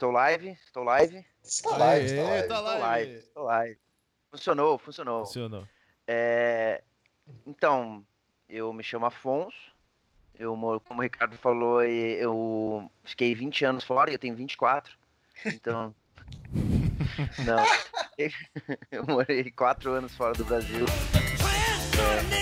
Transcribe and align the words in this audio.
estou 0.00 0.10
live, 0.12 0.48
estou 0.64 0.82
live. 0.82 1.26
Está 1.44 1.76
live, 1.76 2.06
está 2.06 2.22
Aê, 2.22 2.24
live. 2.26 2.42
Estou 2.42 2.62
live. 2.62 2.80
live, 2.80 3.14
estou 3.18 3.42
live. 3.44 3.78
Funcionou, 4.30 4.78
funcionou. 4.78 5.26
Funcionou. 5.26 5.68
É, 6.06 6.82
então, 7.46 8.02
eu 8.48 8.72
me 8.72 8.82
chamo 8.82 9.04
Afonso. 9.04 9.56
Eu, 10.38 10.56
moro- 10.56 10.80
como 10.80 11.00
o 11.00 11.02
Ricardo 11.02 11.36
falou, 11.36 11.82
eu 11.84 12.90
fiquei 13.04 13.34
20 13.34 13.62
anos 13.66 13.84
fora 13.84 14.10
e 14.10 14.14
eu 14.14 14.18
tenho 14.18 14.34
24. 14.34 14.96
Então. 15.44 15.94
Não. 17.44 17.64
Eu 18.90 19.04
morei 19.06 19.50
4 19.50 19.92
anos 19.92 20.14
fora 20.14 20.34
do 20.34 20.44
Brasil. 20.44 20.84
Transcontinental 21.12 22.39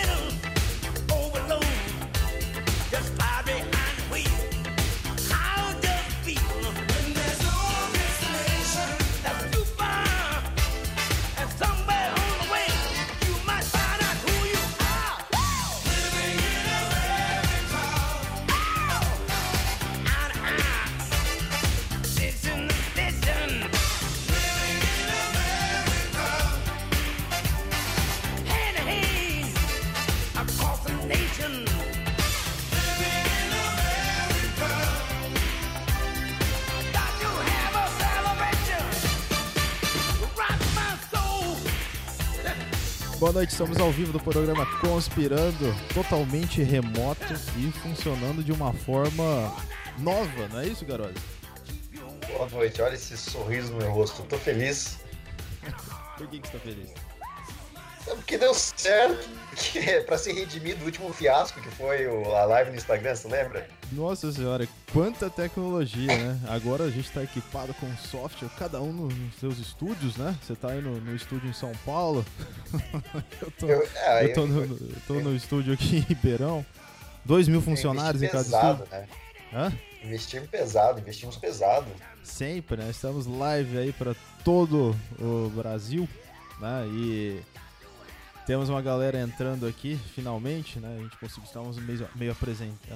noite, 43.38 43.52
estamos 43.52 43.78
ao 43.78 43.92
vivo 43.92 44.10
do 44.10 44.18
programa 44.18 44.66
Conspirando, 44.80 45.72
totalmente 45.94 46.60
remoto 46.60 47.22
e 47.56 47.70
funcionando 47.70 48.42
de 48.42 48.50
uma 48.50 48.72
forma 48.72 49.54
nova, 49.96 50.48
não 50.48 50.58
é 50.58 50.66
isso, 50.66 50.84
garoto? 50.84 51.20
Boa 52.26 52.48
noite, 52.50 52.82
olha 52.82 52.96
esse 52.96 53.16
sorriso 53.16 53.74
no 53.74 53.78
meu 53.78 53.92
rosto. 53.92 54.24
Tô 54.24 54.36
feliz. 54.38 54.98
Por 56.18 56.26
que, 56.26 56.40
que 56.40 56.48
você 56.48 56.52
tá 56.54 56.64
feliz? 56.64 56.90
É 58.10 58.14
porque 58.14 58.38
deu 58.38 58.54
certo. 58.54 59.28
Que 59.56 59.78
é 59.80 60.00
pra 60.02 60.16
se 60.16 60.32
redimir 60.32 60.76
do 60.76 60.84
último 60.84 61.12
fiasco 61.12 61.60
que 61.60 61.68
foi 61.72 62.06
o- 62.06 62.32
a 62.36 62.44
live 62.44 62.70
no 62.70 62.76
Instagram, 62.76 63.12
você 63.16 63.26
lembra? 63.26 63.68
Nossa 63.90 64.30
senhora, 64.30 64.68
quanta 64.92 65.28
tecnologia, 65.28 66.06
né? 66.16 66.38
Agora 66.48 66.84
a 66.84 66.90
gente 66.90 67.10
tá 67.10 67.24
equipado 67.24 67.74
com 67.74 67.92
software, 67.96 68.48
cada 68.56 68.80
um 68.80 68.92
no- 68.92 69.08
nos 69.08 69.34
seus 69.40 69.58
estúdios, 69.58 70.16
né? 70.16 70.36
Você 70.42 70.54
tá 70.54 70.68
aí 70.70 70.80
no, 70.80 71.00
no 71.00 71.14
estúdio 71.16 71.48
em 71.50 71.52
São 71.52 71.72
Paulo. 71.84 72.24
eu 73.42 73.50
tô, 73.58 73.66
Eu, 73.66 73.88
é, 73.96 74.24
eu 74.26 74.32
tô, 74.34 74.46
no, 74.46 74.62
eu 74.62 74.96
tô 75.08 75.14
no 75.14 75.34
estúdio 75.34 75.74
aqui 75.74 75.96
em 75.96 76.00
Ribeirão. 76.00 76.64
Dois 77.24 77.48
mil 77.48 77.60
funcionários 77.60 78.22
em 78.22 78.28
cada 78.28 78.44
pesado, 78.44 78.84
estúdio. 78.84 78.92
né? 79.00 79.08
Hã? 79.52 79.72
Investimos 80.04 80.48
pesado, 80.48 81.00
investimos 81.00 81.36
pesado. 81.36 81.86
Sempre, 82.22 82.76
né? 82.76 82.90
Estamos 82.90 83.26
live 83.26 83.76
aí 83.76 83.92
para 83.92 84.14
todo 84.44 84.94
o 85.18 85.48
Brasil, 85.50 86.08
né? 86.60 86.86
E 86.86 87.40
temos 88.48 88.70
uma 88.70 88.80
galera 88.80 89.20
entrando 89.20 89.66
aqui, 89.66 90.00
finalmente, 90.14 90.80
né? 90.80 90.96
A 90.98 91.02
gente 91.02 91.18
conseguiu, 91.18 91.44
estamos 91.44 91.76
meio, 91.76 92.08
meio 92.14 92.34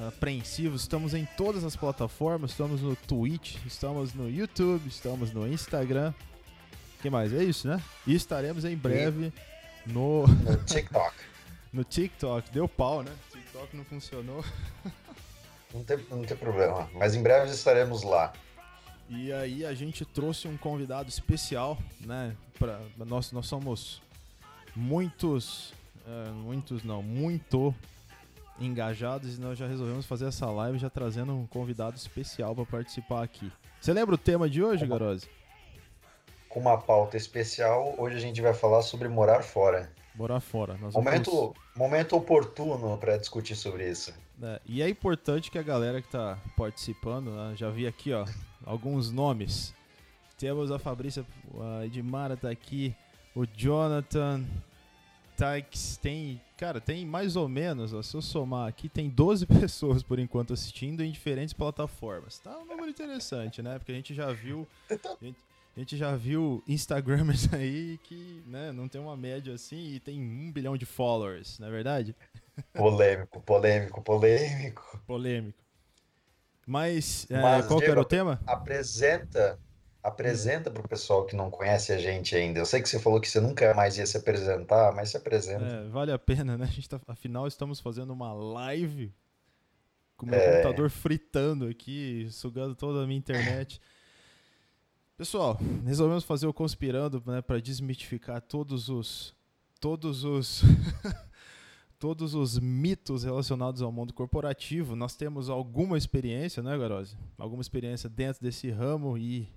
apreensivos. 0.09 0.81
Estamos 0.81 1.13
em 1.13 1.27
todas 1.37 1.63
as 1.63 1.77
plataformas, 1.77 2.53
estamos 2.53 2.81
no 2.81 2.97
Twitch, 2.97 3.57
estamos 3.67 4.15
no 4.15 4.31
YouTube, 4.31 4.89
estamos 4.89 5.31
no 5.31 5.47
Instagram. 5.47 6.15
que 7.03 7.11
mais? 7.11 7.35
É 7.35 7.45
isso, 7.45 7.69
né? 7.69 7.83
E 8.07 8.15
estaremos 8.15 8.65
em 8.65 8.75
breve 8.75 9.31
no, 9.85 10.27
No 10.27 10.57
TikTok. 10.65 11.15
no 11.71 11.85
TikTok. 11.85 12.51
Deu 12.51 12.67
pau, 12.67 13.03
né? 13.03 13.13
TikTok 13.31 13.77
não 13.77 13.85
funcionou. 13.85 14.43
Não 15.75 15.85
tem, 15.85 15.99
não 16.11 16.23
tem 16.23 16.37
problema. 16.37 16.89
Mas 16.95 17.15
em 17.15 17.23
breve 17.23 17.51
estaremos 17.51 18.03
lá. 18.03 18.33
E 19.07 19.31
aí 19.31 19.67
a 19.67 19.75
gente 19.75 20.03
trouxe 20.07 20.49
um 20.49 20.57
convidado 20.57 21.11
especial, 21.11 21.77
né? 22.01 22.35
Pra, 22.59 22.81
nós, 22.97 23.33
nós 23.33 23.47
somos 23.47 24.01
muitos, 24.75 25.73
eh, 26.07 26.31
muitos 26.35 26.83
não, 26.83 27.03
muito 27.03 27.75
engajados 28.61 29.37
e 29.37 29.41
nós 29.41 29.59
já 29.59 29.67
resolvemos 29.67 30.07
fazer 30.07 30.27
essa 30.27 30.47
live 30.47 30.79
já 30.79 30.89
trazendo 30.91 31.33
um 31.33 31.47
convidado 31.47 31.97
especial 31.97 32.55
para 32.55 32.65
participar 32.67 33.23
aqui. 33.23 33.51
Você 33.81 33.93
lembra 33.93 34.15
o 34.15 34.19
tema 34.19 34.49
de 34.49 34.63
hoje, 34.63 34.87
Garose? 34.87 35.29
Com 36.49 36.61
uma 36.61 36.79
pauta 36.79 37.17
especial, 37.17 37.95
hoje 37.99 38.17
a 38.17 38.21
gente 38.21 38.41
vai 38.41 38.53
falar 38.55 38.83
sobre 38.83 39.09
morar 39.09 39.43
fora. 39.43 39.91
Morar 40.15 40.41
fora. 40.41 40.75
Nós 40.75 40.93
vamos- 40.93 41.05
Momento, 41.11 41.55
momento 41.75 42.17
oportuno 42.17 42.97
para 42.99 43.17
discutir 43.17 43.57
sobre 43.57 43.91
isso. 43.91 44.13
É, 44.43 44.61
e 44.67 44.83
é 44.83 44.89
importante 44.89 45.51
que 45.51 45.59
a 45.59 45.63
galera 45.63 46.03
que 46.03 46.09
tá 46.09 46.39
participando, 46.57 47.31
né, 47.31 47.55
já 47.57 47.71
vi 47.71 47.87
aqui, 47.87 48.13
ó, 48.13 48.27
alguns 48.67 49.11
nomes. 49.11 49.75
Temos 50.39 50.71
a 50.71 50.79
Fabrícia, 50.79 51.25
a 51.81 51.87
Edmara 51.87 52.37
tá 52.37 52.51
aqui, 52.51 52.95
o 53.35 53.47
Jonathan, 53.47 54.45
Tykes, 55.37 55.97
tem, 55.97 56.41
cara, 56.57 56.81
tem 56.81 57.05
mais 57.07 57.35
ou 57.37 57.49
menos, 57.49 57.93
ó, 57.93 58.03
se 58.03 58.15
eu 58.15 58.23
somar 58.23 58.69
aqui, 58.69 58.89
tem 58.89 59.09
12 59.09 59.47
pessoas 59.47 60.03
por 60.03 60.19
enquanto 60.19 60.53
assistindo 60.53 61.03
em 61.03 61.11
diferentes 61.11 61.55
plataformas. 61.55 62.39
Tá 62.39 62.57
um 62.59 62.67
número 62.67 62.89
interessante, 62.89 63.63
né? 63.63 63.79
Porque 63.79 63.93
a 63.93 63.95
gente 63.95 64.15
já 64.15 64.33
viu, 64.33 64.69
a 64.89 65.25
gente, 65.25 65.39
a 65.77 65.81
gente 65.81 65.97
já 65.97 66.15
viu 66.15 66.63
Instagramers 66.69 67.53
aí 67.55 67.99
que, 68.05 68.43
né, 68.47 68.71
não 68.73 68.89
tem 68.89 69.01
uma 69.01 69.17
média 69.17 69.55
assim 69.55 69.95
e 69.95 70.01
tem 70.01 70.21
um 70.21 70.53
bilhão 70.53 70.77
de 70.77 70.85
followers, 70.85 71.59
não 71.59 71.69
é 71.69 71.71
verdade? 71.71 72.15
Polêmico, 72.75 73.41
polêmico, 73.41 74.03
polêmico. 74.03 75.03
polêmico. 75.07 75.59
Mas, 76.67 77.27
é, 77.31 77.41
Mas, 77.41 77.67
qual 77.67 77.81
que 77.81 77.87
era 77.87 77.95
Diego, 77.95 78.03
o 78.03 78.05
tema? 78.05 78.41
Apresenta, 78.47 79.59
apresenta 80.03 80.71
pro 80.71 80.87
pessoal 80.89 81.25
que 81.25 81.37
não 81.37 81.51
conhece 81.51 81.93
a 81.93 81.99
gente 81.99 82.35
ainda. 82.35 82.59
Eu 82.59 82.67
sei 82.67 82.83
que 82.83 82.89
você 82.89 82.99
falou 82.99 83.21
que 83.21 83.29
você 83.29 83.41
nunca 83.41 83.73
mais 83.75 83.97
ia 83.97 84.07
se 84.07 84.17
apresentar, 84.17 84.93
mas 84.95 85.11
se 85.11 85.17
apresenta. 85.17 85.65
É, 85.65 85.89
vale 85.89 86.11
a 86.11 86.19
pena, 86.19 86.59
né? 86.59 86.65
A 86.65 86.69
gente 86.69 86.89
tá, 86.89 87.01
afinal, 87.07 87.47
estamos 87.47 87.79
fazendo 87.79 88.13
uma 88.13 88.33
live 88.33 89.15
com 90.17 90.27
o 90.27 90.29
meu 90.29 90.39
É. 90.39 90.51
computador 90.63 90.91
fritando 90.91 91.67
aqui, 91.69 92.27
sugando 92.31 92.75
toda 92.75 93.05
a 93.05 93.07
minha 93.07 93.19
internet. 93.19 93.81
Pessoal, 95.17 95.59
resolvemos 95.85 96.25
fazer 96.25 96.47
o 96.47 96.53
Conspirando 96.53 97.23
né, 97.25 97.41
para 97.41 97.61
desmitificar 97.61 98.41
todos 98.41 98.89
os. 98.89 99.35
Todos 99.81 100.25
os. 100.25 100.63
todos 101.99 102.35
os 102.35 102.59
mitos 102.59 103.23
relacionados 103.23 103.81
ao 103.83 103.93
mundo 103.93 104.13
corporativo. 104.13 104.97
Nós 104.97 105.15
temos 105.15 105.49
alguma 105.49 105.97
experiência, 105.97 106.61
né, 106.61 106.77
Garose? 106.77 107.17
Alguma 107.39 107.63
experiência 107.63 108.09
dentro 108.11 108.43
desse 108.43 108.69
ramo 108.71 109.17
e 109.17 109.49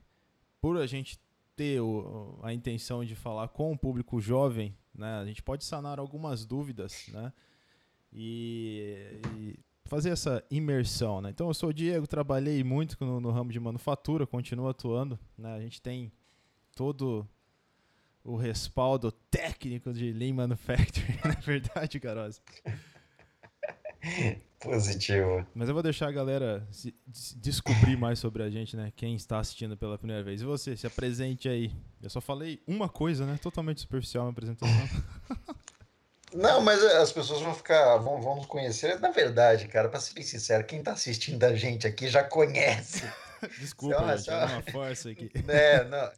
por 0.65 0.77
a 0.77 0.87
gente 0.87 1.19
ter 1.55 1.79
o- 1.79 2.39
a 2.41 2.51
intenção 2.51 3.05
de 3.05 3.13
falar 3.15 3.49
com 3.49 3.71
o 3.71 3.77
público 3.77 4.19
jovem, 4.19 4.75
né, 4.95 5.19
a 5.19 5.23
gente 5.23 5.43
pode 5.43 5.63
sanar 5.63 5.99
algumas 5.99 6.43
dúvidas, 6.43 7.07
né, 7.13 7.31
e, 8.11 9.19
e 9.37 9.59
fazer 9.83 10.09
essa 10.09 10.43
imersão, 10.49 11.21
né. 11.21 11.29
Então 11.29 11.47
eu 11.47 11.53
sou 11.53 11.69
o 11.69 11.73
Diego, 11.73 12.07
trabalhei 12.07 12.63
muito 12.63 12.97
no, 13.05 13.19
no 13.19 13.29
ramo 13.29 13.51
de 13.51 13.59
manufatura, 13.59 14.25
continuo 14.25 14.67
atuando, 14.67 15.19
né, 15.37 15.53
a 15.53 15.59
gente 15.59 15.79
tem 15.79 16.11
todo 16.75 17.27
o 18.23 18.35
respaldo 18.35 19.11
técnico 19.11 19.93
de 19.93 20.11
Lean 20.11 20.33
Manufacturing, 20.33 21.19
na 21.23 21.39
verdade, 21.41 21.99
Caroz. 21.99 22.41
Positivo. 24.59 25.45
Mas 25.53 25.67
eu 25.67 25.73
vou 25.75 25.83
deixar 25.83 26.07
a 26.07 26.11
galera 26.11 26.65
se- 26.71 26.95
des- 27.05 27.35
descobrir 27.39 27.95
mais 27.97 28.17
sobre 28.17 28.41
a 28.41 28.49
gente, 28.49 28.75
né? 28.75 28.91
Quem 28.95 29.15
está 29.15 29.37
assistindo 29.39 29.77
pela 29.77 29.97
primeira 29.97 30.23
vez. 30.23 30.41
E 30.41 30.45
você, 30.45 30.75
se 30.75 30.87
apresente 30.87 31.47
aí. 31.47 31.71
Eu 32.01 32.09
só 32.09 32.19
falei 32.19 32.61
uma 32.65 32.89
coisa, 32.89 33.25
né? 33.25 33.37
Totalmente 33.41 33.81
superficial 33.81 34.25
a 34.25 34.29
apresentação. 34.31 34.73
Não, 36.33 36.61
mas 36.61 36.83
as 36.83 37.11
pessoas 37.11 37.41
vão 37.41 37.53
ficar, 37.53 37.97
vão, 37.97 38.19
vão 38.21 38.37
nos 38.37 38.45
conhecer. 38.47 38.99
Na 38.99 39.11
verdade, 39.11 39.67
cara, 39.67 39.87
pra 39.87 39.99
ser 39.99 40.13
bem 40.15 40.23
sincero, 40.23 40.65
quem 40.65 40.81
tá 40.83 40.91
assistindo 40.93 41.43
a 41.43 41.55
gente 41.55 41.85
aqui 41.87 42.07
já 42.09 42.23
conhece. 42.23 43.03
Desculpa, 43.59 43.95
Só- 43.99 44.07
gente. 44.15 44.25
só- 44.25 44.31
É 44.33 44.45
uma 44.45 44.61
força 44.63 45.09
aqui. 45.11 45.29
né? 45.45 45.83
Não. 45.85 46.11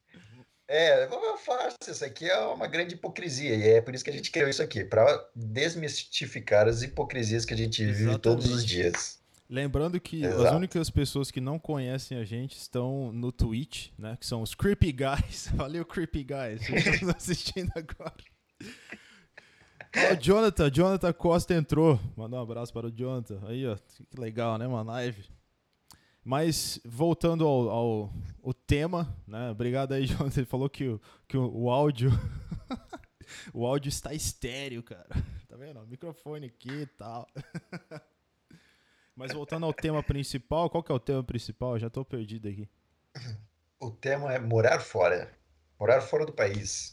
É, 0.67 1.03
é 1.03 1.37
fácil. 1.37 1.77
Isso 1.87 2.03
aqui 2.03 2.29
é 2.29 2.37
uma 2.39 2.67
grande 2.67 2.95
hipocrisia. 2.95 3.55
E 3.55 3.69
é 3.69 3.81
por 3.81 3.95
isso 3.95 4.03
que 4.03 4.09
a 4.09 4.13
gente 4.13 4.29
criou 4.29 4.49
isso 4.49 4.61
aqui, 4.61 4.83
pra 4.83 5.25
desmistificar 5.35 6.67
as 6.67 6.81
hipocrisias 6.81 7.45
que 7.45 7.53
a 7.53 7.57
gente 7.57 7.85
vive 7.85 8.17
todos 8.19 8.45
os 8.45 8.51
Exatamente. 8.51 8.67
dias. 8.67 9.19
Lembrando 9.49 9.97
que 9.99 10.25
as 10.25 10.35
Exato. 10.35 10.55
únicas 10.57 10.89
pessoas 10.89 11.31
que 11.31 11.39
não 11.39 11.57
conhecem 11.57 12.17
a 12.17 12.25
gente 12.25 12.57
estão 12.57 13.13
no 13.13 13.31
Twitch, 13.31 13.91
né? 13.97 14.17
Que 14.19 14.25
são 14.25 14.41
os 14.41 14.53
Creepy 14.53 14.91
Guys. 14.91 15.47
Valeu, 15.55 15.85
Creepy 15.85 16.25
Guys. 16.25 17.01
Nos 17.01 17.15
assistindo 17.15 17.71
agora. 17.73 18.13
Ó, 19.95 20.13
o 20.13 20.15
Jonathan, 20.17 20.69
Jonathan 20.69 21.13
Costa 21.13 21.53
entrou. 21.53 21.97
Mandar 22.17 22.39
um 22.39 22.41
abraço 22.41 22.73
para 22.73 22.87
o 22.87 22.91
Jonathan. 22.91 23.39
Aí, 23.47 23.65
ó. 23.65 23.77
Que 23.77 24.19
legal, 24.19 24.57
né? 24.57 24.67
Uma 24.67 24.83
live. 24.83 25.23
Mas, 26.27 26.77
voltando 26.83 27.47
ao, 27.47 27.69
ao 27.69 28.13
o 28.43 28.53
tema, 28.53 29.17
né? 29.25 29.49
Obrigado 29.49 29.93
aí, 29.93 30.03
João. 30.05 30.29
Ele 30.35 30.45
falou 30.45 30.69
que 30.69 30.85
o, 30.85 31.01
que 31.25 31.37
o, 31.37 31.49
o 31.49 31.69
áudio. 31.69 32.11
o 33.53 33.65
áudio 33.65 33.87
está 33.87 34.13
estéreo, 34.13 34.83
cara. 34.83 35.07
Tá 35.47 35.55
vendo? 35.55 35.79
O 35.79 35.87
microfone 35.87 36.47
aqui 36.47 36.81
e 36.81 36.85
tal. 36.85 37.25
Mas 39.15 39.31
voltando 39.31 39.65
ao 39.65 39.73
tema 39.73 40.03
principal, 40.03 40.69
qual 40.69 40.83
que 40.83 40.91
é 40.91 40.95
o 40.95 40.99
tema 40.99 41.23
principal? 41.23 41.75
Eu 41.75 41.79
já 41.79 41.89
tô 41.89 42.03
perdido 42.03 42.49
aqui. 42.49 42.69
O 43.79 43.89
tema 43.89 44.33
é 44.33 44.37
morar 44.37 44.81
fora. 44.81 45.31
Morar 45.79 46.01
fora 46.01 46.25
do 46.25 46.33
país. 46.33 46.91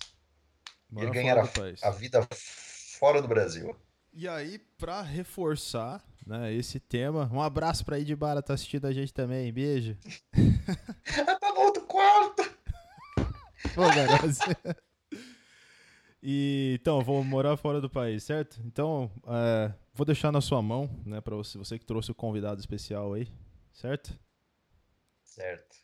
Morar 0.89 1.09
e 1.09 1.11
ganhar 1.11 1.39
a, 1.39 1.49
a 1.83 1.91
vida 1.91 2.25
fora 2.31 3.21
do 3.21 3.27
Brasil. 3.27 3.77
E 4.17 4.29
aí, 4.29 4.61
pra 4.79 5.03
reforçar 5.03 6.01
né, 6.25 6.55
esse 6.55 6.79
tema, 6.79 7.29
um 7.33 7.43
abraço 7.43 7.85
pra 7.85 7.99
Idibara, 7.99 8.41
tá 8.41 8.55
assistindo 8.55 8.87
a 8.87 8.93
gente 8.93 9.13
também. 9.13 9.53
Beijo. 9.53 9.97
Ah, 11.27 11.37
tá 11.39 11.53
no 11.53 11.61
outro 11.61 11.83
quarto! 11.83 12.43
Pô, 13.75 13.83
garoto. 13.83 14.85
E, 16.27 16.79
então, 16.81 17.03
vou 17.03 17.23
morar 17.23 17.55
fora 17.59 17.83
do 17.83 17.91
país, 17.91 18.25
certo? 18.25 18.59
Então, 18.65 19.11
é, 19.27 19.75
vou 19.93 20.07
deixar 20.07 20.33
na 20.33 20.41
sua 20.41 20.63
mão, 20.63 20.89
né, 21.05 21.21
pra 21.21 21.37
você, 21.37 21.59
você 21.59 21.79
que 21.79 21.85
trouxe 21.85 22.11
o 22.11 22.15
convidado 22.15 22.59
especial 22.59 23.13
aí, 23.13 23.29
certo? 23.75 24.19
Certo. 25.23 25.77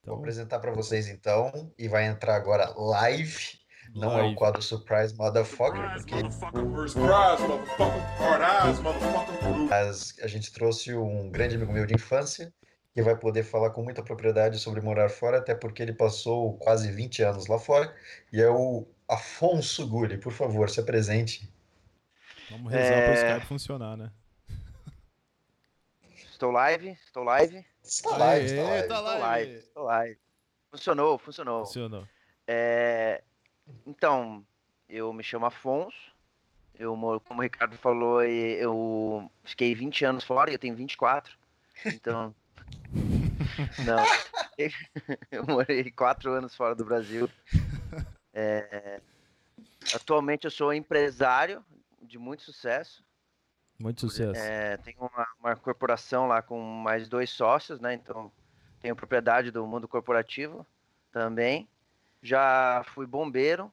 Então, 0.00 0.14
Vou 0.14 0.18
apresentar 0.18 0.58
para 0.58 0.72
vocês 0.72 1.06
então, 1.06 1.72
e 1.78 1.86
vai 1.86 2.06
entrar 2.06 2.34
agora 2.34 2.68
live. 2.76 3.59
Não 3.94 4.12
é 4.12 4.22
live. 4.22 4.34
o 4.34 4.36
quadro 4.36 4.62
Surprise 4.62 5.14
Motherfucker, 5.16 5.80
Surprise, 5.98 6.06
porque 6.06 6.14
mas 9.68 10.14
a 10.22 10.26
gente 10.26 10.52
trouxe 10.52 10.94
um 10.94 11.30
grande 11.30 11.56
amigo 11.56 11.72
meu 11.72 11.86
de 11.86 11.94
infância, 11.94 12.52
que 12.92 13.02
vai 13.02 13.16
poder 13.16 13.42
falar 13.44 13.70
com 13.70 13.82
muita 13.82 14.02
propriedade 14.02 14.58
sobre 14.58 14.80
morar 14.80 15.08
fora, 15.08 15.38
até 15.38 15.54
porque 15.54 15.82
ele 15.82 15.92
passou 15.92 16.56
quase 16.58 16.90
20 16.90 17.22
anos 17.22 17.46
lá 17.46 17.58
fora, 17.58 17.94
e 18.32 18.40
é 18.40 18.48
o 18.48 18.86
Afonso 19.08 19.86
Gulli. 19.88 20.18
Por 20.18 20.32
favor, 20.32 20.68
se 20.70 20.80
apresente. 20.80 21.48
Vamos 22.50 22.72
rezar 22.72 22.92
É. 22.94 23.14
Skype 23.14 23.46
funcionar, 23.46 23.96
né? 23.96 24.10
Estou 26.32 26.50
live, 26.50 26.90
estou 27.04 27.22
live, 27.22 27.64
Está 27.82 28.16
live, 28.16 28.46
Aê, 28.50 28.56
está 28.56 28.62
live. 28.70 28.88
tá 28.88 28.94
estou 28.94 29.02
live. 29.02 29.20
live, 29.22 29.54
estou 29.58 29.82
live. 29.84 30.18
Funcionou, 30.70 31.18
funcionou. 31.18 31.64
Funcionou. 31.66 32.08
É, 32.46 33.22
então, 33.86 34.44
eu 34.88 35.12
me 35.12 35.22
chamo 35.22 35.46
Afonso. 35.46 35.96
Eu, 36.78 36.96
moro- 36.96 37.20
como 37.20 37.40
o 37.40 37.42
Ricardo 37.42 37.76
falou, 37.76 38.22
eu 38.22 39.30
fiquei 39.44 39.74
20 39.74 40.04
anos 40.04 40.24
fora 40.24 40.50
e 40.50 40.54
eu 40.54 40.58
tenho 40.58 40.74
24. 40.74 41.36
Então. 41.84 42.34
Não. 43.84 44.04
Eu 45.30 45.46
morei 45.46 45.90
4 45.90 46.30
anos 46.32 46.54
fora 46.54 46.74
do 46.74 46.84
Brasil. 46.84 47.30
É, 48.34 49.00
atualmente 49.94 50.44
eu 50.44 50.50
sou 50.50 50.72
empresário 50.74 51.64
de 52.02 52.18
muito 52.18 52.42
sucesso. 52.42 53.02
Muito 53.78 54.00
sucesso. 54.02 54.38
É, 54.38 54.76
tenho 54.78 54.98
uma, 55.00 55.26
uma 55.38 55.56
corporação 55.56 56.26
lá 56.26 56.42
com 56.42 56.60
mais 56.60 57.08
dois 57.08 57.30
sócios, 57.30 57.80
né? 57.80 57.94
Então 57.94 58.30
tenho 58.82 58.94
propriedade 58.94 59.50
do 59.50 59.66
mundo 59.66 59.88
corporativo 59.88 60.66
também. 61.10 61.66
Já 62.22 62.84
fui 62.94 63.06
bombeiro, 63.06 63.72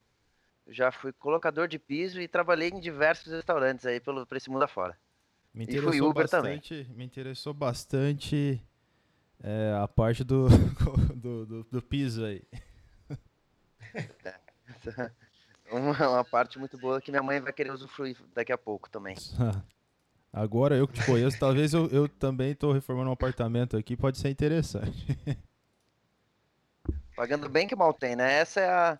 já 0.66 0.90
fui 0.90 1.12
colocador 1.12 1.68
de 1.68 1.78
piso 1.78 2.20
e 2.20 2.28
trabalhei 2.28 2.68
em 2.68 2.80
diversos 2.80 3.32
restaurantes 3.32 3.86
aí 3.86 4.00
pelo 4.00 4.26
por 4.26 4.36
esse 4.36 4.50
mundo 4.50 4.62
afora. 4.62 4.98
Me 5.54 5.64
e 5.64 5.66
fui 5.66 5.78
interessou 5.78 6.10
Uber 6.10 6.28
também. 6.28 6.56
bastante, 6.56 6.90
me 6.94 7.04
interessou 7.04 7.54
bastante 7.54 8.62
é, 9.42 9.78
a 9.82 9.88
parte 9.88 10.24
do, 10.24 10.48
do, 11.16 11.46
do, 11.46 11.64
do 11.64 11.82
piso 11.82 12.24
aí. 12.24 12.42
Uma, 15.70 16.08
uma 16.08 16.24
parte 16.24 16.58
muito 16.58 16.78
boa 16.78 17.00
que 17.00 17.10
minha 17.10 17.22
mãe 17.22 17.40
vai 17.40 17.52
querer 17.52 17.70
usufruir 17.70 18.16
daqui 18.34 18.52
a 18.52 18.56
pouco 18.56 18.88
também. 18.88 19.16
Agora 20.32 20.76
eu 20.76 20.86
que 20.86 20.94
te 20.94 21.04
conheço, 21.04 21.38
talvez 21.38 21.74
eu, 21.74 21.86
eu 21.88 22.08
também 22.08 22.54
tô 22.54 22.72
reformando 22.72 23.10
um 23.10 23.12
apartamento 23.12 23.76
aqui, 23.76 23.96
pode 23.96 24.18
ser 24.18 24.30
interessante. 24.30 25.06
Pagando 27.18 27.48
bem 27.48 27.66
que 27.66 27.74
mal 27.74 27.92
tem, 27.92 28.14
né? 28.14 28.34
Essa 28.34 28.60
é 28.60 28.68
a, 28.68 28.96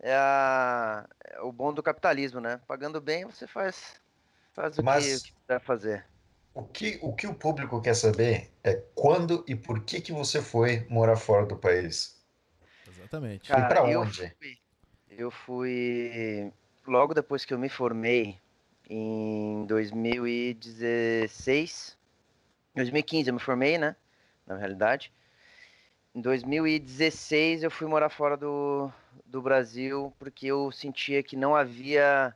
é 0.00 0.12
a 0.14 1.06
é 1.24 1.40
o 1.40 1.52
bom 1.52 1.72
do 1.72 1.84
capitalismo, 1.84 2.40
né? 2.40 2.60
Pagando 2.66 3.00
bem 3.00 3.24
você 3.24 3.46
faz 3.46 4.00
faz 4.52 4.76
o 4.76 4.82
Mas- 4.82 5.06
que, 5.06 5.14
o 5.14 5.20
que 5.22 5.32
puder 5.46 5.60
fazer. 5.60 6.04
O 6.52 6.64
que, 6.64 6.98
o 7.00 7.14
que 7.14 7.28
o 7.28 7.34
público 7.34 7.80
quer 7.80 7.94
saber 7.94 8.50
é 8.64 8.74
quando 8.96 9.44
e 9.46 9.54
por 9.54 9.84
que 9.84 10.00
que 10.00 10.10
você 10.12 10.42
foi 10.42 10.84
morar 10.90 11.14
fora 11.14 11.46
do 11.46 11.56
país. 11.56 12.20
Exatamente. 12.88 13.48
Cara, 13.48 13.68
pra 13.68 13.88
eu 13.88 14.00
onde? 14.00 14.34
fui- 14.36 14.58
Eu 15.08 15.30
fui 15.30 16.52
logo 16.84 17.14
depois 17.14 17.44
que 17.44 17.54
eu 17.54 17.58
me 17.58 17.68
formei 17.68 18.36
em 18.88 19.64
2016, 19.66 21.96
2015 22.74 23.30
eu 23.30 23.34
me 23.34 23.40
formei, 23.40 23.78
né? 23.78 23.94
Na 24.44 24.56
realidade. 24.56 25.12
Em 26.14 26.20
2016 26.20 27.62
eu 27.62 27.70
fui 27.70 27.86
morar 27.86 28.08
fora 28.10 28.36
do, 28.36 28.90
do 29.24 29.40
Brasil 29.40 30.12
porque 30.18 30.46
eu 30.46 30.70
sentia 30.72 31.22
que 31.22 31.36
não 31.36 31.54
havia 31.54 32.34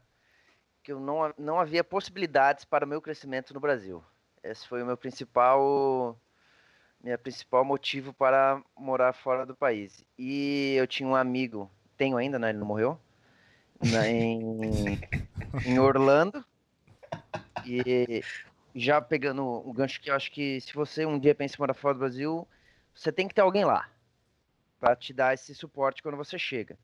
que 0.82 0.92
eu 0.92 1.00
não, 1.00 1.32
não 1.38 1.58
havia 1.60 1.82
possibilidades 1.84 2.64
para 2.64 2.84
o 2.84 2.88
meu 2.88 3.00
crescimento 3.02 3.54
no 3.54 3.60
Brasil. 3.60 4.04
Esse 4.42 4.68
foi 4.68 4.82
o 4.82 4.86
meu 4.86 4.96
principal 4.96 6.18
minha 7.02 7.18
principal 7.18 7.64
motivo 7.64 8.12
para 8.14 8.62
morar 8.76 9.12
fora 9.12 9.44
do 9.46 9.54
país. 9.56 10.04
E 10.18 10.74
eu 10.76 10.86
tinha 10.86 11.08
um 11.08 11.14
amigo, 11.14 11.70
tenho 11.96 12.16
ainda, 12.16 12.38
né? 12.38 12.50
Ele 12.50 12.58
não 12.58 12.66
morreu. 12.66 12.98
na- 13.80 14.06
em, 14.08 14.98
em 15.64 15.78
Orlando. 15.78 16.44
E 17.64 18.22
já 18.74 19.00
pegando 19.00 19.42
um 19.68 19.72
gancho 19.72 20.00
que 20.00 20.10
eu 20.10 20.14
acho 20.14 20.30
que 20.30 20.60
se 20.60 20.74
você 20.74 21.06
um 21.06 21.18
dia 21.18 21.34
pensa 21.34 21.56
em 21.56 21.60
morar 21.60 21.74
fora 21.74 21.94
do 21.94 22.00
Brasil, 22.00 22.48
você 22.94 23.10
tem 23.12 23.26
que 23.28 23.34
ter 23.34 23.40
alguém 23.40 23.64
lá 23.64 23.90
para 24.78 24.94
te 24.96 25.12
dar 25.12 25.34
esse 25.34 25.54
suporte 25.54 26.02
quando 26.02 26.16
você 26.16 26.38
chega. 26.38 26.78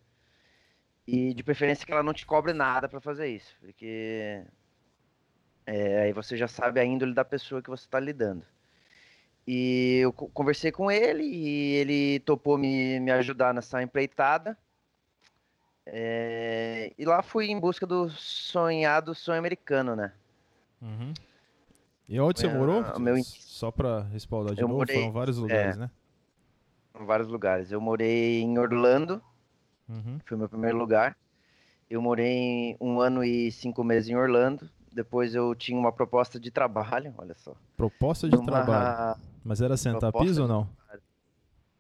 E 1.07 1.35
de 1.35 1.43
preferência 1.43 1.85
que 1.85 1.93
ela 1.93 2.03
não 2.03 2.13
te 2.15 2.25
cobre 2.27 2.53
nada 2.53 2.89
para 2.89 3.01
fazer 3.01 3.29
isso, 3.29 3.57
porque 3.61 4.45
é, 5.67 6.03
aí 6.03 6.13
você 6.13 6.37
já 6.37 6.49
sabe 6.49 6.81
a 6.81 6.85
índole 6.85 7.15
da 7.15 7.25
pessoa 7.25 7.63
que 7.63 7.71
você 7.71 7.85
está 7.85 7.99
lidando. 8.01 8.45
E 9.47 9.99
eu 10.03 10.13
co- 10.13 10.29
conversei 10.29 10.71
com 10.71 10.91
ele 10.91 11.25
e 11.25 11.75
ele 11.77 12.21
topou 12.21 12.57
me, 12.59 13.01
me 13.01 13.11
ajudar 13.11 13.53
nessa 13.55 13.83
empreitada. 13.83 14.57
É, 15.87 16.93
e 16.97 17.05
lá 17.05 17.23
fui 17.23 17.47
em 17.51 17.59
busca 17.59 17.87
do 17.87 18.09
sonhado 18.11 19.15
sonho 19.15 19.39
americano, 19.39 19.97
né? 19.97 20.13
Uhum. 20.81 21.13
E 22.09 22.21
onde 22.21 22.41
você 22.41 22.47
É, 22.47 22.51
morou? 22.51 22.83
o 22.83 23.01
meu 23.01 23.17
Só 23.25 23.71
pra 23.71 24.03
respaldar 24.03 24.55
de 24.55 24.61
Eu 24.61 24.69
novo, 24.69 24.79
morei- 24.81 24.97
foram 24.97 25.13
vários 25.13 25.39
lugares, 25.39 25.77
né? 25.77 25.91
Vários 27.05 27.29
lugares. 27.29 27.73
Eu 27.73 27.81
morei 27.81 28.41
em 28.43 28.59
Orlando, 28.59 29.23
Uhum. 29.89 30.19
foi 30.27 30.37
meu 30.37 30.49
primeiro 30.49 30.77
lugar. 30.77 31.17
Eu 31.89 32.01
morei 32.01 32.77
um 32.81 33.01
ano 33.01 33.25
e 33.25 33.51
cinco 33.51 33.83
meses 33.83 34.09
em 34.09 34.17
Orlando. 34.17 34.69
Depois 34.93 35.35
eu 35.35 35.55
tinha 35.55 35.79
uma 35.79 35.93
proposta 35.93 36.39
de 36.39 36.51
trabalho, 36.51 37.15
olha 37.19 37.35
só. 37.35 37.55
Proposta 37.77 38.29
de 38.29 38.37
numa- 38.37 38.47
trabalho. 38.47 39.21
Mas 39.45 39.61
era 39.63 39.77
sentar 39.77 40.13
piso 40.13 40.43
ou 40.43 40.49
não? 40.49 40.69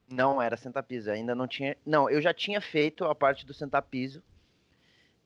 Não 0.09 0.43
era 0.43 0.57
sentar 0.57 0.83
piso, 0.83 1.11
ainda 1.11 1.35
não 1.35 1.47
tinha. 1.47 1.77
Não, 1.87 2.11
eu 2.11 2.21
já 2.21 2.35
tinha 2.35 2.61
feito 2.61 3.05
a 3.05 3.15
parte 3.15 3.47
do 3.47 3.55
sentar 3.55 3.83
piso 3.83 4.21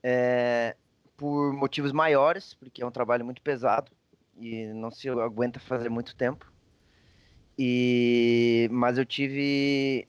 é, 0.03 0.75
por 1.17 1.53
motivos 1.53 1.91
maiores, 1.91 2.53
porque 2.53 2.83
é 2.83 2.85
um 2.85 2.91
trabalho 2.91 3.25
muito 3.25 3.41
pesado 3.41 3.91
e 4.37 4.65
não 4.73 4.91
se 4.91 5.09
aguenta 5.09 5.59
fazer 5.59 5.89
muito 5.89 6.15
tempo. 6.15 6.51
E 7.57 8.67
mas 8.71 8.97
eu 8.97 9.05
tive 9.05 10.07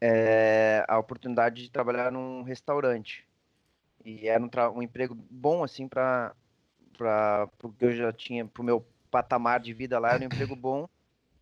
é, 0.00 0.84
a 0.88 0.98
oportunidade 0.98 1.62
de 1.62 1.70
trabalhar 1.70 2.12
num 2.12 2.42
restaurante. 2.42 3.26
E 4.04 4.28
era 4.28 4.42
um, 4.42 4.78
um 4.78 4.82
emprego 4.82 5.14
bom 5.30 5.64
assim 5.64 5.88
para 5.88 6.34
para 6.96 7.48
porque 7.58 7.84
eu 7.86 7.92
já 7.92 8.12
tinha 8.12 8.44
pro 8.46 8.64
meu 8.64 8.84
patamar 9.10 9.60
de 9.60 9.72
vida 9.72 9.98
lá 9.98 10.12
era 10.14 10.22
um 10.22 10.26
emprego 10.26 10.54
bom. 10.56 10.88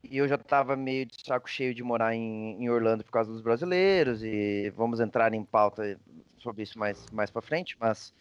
E 0.04 0.18
eu 0.18 0.28
já 0.28 0.38
tava 0.38 0.76
meio 0.76 1.04
de 1.06 1.20
saco 1.24 1.50
cheio 1.50 1.74
de 1.74 1.82
morar 1.82 2.14
em, 2.14 2.62
em 2.62 2.70
Orlando 2.70 3.04
por 3.04 3.10
causa 3.10 3.32
dos 3.32 3.40
brasileiros 3.42 4.22
e 4.22 4.70
vamos 4.76 5.00
entrar 5.00 5.34
em 5.34 5.44
pauta 5.44 5.98
sobre 6.38 6.62
isso 6.62 6.78
mais 6.78 7.08
mais 7.10 7.30
para 7.30 7.42
frente, 7.42 7.76
mas 7.80 8.14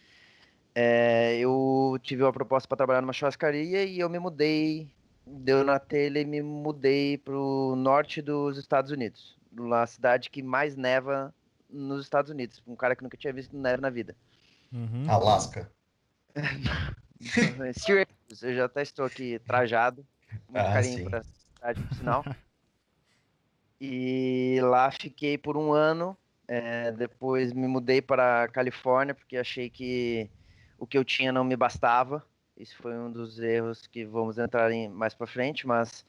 é, 0.74 1.38
eu 1.38 1.98
tive 2.02 2.22
uma 2.22 2.32
proposta 2.32 2.68
para 2.68 2.76
trabalhar 2.76 3.00
numa 3.00 3.12
churrascaria 3.12 3.84
e 3.84 3.98
eu 3.98 4.10
me 4.10 4.18
mudei, 4.18 4.90
deu 5.26 5.64
na 5.64 5.78
telha 5.78 6.20
e 6.20 6.24
me 6.24 6.42
mudei 6.42 7.18
pro 7.18 7.74
norte 7.76 8.22
dos 8.22 8.56
Estados 8.58 8.90
Unidos, 8.90 9.36
na 9.52 9.86
cidade 9.86 10.30
que 10.30 10.42
mais 10.42 10.76
neva 10.76 11.34
nos 11.68 12.04
Estados 12.04 12.30
Unidos, 12.30 12.62
um 12.66 12.76
cara 12.76 12.94
que 12.96 13.02
nunca 13.02 13.16
tinha 13.16 13.32
visto 13.32 13.56
neve 13.56 13.80
na 13.82 13.90
vida. 13.90 14.16
Uhum. 14.72 15.04
Alasca. 15.08 15.70
Eu 18.42 18.54
já 18.54 18.64
até 18.66 18.82
estou 18.82 19.04
aqui 19.04 19.38
trajado, 19.40 20.06
muito 20.48 20.66
Ah, 20.68 20.72
carinho 20.72 20.98
sim. 20.98 21.04
para 21.04 21.18
essa 21.18 21.32
cidade, 21.32 21.82
por 21.82 21.96
sinal. 21.96 22.24
E 23.80 24.58
lá 24.62 24.90
fiquei 24.90 25.36
por 25.38 25.56
um 25.56 25.72
ano. 25.72 26.16
é, 26.48 26.92
depois 26.92 27.52
me 27.52 27.66
mudei 27.66 28.00
para 28.00 28.48
Califórnia 28.48 29.14
porque 29.14 29.36
achei 29.36 29.68
que 29.68 30.30
o 30.78 30.86
que 30.86 30.96
eu 30.96 31.04
tinha 31.04 31.32
não 31.32 31.44
me 31.44 31.56
bastava. 31.56 32.24
Isso 32.56 32.76
foi 32.76 32.96
um 32.96 33.10
dos 33.10 33.38
erros 33.38 33.86
que 33.86 34.04
vamos 34.04 34.38
entrar 34.38 34.70
em 34.72 34.88
mais 34.88 35.14
para 35.14 35.26
frente, 35.26 35.66
mas 35.66 36.04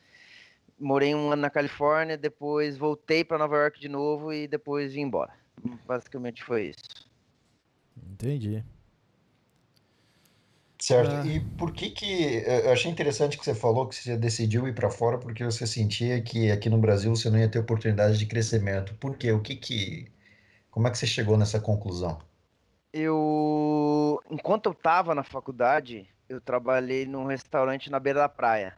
morei 0.80 1.14
um 1.14 1.32
ano 1.32 1.42
na 1.42 1.50
Califórnia, 1.50 2.18
depois 2.18 2.78
voltei 2.78 3.24
para 3.24 3.38
Nova 3.38 3.58
York 3.58 3.80
de 3.80 3.90
novo 3.90 4.32
e 4.32 4.48
depois 4.48 4.94
vim 4.94 5.02
embora. 5.02 5.34
Basicamente 5.86 6.44
foi 6.44 6.68
isso. 6.68 7.10
Entendi. 8.12 8.64
Certo. 10.80 11.16
Ah. 11.16 11.26
E 11.26 11.40
por 11.58 11.74
que 11.74 11.90
que 11.90 12.44
eu 12.46 12.72
achei 12.72 12.90
interessante 12.90 13.38
que 13.38 13.44
você 13.44 13.56
falou 13.56 13.88
que 13.88 13.96
você 13.96 14.16
decidiu 14.16 14.68
ir 14.68 14.76
para 14.76 14.90
fora 14.90 15.18
porque 15.18 15.44
você 15.44 15.66
sentia 15.66 16.22
que 16.22 16.52
aqui 16.52 16.70
no 16.70 16.78
Brasil 16.78 17.16
você 17.16 17.30
não 17.30 17.40
ia 17.40 17.50
ter 17.50 17.60
oportunidade 17.60 18.18
de 18.18 18.26
crescimento. 18.26 18.94
Por 18.96 19.18
quê? 19.18 19.32
O 19.32 19.42
que 19.42 19.56
que 19.56 20.12
como 20.70 20.88
é 20.88 20.92
que 20.92 20.98
você 20.98 21.08
chegou 21.08 21.38
nessa 21.38 21.60
conclusão? 21.60 22.20
Eu, 22.94 24.22
enquanto 24.30 24.68
eu 24.68 24.72
estava 24.72 25.16
na 25.16 25.24
faculdade, 25.24 26.08
eu 26.30 26.42
trabalhei 26.42 27.06
num 27.06 27.26
restaurante 27.26 27.90
na 27.90 28.00
beira 28.00 28.20
da 28.20 28.30
praia. 28.30 28.76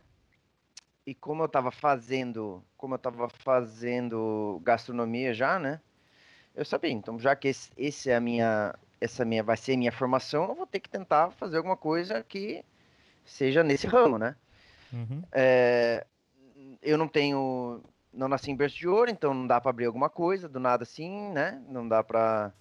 E 1.06 1.14
como 1.16 1.42
eu 1.42 1.48
estava 1.48 1.72
fazendo, 1.72 2.64
como 2.78 2.94
eu 2.94 2.98
estava 2.98 3.30
fazendo 3.30 4.62
gastronomia 4.64 5.34
já, 5.34 5.58
né? 5.58 5.80
Eu 6.56 6.66
sabia, 6.66 6.92
então 6.92 7.20
já 7.20 7.36
que 7.36 7.48
esse, 7.48 7.72
esse 7.78 8.10
é 8.10 8.16
a 8.16 8.20
minha, 8.20 8.76
essa 9.00 9.24
minha 9.26 9.42
vai 9.42 9.58
ser 9.58 9.74
a 9.74 9.78
minha 9.78 9.92
formação, 9.92 10.50
eu 10.50 10.56
vou 10.56 10.68
ter 10.68 10.80
que 10.80 10.90
tentar 10.90 11.32
fazer 11.32 11.58
alguma 11.58 11.78
coisa 11.78 12.24
que 12.24 12.64
seja 13.26 13.64
nesse 13.64 13.88
ramo, 13.88 14.18
né? 14.18 14.36
Uhum. 14.92 15.24
É, 15.32 16.06
eu 16.82 16.98
não 16.98 17.08
tenho, 17.08 17.82
não 18.14 18.28
nasci 18.28 18.52
em 18.52 18.56
berço 18.56 18.78
de 18.78 18.88
ouro, 18.88 19.10
então 19.10 19.34
não 19.34 19.48
dá 19.48 19.60
para 19.60 19.70
abrir 19.70 19.86
alguma 19.86 20.10
coisa 20.10 20.48
do 20.48 20.60
nada 20.60 20.84
assim, 20.84 21.32
né? 21.32 21.62
Não 21.68 21.88
dá 21.88 22.04
para 22.04 22.52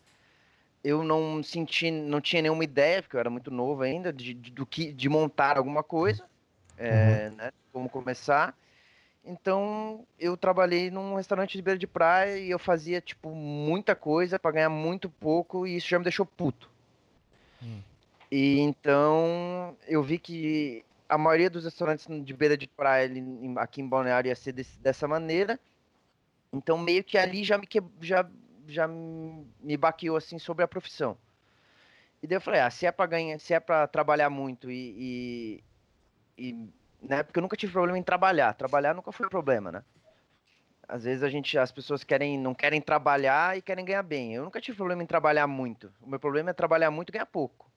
eu 0.82 1.02
não 1.02 1.42
senti, 1.42 1.90
não 1.90 2.20
tinha 2.20 2.42
nenhuma 2.42 2.64
ideia, 2.64 3.02
porque 3.02 3.16
eu 3.16 3.20
era 3.20 3.30
muito 3.30 3.50
novo 3.50 3.82
ainda, 3.82 4.12
de, 4.12 4.34
de- 4.34 4.50
do 4.50 4.64
que, 4.64 4.92
de 4.92 5.08
montar 5.08 5.56
alguma 5.58 5.82
coisa, 5.82 6.24
é, 6.76 7.30
né, 7.36 7.50
como 7.72 7.88
começar. 7.88 8.54
Então, 9.24 10.06
eu 10.18 10.36
trabalhei 10.36 10.90
num 10.90 11.14
restaurante 11.16 11.56
de 11.56 11.62
beira 11.62 11.78
de 11.78 11.86
praia 11.86 12.38
e 12.38 12.50
eu 12.50 12.58
fazia, 12.58 13.00
tipo, 13.00 13.30
muita 13.34 13.94
coisa 13.94 14.38
para 14.38 14.52
ganhar 14.52 14.70
muito 14.70 15.10
pouco 15.10 15.66
e 15.66 15.76
isso 15.76 15.88
já 15.88 15.98
me 15.98 16.04
deixou 16.04 16.24
puto. 16.24 16.70
Hum. 17.62 17.80
E 18.30 18.58
então, 18.60 19.76
eu 19.86 20.02
vi 20.02 20.18
que 20.18 20.84
a 21.08 21.18
maioria 21.18 21.50
dos 21.50 21.64
restaurantes 21.64 22.06
de 22.24 22.32
beira 22.34 22.56
de 22.56 22.66
praia 22.68 23.10
aqui 23.56 23.80
em 23.82 23.88
Balneário 23.88 24.28
ia 24.28 24.36
ser 24.36 24.52
desse- 24.52 24.78
dessa 24.78 25.08
maneira. 25.08 25.58
Então, 26.52 26.78
meio 26.78 27.04
que 27.04 27.18
ali 27.18 27.44
já 27.44 27.58
me, 27.58 27.66
que, 27.66 27.82
já, 28.00 28.26
já 28.68 28.86
me 28.86 29.76
baqueou 29.76 30.16
assim 30.16 30.38
sobre 30.38 30.64
a 30.64 30.68
profissão. 30.68 31.16
E 32.22 32.26
daí 32.26 32.36
eu 32.36 32.40
falei, 32.40 32.60
ah, 32.60 32.70
se 32.70 32.86
é 32.86 32.92
para 32.92 33.06
ganhar, 33.06 33.38
se 33.38 33.54
é 33.54 33.60
para 33.60 33.86
trabalhar 33.86 34.28
muito 34.28 34.70
e, 34.70 35.62
e, 36.36 36.50
e, 36.50 36.68
né, 37.00 37.22
porque 37.22 37.38
eu 37.38 37.42
nunca 37.42 37.56
tive 37.56 37.72
problema 37.72 37.98
em 37.98 38.02
trabalhar. 38.02 38.52
Trabalhar 38.54 38.94
nunca 38.94 39.12
foi 39.12 39.28
problema, 39.28 39.70
né? 39.70 39.84
Às 40.88 41.04
vezes 41.04 41.22
a 41.22 41.28
gente, 41.28 41.56
as 41.58 41.70
pessoas 41.70 42.02
querem, 42.02 42.38
não 42.38 42.54
querem 42.54 42.80
trabalhar 42.80 43.56
e 43.56 43.62
querem 43.62 43.84
ganhar 43.84 44.02
bem. 44.02 44.34
Eu 44.34 44.44
nunca 44.44 44.60
tive 44.60 44.76
problema 44.76 45.02
em 45.02 45.06
trabalhar 45.06 45.46
muito. 45.46 45.92
O 46.00 46.08
meu 46.08 46.18
problema 46.18 46.50
é 46.50 46.54
trabalhar 46.54 46.90
muito 46.90 47.10
e 47.10 47.12
ganhar 47.12 47.26
pouco. 47.26 47.70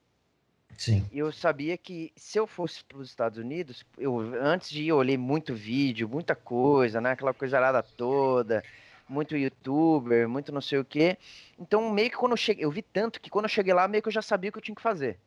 Sim. 0.77 1.05
E 1.11 1.19
eu 1.19 1.31
sabia 1.31 1.77
que 1.77 2.11
se 2.15 2.39
eu 2.39 2.47
fosse 2.47 2.83
para 2.85 2.97
os 2.97 3.09
Estados 3.09 3.37
Unidos, 3.37 3.85
eu 3.97 4.17
antes 4.41 4.69
de 4.69 4.83
ir, 4.83 4.87
eu 4.87 4.97
olhei 4.97 5.17
muito 5.17 5.53
vídeo, 5.53 6.07
muita 6.07 6.33
coisa, 6.35 7.01
né? 7.01 7.11
Aquela 7.11 7.33
coisa 7.33 7.57
arada 7.57 7.83
toda, 7.83 8.63
muito 9.11 9.35
youtuber, 9.35 10.27
muito 10.27 10.51
não 10.51 10.61
sei 10.61 10.79
o 10.79 10.85
quê. 10.85 11.17
Então, 11.59 11.91
meio 11.91 12.09
que 12.09 12.15
quando 12.15 12.31
eu 12.31 12.37
cheguei, 12.37 12.63
eu 12.63 12.71
vi 12.71 12.81
tanto 12.81 13.19
que 13.19 13.29
quando 13.29 13.45
eu 13.45 13.49
cheguei 13.49 13.73
lá, 13.73 13.87
meio 13.87 14.01
que 14.01 14.07
eu 14.07 14.13
já 14.13 14.21
sabia 14.21 14.49
o 14.49 14.53
que 14.53 14.59
eu 14.59 14.63
tinha 14.63 14.75
que 14.75 14.81
fazer. 14.81 15.19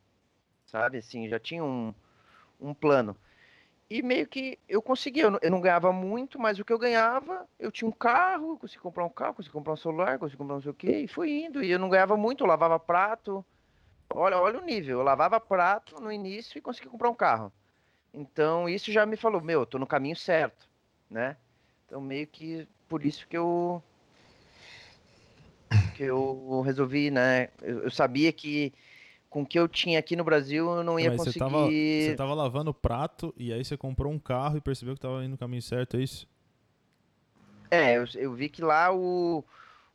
Sabe? 0.64 0.98
Assim, 0.98 1.28
já 1.28 1.38
tinha 1.38 1.62
um, 1.62 1.94
um 2.60 2.72
plano. 2.72 3.14
E 3.88 4.02
meio 4.02 4.26
que 4.26 4.58
eu 4.66 4.80
conseguia, 4.80 5.24
eu 5.24 5.30
não, 5.30 5.38
eu 5.42 5.50
não 5.50 5.60
ganhava 5.60 5.92
muito, 5.92 6.38
mas 6.38 6.58
o 6.58 6.64
que 6.64 6.72
eu 6.72 6.78
ganhava, 6.78 7.46
eu 7.58 7.70
tinha 7.70 7.86
um 7.86 7.92
carro, 7.92 8.58
consegui 8.58 8.80
comprar 8.80 9.04
um 9.04 9.10
carro, 9.10 9.34
consegui 9.34 9.52
comprar 9.52 9.74
um 9.74 9.76
celular, 9.76 10.18
consegui 10.18 10.38
comprar 10.38 10.54
não 10.54 10.62
sei 10.62 10.70
o 10.70 10.74
quê, 10.74 11.00
e 11.00 11.06
fui 11.06 11.44
indo. 11.44 11.62
E 11.62 11.70
eu 11.70 11.78
não 11.78 11.90
ganhava 11.90 12.16
muito, 12.16 12.42
eu 12.42 12.48
lavava 12.48 12.80
prato. 12.80 13.44
Olha, 14.08 14.38
olha 14.38 14.58
o 14.58 14.64
nível, 14.64 14.98
eu 14.98 15.04
lavava 15.04 15.38
prato 15.38 16.00
no 16.00 16.10
início 16.10 16.56
e 16.56 16.62
consegui 16.62 16.88
comprar 16.88 17.10
um 17.10 17.14
carro. 17.14 17.52
Então 18.12 18.66
isso 18.68 18.90
já 18.90 19.04
me 19.04 19.16
falou, 19.16 19.40
meu, 19.42 19.60
eu 19.60 19.66
tô 19.66 19.78
no 19.78 19.86
caminho 19.86 20.16
certo, 20.16 20.68
né? 21.10 21.36
Então 21.86 22.00
meio 22.00 22.26
que 22.26 22.66
por 22.88 23.04
isso 23.04 23.26
que 23.28 23.36
eu 23.36 23.82
que 25.94 26.02
eu 26.02 26.60
resolvi, 26.62 27.10
né? 27.10 27.48
Eu, 27.62 27.84
eu 27.84 27.90
sabia 27.90 28.32
que 28.32 28.72
com 29.30 29.42
o 29.42 29.46
que 29.46 29.58
eu 29.58 29.68
tinha 29.68 29.98
aqui 29.98 30.16
no 30.16 30.24
Brasil 30.24 30.68
eu 30.70 30.84
não 30.84 30.98
ia 30.98 31.08
Mas 31.10 31.18
conseguir. 31.18 31.32
você 31.32 31.38
tava, 31.38 31.66
você 31.68 32.16
tava 32.16 32.34
lavando 32.34 32.70
o 32.70 32.74
prato 32.74 33.34
e 33.36 33.52
aí 33.52 33.64
você 33.64 33.76
comprou 33.76 34.12
um 34.12 34.18
carro 34.18 34.56
e 34.56 34.60
percebeu 34.60 34.94
que 34.94 35.00
tava 35.00 35.24
indo 35.24 35.32
no 35.32 35.38
caminho 35.38 35.62
certo, 35.62 35.96
é 35.96 36.00
isso? 36.00 36.26
É, 37.70 37.96
eu, 37.96 38.04
eu 38.14 38.32
vi 38.32 38.48
que 38.48 38.62
lá 38.62 38.94
o, 38.94 39.44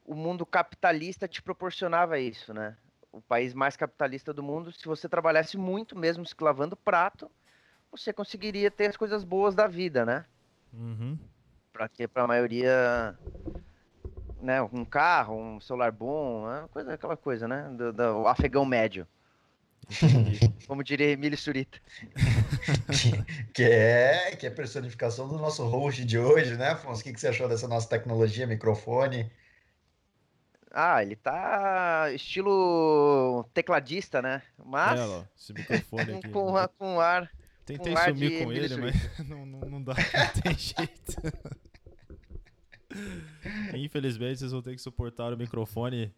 o 0.06 0.14
mundo 0.14 0.46
capitalista 0.46 1.28
te 1.28 1.42
proporcionava 1.42 2.20
isso, 2.20 2.54
né? 2.54 2.76
O 3.12 3.22
país 3.22 3.54
mais 3.54 3.78
capitalista 3.78 4.34
do 4.34 4.44
mundo, 4.44 4.72
se 4.72 4.86
você 4.86 5.08
trabalhasse 5.08 5.58
muito, 5.58 5.98
mesmo 5.98 6.26
se 6.26 6.36
lavando 6.40 6.76
prato, 6.76 7.32
você 7.92 8.12
conseguiria 8.12 8.70
ter 8.70 8.88
as 8.88 8.98
coisas 8.98 9.24
boas 9.24 9.56
da 9.56 9.68
vida, 9.68 10.06
né? 10.06 10.26
Uhum. 10.74 11.18
Pra 11.80 11.88
que 11.88 12.10
pra 12.10 12.28
maioria, 12.28 13.18
né, 14.42 14.62
um 14.62 14.84
carro, 14.84 15.40
um 15.40 15.62
celular 15.62 15.94
bom, 15.94 16.46
né, 16.46 16.68
coisa, 16.74 16.94
aquela 16.94 17.16
coisa, 17.16 17.48
né? 17.48 17.70
Do, 17.74 17.94
do 17.94 18.28
afegão 18.28 18.66
médio. 18.66 19.08
Como 20.68 20.84
diria 20.84 21.12
Emílio 21.12 21.38
Surita. 21.38 21.80
Que 23.54 23.64
é, 23.64 24.36
que 24.36 24.46
é 24.46 24.50
a 24.50 24.54
personificação 24.54 25.30
do 25.30 25.38
nosso 25.38 25.66
host 25.68 26.04
de 26.04 26.20
hoje, 26.20 26.58
né, 26.58 26.72
Afonso? 26.72 27.00
O 27.00 27.04
que 27.06 27.14
que 27.14 27.20
você 27.22 27.30
achou 27.30 27.48
dessa 27.48 27.66
nossa 27.66 27.88
tecnologia, 27.88 28.46
microfone? 28.46 29.32
Ah, 30.72 31.02
ele 31.02 31.16
tá 31.16 32.12
estilo 32.12 33.46
tecladista, 33.54 34.22
né? 34.22 34.42
Mas 34.66 35.00
É, 35.00 35.06
ó, 35.06 35.24
esse 35.38 35.54
microfone 35.54 36.12
com, 36.12 36.18
aqui. 36.20 36.30
com, 36.30 36.58
a- 36.58 36.68
com 36.68 37.00
ar 37.00 37.32
Tentei 37.66 37.94
com 37.94 38.00
ar 38.00 38.10
sumir 38.10 38.30
de 38.32 38.44
com 38.44 38.52
ele, 38.52 38.78
mas 38.78 39.20
não, 39.30 39.46
não, 39.46 39.60
não 39.60 39.84
dá, 39.84 39.94
não 39.94 40.42
tem 40.42 40.58
jeito. 40.58 41.22
Infelizmente, 43.76 44.40
vocês 44.40 44.52
vão 44.52 44.62
ter 44.62 44.76
que 44.76 44.82
suportar 44.82 45.34
o 45.34 45.38
microfone 45.38 46.12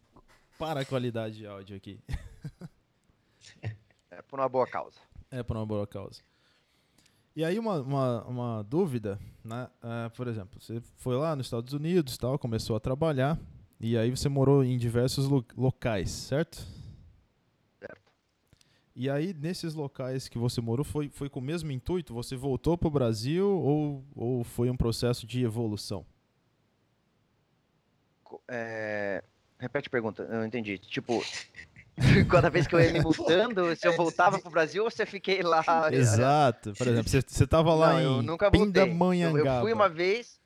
para 0.58 0.80
a 0.80 0.84
qualidade 0.84 1.36
de 1.36 1.46
áudio 1.46 1.76
aqui. 1.76 2.00
é, 4.10 4.22
por 4.22 4.38
uma 4.38 4.48
boa 4.48 4.66
causa. 4.66 4.98
É 5.30 5.42
por 5.42 5.56
uma 5.56 5.66
boa 5.66 5.86
causa. 5.86 6.20
E 7.34 7.44
aí 7.44 7.58
uma, 7.58 7.80
uma, 7.80 8.24
uma 8.24 8.62
dúvida, 8.62 9.18
né? 9.42 9.68
É, 9.82 10.08
por 10.10 10.28
exemplo, 10.28 10.60
você 10.60 10.82
foi 10.96 11.16
lá 11.16 11.34
nos 11.34 11.46
Estados 11.46 11.72
Unidos, 11.72 12.18
tal, 12.18 12.38
começou 12.38 12.76
a 12.76 12.80
trabalhar 12.80 13.38
e 13.80 13.96
aí 13.96 14.10
você 14.10 14.28
morou 14.28 14.62
em 14.62 14.76
diversos 14.76 15.26
lo- 15.26 15.44
locais, 15.56 16.10
certo? 16.10 16.58
Certo. 17.78 18.12
E 18.94 19.08
aí 19.08 19.32
nesses 19.32 19.72
locais 19.72 20.28
que 20.28 20.36
você 20.36 20.60
morou 20.60 20.84
foi, 20.84 21.08
foi 21.08 21.30
com 21.30 21.40
o 21.40 21.42
mesmo 21.42 21.72
intuito? 21.72 22.12
Você 22.12 22.36
voltou 22.36 22.76
para 22.76 22.88
o 22.88 22.90
Brasil 22.90 23.48
ou, 23.48 24.04
ou 24.14 24.44
foi 24.44 24.68
um 24.68 24.76
processo 24.76 25.26
de 25.26 25.42
evolução? 25.42 26.04
É, 28.54 29.24
Repete 29.62 29.86
a 29.86 29.90
pergunta, 29.90 30.24
eu 30.24 30.38
não 30.38 30.44
entendi. 30.44 30.76
Tipo, 30.76 31.22
cada 32.28 32.50
vez 32.50 32.66
que 32.66 32.74
eu 32.74 32.80
ia 32.80 32.92
me 32.92 33.00
mudando, 33.00 33.74
se 33.78 33.86
eu 33.86 33.96
voltava 33.96 34.40
pro 34.40 34.50
Brasil 34.50 34.82
ou 34.82 34.90
se 34.90 35.00
eu 35.00 35.06
fiquei 35.06 35.40
lá. 35.40 35.62
Exato. 35.92 36.72
Por 36.76 36.88
exemplo, 36.88 37.08
você, 37.08 37.22
você 37.24 37.46
tava 37.46 37.72
lá 37.72 37.92
Não, 37.92 38.00
em 38.00 38.02
eu 38.02 38.22
nunca 38.22 38.50
voltei. 38.50 38.60
Eu, 38.60 38.86
Pindamonhangaba. 38.86 39.58
eu 39.58 39.60
fui 39.60 39.72
uma 39.72 39.88
vez, 39.88 40.40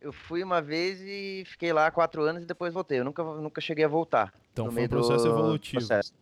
eu 0.00 0.12
fui 0.12 0.44
uma 0.44 0.62
vez 0.62 1.00
e 1.00 1.42
fiquei 1.46 1.72
lá 1.72 1.90
quatro 1.90 2.22
anos 2.22 2.44
e 2.44 2.46
depois 2.46 2.72
voltei. 2.72 3.00
Eu 3.00 3.04
nunca, 3.04 3.24
nunca 3.24 3.60
cheguei 3.60 3.84
a 3.84 3.88
voltar. 3.88 4.32
Então 4.52 4.70
foi 4.70 4.84
um 4.84 4.88
processo 4.88 5.26
evolutivo. 5.26 5.84
processo. 5.84 6.14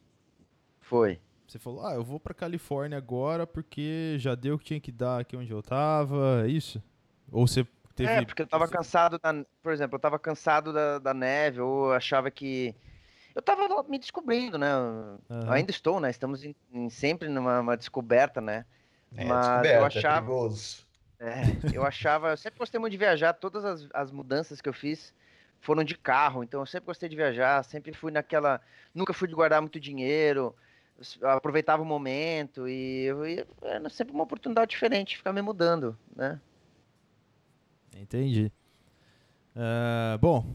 Foi. 0.80 1.20
Você 1.46 1.58
falou, 1.58 1.86
ah, 1.86 1.92
eu 1.92 2.02
vou 2.02 2.18
pra 2.18 2.32
Califórnia 2.32 2.96
agora 2.96 3.46
porque 3.46 4.16
já 4.18 4.34
deu 4.34 4.54
o 4.54 4.58
que 4.58 4.64
tinha 4.64 4.80
que 4.80 4.90
dar 4.90 5.20
aqui 5.20 5.36
onde 5.36 5.50
eu 5.50 5.62
tava, 5.62 6.44
é 6.46 6.48
isso? 6.48 6.82
Ou 7.30 7.46
você 7.46 7.66
teve... 7.92 8.11
É, 8.11 8.22
porque 8.22 8.42
eu 8.42 8.46
tava 8.46 8.68
cansado, 8.68 9.18
da, 9.18 9.32
por 9.62 9.72
exemplo, 9.72 9.96
eu 9.96 10.00
tava 10.00 10.18
cansado 10.18 10.72
da, 10.72 10.99
da 10.99 11.14
neve, 11.14 11.61
ou 11.61 11.87
eu 11.87 11.92
achava 11.92 12.30
que. 12.30 12.75
Eu 13.34 13.40
tava 13.42 13.82
me 13.84 13.99
descobrindo, 13.99 14.58
né? 14.58 14.68
Eu 14.72 15.18
Aham. 15.30 15.52
Ainda 15.54 15.70
estou, 15.70 16.00
né? 16.00 16.11
Estamos 16.11 16.44
em- 16.44 16.54
em- 16.72 16.90
sempre 16.90 17.28
numa 17.28 17.61
uma 17.61 17.76
descoberta, 17.76 18.40
né? 18.40 18.64
É, 19.16 19.25
Mas 19.25 19.38
eu 19.38 19.40
descoberta, 19.40 19.99
é 19.99 20.00
achava. 20.00 20.20
perigoso. 20.26 20.87
É, 21.18 21.76
eu 21.76 21.84
achava, 21.84 22.30
eu 22.30 22.37
sempre 22.37 22.58
gostei 22.58 22.80
muito 22.80 22.90
de 22.92 22.99
viajar, 22.99 23.32
todas 23.34 23.64
as, 23.64 23.88
as 23.94 24.11
mudanças 24.11 24.61
que 24.61 24.68
eu 24.68 24.72
fiz 24.72 25.14
foram 25.61 25.84
de 25.84 25.96
carro, 25.96 26.42
então 26.42 26.61
eu 26.61 26.66
sempre 26.66 26.87
gostei 26.87 27.08
de 27.08 27.14
viajar, 27.14 27.62
sempre 27.64 27.92
fui 27.94 28.11
naquela, 28.11 28.61
nunca 28.92 29.12
fui 29.12 29.28
de 29.28 29.34
guardar 29.34 29.61
muito 29.62 29.78
dinheiro, 29.78 30.52
eu 31.20 31.28
aproveitava 31.30 31.80
o 31.82 31.87
momento 31.87 32.68
e 32.68 33.04
eu 33.04 33.25
ia, 33.25 33.46
era 33.62 33.88
sempre 33.88 34.12
uma 34.12 34.25
oportunidade 34.25 34.70
diferente, 34.70 35.16
ficar 35.16 35.32
me 35.32 35.42
mudando, 35.42 35.96
né? 36.16 36.40
Entendi. 37.96 38.50
É, 39.54 40.18
bom, 40.18 40.46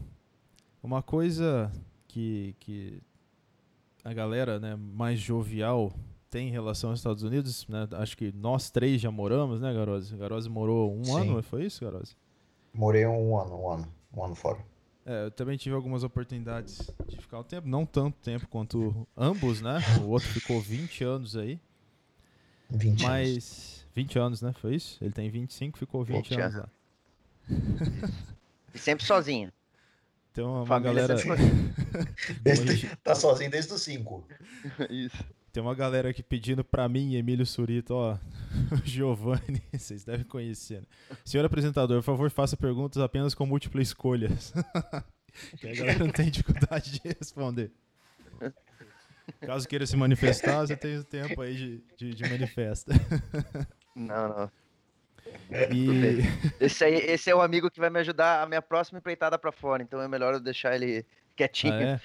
uma 0.82 1.02
coisa 1.02 1.70
que, 2.06 2.54
que 2.58 3.00
a 4.04 4.12
galera 4.12 4.58
né, 4.58 4.76
mais 4.76 5.18
jovial 5.20 5.92
tem 6.30 6.48
em 6.48 6.50
relação 6.50 6.90
aos 6.90 6.98
Estados 6.98 7.22
Unidos, 7.22 7.66
né, 7.68 7.88
acho 7.92 8.16
que 8.16 8.32
nós 8.32 8.70
três 8.70 9.00
já 9.00 9.10
moramos, 9.10 9.60
né, 9.60 9.72
Garose? 9.72 10.14
Garose 10.16 10.48
morou 10.48 10.94
um 10.94 11.04
Sim. 11.04 11.20
ano, 11.20 11.42
foi 11.42 11.64
isso, 11.64 11.84
Garose? 11.84 12.16
Morei 12.72 13.06
um 13.06 13.38
ano, 13.38 13.54
um 13.56 13.70
ano, 13.70 13.88
um 14.14 14.24
ano 14.24 14.34
fora. 14.34 14.58
É, 15.06 15.24
eu 15.24 15.30
também 15.30 15.56
tive 15.56 15.74
algumas 15.74 16.04
oportunidades 16.04 16.90
de 17.06 17.16
ficar 17.16 17.40
um 17.40 17.42
tempo, 17.42 17.66
não 17.66 17.86
tanto 17.86 18.18
tempo 18.18 18.46
quanto 18.46 19.06
ambos, 19.16 19.62
né? 19.62 19.78
O 20.04 20.08
outro 20.08 20.28
ficou 20.28 20.60
20 20.60 21.02
anos 21.02 21.34
aí, 21.34 21.58
20 22.68 22.84
anos. 22.90 23.02
mas 23.02 23.86
20 23.94 24.18
anos, 24.18 24.42
né? 24.42 24.52
Foi 24.52 24.74
isso? 24.74 25.02
Ele 25.02 25.12
tem 25.12 25.30
25, 25.30 25.78
ficou 25.78 26.04
20, 26.04 26.28
20 26.28 26.40
anos 26.40 26.56
lá. 26.56 26.68
E 28.74 28.78
sempre 28.78 29.04
sozinho. 29.04 29.50
Tem 30.32 30.44
uma, 30.44 30.62
uma 30.62 30.78
galera 30.80 31.16
sempre 31.16 31.42
Desde- 32.42 32.96
tá 33.02 33.14
sozinho 33.14 33.50
desde 33.50 33.72
os 33.72 33.82
5. 33.82 34.28
Isso. 34.90 35.24
Tem 35.52 35.62
uma 35.62 35.74
galera 35.74 36.10
aqui 36.10 36.22
pedindo 36.22 36.62
pra 36.62 36.88
mim, 36.88 37.16
Emílio 37.16 37.46
Surito, 37.46 37.94
ó, 37.94 38.18
Giovanni, 38.84 39.62
vocês 39.72 40.04
devem 40.04 40.24
conhecer. 40.24 40.80
Né? 40.82 40.86
Senhor 41.24 41.44
apresentador, 41.44 41.96
por 42.00 42.04
favor, 42.04 42.30
faça 42.30 42.56
perguntas 42.56 43.02
apenas 43.02 43.34
com 43.34 43.46
múltiplas 43.46 43.88
escolhas. 43.88 44.52
que 45.58 45.66
a 45.68 45.74
galera 45.74 45.98
não 45.98 46.10
tem 46.10 46.30
dificuldade 46.30 46.92
de 46.92 47.00
responder. 47.18 47.72
Caso 49.40 49.66
queira 49.66 49.86
se 49.86 49.96
manifestar, 49.96 50.60
você 50.66 50.76
tem 50.76 50.98
o 50.98 51.04
tempo 51.04 51.40
aí 51.40 51.56
de, 51.56 51.82
de, 51.96 52.14
de 52.14 52.30
manifesta. 52.30 52.92
Não, 53.96 54.28
não. 54.28 54.50
E 55.72 56.20
Esse, 56.60 56.84
aí, 56.84 56.94
esse 56.94 57.30
é 57.30 57.34
o 57.34 57.40
amigo 57.40 57.70
que 57.70 57.80
vai 57.80 57.90
me 57.90 57.98
ajudar 58.00 58.42
a 58.42 58.46
minha 58.46 58.62
próxima 58.62 58.98
empreitada 58.98 59.38
pra 59.38 59.50
fora, 59.52 59.82
então 59.82 60.00
é 60.00 60.08
melhor 60.08 60.34
eu 60.34 60.40
deixar 60.40 60.74
ele 60.74 61.04
quietinho. 61.36 61.72
ah, 61.74 61.82
é? 61.82 62.00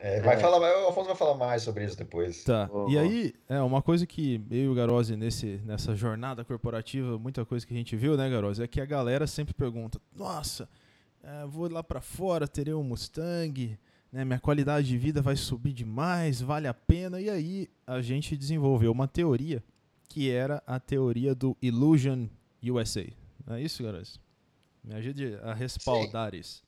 É, 0.00 0.20
vai 0.20 0.36
É. 0.36 0.38
falar, 0.38 0.58
o 0.58 0.88
Afonso 0.88 1.08
vai 1.08 1.16
falar 1.16 1.34
mais 1.34 1.62
sobre 1.62 1.84
isso 1.84 1.96
depois. 1.96 2.44
Tá. 2.44 2.70
Oh, 2.72 2.88
E 2.88 2.96
aí, 2.96 3.34
é 3.48 3.60
uma 3.60 3.82
coisa 3.82 4.06
que 4.06 4.40
eu 4.50 4.58
e 4.58 4.68
o 4.68 4.74
Garose 4.74 5.16
nesse, 5.16 5.60
nessa 5.64 5.94
jornada 5.96 6.44
corporativa, 6.44 7.18
muita 7.18 7.44
coisa 7.44 7.66
que 7.66 7.74
a 7.74 7.76
gente 7.76 7.96
viu, 7.96 8.16
né, 8.16 8.30
Garose, 8.30 8.62
é 8.62 8.68
que 8.68 8.80
a 8.80 8.86
galera 8.86 9.26
sempre 9.26 9.52
pergunta: 9.54 10.00
Nossa, 10.14 10.68
é, 11.22 11.44
vou 11.46 11.68
lá 11.68 11.82
pra 11.82 12.00
fora, 12.00 12.46
terei 12.46 12.72
um 12.74 12.84
Mustang, 12.84 13.76
né, 14.12 14.24
minha 14.24 14.38
qualidade 14.38 14.86
de 14.86 14.96
vida 14.96 15.20
vai 15.20 15.34
subir 15.34 15.72
demais, 15.72 16.40
vale 16.40 16.68
a 16.68 16.74
pena. 16.74 17.20
E 17.20 17.28
aí 17.28 17.68
a 17.84 18.00
gente 18.00 18.36
desenvolveu 18.36 18.92
uma 18.92 19.08
teoria 19.08 19.62
que 20.08 20.30
era 20.30 20.62
a 20.66 20.80
teoria 20.80 21.34
do 21.34 21.56
Illusion 21.62 22.28
USA. 22.62 23.06
Não 23.46 23.56
é 23.56 23.62
isso, 23.62 23.82
Garose? 23.82 24.18
Me 24.84 24.94
ajude 24.94 25.36
a 25.42 25.54
respaldar 25.54 26.34
isso. 26.34 26.62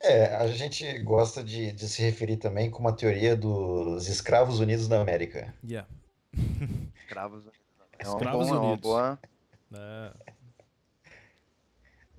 É, 0.00 0.34
a 0.36 0.46
gente 0.48 0.98
gosta 1.00 1.42
de, 1.44 1.72
de 1.72 1.88
se 1.88 2.02
referir 2.02 2.36
também 2.36 2.70
com 2.70 2.80
uma 2.80 2.92
teoria 2.94 3.36
dos 3.36 4.08
escravos 4.08 4.58
unidos 4.58 4.88
da 4.88 5.00
América. 5.00 5.54
Yeah. 5.64 5.88
Escravos 6.96 7.42
Unidos. 7.42 7.62
É 7.98 8.08
uma, 8.08 8.18
Escravos 8.18 8.48
bom- 8.48 8.54
é 8.56 8.58
Unidos. 8.58 8.80
boa. 8.80 9.18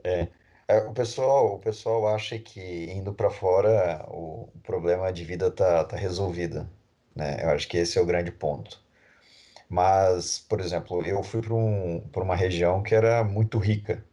É, 0.03 0.27
É, 0.67 0.77
o 0.77 0.93
pessoal, 0.93 1.55
o 1.55 1.59
pessoal 1.59 2.07
acha 2.07 2.39
que 2.39 2.59
indo 2.91 3.13
para 3.13 3.29
fora 3.29 4.05
o, 4.09 4.43
o 4.53 4.59
problema 4.63 5.11
de 5.11 5.23
vida 5.25 5.51
tá, 5.51 5.83
tá 5.85 5.95
resolvido, 5.97 6.69
né? 7.15 7.43
Eu 7.43 7.49
acho 7.51 7.67
que 7.67 7.77
esse 7.77 7.97
é 7.97 8.01
o 8.01 8.05
grande 8.05 8.31
ponto. 8.31 8.82
Mas, 9.73 10.37
por 10.37 10.61
exemplo, 10.61 11.01
eu 11.03 11.23
fui 11.23 11.41
para 11.41 11.55
um, 11.55 12.03
uma 12.17 12.35
região 12.35 12.83
que 12.83 12.93
era 12.93 13.23
muito 13.23 13.57
rica, 13.57 14.05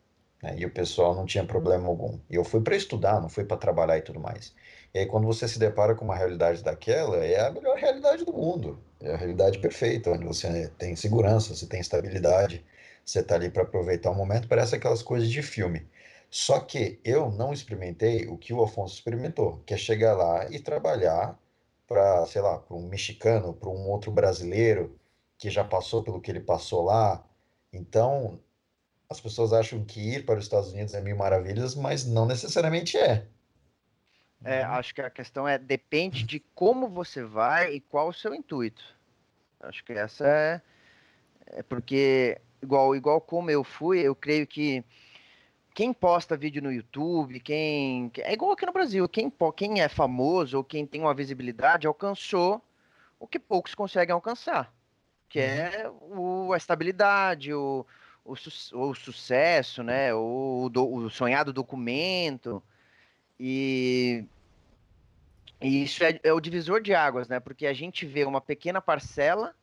né? 0.42 0.54
E 0.56 0.64
o 0.64 0.70
pessoal 0.70 1.14
não 1.14 1.26
tinha 1.26 1.44
problema 1.44 1.86
algum. 1.86 2.18
E 2.30 2.36
eu 2.36 2.44
fui 2.44 2.62
para 2.62 2.74
estudar, 2.74 3.20
não 3.20 3.28
fui 3.28 3.44
para 3.44 3.58
trabalhar 3.58 3.98
e 3.98 4.02
tudo 4.02 4.18
mais. 4.18 4.54
E 4.94 5.00
aí, 5.00 5.06
quando 5.06 5.26
você 5.26 5.46
se 5.46 5.58
depara 5.58 5.94
com 5.94 6.02
uma 6.06 6.16
realidade 6.16 6.64
daquela, 6.64 7.18
é 7.18 7.46
a 7.46 7.50
melhor 7.50 7.76
realidade 7.76 8.24
do 8.24 8.32
mundo. 8.32 8.78
É 9.00 9.12
a 9.12 9.16
realidade 9.18 9.58
perfeita, 9.58 10.10
onde 10.12 10.24
você 10.24 10.68
tem 10.78 10.96
segurança, 10.96 11.54
você 11.54 11.66
tem 11.66 11.80
estabilidade, 11.80 12.64
você 13.04 13.20
está 13.20 13.34
ali 13.34 13.50
para 13.50 13.62
aproveitar 13.62 14.10
o 14.12 14.14
momento. 14.14 14.48
Parece 14.48 14.76
aquelas 14.76 15.02
coisas 15.02 15.28
de 15.28 15.42
filme. 15.42 15.86
Só 16.30 16.60
que 16.60 16.98
eu 17.04 17.30
não 17.30 17.52
experimentei 17.52 18.26
o 18.28 18.38
que 18.38 18.54
o 18.54 18.62
Afonso 18.62 18.94
experimentou, 18.94 19.62
que 19.66 19.74
é 19.74 19.76
chegar 19.76 20.14
lá 20.16 20.50
e 20.50 20.58
trabalhar 20.58 21.38
para, 21.86 22.24
sei 22.26 22.40
lá, 22.40 22.58
para 22.58 22.76
um 22.76 22.88
mexicano, 22.88 23.52
para 23.52 23.68
um 23.68 23.90
outro 23.90 24.10
brasileiro 24.10 24.98
que 25.40 25.48
já 25.48 25.64
passou 25.64 26.02
pelo 26.02 26.20
que 26.20 26.30
ele 26.30 26.38
passou 26.38 26.84
lá. 26.84 27.24
Então, 27.72 28.38
as 29.08 29.18
pessoas 29.18 29.54
acham 29.54 29.82
que 29.82 29.98
ir 29.98 30.26
para 30.26 30.38
os 30.38 30.44
Estados 30.44 30.70
Unidos 30.70 30.92
é 30.92 31.00
mil 31.00 31.16
maravilhas, 31.16 31.74
mas 31.74 32.06
não 32.06 32.26
necessariamente 32.26 32.98
é. 32.98 33.26
É, 34.44 34.62
acho 34.62 34.94
que 34.94 35.00
a 35.00 35.08
questão 35.08 35.48
é 35.48 35.58
depende 35.58 36.24
de 36.24 36.40
como 36.54 36.88
você 36.88 37.24
vai 37.24 37.72
e 37.74 37.80
qual 37.80 38.08
o 38.08 38.12
seu 38.12 38.34
intuito. 38.34 38.84
Acho 39.60 39.82
que 39.82 39.94
essa 39.94 40.26
é, 40.26 40.60
é 41.46 41.62
porque 41.62 42.38
igual 42.62 42.94
igual 42.94 43.20
como 43.20 43.50
eu 43.50 43.64
fui, 43.64 44.00
eu 44.00 44.14
creio 44.14 44.46
que 44.46 44.84
quem 45.74 45.92
posta 45.92 46.36
vídeo 46.36 46.62
no 46.62 46.72
YouTube, 46.72 47.40
quem 47.40 48.12
é 48.18 48.32
igual 48.32 48.52
aqui 48.52 48.66
no 48.66 48.72
Brasil, 48.72 49.08
quem 49.08 49.32
quem 49.56 49.80
é 49.80 49.88
famoso 49.88 50.58
ou 50.58 50.64
quem 50.64 50.86
tem 50.86 51.00
uma 51.00 51.14
visibilidade 51.14 51.86
alcançou 51.86 52.62
o 53.18 53.26
que 53.26 53.38
poucos 53.38 53.74
conseguem 53.74 54.14
alcançar, 54.14 54.72
que 55.30 55.38
é 55.38 55.88
o, 55.88 56.52
a 56.52 56.56
estabilidade, 56.56 57.54
o, 57.54 57.86
o, 58.24 58.34
su- 58.34 58.76
o 58.76 58.92
sucesso, 58.94 59.82
né, 59.82 60.12
o, 60.12 60.68
do- 60.70 60.92
o 60.92 61.08
sonhado 61.08 61.52
documento. 61.52 62.60
E, 63.38 64.24
e 65.60 65.84
isso 65.84 66.02
é, 66.02 66.18
é 66.24 66.32
o 66.32 66.40
divisor 66.40 66.82
de 66.82 66.92
águas, 66.92 67.28
né? 67.28 67.38
Porque 67.38 67.66
a 67.66 67.72
gente 67.72 68.04
vê 68.04 68.24
uma 68.24 68.40
pequena 68.40 68.82
parcela 68.82 69.54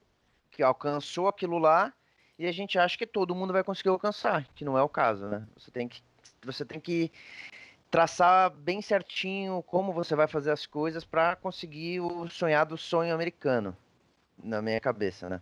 que 0.49 0.63
alcançou 0.63 1.27
aquilo 1.27 1.57
lá 1.57 1.93
e 2.39 2.47
a 2.47 2.51
gente 2.51 2.79
acha 2.79 2.97
que 2.97 3.05
todo 3.05 3.35
mundo 3.35 3.51
vai 3.51 3.63
conseguir 3.63 3.89
alcançar, 3.89 4.47
que 4.55 4.63
não 4.63 4.77
é 4.77 4.81
o 4.81 4.89
caso, 4.89 5.27
né? 5.27 5.45
Você 5.57 5.69
tem 5.69 5.87
que, 5.87 6.01
você 6.43 6.63
tem 6.63 6.79
que 6.79 7.11
traçar 7.91 8.51
bem 8.51 8.81
certinho 8.81 9.61
como 9.63 9.91
você 9.91 10.15
vai 10.15 10.27
fazer 10.27 10.51
as 10.51 10.65
coisas 10.65 11.03
para 11.03 11.35
conseguir 11.35 11.99
o 11.99 12.29
sonhado 12.29 12.77
sonho 12.77 13.13
americano, 13.13 13.75
na 14.41 14.61
minha 14.61 14.79
cabeça, 14.79 15.27
né? 15.27 15.41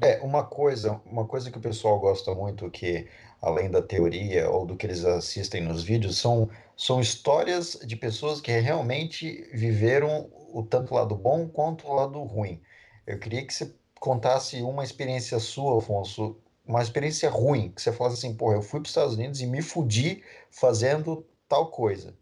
É, 0.00 0.20
uma 0.20 0.44
coisa, 0.44 1.00
uma 1.04 1.26
coisa 1.26 1.50
que 1.50 1.58
o 1.58 1.60
pessoal 1.60 1.98
gosta 1.98 2.34
muito, 2.34 2.70
que 2.70 3.08
além 3.40 3.70
da 3.70 3.82
teoria 3.82 4.48
ou 4.48 4.64
do 4.64 4.76
que 4.76 4.86
eles 4.86 5.04
assistem 5.04 5.60
nos 5.60 5.82
vídeos, 5.82 6.18
são, 6.18 6.48
são 6.76 7.00
histórias 7.00 7.78
de 7.84 7.96
pessoas 7.96 8.40
que 8.40 8.52
realmente 8.52 9.48
viveram 9.52 10.30
o 10.52 10.62
tanto 10.62 10.94
lado 10.94 11.16
bom 11.16 11.48
quanto 11.48 11.88
o 11.88 11.94
lado 11.94 12.22
ruim. 12.22 12.62
Eu 13.06 13.18
queria 13.18 13.44
que 13.44 13.52
você 13.52 13.74
contasse 13.98 14.62
uma 14.62 14.84
experiência 14.84 15.38
sua, 15.40 15.78
Afonso, 15.78 16.40
uma 16.64 16.82
experiência 16.82 17.28
ruim, 17.28 17.70
que 17.70 17.82
você 17.82 17.92
falasse 17.92 18.18
assim, 18.18 18.36
porra, 18.36 18.54
eu 18.54 18.62
fui 18.62 18.80
para 18.80 18.86
os 18.86 18.90
Estados 18.90 19.14
Unidos 19.14 19.40
e 19.40 19.46
me 19.46 19.62
fudi 19.62 20.22
fazendo 20.50 21.26
tal 21.48 21.70
coisa. 21.70 22.16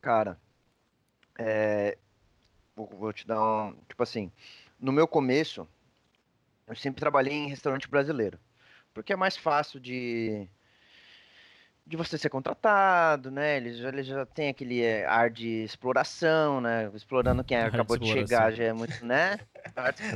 Cara, 0.00 0.38
é, 1.38 1.98
vou 2.76 3.12
te 3.12 3.26
dar 3.26 3.42
um. 3.42 3.74
Tipo 3.88 4.02
assim, 4.02 4.30
no 4.78 4.92
meu 4.92 5.06
começo, 5.08 5.66
eu 6.66 6.76
sempre 6.76 7.00
trabalhei 7.00 7.32
em 7.32 7.48
restaurante 7.48 7.88
brasileiro. 7.88 8.38
Porque 8.92 9.12
é 9.12 9.16
mais 9.16 9.36
fácil 9.36 9.78
de, 9.78 10.48
de 11.86 11.96
você 11.96 12.16
ser 12.16 12.30
contratado, 12.30 13.30
né? 13.30 13.56
Eles 13.58 13.78
já, 13.78 13.88
eles 13.88 14.06
já 14.06 14.24
têm 14.26 14.48
aquele 14.48 14.82
é, 14.82 15.04
ar 15.06 15.30
de 15.30 15.64
exploração, 15.64 16.60
né? 16.60 16.90
Explorando 16.94 17.44
quem 17.44 17.56
Ar 17.58 17.70
de 17.70 17.76
acabou 17.76 17.96
de 17.98 18.06
chegar 18.06 18.50
exploração. 18.52 18.56
já 18.56 18.64
é 18.64 18.72
muito, 18.72 19.04
né? 19.04 19.38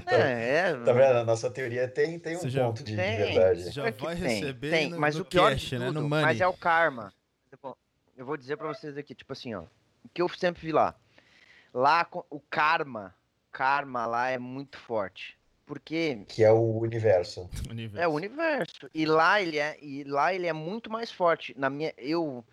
É, 0.06 0.70
é, 0.70 0.72
Tá 0.84 0.92
vendo? 0.92 1.18
A 1.18 1.24
nossa 1.24 1.50
teoria 1.50 1.86
tem, 1.86 2.18
tem 2.18 2.36
um 2.38 2.48
já- 2.48 2.64
ponto 2.64 2.82
de, 2.82 2.92
de 2.92 2.96
Tem. 2.96 3.16
verdade. 3.18 3.62
Você 3.64 3.70
já 3.72 3.86
É 3.86 3.92
que 3.92 4.02
vai 4.04 4.16
tem, 4.16 4.40
receber 4.42 4.70
tem, 4.70 4.90
no, 4.90 4.98
mas 4.98 5.16
no 5.16 5.22
o 5.22 5.24
pior 5.26 5.50
cash, 5.50 5.60
de 5.62 5.78
né? 5.78 5.86
tudo, 5.86 6.00
No 6.00 6.08
money. 6.08 6.24
mas 6.24 6.40
é 6.40 6.46
o 6.46 6.54
karma. 6.54 7.12
Tipo, 7.50 7.76
Eu 8.16 8.24
vou 8.24 8.36
dizer 8.38 8.56
pra 8.56 8.68
vocês 8.68 8.96
aqui, 8.96 9.14
tipo 9.14 9.30
assim, 9.34 9.54
ó, 9.54 9.64
o 10.04 10.08
que 10.14 10.22
eu 10.22 10.28
sempre 10.30 10.62
vi 10.64 10.72
lá. 10.72 10.94
Lá 11.74 12.06
o 12.30 12.40
karma, 12.40 13.14
karma 13.52 14.06
lá 14.06 14.28
é 14.28 14.38
muito 14.38 14.78
forte. 14.78 15.38
Porque 15.66 16.24
Que 16.28 16.42
é 16.42 16.50
o 16.52 16.78
universo. 16.78 17.48
Universo. 17.70 17.98
é 18.02 18.08
o 18.08 18.12
universo. 18.12 18.90
E 18.94 19.06
lá 19.06 19.40
ele 19.40 19.58
é, 19.58 19.76
e 19.80 20.04
lá 20.04 20.34
ele 20.34 20.46
é 20.46 20.52
muito 20.52 20.90
mais 20.90 21.10
forte. 21.12 21.54
Na 21.56 21.70
minha, 21.70 21.92
eu 21.96 22.44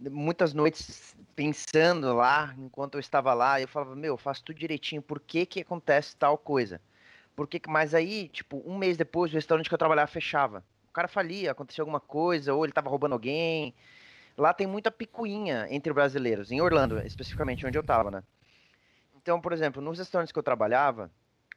muitas 0.00 0.54
noites 0.54 1.16
pensando 1.34 2.14
lá, 2.14 2.54
enquanto 2.56 2.94
eu 2.94 3.00
estava 3.00 3.34
lá, 3.34 3.60
eu 3.60 3.66
falava, 3.66 3.96
meu, 3.96 4.14
eu 4.14 4.18
faço 4.18 4.44
tudo 4.44 4.58
direitinho, 4.58 5.02
por 5.02 5.18
que 5.20 5.44
que 5.44 5.60
acontece 5.60 6.16
tal 6.16 6.38
coisa? 6.38 6.80
Por 7.34 7.48
que 7.48 7.58
que- 7.58 7.68
mas 7.70 7.94
aí, 7.94 8.28
tipo, 8.28 8.62
um 8.64 8.78
mês 8.78 8.96
depois, 8.96 9.32
o 9.32 9.34
restaurante 9.34 9.68
que 9.68 9.74
eu 9.74 9.78
trabalhava 9.78 10.06
fechava. 10.10 10.64
O 10.88 10.92
cara 10.92 11.08
falia, 11.08 11.50
acontecia 11.52 11.82
alguma 11.82 12.00
coisa, 12.00 12.54
ou 12.54 12.64
ele 12.64 12.72
tava 12.72 12.88
roubando 12.90 13.12
alguém. 13.12 13.74
Lá 14.36 14.52
tem 14.54 14.66
muita 14.66 14.90
picuinha 14.90 15.66
entre 15.70 15.92
brasileiros, 15.92 16.50
em 16.52 16.60
Orlando, 16.60 16.98
especificamente, 17.00 17.66
onde 17.66 17.76
eu 17.78 17.82
tava, 17.82 18.10
né? 18.10 18.22
Então, 19.28 19.42
por 19.42 19.52
exemplo, 19.52 19.82
nos 19.82 19.98
restaurantes 19.98 20.32
que 20.32 20.38
eu 20.38 20.42
trabalhava, 20.42 21.10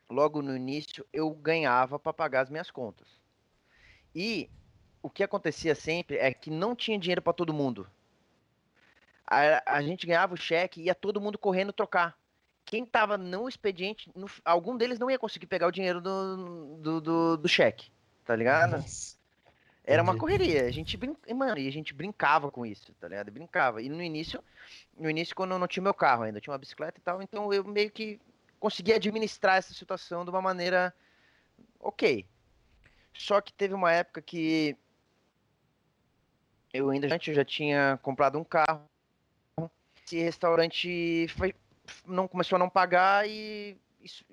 logo 0.10 0.42
no 0.42 0.54
início 0.54 1.08
eu 1.14 1.32
ganhava 1.32 1.98
para 1.98 2.12
pagar 2.12 2.42
as 2.42 2.50
minhas 2.50 2.70
contas. 2.70 3.08
E 4.14 4.50
o 5.02 5.10
que 5.10 5.24
acontecia 5.24 5.74
sempre 5.74 6.18
é 6.18 6.34
que 6.34 6.50
não 6.52 6.76
tinha 6.76 7.00
dinheiro 7.00 7.22
para 7.22 7.32
todo 7.32 7.54
mundo. 7.54 7.90
A, 9.26 9.78
a 9.78 9.82
gente 9.82 10.06
ganhava 10.06 10.34
o 10.34 10.38
cheque 10.38 10.82
e 10.82 10.86
ia 10.88 10.94
todo 10.94 11.22
mundo 11.22 11.38
correndo 11.38 11.72
trocar. 11.72 12.20
Quem 12.66 12.86
tava 12.86 13.18
no 13.18 13.48
expediente, 13.48 14.12
no- 14.14 14.28
algum 14.44 14.76
deles 14.76 15.00
não 15.00 15.10
ia 15.10 15.18
conseguir 15.18 15.48
pegar 15.48 15.68
o 15.68 15.72
dinheiro 15.72 16.02
do, 16.02 16.76
do, 16.76 17.00
do, 17.00 17.38
do 17.38 17.48
cheque, 17.48 17.90
tá 18.26 18.36
ligado? 18.36 18.82
Nossa. 18.82 19.16
Era 19.84 20.04
uma 20.04 20.18
correria. 20.18 20.66
A 20.66 20.72
gente 20.72 20.96
brin... 20.96 21.16
Mano, 21.36 21.58
e 21.58 21.68
a 21.68 21.72
gente 21.72 21.94
brincava 21.94 22.52
com 22.52 22.66
isso, 22.66 22.94
tá 22.94 23.08
ligado? 23.08 23.32
Brincava. 23.32 23.82
E 23.82 23.90
no 23.90 24.02
início, 24.02 24.44
no 24.98 25.10
início, 25.10 25.36
quando 25.36 25.52
eu 25.52 25.60
não 25.60 25.68
tinha 25.68 25.84
meu 25.84 25.94
carro 25.94 26.24
ainda, 26.24 26.38
eu 26.38 26.42
tinha 26.42 26.52
uma 26.52 26.60
bicicleta 26.60 27.00
e 27.00 27.02
tal, 27.02 27.22
então 27.22 27.52
eu 27.52 27.64
meio 27.64 27.90
que 27.90 28.20
conseguia 28.60 28.96
administrar 28.96 29.58
essa 29.58 29.74
situação 29.74 30.24
de 30.24 30.30
uma 30.30 30.42
maneira 30.42 30.94
ok. 31.80 32.26
Só 33.14 33.42
que 33.42 33.52
teve 33.52 33.74
uma 33.74 33.92
época 33.92 34.22
que 34.22 34.78
eu 36.74 36.90
ainda 36.90 37.08
eu 37.08 37.34
já 37.34 37.44
tinha 37.44 38.00
comprado 38.02 38.38
um 38.38 38.44
carro. 38.44 38.88
Esse 40.06 40.22
restaurante 40.22 41.28
foi... 41.30 41.56
não 42.06 42.28
começou 42.28 42.56
a 42.56 42.60
não 42.60 42.70
pagar 42.70 43.28
e 43.28 43.78
isso, 44.00 44.24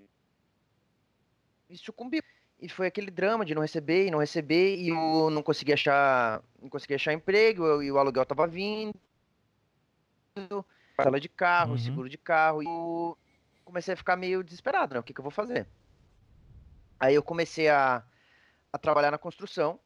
isso 1.69 1.85
sucumbiu. 1.85 2.23
E 2.61 2.68
foi 2.68 2.88
aquele 2.88 3.11
drama 3.11 3.44
de 3.44 3.55
não 3.55 3.62
receber 3.62 4.07
e 4.07 4.11
não 4.11 4.18
receber, 4.18 4.77
e 4.77 4.88
eu 4.88 5.31
não 5.31 5.42
conseguia 5.42 5.75
achar, 5.75 6.42
não 6.61 6.68
conseguia 6.68 6.97
achar 6.97 7.12
emprego, 7.12 7.64
eu- 7.64 7.83
e 7.83 7.92
o 7.92 7.99
aluguel 7.99 8.27
tava 8.27 8.47
vindo, 8.49 8.92
parcela 10.97 11.21
de 11.21 11.29
carro, 11.29 11.73
Uhum. 11.73 11.79
seguro 11.79 12.09
de 12.09 12.18
carro, 12.18 12.62
e 12.62 12.66
eu 12.66 13.16
comecei 13.64 13.94
a 13.94 13.97
ficar 13.97 14.16
meio 14.16 14.42
desesperado, 14.42 14.94
né? 14.94 15.01
O 15.01 15.03
que, 15.03 15.14
que 15.14 15.21
eu 15.21 15.25
vou 15.25 15.31
fazer? 15.31 15.68
Aí 16.99 17.14
eu 17.14 17.23
comecei 17.23 17.68
a, 17.68 18.03
a 18.73 18.79
trabalhar 18.79 19.12
na 19.12 19.18
construção, 19.18 19.79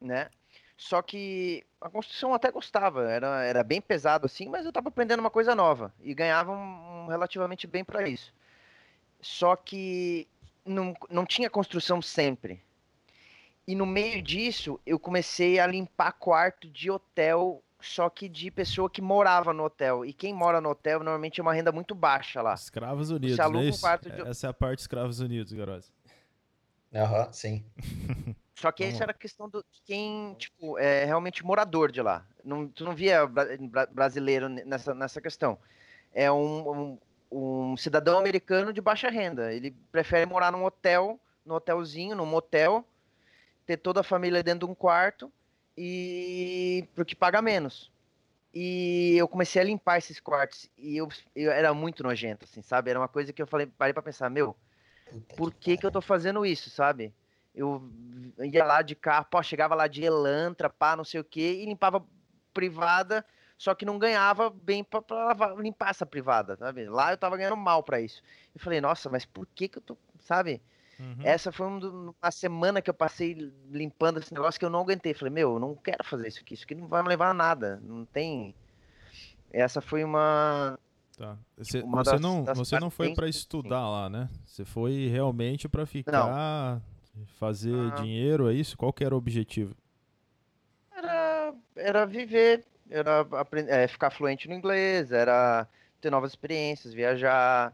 né? 0.00 0.30
Só 0.78 1.02
que 1.02 1.66
a 1.80 1.90
construção 1.90 2.30
eu 2.30 2.36
até 2.36 2.50
gostava, 2.50 3.10
era, 3.10 3.44
era 3.44 3.64
bem 3.64 3.80
pesado 3.80 4.24
assim, 4.24 4.48
mas 4.48 4.64
eu 4.64 4.72
tava 4.72 4.88
aprendendo 4.88 5.20
uma 5.20 5.30
coisa 5.30 5.54
nova 5.54 5.92
e 6.00 6.14
ganhava 6.14 6.52
um, 6.52 7.04
um 7.04 7.06
relativamente 7.08 7.66
bem 7.66 7.84
para 7.84 8.08
isso. 8.08 8.32
Só 9.20 9.56
que 9.56 10.28
não, 10.64 10.94
não 11.10 11.24
tinha 11.26 11.48
construção 11.50 12.00
sempre. 12.02 12.62
E 13.66 13.74
no 13.74 13.84
meio 13.84 14.22
disso, 14.22 14.80
eu 14.86 14.98
comecei 14.98 15.58
a 15.60 15.66
limpar 15.66 16.12
quarto 16.12 16.68
de 16.70 16.90
hotel, 16.90 17.62
só 17.80 18.08
que 18.08 18.28
de 18.28 18.50
pessoa 18.50 18.88
que 18.88 19.02
morava 19.02 19.52
no 19.52 19.64
hotel. 19.64 20.04
E 20.06 20.12
quem 20.12 20.32
mora 20.32 20.60
no 20.60 20.70
hotel 20.70 21.00
normalmente 21.00 21.38
é 21.38 21.42
uma 21.42 21.52
renda 21.52 21.70
muito 21.70 21.94
baixa 21.94 22.40
lá. 22.40 22.54
Escravos 22.54 23.10
Unidos, 23.10 23.38
aluga 23.38 23.58
não 23.58 23.64
é 23.64 23.66
um 23.66 23.70
isso? 23.70 23.80
quarto 23.80 24.10
de- 24.10 24.20
Essa 24.22 24.46
é 24.46 24.50
a 24.50 24.54
parte 24.54 24.78
Escravos 24.80 25.20
Unidos, 25.20 25.52
Garoz. 25.52 25.92
Aham, 26.94 27.30
sim. 27.32 27.64
Só 28.54 28.72
que 28.72 28.82
lá. 28.82 29.02
era 29.04 29.12
a 29.12 29.14
questão 29.14 29.48
do 29.48 29.64
quem, 29.84 30.34
tipo, 30.34 30.76
é 30.78 31.04
realmente 31.04 31.44
morador 31.44 31.92
de 31.92 32.02
lá. 32.02 32.26
Não, 32.42 32.66
tu 32.66 32.84
não 32.84 32.94
via 32.94 33.24
bra- 33.26 33.46
bra- 33.60 33.86
brasileiro 33.86 34.48
nessa, 34.48 34.94
nessa 34.94 35.20
questão. 35.20 35.58
É 36.12 36.32
um, 36.32 36.68
um, 36.72 36.98
um 37.30 37.76
cidadão 37.76 38.18
americano 38.18 38.72
de 38.72 38.80
baixa 38.80 39.10
renda. 39.10 39.52
Ele 39.52 39.70
prefere 39.92 40.26
morar 40.26 40.50
num 40.50 40.64
hotel, 40.64 41.20
num 41.44 41.54
hotelzinho, 41.54 42.16
num 42.16 42.26
motel, 42.26 42.84
ter 43.66 43.76
toda 43.76 44.00
a 44.00 44.04
família 44.04 44.42
dentro 44.42 44.66
de 44.66 44.72
um 44.72 44.74
quarto 44.74 45.30
e 45.76 46.86
porque 46.94 47.14
paga 47.14 47.40
menos. 47.42 47.90
E 48.52 49.14
eu 49.16 49.28
comecei 49.28 49.60
a 49.60 49.64
limpar 49.64 49.98
esses 49.98 50.18
quartos 50.18 50.70
e 50.76 50.96
eu, 50.96 51.08
eu 51.36 51.52
era 51.52 51.72
muito 51.74 52.02
nojento, 52.02 52.44
assim, 52.44 52.62
sabe? 52.62 52.90
Era 52.90 52.98
uma 52.98 53.08
coisa 53.08 53.32
que 53.32 53.40
eu 53.40 53.46
falei, 53.46 53.66
parei 53.66 53.92
pra 53.92 54.02
pensar, 54.02 54.30
meu, 54.30 54.56
Puta 55.04 55.36
por 55.36 55.54
que, 55.54 55.76
que 55.76 55.86
eu 55.86 55.90
tô 55.90 56.00
fazendo 56.00 56.44
isso, 56.44 56.70
sabe? 56.70 57.14
Eu 57.54 57.90
ia 58.38 58.64
lá 58.64 58.82
de 58.82 58.94
carro, 58.94 59.26
pô, 59.30 59.42
chegava 59.42 59.74
lá 59.74 59.86
de 59.86 60.02
Elantra, 60.02 60.70
pá, 60.70 60.96
não 60.96 61.04
sei 61.04 61.20
o 61.20 61.24
quê, 61.24 61.60
e 61.60 61.66
limpava 61.66 62.04
privada, 62.54 63.24
só 63.58 63.74
que 63.74 63.84
não 63.84 63.98
ganhava 63.98 64.48
bem 64.48 64.86
lavar- 65.10 65.56
limpar 65.56 65.90
essa 65.90 66.06
privada, 66.06 66.56
sabe? 66.56 66.88
Lá 66.88 67.12
eu 67.12 67.18
tava 67.18 67.36
ganhando 67.36 67.56
mal 67.56 67.82
pra 67.82 68.00
isso. 68.00 68.22
Eu 68.54 68.60
falei, 68.60 68.80
nossa, 68.80 69.10
mas 69.10 69.24
por 69.26 69.46
que 69.54 69.68
que 69.68 69.78
eu 69.78 69.82
tô, 69.82 69.98
sabe? 70.20 70.62
Uhum. 70.98 71.16
Essa 71.22 71.52
foi 71.52 71.66
um 71.66 72.14
uma 72.22 72.30
semana 72.30 72.80
que 72.80 72.88
eu 72.88 72.94
passei 72.94 73.52
limpando 73.70 74.18
esse 74.20 74.32
negócio 74.32 74.58
que 74.58 74.64
eu 74.64 74.70
não 74.70 74.80
aguentei. 74.80 75.12
Falei, 75.14 75.32
meu, 75.34 75.54
eu 75.54 75.58
não 75.60 75.74
quero 75.74 76.02
fazer 76.04 76.28
isso 76.28 76.40
aqui, 76.40 76.54
isso 76.54 76.64
aqui 76.64 76.74
não 76.74 76.88
vai 76.88 77.02
me 77.02 77.08
levar 77.08 77.30
a 77.30 77.34
nada, 77.34 77.80
não 77.82 78.04
tem... 78.04 78.54
Essa 79.50 79.80
foi 79.80 80.04
uma... 80.04 80.78
Tá. 81.16 81.36
Você, 81.56 81.80
Uma 81.80 82.04
você 82.04 82.10
das- 82.12 82.20
não, 82.20 82.44
das 82.44 82.56
você 82.58 82.78
não 82.78 82.90
foi 82.90 83.12
para 83.14 83.28
estudar 83.28 83.88
lá, 83.88 84.08
né? 84.08 84.28
Você 84.44 84.64
foi 84.64 85.08
realmente 85.08 85.68
para 85.68 85.84
ficar, 85.86 86.80
fazer 87.40 87.74
Ah. 87.74 87.94
dinheiro, 88.00 88.48
é 88.48 88.54
isso? 88.54 88.76
Qual 88.76 88.92
que 88.92 89.02
era 89.04 89.14
o 89.14 89.18
objetivo? 89.18 89.74
Era, 90.94 91.54
era 91.76 92.06
viver, 92.06 92.64
era 92.90 93.26
é, 93.68 93.86
ficar 93.88 94.10
fluente 94.10 94.48
no 94.48 94.54
inglês, 94.54 95.12
era 95.12 95.66
ter 96.00 96.10
novas 96.10 96.32
experiências, 96.32 96.94
viajar, 96.94 97.72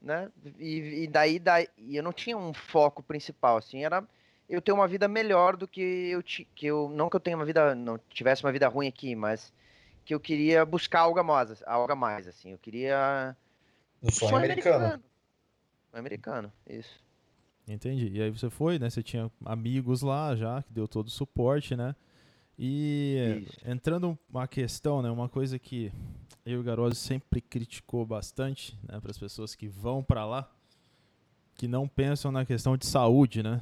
né? 0.00 0.30
E, 0.58 1.04
e 1.04 1.06
daí, 1.06 1.38
daí 1.38 1.68
e 1.78 1.96
eu 1.96 2.02
não 2.02 2.12
tinha 2.12 2.36
um 2.36 2.52
foco 2.52 3.02
principal, 3.02 3.56
assim, 3.56 3.84
era 3.84 4.04
eu 4.48 4.60
ter 4.60 4.72
uma 4.72 4.86
vida 4.86 5.08
melhor 5.08 5.56
do 5.56 5.66
que 5.66 5.80
eu 6.10 6.22
que 6.22 6.66
eu 6.66 6.88
não 6.90 7.08
que 7.08 7.16
eu 7.16 7.20
tenha 7.20 7.36
uma 7.36 7.44
vida, 7.44 7.74
não 7.74 7.98
tivesse 8.10 8.44
uma 8.44 8.52
vida 8.52 8.68
ruim 8.68 8.88
aqui, 8.88 9.14
mas 9.14 9.52
que 10.04 10.14
eu 10.14 10.20
queria 10.20 10.64
buscar 10.64 11.00
algo 11.00 11.18
a 11.18 11.22
mais, 11.22 11.62
algo 11.66 11.92
a 11.92 11.96
mais, 11.96 12.28
assim, 12.28 12.52
eu 12.52 12.58
queria 12.58 13.34
No 14.02 14.12
sonho 14.12 14.36
americano. 14.36 14.88
Sonho 14.88 15.02
americano, 15.92 16.52
isso. 16.68 17.02
Entendi. 17.66 18.10
E 18.12 18.22
aí 18.22 18.30
você 18.30 18.50
foi, 18.50 18.78
né? 18.78 18.90
Você 18.90 19.02
tinha 19.02 19.30
amigos 19.44 20.02
lá 20.02 20.36
já, 20.36 20.62
que 20.62 20.72
deu 20.72 20.86
todo 20.86 21.06
o 21.06 21.10
suporte, 21.10 21.74
né? 21.74 21.96
E 22.58 23.44
Isso. 23.46 23.58
entrando 23.68 24.18
uma 24.30 24.46
questão, 24.46 25.02
né? 25.02 25.10
Uma 25.10 25.28
coisa 25.28 25.58
que 25.58 25.92
eu 26.46 26.54
e 26.54 26.56
o 26.58 26.62
Garoso 26.62 26.94
sempre 26.94 27.40
criticou 27.40 28.06
bastante, 28.06 28.78
né? 28.88 29.00
Para 29.00 29.10
as 29.10 29.18
pessoas 29.18 29.54
que 29.54 29.66
vão 29.66 30.02
para 30.02 30.24
lá, 30.24 30.48
que 31.56 31.66
não 31.66 31.88
pensam 31.88 32.30
na 32.30 32.44
questão 32.44 32.76
de 32.76 32.86
saúde, 32.86 33.42
né? 33.42 33.60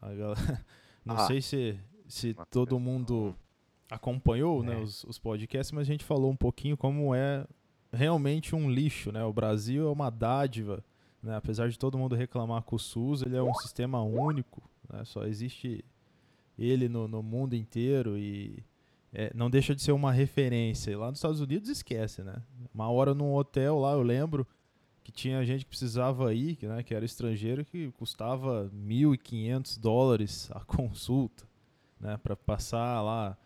A 0.00 0.12
gal- 0.14 0.34
Não 1.04 1.16
Ah. 1.16 1.26
sei 1.26 1.42
se, 1.42 1.78
se 2.08 2.34
todo 2.50 2.78
mundo 2.80 3.34
acompanhou 3.90 4.62
né, 4.62 4.72
É. 4.74 4.78
os, 4.82 5.04
os 5.04 5.18
podcasts, 5.18 5.70
mas 5.72 5.82
a 5.82 5.92
gente 5.92 6.02
falou 6.04 6.30
um 6.30 6.36
pouquinho 6.36 6.76
como 6.78 7.14
é 7.14 7.46
realmente 7.92 8.56
um 8.56 8.70
lixo, 8.70 9.12
né? 9.12 9.22
O 9.22 9.32
Brasil 9.32 9.86
é 9.86 9.90
uma 9.90 10.08
dádiva, 10.08 10.82
né? 11.22 11.36
Apesar 11.36 11.68
de 11.68 11.78
todo 11.78 11.98
mundo 11.98 12.14
reclamar 12.16 12.62
com 12.62 12.76
o 12.76 12.78
SUS, 12.78 13.20
ele 13.20 13.36
é 13.36 13.42
um 13.42 13.52
sistema 13.54 14.02
único, 14.02 14.62
né? 14.90 15.04
Só 15.04 15.24
existe 15.26 15.84
ele 16.58 16.88
no, 16.88 17.06
no 17.08 17.22
mundo 17.22 17.54
inteiro 17.54 18.16
e 18.18 18.62
é, 19.12 19.30
não 19.34 19.48
deixa 19.50 19.74
de 19.74 19.82
ser 19.82 19.92
uma 19.92 20.12
referência. 20.12 20.96
Lá 20.98 21.08
nos 21.10 21.18
Estados 21.18 21.40
Unidos 21.40 21.68
esquece, 21.68 22.22
né? 22.22 22.36
Uma 22.74 22.90
hora 22.90 23.14
num 23.14 23.32
hotel 23.34 23.78
lá, 23.78 23.92
eu 23.92 24.02
lembro 24.02 24.46
que 25.02 25.12
tinha 25.12 25.44
gente 25.44 25.64
que 25.64 25.68
precisava 25.68 26.32
ir, 26.32 26.56
que, 26.56 26.66
né, 26.66 26.82
que 26.82 26.94
era 26.94 27.04
estrangeiro, 27.04 27.64
que 27.64 27.90
custava 27.92 28.70
1.500 28.74 29.78
dólares 29.78 30.50
a 30.52 30.60
consulta, 30.64 31.44
né? 32.00 32.16
Para 32.22 32.34
passar 32.34 33.02
lá 33.02 33.36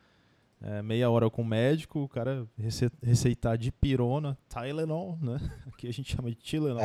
é, 0.61 0.83
meia 0.83 1.11
hora 1.11 1.29
com 1.29 1.43
o 1.43 1.45
médico, 1.45 2.01
o 2.01 2.09
cara 2.09 2.47
rece- 2.57 2.91
receitar 3.03 3.59
de 3.59 3.71
pirona, 3.73 4.39
Tylenol, 4.49 5.19
né? 5.21 5.39
Aqui 5.67 5.87
a 5.89 5.93
gente 5.93 6.15
chama 6.15 6.31
de 6.31 6.37
Tylenol. 6.37 6.81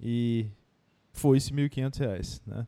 E 0.00 0.46
foi 1.12 1.36
esse 1.38 1.52
1.500 1.52 1.98
reais, 1.98 2.42
né? 2.46 2.66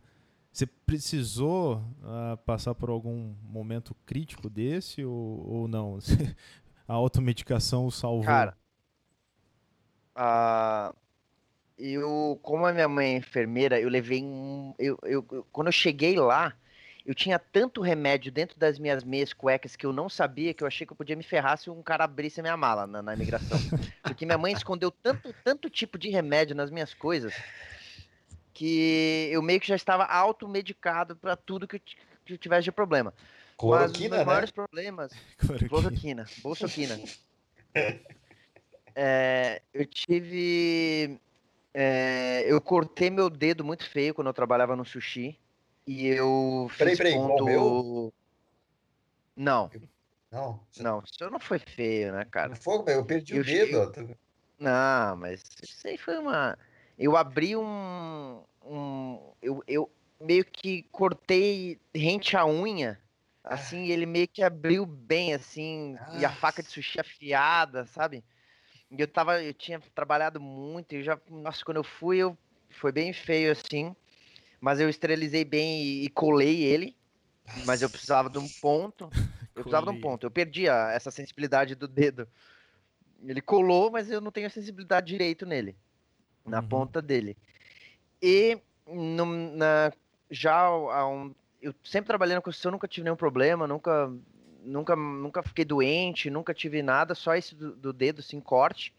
Você 0.53 0.67
precisou 0.67 1.83
ah, 2.03 2.37
passar 2.45 2.75
por 2.75 2.91
algum 2.91 3.35
momento 3.43 3.95
crítico 4.05 4.51
desse 4.51 5.05
ou, 5.05 5.47
ou 5.49 5.69
não? 5.69 5.99
A 6.87 6.95
automedicação 6.95 7.87
o 7.87 7.91
salvou? 7.91 8.25
Cara, 8.27 8.57
ah, 10.15 10.93
eu, 11.79 12.38
como 12.43 12.67
a 12.67 12.73
minha 12.73 12.88
mãe 12.88 13.15
é 13.15 13.17
enfermeira, 13.17 13.81
eu 13.81 13.88
levei 13.88 14.23
um. 14.23 14.75
Eu, 14.79 14.99
eu- 15.05 15.23
quando 15.51 15.69
eu 15.69 15.73
cheguei 15.73 16.17
lá, 16.17 16.55
eu 17.07 17.15
tinha 17.15 17.38
tanto 17.38 17.81
remédio 17.81 18.31
dentro 18.31 18.59
das 18.59 18.79
minhas 18.79 19.03
meias 19.05 19.33
cuecas 19.33 19.75
que 19.75 19.87
eu 19.87 19.93
não 19.93 20.09
sabia 20.09 20.53
que 20.55 20.62
eu 20.62 20.67
achei 20.69 20.87
que 20.87 20.93
eu 20.93 20.97
podia 20.97 21.17
me 21.17 21.23
ferrar 21.23 21.57
se 21.57 21.71
um 21.71 21.83
cara 21.83 22.05
abrisse 22.05 22.41
a 22.41 22.43
minha 22.43 22.57
mala 22.57 22.87
na, 22.87 23.03
na 23.03 23.15
imigração. 23.15 23.59
Porque 24.05 24.27
minha 24.27 24.38
mãe 24.38 24.53
escondeu 24.53 24.91
tanto, 24.91 25.35
tanto 25.43 25.71
tipo 25.71 25.99
de 25.99 26.11
remédio 26.11 26.55
nas 26.55 26.71
minhas 26.71 26.93
coisas 26.95 27.35
que 28.53 29.29
eu 29.31 29.43
meio 29.43 29.61
que 29.61 29.67
já 29.69 29.77
estava 29.77 30.05
automedicado 30.05 31.17
para 31.17 31.37
tudo 31.37 31.67
que 31.67 31.77
eu, 31.77 31.81
que 31.81 32.33
eu 32.35 32.38
tivesse 32.38 32.65
de 32.65 32.73
problema. 32.73 33.12
Mas 33.12 33.93
os 33.93 33.99
Cloroquina, 33.99 34.09
meus 34.09 34.21
né? 34.21 34.25
maiores 34.25 34.51
problemas 34.51 35.12
Cloroquina, 35.69 36.25
bolsoquina. 36.43 36.97
É, 38.95 39.62
eu 39.73 39.87
tive. 39.87 41.19
é, 41.73 42.45
eu 42.47 42.61
cortei 42.61 43.09
meu 43.09 43.31
dedo 43.31 43.65
muito 43.65 43.88
feio 43.88 44.15
quando 44.15 44.27
eu 44.27 44.35
trabalhava 44.35 44.77
no 44.77 44.85
sushi. 44.85 45.38
E 45.87 46.07
eu 46.09 46.67
fiz 46.71 46.79
Peraí, 46.79 46.97
peraí, 46.97 47.15
ponto... 47.15 47.45
meu? 47.45 48.12
Não, 49.35 49.71
Não, 50.31 50.61
você 50.71 50.83
não, 50.83 51.03
isso 51.05 51.31
não 51.31 51.41
foi 51.41 51.59
feio, 51.59 52.12
né, 52.12 52.25
cara? 52.27 52.51
não 52.51 52.57
foi, 52.57 52.95
eu 52.95 53.05
perdi 53.05 53.35
Eu 53.35 53.41
o 53.41 53.45
dedo. 53.45 53.93
cheguei-. 53.93 54.15
Tu- 54.15 54.19
Não, 54.59 55.17
mas 55.17 55.43
isso 55.62 55.88
aí 55.88 55.97
foi 55.97 56.19
uma. 56.19 56.59
Eu 56.98 57.16
abri 57.16 57.57
um. 57.57 58.44
um 58.64 59.35
eu, 59.42 59.62
eu 59.66 59.90
meio 60.20 60.44
que 60.44 60.85
cortei 60.85 61.81
rente 61.94 62.37
a 62.37 62.46
unha 62.46 63.00
Assim, 63.44 63.88
ele 63.88 64.07
meio 64.07 64.28
que 64.28 64.40
abriu 64.40 64.87
bem, 64.87 65.35
assim, 65.35 65.98
e 66.09 66.24
a 66.24 66.31
faca 66.31 66.62
de 66.62 66.70
sushi 66.70 67.00
afiada, 67.00 67.85
sabe? 67.87 68.24
E 68.90 69.00
eu 69.00 69.09
tava, 69.09 69.42
eu 69.42 69.55
tinha 69.55 69.81
trabalhado 69.94 70.40
muito, 70.40 70.94
e 70.94 71.02
já, 71.02 71.20
nossa, 71.28 71.64
quando 71.64 71.78
eu 71.78 71.85
fui, 71.85 72.18
eu, 72.18 72.38
foi 72.70 72.92
bem 72.92 73.12
feio, 73.12 73.52
assim, 73.52 73.96
mas 74.61 74.81
eu 74.81 74.88
esterilizei 74.88 75.44
bem 75.44 75.83
e, 75.83 76.05
e 76.05 76.11
colei 76.11 76.62
ele, 76.62 76.96
mas 77.64 77.83
eu 77.83 77.90
precisava 77.90 78.31
de 78.31 78.38
um 78.38 78.48
ponto, 78.48 79.07
eu 79.57 79.64
precisava 79.64 79.87
de 79.87 79.92
um 79.92 79.96
ponto, 79.96 80.26
eu 80.26 80.31
perdi 80.31 80.68
a- 80.68 80.92
essa 80.92 81.11
sensibilidade 81.11 81.74
do 81.74 81.88
dedo. 81.88 82.28
Ele 83.22 83.40
colou, 83.40 83.90
mas 83.90 84.11
eu 84.11 84.20
não 84.20 84.33
tenho 84.33 84.46
a 84.46 84.50
sensibilidade 84.50 85.07
direito 85.07 85.46
nele, 85.46 85.76
na 86.46 86.61
Uhum. 86.61 86.68
ponta 86.68 87.00
dele. 87.02 87.37
E 88.20 88.59
no- 88.87 89.26
na, 89.57 89.92
já 90.31 90.55
há 90.55 91.09
um, 91.09 91.35
eu 91.61 91.74
sempre 91.85 92.09
trabalhei 92.09 92.35
na 92.35 92.40
construção, 92.42 92.72
nunca 92.72 92.88
tive 92.88 93.05
nenhum 93.05 93.16
problema, 93.16 93.66
nunca, 93.66 94.12
nunca, 94.64 94.96
nunca 94.96 95.42
fiquei 95.42 95.64
doente, 95.64 96.31
nunca 96.31 96.52
tive 96.55 96.83
nada, 96.83 97.14
só 97.14 97.35
esse 97.35 97.55
do, 97.55 97.74
do 97.76 97.92
dedo, 97.92 98.20
assim, 98.20 98.40
corte. 98.40 98.92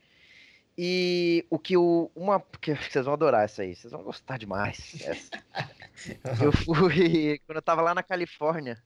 E 0.78 1.46
o 1.50 1.60
que 1.60 1.78
o, 1.78 2.10
uma, 2.16 2.40
porque 2.40 2.74
vocês 2.76 3.06
vão 3.06 3.14
adorar 3.14 3.44
essa 3.44 3.62
aí, 3.62 3.76
vocês 3.76 3.92
vão 3.92 4.04
gostar 4.04 4.38
demais. 4.38 4.98
Eu 6.42 6.52
fui, 6.52 7.40
quando 7.46 7.58
eu 7.58 7.62
tava 7.62 7.82
lá 7.82 7.94
na 7.94 8.04
Califórnia, 8.04 8.82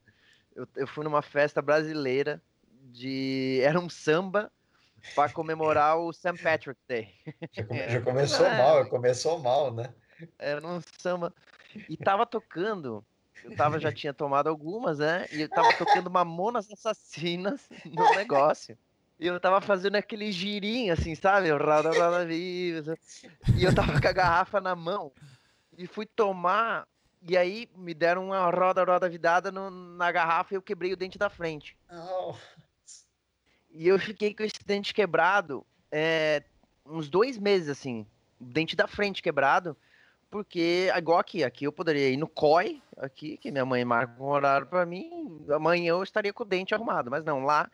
eu, 0.56 0.68
eu 0.76 0.86
fui 0.88 1.04
numa 1.04 1.22
festa 1.22 1.62
brasileira 1.62 2.42
de, 2.92 3.60
era 3.64 3.80
um 3.80 3.90
samba 3.90 4.52
para 5.16 5.32
comemorar 5.32 5.98
o 5.98 6.12
St. 6.14 6.38
Patrick's 6.42 6.84
Day. 6.88 7.14
Já, 7.52 7.64
come- 7.66 7.80
É. 7.80 7.90
já 7.90 8.02
começou 8.02 8.50
mal, 8.50 8.86
começou 8.90 9.40
mal, 9.40 9.74
né? 9.74 9.94
Era 10.40 10.66
um 10.66 10.82
samba. 11.00 11.34
E 11.90 11.96
tava 11.98 12.26
tocando. 12.26 13.06
Eu 13.44 13.56
tava, 13.56 13.80
já 13.80 13.92
tinha 13.92 14.14
tomado 14.14 14.48
algumas, 14.50 14.98
né? 15.00 15.28
E 15.32 15.42
eu 15.42 15.50
tava 15.50 15.72
tocando 15.78 16.10
Mamonas 16.10 16.72
Assassinas 16.72 17.70
no 17.86 18.04
negócio. 18.16 18.78
E 19.20 19.26
eu 19.28 19.40
tava 19.40 19.62
fazendo 19.62 19.96
aquele 19.96 20.32
girinho, 20.32 20.94
assim, 20.94 21.16
sabe? 21.16 21.50
Roda, 21.52 21.90
roda, 21.90 22.26
viva. 22.26 22.98
E 23.56 23.64
eu 23.64 23.74
tava 23.74 24.00
com 24.00 24.08
a 24.08 24.12
garrafa 24.12 24.60
na 24.60 24.76
mão. 24.76 25.12
E 25.78 25.86
fui 25.88 26.06
tomar. 26.06 26.88
E 27.28 27.36
aí 27.38 27.70
me 27.76 27.94
deram 27.94 28.26
uma 28.28 28.50
roda, 28.50 28.84
roda 28.84 29.10
vidada 29.10 29.52
no- 29.52 29.70
na 29.72 30.12
garrafa 30.12 30.54
e 30.54 30.58
eu 30.58 30.62
quebrei 30.62 30.94
o 30.94 30.98
dente 30.98 31.18
da 31.18 31.30
frente. 31.30 31.78
Não. 31.92 32.36
E 33.78 33.88
eu 33.88 34.00
fiquei 34.00 34.34
com 34.34 34.42
esse 34.42 34.66
dente 34.66 34.92
quebrado 34.92 35.64
é, 35.92 36.44
uns 36.84 37.08
dois 37.08 37.38
meses, 37.38 37.70
assim. 37.70 38.08
Dente 38.40 38.76
da 38.76 38.88
frente 38.88 39.22
quebrado. 39.22 39.78
Porque, 40.32 40.92
igual 40.98 41.20
aqui, 41.20 41.44
aqui 41.44 41.66
eu 41.66 41.72
poderia 41.72 42.10
ir 42.10 42.18
no 42.18 42.28
COI, 42.28 42.82
aqui, 42.98 43.38
que 43.38 43.52
minha 43.52 43.66
mãe 43.66 43.86
marca 43.86 44.22
um 44.22 44.26
horário 44.26 44.68
pra 44.68 44.86
mim, 44.86 45.46
amanhã 45.50 45.92
eu 45.92 46.04
estaria 46.04 46.34
com 46.34 46.44
o 46.44 46.46
dente 46.46 46.74
arrumado. 46.74 47.12
Mas 47.12 47.24
não, 47.24 47.46
lá 47.46 47.70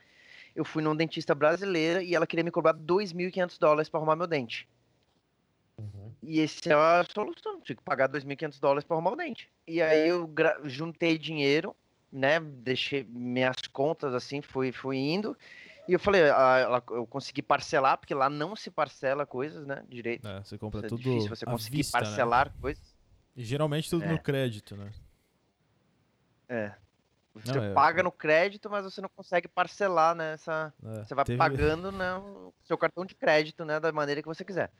eu 0.53 0.65
fui 0.65 0.83
num 0.83 0.95
dentista 0.95 1.33
brasileira 1.33 2.03
e 2.03 2.13
ela 2.13 2.27
queria 2.27 2.43
me 2.43 2.51
cobrar 2.51 2.73
2.500 2.73 3.57
dólares 3.57 3.89
pra 3.89 3.97
arrumar 3.97 4.17
meu 4.17 4.27
dente. 4.27 4.67
Uhum. 5.77 6.11
E 6.21 6.41
esse 6.41 6.69
é 6.69 6.73
a 6.73 7.03
solução, 7.11 7.61
tinha 7.61 7.75
que 7.75 7.81
pagar 7.81 8.09
2.500 8.09 8.59
dólares 8.59 8.83
pra 8.83 8.95
arrumar 8.95 9.11
o 9.11 9.15
dente. 9.15 9.49
E 9.65 9.81
aí 9.81 10.09
eu 10.09 10.29
juntei 10.65 11.17
dinheiro, 11.17 11.75
né, 12.11 12.39
deixei 12.39 13.03
minhas 13.09 13.55
contas 13.71 14.13
assim, 14.13 14.41
fui, 14.41 14.71
fui 14.71 14.97
indo. 14.97 15.35
E 15.87 15.93
eu 15.93 15.99
falei, 15.99 16.29
ah, 16.29 16.81
eu 16.91 17.05
consegui 17.05 17.41
parcelar, 17.41 17.97
porque 17.97 18.13
lá 18.13 18.29
não 18.29 18.55
se 18.55 18.71
parcela 18.71 19.25
coisas, 19.25 19.65
né, 19.67 19.83
direito. 19.89 20.25
É, 20.27 20.41
você 20.41 20.57
compra 20.57 20.79
É 20.79 20.87
tudo 20.87 21.01
difícil 21.01 21.29
você 21.29 21.45
conseguir 21.45 21.77
vista, 21.77 21.97
né? 21.99 22.05
parcelar 22.05 22.53
coisas. 22.61 22.95
E 23.35 23.43
geralmente 23.43 23.89
tudo 23.89 24.05
É. 24.05 24.07
no 24.07 24.19
crédito, 24.19 24.77
né? 24.77 24.91
É. 26.47 26.73
Você 27.33 27.51
Não, 27.51 27.63
é- 27.63 27.73
paga 27.73 28.03
no 28.03 28.11
crédito, 28.11 28.69
mas 28.69 28.85
você 28.85 29.01
não 29.01 29.09
consegue 29.09 29.47
parcelar, 29.47 30.13
né? 30.15 30.33
Essa... 30.33 30.71
É, 30.85 31.03
Você 31.03 31.15
vai 31.15 31.25
teve- 31.25 31.37
pagando 31.37 31.91
né, 31.91 32.13
o 32.15 32.53
seu 32.63 32.77
cartão 32.77 33.05
de 33.05 33.15
crédito, 33.15 33.65
né? 33.65 33.79
Da 33.79 33.91
maneira 33.91 34.21
que 34.21 34.27
você 34.27 34.45
quiser. 34.45 34.71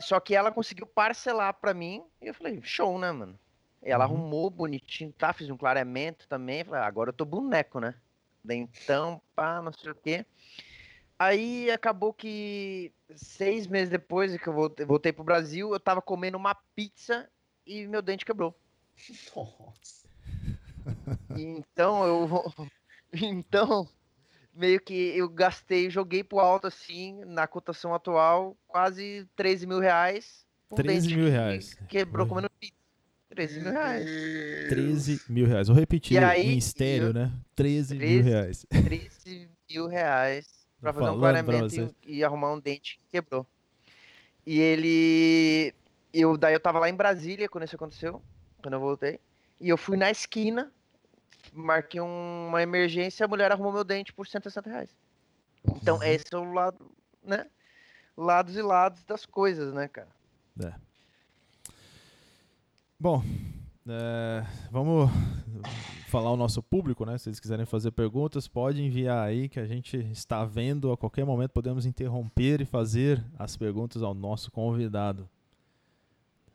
Só 0.00 0.18
que 0.18 0.34
ela 0.34 0.50
conseguiu 0.50 0.86
parcelar 0.86 1.54
pra 1.54 1.72
mim 1.74 2.02
e 2.20 2.26
eu 2.28 2.34
falei, 2.34 2.60
show, 2.62 2.98
né, 2.98 3.12
mano? 3.12 3.38
E 3.84 3.90
ela 3.90 4.06
Uhum. 4.06 4.16
arrumou 4.16 4.50
bonitinho, 4.50 5.12
tá? 5.12 5.32
Fiz 5.34 5.48
um 5.50 5.56
clareamento 5.56 6.26
também. 6.26 6.64
Falei, 6.64 6.80
ah, 6.80 6.86
agora 6.86 7.10
eu 7.10 7.14
tô 7.14 7.24
boneco, 7.26 7.78
né? 7.78 7.94
Dentão, 8.46 9.20
pá, 9.34 9.60
não 9.60 9.72
sei 9.72 9.90
o 9.90 9.94
quê. 9.94 10.24
Aí 11.18 11.70
acabou 11.70 12.12
que 12.12 12.92
seis 13.14 13.66
meses 13.66 13.88
depois 13.88 14.36
que 14.36 14.46
eu 14.48 14.52
voltei, 14.52 14.84
voltei 14.86 15.12
pro 15.12 15.24
Brasil, 15.24 15.72
eu 15.72 15.80
tava 15.80 16.00
comendo 16.02 16.36
uma 16.36 16.54
pizza 16.74 17.28
e 17.66 17.86
meu 17.86 18.02
dente 18.02 18.24
quebrou. 18.24 18.54
Nossa. 19.34 20.06
Então 21.36 22.04
eu. 22.06 22.28
Então, 23.12 23.88
meio 24.52 24.80
que 24.80 24.92
eu 25.16 25.28
gastei, 25.28 25.88
joguei 25.88 26.22
pro 26.24 26.40
alto 26.40 26.66
assim, 26.66 27.24
na 27.24 27.46
cotação 27.46 27.94
atual, 27.94 28.56
quase 28.66 29.26
13 29.36 29.64
mil 29.66 29.78
reais. 29.78 30.44
por 30.68 30.76
13 30.82 31.06
dente 31.08 31.16
mil 31.16 31.30
reais. 31.30 31.78
Quebrou 31.88 32.26
comendo 32.26 32.50
pizza. 32.60 32.74
13 33.30 33.60
mil 33.60 33.72
reais. 33.72 34.10
13 34.68 35.22
mil 35.28 35.46
reais. 35.46 35.68
Vou 35.68 35.76
repetir 35.76 36.22
aí, 36.22 36.46
em 36.46 36.58
estéreo, 36.58 37.06
eu- 37.08 37.14
né? 37.14 37.32
13 37.56 37.94
mil 37.94 38.22
13 38.22 38.22
reais. 38.22 38.66
13 38.70 39.48
mil 39.70 39.86
reais 39.88 40.46
pra 40.80 40.92
fazer 40.92 41.04
um 41.04 41.06
falando 41.06 41.20
clareamento 41.20 41.94
e, 42.04 42.18
e 42.18 42.24
arrumar 42.24 42.52
um 42.52 42.60
dente 42.60 42.98
que 42.98 43.08
quebrou. 43.10 43.44
E 44.46 44.60
ele. 44.60 45.74
Eu, 46.12 46.36
daí 46.36 46.54
eu 46.54 46.60
tava 46.60 46.78
lá 46.78 46.88
em 46.88 46.94
Brasília 46.94 47.48
quando 47.48 47.64
isso 47.64 47.74
aconteceu, 47.74 48.22
quando 48.62 48.74
eu 48.74 48.80
voltei. 48.80 49.18
E 49.60 49.68
eu 49.68 49.76
fui 49.76 49.96
na 49.96 50.10
esquina, 50.10 50.70
marquei 51.52 52.00
um- 52.00 52.46
uma 52.48 52.62
emergência, 52.62 53.24
a 53.24 53.28
mulher 53.28 53.50
arrumou 53.50 53.72
meu 53.72 53.82
dente 53.84 54.12
por 54.12 54.26
160 54.26 54.70
reais. 54.70 54.90
Então, 55.76 56.00
esse 56.02 56.26
é 56.32 56.36
o 56.36 56.52
lado, 56.52 56.90
né? 57.24 57.46
Lados 58.16 58.56
e 58.56 58.62
lados 58.62 59.02
das 59.04 59.26
coisas, 59.26 59.74
né, 59.74 59.88
cara? 59.88 60.08
É. 60.62 60.72
Bom, 62.98 63.22
é, 63.88 64.44
vamos 64.70 65.10
falar 66.08 66.28
ao 66.30 66.36
nosso 66.36 66.62
público, 66.62 67.04
né? 67.04 67.18
Se 67.18 67.28
eles 67.28 67.40
quiserem 67.40 67.66
fazer 67.66 67.90
perguntas, 67.92 68.48
pode 68.48 68.82
enviar 68.82 69.26
aí 69.26 69.48
que 69.48 69.60
a 69.60 69.66
gente 69.66 69.96
está 70.12 70.44
vendo. 70.44 70.92
A 70.92 70.96
qualquer 70.96 71.24
momento 71.24 71.50
podemos 71.52 71.86
interromper 71.86 72.60
e 72.60 72.64
fazer 72.64 73.24
as 73.38 73.56
perguntas 73.56 74.02
ao 74.02 74.14
nosso 74.14 74.50
convidado. 74.50 75.28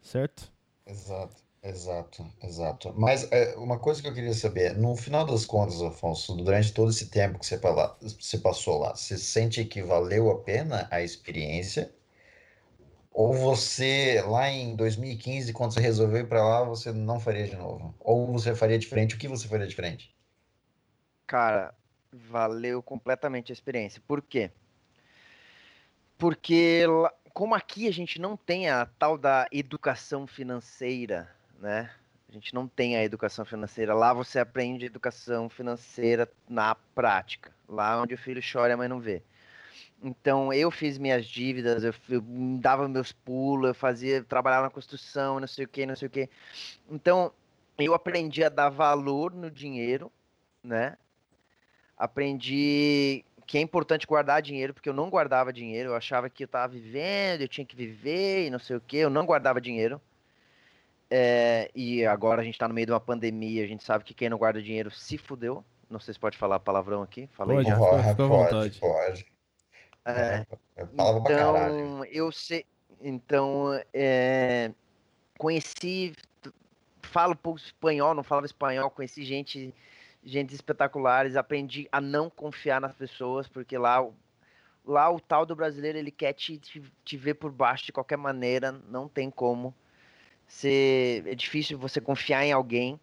Certo? 0.02 0.52
Exato, 0.86 1.41
exato, 1.63 2.26
exato. 2.44 2.94
Mas 2.98 3.32
é, 3.32 3.56
uma 3.58 3.80
coisa 3.80 4.02
que 4.02 4.08
eu 4.08 4.13
queria 4.13 4.34
saber, 4.34 4.78
no 4.78 4.96
final 4.96 5.26
das 5.26 5.46
contas, 5.46 5.82
Afonso, 5.82 6.36
durante 6.36 6.74
todo 6.74 6.89
esse 6.91 7.10
tempo 7.10 7.39
que 7.39 7.46
você, 7.46 7.58
pala- 7.58 7.98
você 8.02 8.38
passou 8.39 8.80
lá, 8.80 8.96
você 8.96 9.17
sente 9.17 9.63
que 9.65 9.82
valeu 9.84 10.30
a 10.32 10.39
pena 10.44 10.88
a 10.91 11.02
experiência? 11.02 11.94
Ou 13.12 13.34
você, 13.34 14.24
lá 14.26 14.50
em 14.50 14.76
2015, 14.76 15.52
quando 15.52 15.74
você 15.74 15.82
resolveu 15.82 16.21
ir 16.21 16.28
para 16.28 16.43
lá, 16.43 16.63
você 16.63 16.93
não 16.93 17.19
faria 17.19 17.45
de 17.45 17.56
novo? 17.56 17.93
Ou 18.00 18.32
você 18.32 18.56
faria 18.56 18.80
diferente? 18.80 19.15
O 19.15 19.17
que 19.17 19.28
você 19.28 19.47
faria 19.47 19.67
diferente? 19.67 20.15
Cara, 21.28 21.76
valeu 22.12 22.82
completamente 22.82 23.52
a 23.52 23.54
experiência. 23.54 24.02
Por 24.08 24.21
quê? 24.21 24.52
Porque, 26.17 26.86
como 27.34 27.54
aqui 27.54 27.88
a 27.88 27.91
gente 27.91 28.19
não 28.19 28.38
tem 28.38 28.69
a 28.69 28.86
tal 28.86 29.17
da 29.17 29.47
educação 29.52 30.26
financeira, 30.26 31.30
né? 31.60 31.89
A 32.30 32.34
gente 32.34 32.54
não 32.54 32.65
tem 32.65 32.95
a 32.95 33.04
educação 33.04 33.43
financeira. 33.43 33.93
Lá 33.93 34.13
você 34.13 34.39
aprende 34.39 34.86
educação 34.86 35.50
financeira 35.50 36.32
na 36.47 36.76
prática. 36.76 37.54
Lá 37.67 38.02
onde 38.02 38.13
o 38.13 38.17
filho 38.17 38.41
chora 38.41 38.69
e 38.69 38.74
a 38.74 38.78
mãe 38.78 38.88
não 38.88 39.02
vê. 39.02 39.21
Então, 40.04 40.52
eu 40.52 40.72
fiz 40.72 40.98
minhas 40.98 41.26
dívidas, 41.28 41.84
eu, 41.84 41.94
eu 42.10 42.24
dava 42.60 42.88
meus 42.88 43.12
pulos, 43.12 43.68
eu 43.68 43.76
fazia, 43.76 44.24
trabalhava 44.24 44.64
na 44.64 44.70
construção, 44.72 45.40
não 45.40 45.48
sei 45.48 45.66
o 45.66 45.68
que, 45.68 45.86
não 45.86 45.96
sei 45.96 46.08
o 46.08 46.12
que. 46.12 46.30
Então, 46.90 47.32
eu 47.78 47.94
aprendi 47.94 48.44
a 48.44 48.50
dar 48.50 48.70
valor 48.70 49.32
no 49.32 49.52
dinheiro, 49.52 50.12
né? 50.64 50.98
Aprendi 51.96 53.24
que 53.46 53.58
é 53.58 53.62
importante 53.62 54.08
guardar 54.08 54.42
dinheiro, 54.42 54.74
porque 54.74 54.90
eu 54.90 54.94
não 54.94 55.10
guardava 55.10 55.54
dinheiro, 55.54 55.90
eu 55.90 55.96
achava 55.96 56.30
que 56.30 56.46
eu 56.46 56.48
tava 56.48 56.74
vivendo, 56.74 57.42
eu 57.42 57.48
tinha 57.48 57.66
que 57.66 57.76
viver 57.76 58.48
e 58.48 58.50
não 58.50 58.60
sei 58.60 58.78
o 58.78 58.82
que, 58.82 58.98
eu 58.98 59.10
não 59.10 59.26
guardava 59.26 59.62
dinheiro. 59.62 60.02
É, 61.10 61.70
e 61.76 62.06
agora 62.06 62.42
a 62.42 62.46
gente 62.46 62.58
tá 62.58 62.68
no 62.68 62.74
meio 62.74 62.88
de 62.88 62.94
uma 62.94 63.00
pandemia, 63.00 63.64
a 63.64 63.68
gente 63.68 63.84
sabe 63.84 64.04
que 64.04 64.14
quem 64.14 64.30
não 64.30 64.38
guarda 64.38 64.62
dinheiro 64.62 64.90
se 64.90 65.18
fudeu. 65.18 65.64
Não 65.90 66.00
sei 66.00 66.14
se 66.14 66.20
pode 66.20 66.38
falar 66.38 66.62
palavrão 66.62 67.04
aqui. 67.04 67.28
Falei 67.34 67.58
Pode. 67.58 67.70
já. 67.70 67.78
Pode, 67.78 68.16
pode, 68.16 68.80
pode. 68.80 69.26
É, 70.06 70.46
É 70.76 70.86
palavra 70.86 71.22
pra 71.22 71.36
caralho. 71.36 71.76
então, 71.76 72.06
eu 72.06 72.32
sei. 72.32 72.66
Então, 73.02 73.80
é, 73.94 74.72
conheci. 75.38 76.14
Falo 77.04 77.36
pouco 77.36 77.60
espanhol, 77.60 78.14
não 78.14 78.24
falava 78.24 78.46
espanhol, 78.46 78.90
conheci 78.90 79.26
gente, 79.26 79.74
gente 80.24 80.54
espetaculares, 80.54 81.36
aprendi 81.36 81.90
a 81.92 82.00
não 82.00 82.30
confiar 82.30 82.80
nas 82.80 82.94
pessoas, 82.96 83.48
porque 83.48 83.78
lá, 83.78 84.02
o- 84.02 84.14
lá 84.86 85.10
o 85.12 85.20
tal 85.20 85.46
do 85.46 85.56
brasileiro 85.56 85.98
ele 85.98 86.12
quer 86.12 86.34
te, 86.34 86.58
te, 86.58 86.82
te 87.04 87.18
ver 87.18 87.34
por 87.34 87.52
baixo 87.52 87.86
de 87.86 87.92
qualquer 87.92 88.18
maneira, 88.18 88.72
não 88.72 89.08
tem 89.10 89.30
como. 89.32 89.74
Você, 90.48 91.24
é 91.26 91.36
difícil 91.36 91.78
você 91.78 92.00
confiar 92.00 92.46
em 92.46 92.52
alguém. 92.52 93.00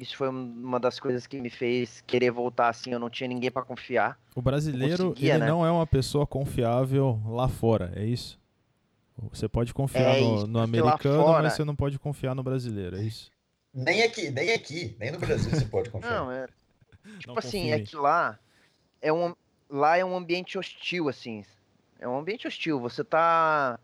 Isso 0.00 0.16
foi 0.16 0.30
um- 0.30 0.52
uma 0.64 0.80
das 0.80 0.98
coisas 0.98 1.26
que 1.26 1.38
me 1.40 1.50
fez 1.50 2.00
querer 2.06 2.30
voltar 2.30 2.68
assim. 2.70 2.90
Eu 2.90 2.98
não 2.98 3.10
tinha 3.10 3.28
ninguém 3.28 3.50
pra 3.50 3.62
confiar. 3.62 4.18
O 4.34 4.40
brasileiro, 4.40 5.14
ele 5.18 5.38
né? 5.38 5.46
não 5.46 5.64
é 5.64 5.70
uma 5.70 5.86
pessoa 5.86 6.26
confiável 6.26 7.20
lá 7.26 7.48
fora, 7.48 7.92
é 7.94 8.04
isso? 8.04 8.40
Você 9.30 9.46
pode 9.46 9.74
confiar 9.74 10.16
É 10.16 10.20
no, 10.20 10.36
isso, 10.36 10.46
no 10.46 10.58
lá 10.58 10.64
americano, 10.64 11.22
fora- 11.22 11.42
mas 11.42 11.52
você 11.52 11.64
não 11.64 11.76
pode 11.76 11.98
confiar 11.98 12.34
no 12.34 12.42
brasileiro, 12.42 12.96
é 12.96 13.02
isso? 13.02 13.30
Nem 13.74 14.02
aqui, 14.02 14.30
nem 14.30 14.52
aqui, 14.54 14.96
nem 14.98 15.10
no 15.12 15.18
Brasil 15.18 15.50
você 15.50 15.66
pode 15.66 15.90
confiar. 15.90 16.10
Não, 16.24 16.32
é. 16.32 16.46
Tipo 17.18 17.28
Não 17.28 17.38
assim, 17.38 17.60
confio 17.70 17.74
é 17.74 17.80
que 17.80 17.96
lá 17.96 18.38
é 19.02 19.12
um 19.12 19.34
lá 19.68 19.96
é 19.98 20.04
um 20.04 20.16
ambiente 20.16 20.56
hostil 20.58 21.08
assim. 21.10 21.44
É 21.98 22.08
um 22.08 22.18
ambiente 22.18 22.48
hostil. 22.48 22.80
Você 22.80 23.04
tá 23.04 23.78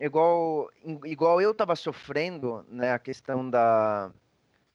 igual 0.00 0.70
igual 1.04 1.40
eu 1.40 1.54
tava 1.54 1.76
sofrendo, 1.76 2.64
né, 2.68 2.92
a 2.92 2.98
questão 2.98 3.48
da 3.48 4.10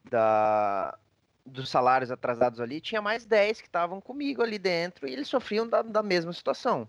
da 0.04 0.98
dos 1.44 1.68
salários 1.70 2.10
atrasados 2.10 2.60
ali, 2.60 2.80
tinha 2.80 3.02
mais 3.02 3.26
10 3.26 3.60
que 3.60 3.66
estavam 3.66 4.00
comigo 4.00 4.42
ali 4.42 4.58
dentro 4.58 5.08
e 5.08 5.12
eles 5.12 5.26
sofriam 5.28 5.66
da, 5.68 5.82
da 5.82 6.02
mesma 6.02 6.32
situação. 6.32 6.88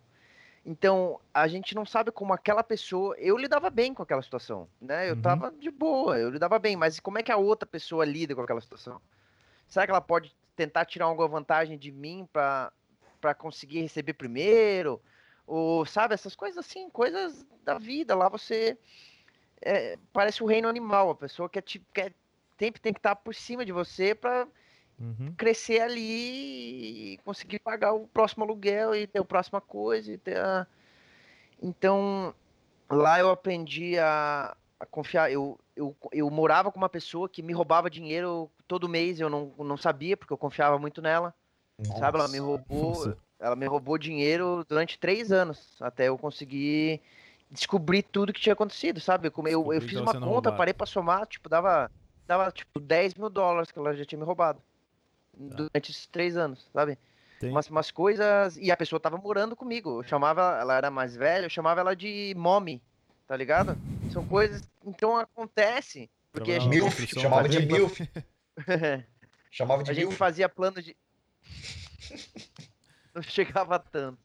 Então, 0.66 1.20
a 1.34 1.48
gente 1.48 1.74
não 1.76 1.86
sabe 1.86 2.12
como 2.12 2.34
aquela 2.34 2.64
pessoa. 2.64 3.16
Eu 3.18 3.38
lidava 3.38 3.70
bem 3.70 3.94
com 3.94 4.04
aquela 4.04 4.22
situação, 4.22 4.70
né? 4.80 5.10
Eu 5.10 5.16
Uhum. 5.16 5.22
tava 5.22 5.52
de 5.52 5.72
boa, 5.72 6.20
eu 6.20 6.30
lidava 6.30 6.60
bem, 6.60 6.76
mas 6.76 7.00
como 7.00 7.18
é 7.18 7.24
que 7.24 7.32
a 7.32 7.38
outra 7.38 7.68
pessoa 7.68 8.06
lida 8.06 8.36
com 8.36 8.42
aquela 8.42 8.62
situação? 8.62 9.02
Será 9.68 9.86
que 9.86 9.92
ela 9.92 10.02
pode 10.02 10.36
tentar 10.56 10.86
tirar 10.86 11.06
alguma 11.06 11.28
vantagem 11.28 11.78
de 11.78 11.92
mim 11.92 12.28
para 12.32 12.72
conseguir 13.38 13.82
receber 13.82 14.14
primeiro? 14.14 15.02
Ou, 15.48 15.86
sabe, 15.86 16.14
essas 16.14 16.36
coisas 16.36 16.58
assim, 16.66 16.90
coisas 16.90 17.46
da 17.64 17.78
vida. 17.78 18.16
Lá 18.16 18.30
você. 18.30 18.78
é, 19.62 19.98
parece 20.14 20.44
o 20.44 20.48
reino 20.48 20.68
animal, 20.68 21.10
a 21.12 21.16
pessoa 21.16 21.50
quer, 21.50 21.62
te, 21.62 21.80
quer 21.94 22.14
sempre 22.62 22.80
tem 22.80 22.94
que 22.94 23.00
estar 23.00 23.16
por 23.16 23.34
cima 23.34 23.66
de 23.66 23.72
você 23.72 24.14
para 24.14 24.48
Uhum. 25.00 25.34
crescer 25.36 25.80
ali 25.80 27.14
e 27.14 27.18
conseguir 27.26 27.58
pagar 27.58 27.92
o 27.94 28.06
próximo 28.06 28.44
aluguel 28.44 28.94
e 28.94 29.08
ter 29.08 29.18
a 29.18 29.26
próxima 29.26 29.60
coisa. 29.60 30.12
E 30.12 30.18
ter 30.20 30.38
a... 30.38 30.68
Então, 31.60 32.36
lá 32.88 33.20
eu 33.20 33.32
aprendi 33.32 33.98
a, 33.98 34.56
a 34.80 34.86
confiar. 34.86 35.32
Eu, 35.32 35.60
eu, 35.76 35.96
eu 36.12 36.30
morava 36.30 36.72
com 36.72 36.78
uma 36.78 36.88
pessoa 36.88 37.28
que 37.28 37.42
me 37.42 37.52
roubava 37.52 37.90
dinheiro 37.90 38.48
todo 38.68 38.88
mês, 38.88 39.20
eu 39.20 39.28
não, 39.28 39.52
não 39.58 39.76
sabia, 39.76 40.16
porque 40.16 40.32
eu 40.32 40.38
confiava 40.38 40.78
muito 40.78 41.02
nela. 41.02 41.34
Sabe, 41.98 42.20
ela 42.20 42.28
me 42.28 42.40
Nossa. 42.40 42.52
roubou. 42.52 43.08
Nossa. 43.08 43.18
Ela 43.40 43.56
me 43.56 43.66
roubou 43.66 43.98
dinheiro 43.98 44.64
durante 44.70 45.00
três 45.00 45.32
anos, 45.32 45.82
até 45.82 46.10
eu 46.10 46.16
conseguir 46.16 47.02
descobrir 47.50 48.04
tudo 48.04 48.32
que 48.32 48.40
tinha 48.40 48.54
acontecido, 48.54 49.00
sabe? 49.00 49.28
Eu, 49.28 49.48
eu, 49.48 49.74
eu 49.74 49.82
fiz 49.82 50.00
uma 50.00 50.14
conta, 50.14 50.26
roubado. 50.28 50.58
parei 50.58 50.76
pra 50.76 50.86
somar, 50.86 51.26
tipo, 51.26 51.50
dava, 51.50 51.90
dava 52.32 52.52
tipo 52.52 52.80
10 52.80 53.16
mil 53.16 53.30
dólares 53.30 53.72
que 53.72 53.78
ela 53.80 53.94
já 53.96 54.06
tinha 54.06 54.18
me 54.20 54.26
roubado. 54.26 54.60
Tá. 55.50 55.56
Durante 55.56 55.92
esses 55.92 56.08
três 56.08 56.38
anos, 56.38 56.68
sabe? 56.74 56.98
Tem- 57.40 57.50
Umas, 57.52 57.70
umas 57.70 57.92
coisas. 57.92 58.56
E 58.58 58.72
a 58.72 58.78
pessoa 58.78 59.00
tava 59.00 59.18
morando 59.18 59.56
comigo. 59.56 60.00
Eu 60.00 60.04
chamava, 60.04 60.58
ela 60.60 60.76
era 60.78 60.90
mais 60.92 61.16
velha, 61.16 61.46
eu 61.46 61.50
chamava 61.50 61.82
ela 61.82 61.96
de 61.96 62.34
mommy, 62.38 62.82
tá 63.28 63.36
ligado? 63.36 63.78
São 64.12 64.26
coisas. 64.26 64.62
Então 64.86 65.18
acontece. 65.18 66.10
Porque 66.32 66.52
a 66.54 66.60
Trabalhava 66.60 66.76
gente, 66.78 66.82
na 66.82 67.00
Milf, 67.00 67.20
chamava 67.22 67.50
de. 67.50 67.66
Milf. 67.66 68.00
Chamava 69.54 69.84
de 69.84 69.92
a 69.92 69.94
gente 69.94 70.06
Milf. 70.06 70.18
fazia 70.18 70.48
plano 70.48 70.82
de. 70.82 70.96
Não 73.14 73.22
chegava 73.22 73.78
tanto. 73.80 74.18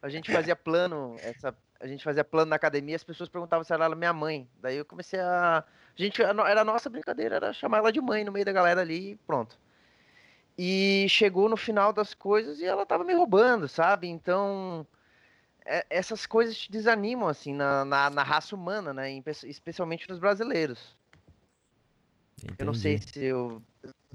A 0.00 0.08
gente 0.08 0.32
fazia 0.32 0.56
plano, 0.56 1.16
essa, 1.20 1.54
a 1.78 1.86
gente 1.86 2.02
fazia 2.02 2.24
plano 2.24 2.48
na 2.48 2.56
academia, 2.56 2.96
as 2.96 3.04
pessoas 3.04 3.28
perguntavam 3.28 3.62
se 3.64 3.72
ela 3.74 3.84
era 3.84 3.94
minha 3.94 4.12
mãe. 4.14 4.48
Daí 4.60 4.76
eu 4.76 4.84
comecei 4.84 5.20
a. 5.20 5.62
A 6.00 6.02
gente, 6.02 6.22
era 6.22 6.62
a 6.62 6.64
nossa 6.64 6.88
brincadeira, 6.88 7.36
era 7.36 7.52
chamar 7.52 7.78
ela 7.78 7.92
de 7.92 8.00
mãe 8.00 8.24
no 8.24 8.32
meio 8.32 8.44
da 8.44 8.52
galera 8.52 8.80
ali 8.80 9.10
e 9.12 9.16
pronto. 9.16 9.58
E 10.56 11.06
chegou 11.10 11.46
no 11.46 11.58
final 11.58 11.92
das 11.92 12.14
coisas 12.14 12.58
e 12.58 12.64
ela 12.64 12.86
tava 12.86 13.04
me 13.04 13.12
roubando, 13.12 13.68
sabe? 13.68 14.08
Então. 14.08 14.86
é- 15.66 15.84
essas 15.90 16.24
coisas 16.24 16.56
te 16.56 16.72
desanimam, 16.72 17.28
assim, 17.28 17.52
na, 17.52 17.84
na, 17.84 18.08
na 18.08 18.22
raça 18.22 18.56
humana, 18.56 18.94
né? 18.94 19.10
em 19.10 19.20
pe- 19.20 19.30
especialmente 19.44 20.08
nos 20.08 20.18
brasileiros. 20.18 20.96
Eu 22.58 22.64
não 22.64 22.72
sei 22.72 22.94
Entendi. 22.94 23.12
se 23.12 23.24
eu. 23.24 23.62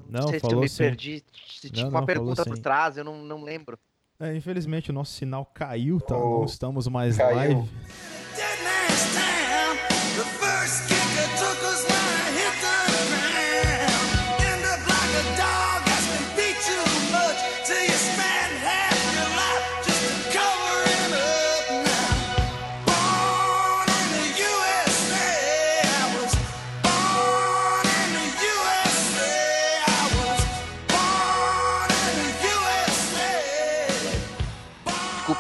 Não, 0.10 0.28
sei 0.30 0.40
se 0.40 0.46
eu 0.48 0.60
me 0.60 0.68
sim. 0.68 0.78
perdi. 0.78 1.24
Se 1.48 1.68
Não, 1.68 1.74
tinha 1.74 1.84
não, 1.86 2.00
uma 2.00 2.06
pergunta 2.06 2.44
por 2.44 2.56
sim. 2.56 2.62
trás, 2.64 2.98
eu 2.98 3.04
não, 3.04 3.18
não 3.24 3.44
lembro. 3.44 3.78
É, 4.20 4.36
infelizmente 4.36 4.90
o 4.90 4.94
nosso 4.94 5.14
sinal 5.14 5.46
caiu, 5.46 6.02
tá? 6.02 6.16
Oh, 6.16 6.40
não 6.40 6.46
estamos 6.46 6.88
mais 6.88 7.18
caiu. 7.18 7.36
live. 7.36 7.70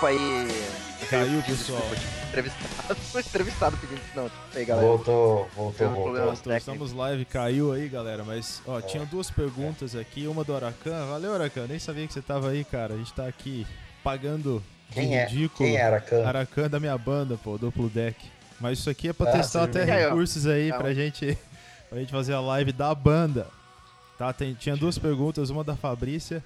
Desculpa 0.05 0.09
aí. 0.09 0.75
Caiu, 1.09 1.41
pessoal. 1.43 1.81
Entrevistado. 2.29 2.95
Foi 2.95 3.21
entrevistado 3.25 3.77
pedindo. 3.77 4.01
Não, 4.15 4.23
desculpa 4.25 4.57
aí, 4.59 4.65
galera. 4.65 4.87
Voltou, 4.87 5.49
voltou, 5.55 5.89
voltou. 5.89 6.55
estamos 6.55 6.91
live, 6.93 7.25
caiu 7.25 7.71
aí, 7.71 7.87
galera. 7.89 8.23
Mas, 8.23 8.61
ó, 8.67 8.81
tinha 8.81 9.05
duas 9.05 9.29
perguntas 9.29 9.95
aqui. 9.95 10.27
Uma 10.27 10.43
do 10.43 10.55
Aracan. 10.55 11.05
Valeu, 11.07 11.33
Aracan. 11.33 11.65
Nem 11.67 11.79
sabia 11.79 12.05
que 12.07 12.13
você 12.13 12.21
tava 12.21 12.49
aí, 12.49 12.63
cara. 12.63 12.93
A 12.93 12.97
gente 12.97 13.13
tá 13.13 13.27
aqui 13.27 13.65
pagando 14.03 14.63
de 14.89 14.95
Quem 14.95 15.15
é? 15.17 15.25
ridículo. 15.25 15.67
Quem 15.69 15.77
era 15.77 15.99
Khan? 15.99 16.25
Aracan 16.27 16.69
da 16.69 16.79
minha 16.79 16.97
banda, 16.97 17.37
pô, 17.43 17.57
duplo 17.57 17.89
deck. 17.89 18.17
Mas 18.59 18.79
isso 18.79 18.89
aqui 18.89 19.09
é 19.09 19.13
pra 19.13 19.29
Ah, 19.29 19.33
testar 19.33 19.63
até 19.63 19.85
viu? 19.85 19.93
Recursos 20.09 20.45
aí 20.47 20.67
Então. 20.67 20.79
pra 20.79 20.93
gente, 20.93 21.37
pra 21.89 21.99
gente 21.99 22.11
fazer 22.11 22.33
a 22.33 22.39
live 22.39 22.71
da 22.71 22.93
banda. 22.95 23.47
Tá, 24.17 24.31
tem- 24.31 24.53
tinha 24.53 24.77
duas 24.77 24.97
perguntas, 24.97 25.49
uma 25.49 25.63
da 25.63 25.75
Fabrícia. 25.75 26.41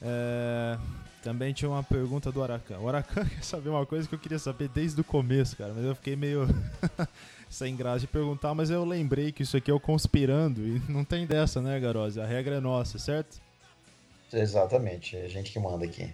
é, 0.00 0.76
também 1.26 1.52
tinha 1.52 1.68
uma 1.68 1.82
pergunta 1.82 2.30
do 2.30 2.40
Aracan. 2.40 2.78
O 2.78 2.88
Aracan 2.88 3.24
quer 3.26 3.42
saber 3.42 3.68
uma 3.68 3.84
coisa 3.84 4.08
que 4.08 4.14
eu 4.14 4.18
queria 4.18 4.38
saber 4.38 4.68
desde 4.68 5.00
o 5.00 5.04
começo, 5.04 5.56
cara. 5.56 5.72
Mas 5.74 5.84
eu 5.84 5.92
fiquei 5.96 6.14
meio 6.14 6.46
sem 7.50 7.74
graça 7.74 8.00
de 8.00 8.06
perguntar, 8.06 8.54
mas 8.54 8.70
eu 8.70 8.84
lembrei 8.84 9.32
que 9.32 9.42
isso 9.42 9.56
aqui 9.56 9.68
é 9.68 9.74
o 9.74 9.80
conspirando. 9.80 10.60
E 10.60 10.80
não 10.88 11.04
tem 11.04 11.26
dessa, 11.26 11.60
né, 11.60 11.80
Garose? 11.80 12.20
A 12.20 12.24
regra 12.24 12.56
é 12.56 12.60
nossa, 12.60 12.96
certo? 12.96 13.40
Exatamente, 14.32 15.16
é 15.16 15.24
a 15.24 15.28
gente 15.28 15.50
que 15.50 15.58
manda 15.58 15.84
aqui. 15.84 16.08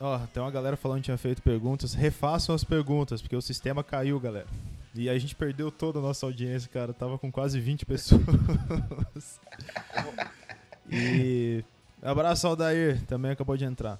Ó, 0.00 0.18
tem 0.32 0.42
uma 0.42 0.50
galera 0.50 0.78
falando 0.78 1.00
que 1.00 1.04
tinha 1.04 1.18
feito 1.18 1.42
perguntas. 1.42 1.92
Refaçam 1.92 2.54
as 2.54 2.64
perguntas, 2.64 3.20
porque 3.20 3.36
o 3.36 3.42
sistema 3.42 3.84
caiu, 3.84 4.18
galera. 4.18 4.46
E 4.94 5.10
a 5.10 5.18
gente 5.18 5.34
perdeu 5.34 5.70
toda 5.70 5.98
a 5.98 6.02
nossa 6.02 6.24
audiência, 6.24 6.70
cara. 6.72 6.94
Tava 6.94 7.18
com 7.18 7.30
quase 7.30 7.60
20 7.60 7.84
pessoas. 7.84 8.20
e. 10.90 11.62
Abraço 12.02 12.46
ao 12.46 12.54
Dair, 12.56 13.00
também 13.06 13.30
acabou 13.32 13.56
de 13.56 13.64
entrar. 13.64 13.98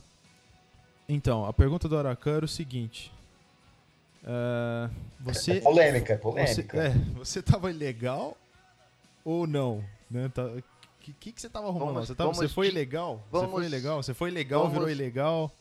Então, 1.08 1.44
a 1.46 1.52
pergunta 1.52 1.88
do 1.88 1.96
Aracan 1.96 2.36
era 2.36 2.44
o 2.44 2.48
seguinte. 2.48 3.12
É, 4.24 4.90
você. 5.20 5.58
É 5.58 5.60
polêmica, 5.60 6.12
é 6.14 6.16
Você, 6.16 6.62
polêmica. 6.62 6.78
é, 6.78 6.88
você 7.14 7.42
tava 7.42 7.70
ilegal 7.70 8.36
ou 9.24 9.46
não? 9.46 9.84
Né? 10.10 10.28
Tá, 10.34 10.42
que, 11.00 11.12
que, 11.12 11.32
que 11.32 11.40
você 11.40 11.48
tava 11.48 11.68
arrumando? 11.68 11.94
Vamos- 11.94 12.08
você, 12.08 12.14
tava, 12.14 12.30
você 12.30 12.36
vamos 12.40 12.52
foi 12.52 12.66
de- 12.66 12.72
ilegal? 12.72 13.16
Você 13.30 13.38
foi 13.38 13.46
vamos- 13.46 13.66
ilegal? 13.66 14.02
Você 14.02 14.14
foi 14.14 14.30
ilegal, 14.30 14.62
virou 14.68 14.80
vamos- 14.86 14.92
ilegal? 14.98 15.52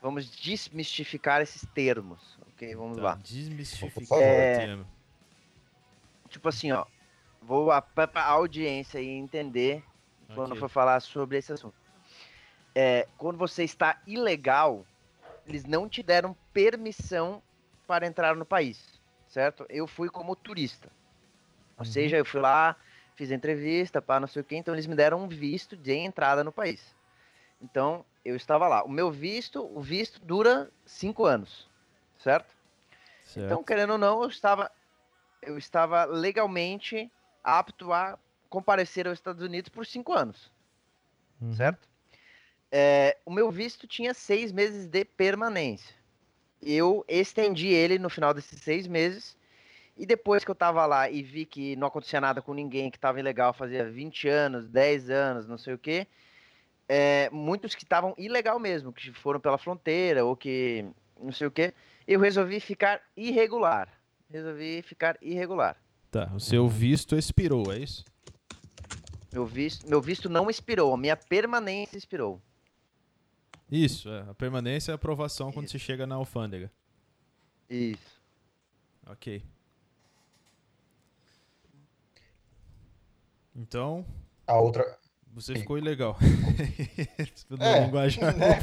Vamos 0.00 0.30
desmistificar 0.30 1.42
esses 1.42 1.66
termos. 1.74 2.18
Ok, 2.54 2.74
vamos 2.74 2.96
Tá, 2.96 3.02
lá. 3.02 3.14
Desmistificar 3.22 4.06
favor. 4.06 4.18
o 4.18 4.22
É, 4.22 4.58
tema. 4.66 4.86
Tipo 6.30 6.48
assim, 6.48 6.72
ó. 6.72 6.84
Vou 7.42 7.70
a- 7.70 7.80
pra 7.82 8.06
pra 8.08 8.24
audiência 8.24 8.98
aí 9.00 9.08
entender 9.08 9.82
quando 10.34 10.54
Ok. 10.54 10.56
for 10.56 10.68
falar 10.68 11.00
sobre 11.00 11.38
esse 11.38 11.52
assunto. 11.52 11.76
É, 12.74 13.08
quando 13.16 13.38
você 13.38 13.64
está 13.64 14.00
ilegal, 14.06 14.86
eles 15.46 15.64
não 15.64 15.88
te 15.88 16.02
deram 16.02 16.36
permissão 16.52 17.42
para 17.86 18.06
entrar 18.06 18.36
no 18.36 18.44
país, 18.46 19.00
certo? 19.26 19.66
Eu 19.68 19.86
fui 19.86 20.08
como 20.08 20.36
turista. 20.36 20.90
Ou 21.78 21.84
Uhum. 21.84 21.86
seja, 21.86 22.16
eu 22.16 22.24
fui 22.24 22.40
lá, 22.40 22.76
fiz 23.14 23.30
entrevista, 23.30 24.00
pá, 24.02 24.20
não 24.20 24.28
sei 24.28 24.42
o 24.42 24.44
quê, 24.44 24.56
então 24.56 24.74
eles 24.74 24.86
me 24.86 24.94
deram 24.96 25.22
um 25.24 25.28
visto 25.28 25.76
de 25.76 25.94
entrada 25.94 26.44
no 26.44 26.52
país. 26.52 26.96
Então, 27.60 28.04
eu 28.24 28.36
estava 28.36 28.68
lá. 28.68 28.84
O 28.84 28.88
meu 28.88 29.10
visto, 29.10 29.64
o 29.64 29.80
visto 29.80 30.20
dura 30.24 30.72
cinco 30.86 31.24
anos, 31.24 31.70
certo? 32.18 32.54
Certo. 33.20 33.44
Então, 33.44 33.62
querendo 33.64 33.92
ou 33.92 33.98
não, 33.98 34.22
eu 34.22 34.28
estava, 34.28 34.70
eu 35.42 35.58
estava 35.58 36.04
legalmente 36.04 37.12
apto 37.42 37.92
a 37.92 38.18
comparecer 38.48 39.06
aos 39.06 39.18
Estados 39.18 39.42
Unidos 39.42 39.68
por 39.68 39.84
cinco 39.86 40.12
anos, 40.12 40.50
Uhum. 41.40 41.52
certo? 41.54 41.88
É, 42.70 43.16
o 43.24 43.30
meu 43.30 43.50
visto 43.50 43.86
tinha 43.86 44.12
seis 44.12 44.52
meses 44.52 44.86
de 44.86 45.04
permanência. 45.04 45.94
Eu 46.60 47.04
estendi 47.08 47.68
ele 47.68 47.98
no 47.98 48.10
final 48.10 48.34
desses 48.34 48.60
seis 48.60 48.86
meses 48.86 49.36
E 49.96 50.06
depois 50.06 50.44
que 50.44 50.50
eu 50.50 50.54
tava 50.54 50.86
lá 50.86 51.10
e 51.10 51.22
vi 51.24 51.44
que 51.44 51.74
não 51.74 51.88
acontecia 51.88 52.20
nada 52.20 52.40
com 52.40 52.54
ninguém, 52.54 52.88
que 52.88 52.98
tava 52.98 53.18
ilegal, 53.18 53.52
fazia 53.52 53.90
20 53.90 54.28
anos, 54.28 54.68
10 54.68 55.10
anos, 55.10 55.48
não 55.48 55.58
sei 55.58 55.74
o 55.74 55.78
quê, 55.78 56.06
é, 56.88 57.28
muitos 57.32 57.74
que 57.74 57.82
estavam 57.82 58.14
ilegal 58.16 58.60
mesmo, 58.60 58.92
que 58.92 59.12
foram 59.12 59.40
pela 59.40 59.58
fronteira 59.58 60.24
ou 60.24 60.36
que 60.36 60.86
não 61.20 61.32
sei 61.32 61.48
o 61.48 61.50
quê, 61.50 61.74
eu 62.06 62.20
resolvi 62.20 62.60
ficar 62.60 63.02
irregular. 63.16 63.88
Resolvi 64.30 64.82
ficar 64.82 65.18
irregular. 65.20 65.76
Tá, 66.12 66.30
o 66.32 66.38
seu 66.38 66.68
visto 66.68 67.16
expirou, 67.16 67.72
é 67.72 67.78
isso? 67.78 68.04
Meu 69.32 69.44
visto, 69.46 69.88
meu 69.88 70.00
visto 70.00 70.28
não 70.28 70.48
expirou, 70.48 70.94
a 70.94 70.96
minha 70.96 71.16
permanência 71.16 71.98
expirou. 71.98 72.40
Isso, 73.70 74.08
é. 74.08 74.20
A 74.30 74.34
permanência 74.34 74.90
é 74.90 74.92
a 74.92 74.94
aprovação 74.94 75.52
quando 75.52 75.68
você 75.68 75.78
chega 75.78 76.06
na 76.06 76.14
alfândega. 76.14 76.70
Isso. 77.68 78.18
Ok. 79.06 79.42
Então, 83.54 84.06
A 84.46 84.56
outra. 84.58 84.96
você 85.34 85.54
ficou 85.56 85.76
ilegal. 85.76 86.16
Na 87.50 87.66
É, 87.66 87.84
linguagem 87.84 88.22
né? 88.24 88.32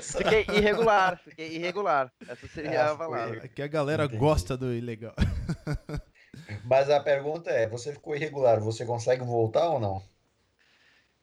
Fiquei 0.00 0.46
irregular, 0.56 1.18
fiquei 1.22 1.56
irregular. 1.56 2.10
Essa 2.26 2.46
seria 2.48 2.84
Ah, 2.86 2.92
a 2.92 2.96
palavra. 2.96 3.44
É 3.44 3.48
que 3.48 3.62
a 3.62 3.66
galera 3.66 4.04
Entendi. 4.04 4.18
gosta 4.18 4.56
do 4.56 4.72
ilegal. 4.72 5.14
Mas 6.64 6.90
a 6.90 7.00
pergunta 7.00 7.50
é: 7.50 7.66
você 7.66 7.92
ficou 7.92 8.14
irregular, 8.14 8.60
você 8.60 8.84
consegue 8.84 9.24
voltar 9.24 9.68
ou 9.68 9.80
não? 9.80 10.02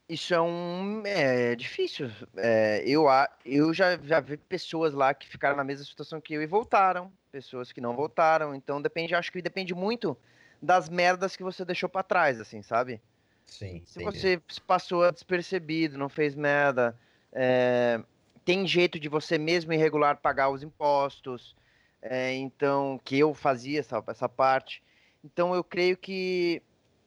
Isso 0.07 0.33
é 0.33 0.41
um. 0.41 1.03
É 1.05 1.55
difícil. 1.55 2.09
É, 2.35 2.83
eu, 2.85 3.05
eu 3.45 3.73
já, 3.73 3.97
já 3.97 4.19
vi 4.19 4.37
pessoas 4.37 4.93
lá 4.93 5.13
que 5.13 5.27
ficaram 5.27 5.55
na 5.55 5.63
mesma 5.63 5.85
situação 5.85 6.19
que 6.19 6.33
eu 6.33 6.41
e 6.41 6.47
voltaram. 6.47 7.11
Pessoas 7.31 7.71
que 7.71 7.79
não 7.79 7.95
voltaram. 7.95 8.55
Então 8.55 8.81
depende, 8.81 9.13
acho 9.13 9.31
que 9.31 9.41
depende 9.41 9.73
muito 9.75 10.17
das 10.61 10.89
merdas 10.89 11.35
que 11.35 11.43
você 11.43 11.63
deixou 11.63 11.87
pra 11.87 12.03
trás, 12.03 12.39
assim, 12.39 12.61
sabe? 12.61 13.01
Sim. 13.45 13.83
Se 13.85 14.01
entendi. 14.01 14.19
você 14.19 14.41
passou 14.65 15.11
despercebido, 15.11 15.97
não 15.97 16.09
fez 16.09 16.35
merda, 16.35 16.97
é, 17.31 18.01
tem 18.43 18.67
jeito 18.67 18.99
de 18.99 19.07
você 19.07 19.37
mesmo 19.37 19.73
irregular 19.73 20.17
pagar 20.17 20.49
os 20.49 20.63
impostos, 20.63 21.55
é, 22.01 22.33
então, 22.33 22.99
que 23.03 23.17
eu 23.17 23.33
fazia 23.33 23.79
essa, 23.79 24.03
essa 24.07 24.29
parte. 24.29 24.81
Então 25.23 25.53
eu 25.53 25.63
creio 25.63 25.97
que 25.97 26.61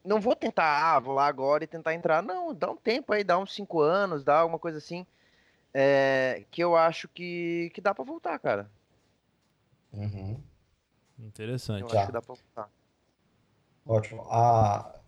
não 0.05 0.19
vou 0.19 0.35
tentar, 0.35 0.95
ah, 0.95 0.99
vou 0.99 1.13
lá 1.13 1.25
agora 1.27 1.63
e 1.63 1.67
tentar 1.67 1.93
entrar. 1.93 2.21
Não, 2.21 2.53
dá 2.53 2.69
um 2.71 2.75
tempo 2.77 3.13
aí, 3.13 3.23
dá 3.23 3.37
uns 3.37 3.53
cinco 3.53 3.79
anos, 3.81 4.23
dá 4.23 4.39
alguma 4.39 4.59
coisa 4.59 4.77
assim, 4.77 5.05
é, 5.73 6.43
que 6.51 6.61
eu 6.63 6.75
acho 6.75 7.07
que, 7.07 7.71
que 7.73 7.81
dá 7.81 7.93
pra 7.93 8.03
voltar, 8.03 8.37
cara. 8.39 8.69
Uhum. 9.93 10.39
Eu 11.19 11.25
Interessante. 11.27 11.83
acho 11.85 11.93
Tá. 11.93 12.05
que 12.07 12.11
dá 12.11 12.21
pra 12.21 12.35
voltar. 12.35 12.69
Ótimo. 13.85 14.21
A... 14.29 14.99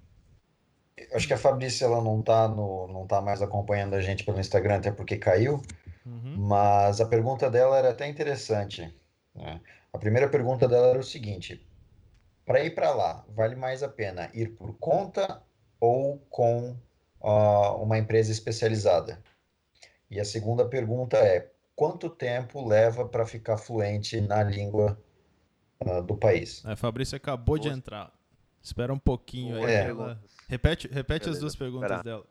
eu 0.98 1.18
Acho 1.18 1.28
que 1.28 1.34
a 1.34 1.38
Fabrícia 1.38 1.86
ela 1.86 2.02
não 2.02 2.22
tá 2.22 2.48
no, 2.48 2.88
não 2.88 3.06
tá 3.08 3.22
mais 3.22 3.42
acompanhando 3.42 3.96
a 3.96 4.02
gente 4.02 4.24
pelo 4.24 4.40
Instagram, 4.40 4.78
até 4.78 4.92
porque 4.92 5.18
caiu. 5.18 5.62
Uhum. 6.06 6.36
Mas 6.38 7.02
a 7.02 7.06
pergunta 7.08 7.50
dela 7.50 7.78
era 7.78 7.90
até 7.92 8.08
interessante. 8.08 8.94
né? 9.34 9.60
A 9.92 9.98
primeira 9.98 10.30
pergunta 10.30 10.68
dela 10.68 10.88
era 10.88 11.00
o 11.00 11.04
seguinte: 11.04 11.66
para 12.46 12.64
ir 12.64 12.76
para 12.76 12.94
lá, 12.94 13.26
vale 13.30 13.56
mais 13.56 13.82
a 13.82 13.90
pena 13.90 14.30
ir 14.34 14.50
por 14.50 14.78
conta 14.78 15.42
ou 15.80 16.20
com 16.30 16.78
ah, 17.22 17.74
uma 17.76 17.98
empresa 17.98 18.32
especializada? 18.32 19.22
E 20.10 20.20
a 20.20 20.26
segunda 20.26 20.66
pergunta 20.68 21.18
é: 21.18 21.52
quanto 21.76 22.10
tempo 22.10 22.66
leva 22.66 23.08
para 23.08 23.26
ficar 23.26 23.58
fluente 23.58 24.22
na 24.22 24.44
língua 24.44 25.02
ah, 25.80 26.02
do 26.02 26.16
país? 26.16 26.64
A 26.66 26.76
Fabrícia 26.76 27.18
acabou 27.18 27.58
de 27.58 27.70
entrar. 27.70 28.14
Espera 28.62 28.94
um 28.94 29.00
pouquinho 29.00 29.58
aí. 29.58 29.74
É. 29.74 29.88
ela-. 29.90 30.22
Repete, 30.48 30.88
repete 30.88 31.30
as 31.30 31.40
duas 31.40 31.56
perguntas 31.56 31.90
esperar. 31.90 32.04
dela. 32.04 32.26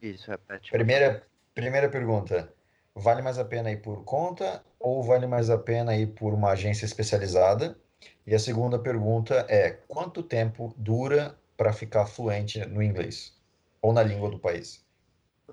Isso, 0.00 0.30
repete. 0.30 0.70
Primeira, 0.70 1.26
primeira 1.54 1.88
pergunta: 1.88 2.52
vale 2.94 3.22
mais 3.22 3.38
a 3.38 3.44
pena 3.44 3.70
ir 3.70 3.80
por 3.80 4.04
conta 4.04 4.62
ou 4.78 5.02
vale 5.02 5.26
mais 5.26 5.48
a 5.48 5.56
pena 5.56 5.96
ir 5.96 6.08
por 6.08 6.34
uma 6.34 6.50
agência 6.50 6.84
especializada? 6.84 7.78
E 8.26 8.34
a 8.34 8.38
segunda 8.38 8.78
pergunta 8.78 9.46
é: 9.48 9.70
quanto 9.88 10.22
tempo 10.22 10.74
dura 10.76 11.36
para 11.56 11.72
ficar 11.72 12.06
fluente 12.06 12.64
no 12.66 12.82
inglês 12.82 13.34
ou 13.80 13.92
na 13.92 14.02
língua 14.02 14.30
do 14.30 14.38
país? 14.38 14.84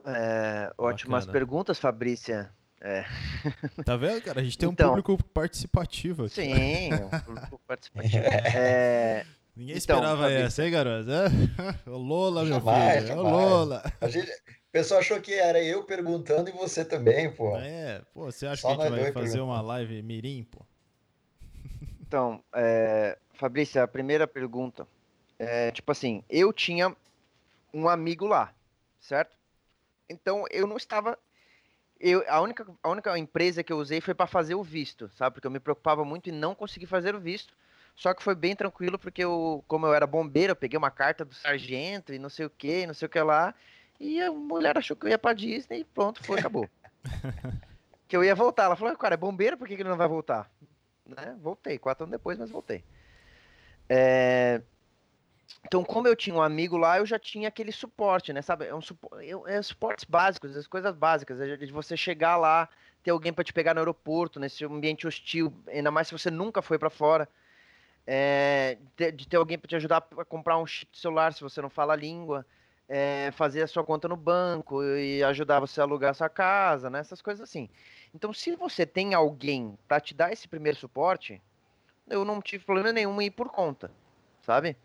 É, 0.05 0.71
ótimas 0.77 1.25
Bacana. 1.25 1.33
perguntas, 1.39 1.79
Fabrícia. 1.79 2.51
Tá 3.85 3.97
vendo, 3.97 4.21
cara? 4.21 4.39
A 4.39 4.43
gente 4.43 4.57
tem 4.57 4.69
um 4.69 4.71
Então. 4.71 4.89
público 4.89 5.17
participativo 5.33 6.25
aqui. 6.25 6.35
Sim, 6.35 6.93
um 6.93 7.09
público 7.19 7.61
participativo. 7.67 8.23
É, 8.23 9.25
Ninguém 9.55 9.75
Então, 9.75 9.97
esperava 9.97 10.21
Fabrício. 10.21 10.45
essa, 10.45 10.63
hein, 10.65 10.71
garoto? 10.71 11.09
É? 11.11 11.89
Ô 11.89 11.97
Lola, 11.97 12.45
meu 12.45 12.53
Jamais, 12.59 12.93
filho. 12.95 13.07
Jamais. 13.07 13.25
Lola. 13.33 13.83
A 13.99 14.07
gente, 14.07 14.31
o 14.31 14.71
pessoal 14.71 15.01
achou 15.01 15.19
que 15.19 15.33
era 15.33 15.61
eu 15.61 15.83
perguntando 15.83 16.49
e 16.49 16.53
você 16.53 16.85
também, 16.85 17.29
pô. 17.33 17.57
É, 17.57 18.01
pô, 18.13 18.31
você 18.31 18.47
acha 18.47 18.61
Só 18.61 18.75
que 18.77 18.81
a 18.83 18.89
gente 18.89 18.99
vai 19.01 19.11
fazer 19.11 19.41
uma 19.41 19.59
live 19.59 20.01
mirim, 20.01 20.43
pô? 20.43 20.65
Então, 22.09 22.43
é, 22.53 23.19
Fabrícia, 23.35 23.83
a 23.83 23.87
primeira 23.87 24.25
pergunta 24.25 24.87
é 25.37 25.69
tipo 25.69 25.91
assim: 25.91 26.23
eu 26.27 26.51
tinha 26.51 26.95
um 27.71 27.87
amigo 27.87 28.25
lá, 28.25 28.51
certo? 28.99 29.37
Então 30.09 30.43
eu 30.49 30.65
não 30.65 30.75
estava. 30.75 31.19
Eu, 31.99 32.23
a, 32.27 32.41
única, 32.41 32.65
a 32.81 32.89
única 32.89 33.15
empresa 33.15 33.63
que 33.63 33.71
eu 33.71 33.77
usei 33.77 34.01
foi 34.01 34.15
para 34.15 34.25
fazer 34.25 34.55
o 34.55 34.63
visto, 34.63 35.11
sabe? 35.15 35.35
Porque 35.35 35.45
eu 35.45 35.51
me 35.51 35.59
preocupava 35.59 36.03
muito 36.03 36.31
em 36.31 36.33
não 36.33 36.55
conseguir 36.55 36.87
fazer 36.87 37.13
o 37.13 37.19
visto. 37.19 37.53
Só 37.95 38.11
que 38.11 38.23
foi 38.23 38.33
bem 38.33 38.55
tranquilo, 38.55 38.97
porque 38.97 39.23
eu, 39.23 39.63
como 39.67 39.85
eu 39.85 39.93
era 39.93 40.07
bombeiro, 40.07 40.51
eu 40.51 40.55
peguei 40.55 40.79
uma 40.79 40.89
carta 40.89 41.23
do 41.23 41.35
sargento 41.35 42.11
e 42.11 42.17
não 42.17 42.29
sei 42.29 42.47
o 42.47 42.49
que, 42.49 42.87
não 42.87 42.93
sei 42.95 43.05
o 43.05 43.09
que 43.09 43.19
lá. 43.19 43.53
E 43.99 44.19
a 44.19 44.31
mulher 44.31 44.75
achou 44.79 44.97
que 44.97 45.05
eu 45.05 45.09
ia 45.11 45.19
pra 45.19 45.33
Disney 45.33 45.81
e 45.81 45.83
pronto, 45.83 46.23
foi, 46.23 46.39
acabou. 46.39 46.67
que 48.07 48.17
eu 48.17 48.23
ia 48.23 48.33
voltar. 48.33 48.63
Ela 48.63 48.75
falou, 48.75 48.97
cara, 48.97 49.13
é 49.13 49.17
bombeiro, 49.17 49.57
por 49.57 49.67
que, 49.67 49.75
que 49.75 49.83
ele 49.83 49.89
não 49.89 49.97
vai 49.97 50.07
voltar? 50.07 50.49
Né? 51.15 51.37
Voltei, 51.41 51.77
quatro 51.79 52.03
anos 52.05 52.11
depois, 52.11 52.37
mas 52.37 52.49
voltei. 52.51 52.83
É, 53.89 54.61
Então, 55.65 55.83
como 55.83 56.07
eu 56.07 56.15
tinha 56.15 56.35
um 56.35 56.41
amigo 56.41 56.77
lá, 56.77 56.97
eu 56.99 57.05
já 57.05 57.19
tinha 57.19 57.47
aquele 57.47 57.71
suporte, 57.71 58.31
né? 58.33 58.41
Sabe? 58.41 58.65
É 58.67 58.75
um 58.75 58.81
supo... 58.81 59.09
é 59.47 59.61
suportes 59.61 60.05
básicos, 60.05 60.55
as 60.55 60.67
coisas 60.67 60.95
básicas. 60.95 61.39
é 61.41 61.57
De 61.57 61.71
você 61.71 61.97
chegar 61.97 62.37
lá, 62.37 62.69
ter 63.03 63.11
alguém 63.11 63.33
para 63.33 63.43
te 63.43 63.53
pegar 63.53 63.73
no 63.73 63.79
aeroporto, 63.81 64.39
nesse 64.39 64.63
ambiente 64.65 65.07
hostil, 65.07 65.53
ainda 65.67 65.91
mais 65.91 66.07
se 66.07 66.13
você 66.13 66.31
nunca 66.31 66.61
foi 66.61 66.77
para 66.79 66.89
fora. 66.89 67.29
É, 68.07 68.77
de, 69.13 69.27
ter 69.27 69.37
alguém 69.37 69.57
para 69.59 69.67
te 69.69 69.75
ajudar 69.75 69.97
a 70.17 70.25
comprar 70.25 70.57
um 70.57 70.65
chip 70.65 70.97
celular 70.97 71.33
se 71.33 71.41
você 71.41 71.61
não 71.61 71.69
fala 71.69 71.93
a 71.93 71.95
língua. 71.95 72.45
é, 72.87 73.31
fazer 73.33 73.61
a 73.63 73.67
sua 73.67 73.83
conta 73.85 74.07
no 74.07 74.17
banco 74.17 74.83
e 74.83 75.23
ajudar 75.23 75.59
você 75.59 75.79
a 75.79 75.83
alugar 75.83 76.11
a 76.11 76.13
sua 76.13 76.29
casa, 76.29 76.89
né? 76.89 76.99
Essas 76.99 77.21
coisas 77.21 77.41
assim. 77.47 77.69
Então, 78.13 78.33
se 78.33 78.55
você 78.55 78.85
tem 78.85 79.13
alguém 79.13 79.77
para 79.87 79.99
te 79.99 80.13
dar 80.13 80.31
esse 80.31 80.47
primeiro 80.47 80.77
suporte, 80.77 81.41
eu 82.09 82.25
não 82.25 82.41
tive 82.41 82.65
problema 82.65 82.91
nenhum 82.91 83.21
em 83.21 83.25
ir 83.25 83.31
por 83.31 83.49
conta, 83.49 83.91
sabe? 84.41 84.75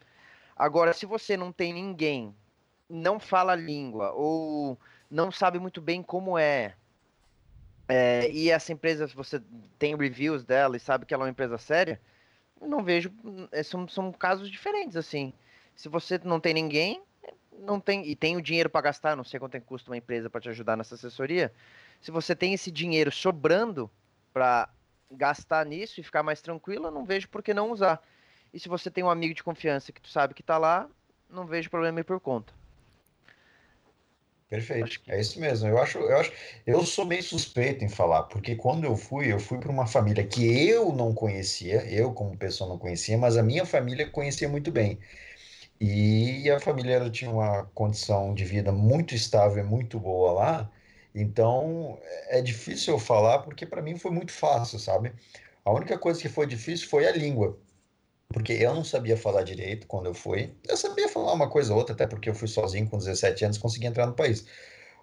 Agora, 0.55 0.93
se 0.93 1.07
você 1.07 1.37
não 1.37 1.51
tem 1.51 1.73
ninguém, 1.73 2.35
não 2.89 3.19
fala 3.19 3.53
a 3.53 3.57
língua 3.57 4.13
ou 4.13 4.79
não 5.11 5.31
sabe 5.31 5.59
muito 5.59 5.81
bem 5.81 6.03
como 6.03 6.39
é, 6.39 6.75
é, 7.89 8.31
e 8.31 8.51
essa 8.51 8.73
empresa, 8.73 9.07
se 9.07 9.15
você 9.15 9.43
tem 9.79 9.97
reviews 9.97 10.45
dela 10.45 10.77
e 10.77 10.81
sabe 10.81 11.05
que 11.05 11.13
ela 11.13 11.25
é 11.25 11.27
uma 11.27 11.31
empresa 11.31 11.59
séria, 11.59 12.01
não 12.61 12.83
vejo, 12.83 13.13
é, 13.53 13.63
são, 13.63 13.87
são 13.87 14.13
casos 14.13 14.51
diferentes, 14.51 14.97
assim. 14.97 15.33
Se 15.77 15.89
você 15.89 16.19
não 16.25 16.41
tem 16.41 16.55
ninguém, 16.55 17.03
não 17.59 17.81
tem 17.81 18.07
e 18.07 18.17
tem 18.17 18.37
o 18.37 18.43
dinheiro 18.43 18.71
para 18.71 18.81
gastar, 18.83 19.17
não 19.17 19.25
sei 19.25 19.41
quanto 19.41 19.57
é 19.57 19.61
que 19.61 19.67
custa 19.67 19.91
uma 19.91 19.97
empresa 19.97 20.31
para 20.31 20.41
te 20.41 20.49
ajudar 20.49 20.77
nessa 20.77 20.95
assessoria. 20.95 21.53
Se 22.01 22.11
você 22.11 22.35
tem 22.37 22.53
esse 22.55 22.71
dinheiro 22.71 23.11
sobrando 23.13 23.91
para 24.33 24.69
gastar 25.11 25.65
nisso 25.67 26.01
e 26.01 26.05
ficar 26.05 26.23
mais 26.23 26.43
tranquilo, 26.43 26.87
eu 26.87 26.91
não 26.91 27.05
vejo 27.05 27.29
por 27.29 27.43
que 27.43 27.55
não 27.55 27.71
usar. 27.71 28.03
E 28.53 28.61
se 28.61 28.69
você 28.69 28.91
tem 28.91 29.05
um 29.05 29.11
amigo 29.11 29.35
de 29.35 29.43
confiança 29.43 29.93
que 29.93 30.01
tu 30.01 30.09
sabe 30.09 30.35
que 30.35 30.43
tá 30.43 30.59
lá, 30.59 30.89
não 31.29 31.47
vejo 31.47 31.71
problema 31.71 31.99
em 32.01 32.03
ir 32.03 32.05
por 32.05 32.21
conta. 32.21 32.53
Perfeito, 34.49 35.01
que- 35.01 35.11
é 35.11 35.21
isso 35.21 35.41
mesmo. 35.41 35.69
Eu 35.69 35.79
acho, 35.79 35.99
eu 35.99 36.17
acho, 36.19 36.33
eu 36.67 36.85
sou 36.87 37.05
meio 37.05 37.23
suspeito 37.23 37.85
em 37.85 37.89
falar, 37.89 38.25
porque 38.25 38.55
quando 38.55 38.85
eu 38.85 38.97
fui, 38.97 39.33
eu 39.33 39.41
fui 39.41 39.59
para 39.59 39.71
uma 39.73 39.87
família 39.87 40.25
que 40.27 40.45
eu 40.69 40.93
não 40.93 41.13
conhecia, 41.15 41.85
eu 41.91 42.13
como 42.13 42.37
pessoa 42.37 42.69
não 42.69 42.79
conhecia, 42.79 43.19
mas 43.19 43.37
a 43.37 43.43
minha 43.43 43.67
família 43.67 44.09
conhecia 44.09 44.49
muito 44.49 44.71
bem. 44.71 45.01
E 45.81 46.51
a 46.51 46.61
família 46.61 46.95
ela 46.97 47.11
tinha 47.11 47.31
uma 47.31 47.65
condição 47.75 48.35
de 48.35 48.45
vida 48.45 48.73
muito 48.73 49.15
estável 49.15 49.65
e 49.65 49.67
muito 49.67 49.99
boa 50.01 50.33
lá, 50.33 50.73
então 51.15 51.99
é 52.29 52.41
difícil 52.43 52.95
eu 52.95 52.99
falar, 52.99 53.41
porque 53.41 53.67
para 53.67 53.83
mim 53.83 53.97
foi 53.99 54.11
muito 54.11 54.33
fácil, 54.33 54.79
sabe? 54.79 55.13
A 55.65 55.73
única 55.73 55.99
coisa 55.99 56.21
que 56.21 56.29
foi 56.29 56.47
difícil 56.47 56.89
foi 56.89 57.07
a 57.07 57.13
língua. 57.13 57.59
Porque 58.29 58.53
eu 58.53 58.75
não 58.75 58.85
sabia 58.85 59.17
falar 59.17 59.43
direito 59.45 59.87
quando 59.87 60.07
eu 60.07 60.15
fui. 60.15 60.57
Eu 60.69 60.77
sabia 60.77 61.09
falar 61.09 61.33
uma 61.33 61.49
coisa 61.49 61.73
ou 61.73 61.79
outra, 61.79 61.95
até 61.95 62.07
porque 62.07 62.29
eu 62.29 62.35
fui 62.35 62.49
sozinho 62.49 62.89
com 62.89 62.99
17 62.99 63.45
anos, 63.45 63.59
consegui 63.59 63.87
entrar 63.87 64.07
no 64.07 64.15
país. 64.15 64.47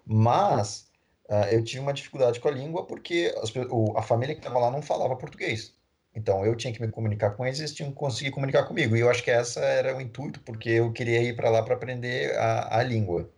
Mas 0.06 0.88
ah, 1.30 1.52
eu 1.52 1.64
tive 1.64 1.80
uma 1.80 1.92
dificuldade 1.94 2.40
com 2.40 2.48
a 2.48 2.52
língua 2.52 2.86
porque 2.86 3.34
as 3.42 3.50
o- 3.70 3.96
a 3.96 4.02
família 4.02 4.34
que 4.34 4.40
estava 4.40 4.58
lá 4.60 4.70
não 4.70 4.82
falava 4.82 5.16
português. 5.16 5.74
Então 6.14 6.44
eu 6.44 6.56
tinha 6.56 6.72
que 6.72 6.80
me 6.82 6.90
comunicar 6.90 7.30
com 7.36 7.46
eles, 7.46 7.58
eles 7.58 7.74
tinham 7.74 7.90
que 7.90 7.96
conseguir 7.96 8.30
comunicar 8.32 8.64
comigo. 8.66 8.96
E 8.96 9.00
eu 9.00 9.10
acho 9.10 9.22
que 9.24 9.30
essa 9.30 9.60
era 9.60 9.96
o 9.96 10.00
intuito, 10.00 10.40
porque 10.40 10.68
eu 10.70 10.92
queria 10.92 11.22
ir 11.22 11.34
para 11.36 11.50
lá 11.50 11.62
para 11.62 11.74
aprender 11.74 12.36
a, 12.38 12.78
a 12.78 12.82
língua, 12.82 13.30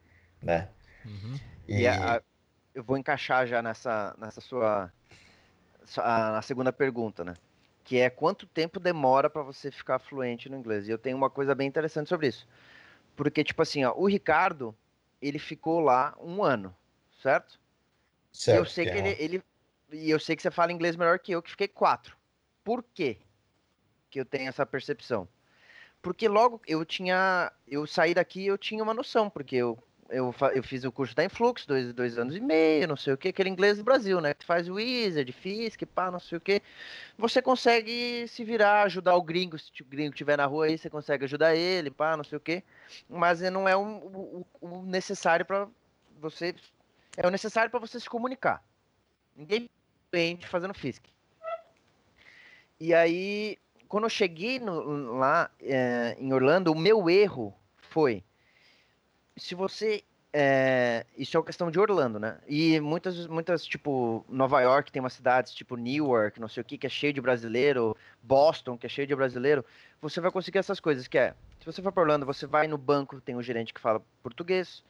né? 0.43 0.69
Uhum. 1.05 1.41
E 1.69 1.87
a- 1.87 2.17
a- 2.17 2.23
eu 2.75 2.83
vou 2.85 2.97
encaixar 2.99 3.47
já 3.47 3.63
nessa, 3.63 4.15
nessa 4.19 4.41
sua, 4.41 4.93
sua- 5.87 6.05
na 6.33 6.43
segunda 6.43 6.73
pergunta, 6.73 7.25
né? 7.25 7.35
Que 7.85 7.99
é 8.01 8.11
quanto 8.11 8.47
tempo 8.47 8.81
demora 8.81 9.31
para 9.31 9.43
você 9.43 9.71
ficar 9.71 9.99
fluente 9.99 10.49
no 10.49 10.57
inglês? 10.57 10.89
E 10.89 10.91
eu 10.91 10.99
tenho 10.99 11.17
uma 11.17 11.31
coisa 11.31 11.55
bem 11.55 11.69
interessante 11.69 12.09
sobre 12.09 12.29
isso. 12.29 12.47
Porque, 13.17 13.45
tipo 13.45 13.63
assim, 13.63 13.85
ó, 13.85 13.95
o 13.97 14.07
Ricardo, 14.09 14.77
ele 15.23 15.39
ficou 15.39 15.81
lá 15.81 16.17
um 16.21 16.43
ano, 16.45 16.75
certo? 17.23 17.59
E 18.49 18.55
certo, 18.55 18.57
eu 18.57 18.67
sei 18.67 18.87
que 18.87 18.99
é 18.99 18.99
ele, 18.99 19.17
ele. 19.19 19.45
E 19.93 20.11
eu 20.11 20.21
sei 20.21 20.37
que 20.37 20.43
você 20.43 20.51
fala 20.51 20.73
inglês 20.73 20.97
melhor 20.97 21.19
que 21.19 21.33
eu, 21.33 21.43
que 21.43 21.51
fiquei 21.51 21.69
quatro. 21.69 22.17
Por 22.65 22.83
quê? 22.83 23.19
Que 24.11 24.19
eu 24.19 24.25
tenho 24.25 24.49
essa 24.49 24.65
percepção. 24.65 25.29
Porque 26.03 26.29
logo 26.29 26.61
eu 26.67 26.85
tinha. 26.85 27.53
Eu 27.67 27.87
saí 27.87 28.15
daqui 28.15 28.47
eu 28.47 28.59
tinha 28.59 28.83
uma 28.83 28.95
noção, 28.95 29.31
porque 29.31 29.57
eu, 29.57 29.79
eu, 30.11 30.35
eu 30.55 30.63
fiz 30.63 30.85
o 30.85 30.93
curso 30.93 31.15
da 31.15 31.25
Influx, 31.25 31.67
dois, 31.67 31.93
dois 31.93 32.19
anos 32.19 32.37
e 32.37 32.41
meio, 32.41 32.87
não 32.87 32.97
sei 32.97 33.15
o 33.15 33.17
que, 33.17 33.29
aquele 33.29 33.49
inglês 33.49 33.79
do 33.79 33.85
Brasil, 33.85 34.21
né? 34.21 34.35
Que 34.35 34.45
faz 34.45 34.69
Wizard, 34.69 35.31
Fisk, 35.33 35.83
pá, 35.87 36.11
não 36.11 36.21
sei 36.21 36.39
o 36.39 36.41
que. 36.41 36.63
Você 37.19 37.41
consegue 37.41 38.27
se 38.29 38.45
virar, 38.45 38.83
ajudar 38.83 39.15
o 39.17 39.23
gringo, 39.23 39.59
se 39.59 39.83
o 39.83 39.85
gringo 39.85 40.13
estiver 40.13 40.37
na 40.37 40.47
rua 40.47 40.67
aí, 40.67 40.77
você 40.77 40.91
consegue 40.91 41.25
ajudar 41.25 41.55
ele, 41.57 41.91
pá, 41.91 42.17
não 42.17 42.25
sei 42.25 42.37
o 42.37 42.41
que. 42.41 42.63
Mas 43.09 43.43
eh, 43.43 43.51
não 43.51 43.69
é 43.69 43.77
o, 43.77 43.81
o, 43.81 44.47
o 44.61 44.83
necessário 44.83 45.47
para 45.47 45.67
você. 46.21 46.55
É 47.17 47.27
o 47.27 47.31
necessário 47.31 47.71
para 47.71 47.81
você 47.81 47.99
se 47.99 48.11
comunicar. 48.11 48.63
Ninguém 49.37 49.71
fazendo 50.49 50.75
Fisk. 50.75 51.14
E 52.81 52.93
aí, 52.93 53.57
quando 53.89 54.05
eu 54.05 54.11
cheguei 54.11 54.59
no- 54.59 55.15
lá 55.19 55.51
eh, 55.61 56.17
em 56.19 56.33
Orlando, 56.33 56.73
o 56.73 56.79
meu 56.79 57.09
erro 57.09 57.55
foi 57.77 58.23
se 59.37 59.55
você 59.55 60.03
é, 60.37 61.07
isso 61.17 61.37
é 61.37 61.41
uma 61.41 61.47
questão 61.47 61.71
de 61.71 61.79
Orlando, 61.79 62.19
né? 62.19 62.39
E 62.49 62.81
muitas, 62.81 63.25
muitas, 63.29 63.65
tipo, 63.65 64.25
Nova 64.29 64.61
York 64.63 64.91
tem 64.91 64.99
umas 65.01 65.13
cidades, 65.13 65.55
tipo 65.55 65.77
Newark, 65.77 66.41
não 66.41 66.49
sei 66.49 66.61
o 66.61 66.65
que, 66.65 66.77
que 66.77 66.89
é 66.89 66.91
cheio 66.91 67.13
de 67.13 67.21
brasileiro, 67.21 67.97
Boston, 68.21 68.77
que 68.77 68.85
é 68.87 68.89
cheio 68.89 69.07
de 69.07 69.15
brasileiro, 69.15 69.65
você 70.03 70.21
vai 70.21 70.33
conseguir 70.33 70.59
essas 70.59 70.81
coisas, 70.81 71.07
que 71.07 71.17
é, 71.19 71.35
se 71.61 71.65
você 71.67 71.81
for 71.81 71.93
para 71.93 72.03
Orlando, 72.03 72.27
você 72.27 72.49
vai 72.49 72.67
no 72.67 72.77
banco, 72.77 73.21
tem 73.21 73.37
um 73.37 73.43
gerente 73.43 73.73
que 73.73 73.81
fala 73.81 74.03
português, 74.25 74.83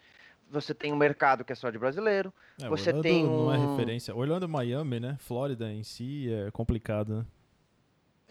você 0.51 0.73
tem 0.73 0.95
um 0.95 0.97
mercado 0.97 1.45
que 1.45 1.53
é 1.53 1.57
só 1.57 1.69
de 1.69 1.79
brasileiro, 1.79 2.33
É, 2.63 2.69
Você 2.69 2.89
Orlando 2.89 3.03
tem 3.03 3.25
não 3.29 3.53
é 3.53 3.57
um- 3.59 3.61
referência. 3.61 4.15
Orlando, 4.17 4.49
Miami, 4.49 4.99
né? 4.99 5.17
Flórida 5.21 5.71
em 5.71 5.83
si 5.83 6.33
é 6.33 6.51
complicado, 6.51 7.19
né? 7.19 7.27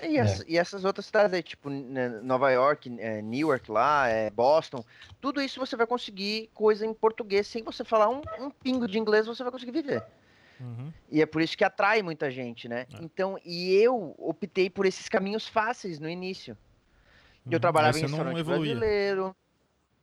E, 0.01 0.17
essa- 0.17 0.43
e 0.47 0.57
essas 0.57 0.83
outras 0.85 1.05
cidades 1.05 1.33
aí, 1.33 1.43
tipo 1.43 1.69
né, 1.69 2.09
Nova 2.09 2.49
York, 2.51 2.93
é, 2.99 3.21
Newark 3.21 3.69
lá, 3.71 4.07
é, 4.07 4.29
Boston, 4.29 4.83
tudo 5.21 5.41
isso 5.41 5.59
você 5.59 5.75
vai 5.75 5.85
conseguir 5.85 6.49
coisa 6.53 6.85
em 6.85 6.93
português, 6.93 7.45
sem 7.47 7.63
você 7.63 7.83
falar 7.83 8.09
um, 8.09 8.21
um 8.39 8.49
pingo 8.49 8.87
de 8.87 8.97
inglês, 8.97 9.27
você 9.27 9.43
vai 9.43 9.51
conseguir 9.51 9.71
viver. 9.71 10.03
Uhum. 10.59 10.91
E 11.11 11.21
é 11.21 11.25
por 11.25 11.41
isso 11.41 11.57
que 11.57 11.63
atrai 11.63 12.01
muita 12.01 12.31
gente, 12.31 12.67
né? 12.67 12.87
É. 12.93 13.03
Então, 13.03 13.37
e 13.45 13.73
eu 13.75 14.15
optei 14.17 14.69
por 14.69 14.85
esses 14.85 15.07
caminhos 15.07 15.47
fáceis 15.47 15.99
no 15.99 16.09
início. 16.09 16.57
Eu 17.45 17.53
Uhum. 17.53 17.59
trabalhava 17.59 17.97
em 17.97 18.01
restaurante 18.01 18.39
evoluía. 18.39 18.75
brasileiro, 18.75 19.35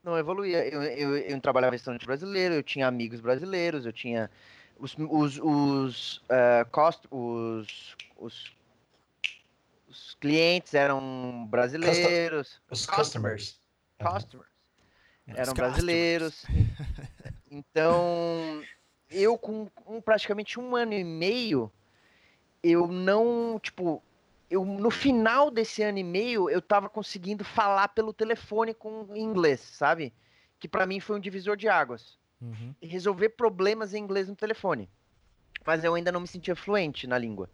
não 0.05 0.17
evoluía. 0.17 0.69
Eu, 0.69 0.83
eu, 0.83 1.17
eu 1.17 1.41
trabalhava 1.41 1.75
em 1.75 1.79
restaurante 1.79 2.07
brasileiro, 2.07 2.55
eu 2.55 2.63
tinha 2.63 2.87
amigos 2.87 3.21
brasileiros, 3.21 3.87
eu 3.87 3.93
tinha 3.93 4.31
os, 4.79 4.95
os, 4.99 5.39
os, 5.43 6.23
eh, 6.29 6.65
cost, 6.71 7.07
os, 7.11 7.97
os, 8.17 8.53
os 9.91 10.15
clientes 10.15 10.73
eram 10.73 11.47
brasileiros, 11.51 12.63
Os 12.71 12.87
customers. 12.87 13.61
Aham. 14.01 14.13
customers 14.15 14.49
Os 15.27 15.37
eram 15.37 15.53
brasileiros. 15.55 16.47
Então, 17.51 18.63
eu 19.11 19.37
com 19.37 19.69
um- 19.87 20.01
praticamente 20.01 20.59
um 20.61 20.77
ano 20.77 20.93
e 20.95 21.03
meio, 21.03 21.71
eu 22.63 22.87
não, 22.87 23.59
tipo, 23.61 24.01
eu 24.49 24.65
no 24.65 24.91
final 24.91 25.51
desse 25.51 25.83
ano 25.83 25.99
e 25.99 26.05
meio, 26.05 26.49
eu 26.49 26.63
tava 26.63 26.89
conseguindo 26.89 27.45
falar 27.45 27.89
pelo 27.89 28.13
telefone 28.13 28.73
com 28.73 29.09
inglês, 29.17 29.61
sabe? 29.61 30.13
Que 30.59 30.69
pra 30.69 30.87
mim 30.87 31.01
foi 31.01 31.17
um 31.17 31.21
divisor 31.21 31.57
de 31.57 31.69
águas. 31.69 32.19
Uhum. 32.41 32.75
E 32.81 32.87
resolver 32.87 33.31
problemas 33.31 33.93
em 33.93 33.99
inglês 34.03 34.29
no 34.29 34.37
telefone. 34.37 34.89
Mas 35.67 35.85
eu 35.85 35.95
ainda 35.95 36.11
não 36.13 36.21
me 36.21 36.27
sentia 36.29 36.57
fluente 36.57 37.07
na 37.07 37.19
língua. 37.19 37.51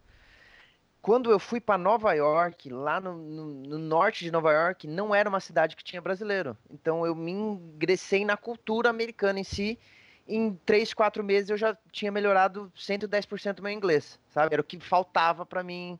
Quando 1.06 1.30
eu 1.30 1.38
fui 1.38 1.60
para 1.60 1.78
Nova 1.78 2.12
York, 2.14 2.68
lá 2.68 3.00
no, 3.00 3.16
no- 3.16 3.46
no 3.62 3.78
norte 3.78 4.24
de 4.24 4.30
Nova 4.32 4.52
York, 4.52 4.88
não 4.88 5.14
era 5.14 5.28
uma 5.28 5.38
cidade 5.38 5.76
que 5.76 5.84
tinha 5.84 6.02
brasileiro. 6.02 6.58
Então 6.68 7.06
eu 7.06 7.14
me 7.14 7.30
ingressei 7.30 8.24
na 8.24 8.36
cultura 8.36 8.90
americana 8.90 9.38
em 9.38 9.44
si. 9.44 9.78
Em 10.26 10.52
três, 10.66 10.92
quatro 10.92 11.22
meses 11.22 11.48
eu 11.48 11.56
já 11.56 11.78
tinha 11.92 12.10
melhorado 12.10 12.72
110% 12.74 13.62
meu 13.62 13.70
inglês, 13.70 14.18
sabe? 14.30 14.54
Era 14.54 14.60
o 14.60 14.64
que 14.64 14.80
faltava 14.80 15.46
para 15.46 15.62
mim 15.62 15.96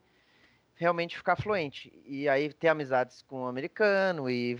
realmente 0.74 1.16
ficar 1.16 1.36
fluente. 1.36 1.92
E 2.04 2.28
aí 2.28 2.52
ter 2.52 2.66
amizades 2.66 3.22
com 3.28 3.46
americano 3.46 4.28
e 4.28 4.58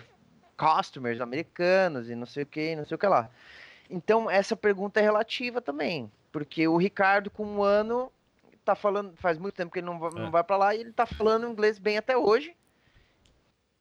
customers 0.57 1.21
americanos 1.21 2.09
e 2.09 2.15
não 2.15 2.27
sei 2.27 2.45
o 2.45 2.47
que, 2.47 2.77
não 2.77 2.85
sei 2.87 2.95
o 2.95 2.99
que 2.99 3.07
lá. 3.09 3.29
Então, 3.91 4.31
essa 4.31 4.57
pergunta 4.57 5.01
é 5.01 5.03
relativa 5.03 5.61
também, 5.61 6.11
porque 6.33 6.69
o 6.69 6.77
Ricardo, 6.77 7.31
com 7.31 7.45
um 7.45 7.63
ano, 7.65 8.13
tá 8.67 8.75
falando, 8.75 9.15
faz 9.17 9.39
muito 9.39 9.55
tempo 9.55 9.73
que 9.73 9.79
ele 9.79 9.87
não, 9.87 9.99
va- 9.99 10.11
não 10.11 10.27
É. 10.27 10.31
vai 10.31 10.45
para 10.45 10.57
lá 10.57 10.75
e 10.75 10.81
ele 10.81 10.93
tá 10.93 11.07
falando 11.07 11.49
inglês 11.49 11.79
bem 11.79 11.97
até 11.97 12.17
hoje. 12.17 12.55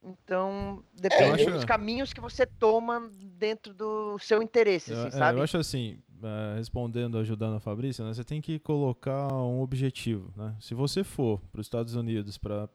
Então, 0.03 0.83
depende 0.93 1.41
acho- 1.41 1.51
dos 1.51 1.65
caminhos 1.65 2.13
que 2.13 2.21
você 2.21 2.45
toma 2.45 3.09
dentro 3.19 3.73
do 3.73 4.19
seu 4.19 4.41
interesse, 4.43 4.91
Eu, 4.91 4.97
assim, 4.99 5.07
é, 5.07 5.11
sabe? 5.11 5.39
eu 5.39 5.43
acho 5.43 5.57
assim, 5.57 5.97
é, 6.21 6.57
respondendo, 6.57 7.17
ajudando 7.17 7.55
a 7.55 7.59
Fabrícia, 7.59 8.05
né, 8.05 8.13
você 8.13 8.23
tem 8.23 8.39
que 8.39 8.59
colocar 8.59 9.33
um 9.33 9.61
objetivo. 9.61 10.31
Né? 10.35 10.55
Se 10.61 10.75
você 10.75 11.03
for 11.03 11.41
para 11.51 11.59
os 11.59 11.65
Estados 11.65 11.95
Unidos 11.95 12.37
para 12.37 12.69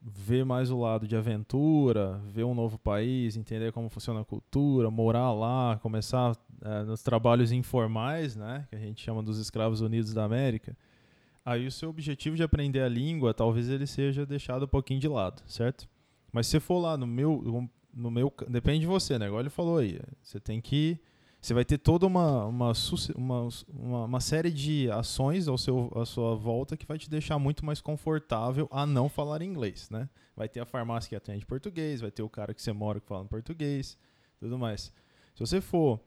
ver 0.00 0.44
mais 0.44 0.70
o 0.70 0.78
lado 0.78 1.06
de 1.06 1.16
aventura, 1.16 2.20
ver 2.26 2.44
um 2.44 2.54
novo 2.54 2.78
país, 2.78 3.36
entender 3.36 3.72
como 3.72 3.88
funciona 3.88 4.20
a 4.20 4.24
cultura, 4.24 4.90
morar 4.90 5.32
lá, 5.32 5.78
começar 5.82 6.36
é, 6.62 6.84
nos 6.84 7.02
trabalhos 7.02 7.50
informais, 7.52 8.36
né, 8.36 8.66
que 8.70 8.76
a 8.76 8.78
gente 8.78 9.02
chama 9.02 9.22
dos 9.22 9.38
escravos 9.38 9.80
unidos 9.80 10.14
da 10.14 10.24
América, 10.24 10.76
aí 11.44 11.66
o 11.66 11.72
seu 11.72 11.90
objetivo 11.90 12.36
de 12.36 12.42
aprender 12.42 12.80
a 12.80 12.88
língua, 12.88 13.34
talvez 13.34 13.68
ele 13.68 13.86
seja 13.86 14.24
deixado 14.24 14.64
um 14.64 14.68
pouquinho 14.68 15.00
de 15.00 15.08
lado, 15.08 15.42
certo? 15.46 15.88
Mas 16.32 16.46
se 16.46 16.60
for 16.60 16.78
lá 16.78 16.96
no 16.96 17.06
meu, 17.06 17.70
no 17.92 18.10
meu, 18.10 18.32
depende 18.48 18.80
de 18.80 18.86
você, 18.86 19.18
né? 19.18 19.26
Igual 19.26 19.40
ele 19.40 19.50
falou 19.50 19.78
aí, 19.78 20.00
você 20.22 20.38
tem 20.38 20.60
que, 20.60 21.00
você 21.40 21.54
vai 21.54 21.64
ter 21.64 21.78
toda 21.78 22.06
uma 22.06 22.46
uma, 22.46 22.72
uma, 23.16 23.48
uma, 24.04 24.20
série 24.20 24.50
de 24.50 24.90
ações 24.90 25.46
ao 25.46 25.56
seu, 25.56 25.92
à 25.94 26.04
sua 26.04 26.34
volta 26.34 26.76
que 26.76 26.86
vai 26.86 26.98
te 26.98 27.08
deixar 27.08 27.38
muito 27.38 27.64
mais 27.64 27.80
confortável 27.80 28.68
a 28.70 28.84
não 28.84 29.08
falar 29.08 29.42
inglês, 29.42 29.88
né? 29.90 30.08
Vai 30.36 30.48
ter 30.48 30.60
a 30.60 30.66
farmácia 30.66 31.08
que 31.08 31.16
atende 31.16 31.46
português, 31.46 32.00
vai 32.00 32.10
ter 32.10 32.22
o 32.22 32.28
cara 32.28 32.52
que 32.52 32.62
você 32.62 32.72
mora 32.72 33.00
que 33.00 33.06
fala 33.06 33.24
português, 33.24 33.96
tudo 34.38 34.58
mais. 34.58 34.92
Se 35.34 35.40
você 35.40 35.60
for 35.60 36.00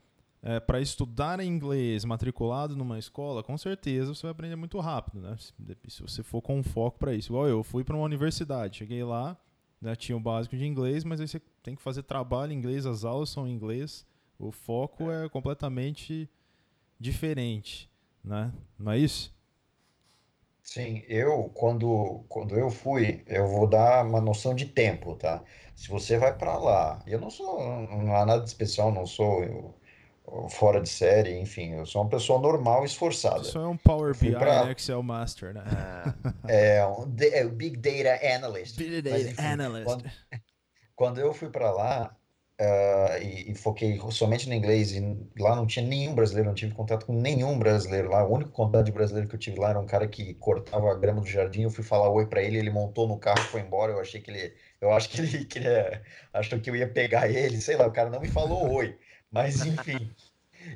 para 0.66 0.82
estudar 0.82 1.40
inglês 1.40 2.04
matriculado 2.04 2.76
numa 2.76 2.98
escola, 2.98 3.44
com 3.44 3.58
certeza 3.58 4.14
você 4.14 4.24
vai 4.24 4.32
aprender 4.32 4.56
muito 4.56 4.80
rápido, 4.80 5.22
né? 5.22 5.38
Se, 5.38 5.54
se 5.88 6.02
você 6.02 6.24
for 6.24 6.42
com 6.42 6.64
foco 6.64 6.98
para 6.98 7.14
isso. 7.14 7.32
Igual 7.32 7.48
eu, 7.48 7.64
fui 7.64 7.84
para 7.84 7.96
uma 7.96 8.06
universidade, 8.06 8.78
cheguei 8.78 9.04
lá, 9.04 9.38
né, 9.80 9.96
tinha 9.96 10.18
o 10.18 10.20
básico 10.20 10.58
de 10.58 10.66
inglês, 10.66 11.04
mas 11.04 11.22
aí 11.22 11.28
você 11.28 11.40
tem 11.62 11.76
que 11.76 11.82
fazer 11.82 12.04
trabalho 12.04 12.52
em 12.54 12.56
inglês, 12.56 12.86
as 12.86 13.06
aulas 13.06 13.30
são 13.30 13.48
em 13.48 13.52
inglês, 13.52 14.06
o 14.42 14.52
foco 14.52 15.12
é 15.12 15.30
completamente 15.30 16.30
diferente, 17.00 17.90
né? 18.24 18.52
Não 18.78 18.92
é 18.92 18.98
isso? 18.98 19.34
Sim, 20.64 21.04
eu, 21.08 21.50
quando, 21.56 22.24
quando 22.30 22.58
eu 22.58 22.70
fui, 22.70 23.24
eu 23.28 23.48
vou 23.48 23.68
dar 23.68 24.06
uma 24.06 24.22
noção 24.22 24.54
de 24.54 24.66
tempo, 24.66 25.16
tá? 25.16 25.44
Se 25.76 25.90
você 25.90 26.18
vai 26.18 26.38
para 26.38 26.58
lá, 26.58 27.04
eu 27.08 27.20
não 27.20 27.30
sou, 27.30 27.60
não 27.88 28.16
há 28.16 28.26
nada 28.26 28.42
de 28.44 28.48
especial, 28.48 28.92
não 28.92 29.06
sou 29.06 29.44
eu, 29.44 29.76
eu 30.28 30.48
fora 30.50 30.80
de 30.80 30.88
série, 30.88 31.38
enfim, 31.40 31.72
eu 31.74 31.86
sou 31.86 32.02
uma 32.04 32.10
pessoa 32.10 32.40
normal, 32.40 32.86
esforçada. 32.86 33.42
Isso 33.42 33.58
é 33.58 33.68
um 33.68 33.76
Power 33.76 34.16
BI, 34.16 34.32
pra- 34.36 34.66
né, 34.66 34.72
Excel 34.72 35.02
Master, 35.04 35.54
né? 35.54 35.64
Ah, 35.66 36.14
É 36.48 36.86
um 36.86 37.14
é 37.20 37.46
o 37.46 37.50
Big 37.50 37.78
Data 37.78 38.26
Analyst. 38.36 38.78
Mas, 39.10 39.28
enfim, 39.28 39.42
Analyst. 39.44 39.86
Quando, 39.86 40.12
quando 40.96 41.20
eu 41.20 41.34
fui 41.34 41.50
para 41.50 41.72
lá 41.72 42.16
ah, 42.60 43.18
e, 43.20 43.52
e 43.52 43.56
foquei 43.56 44.00
somente 44.12 44.48
no 44.48 44.54
inglês, 44.54 44.92
e 44.92 45.02
lá 45.40 45.56
não 45.56 45.66
tinha 45.66 45.86
nenhum 45.86 46.14
brasileiro, 46.14 46.50
não 46.50 46.56
tive 46.56 46.74
contato 46.74 47.06
com 47.06 47.14
nenhum 47.14 47.58
brasileiro 47.58 48.10
lá. 48.10 48.24
O 48.26 48.34
único 48.34 48.52
contato 48.52 48.86
de 48.86 48.92
brasileiro 48.92 49.28
que 49.28 49.36
eu 49.36 49.40
tive 49.40 49.60
lá 49.60 49.72
era 49.72 49.80
um 49.80 49.86
cara 49.86 50.08
que 50.08 50.34
cortava 50.36 50.92
a 50.92 50.96
grama 50.96 51.22
do 51.22 51.28
jardim. 51.28 51.64
Eu 51.64 51.72
fui 51.72 51.84
falar 51.84 52.10
oi 52.10 52.28
para 52.28 52.42
ele, 52.44 52.58
ele 52.58 52.70
montou 52.70 53.08
no 53.08 53.18
carro, 53.18 53.40
foi 53.40 53.62
embora. 53.62 53.94
Eu 53.94 54.00
achei 54.00 54.22
que 54.22 54.30
ele, 54.32 54.54
eu 54.80 54.92
acho 54.92 55.10
que 55.10 55.22
ele 55.22 55.46
queria, 55.46 56.04
achou 56.34 56.60
que 56.60 56.70
eu 56.70 56.76
ia 56.76 56.88
pegar 56.88 57.30
ele, 57.30 57.60
sei 57.62 57.76
lá. 57.78 57.88
O 57.88 57.92
cara 57.92 58.10
não 58.10 58.20
me 58.22 58.28
falou 58.28 58.72
oi, 58.74 58.98
mas 59.32 59.66
enfim. 59.66 60.16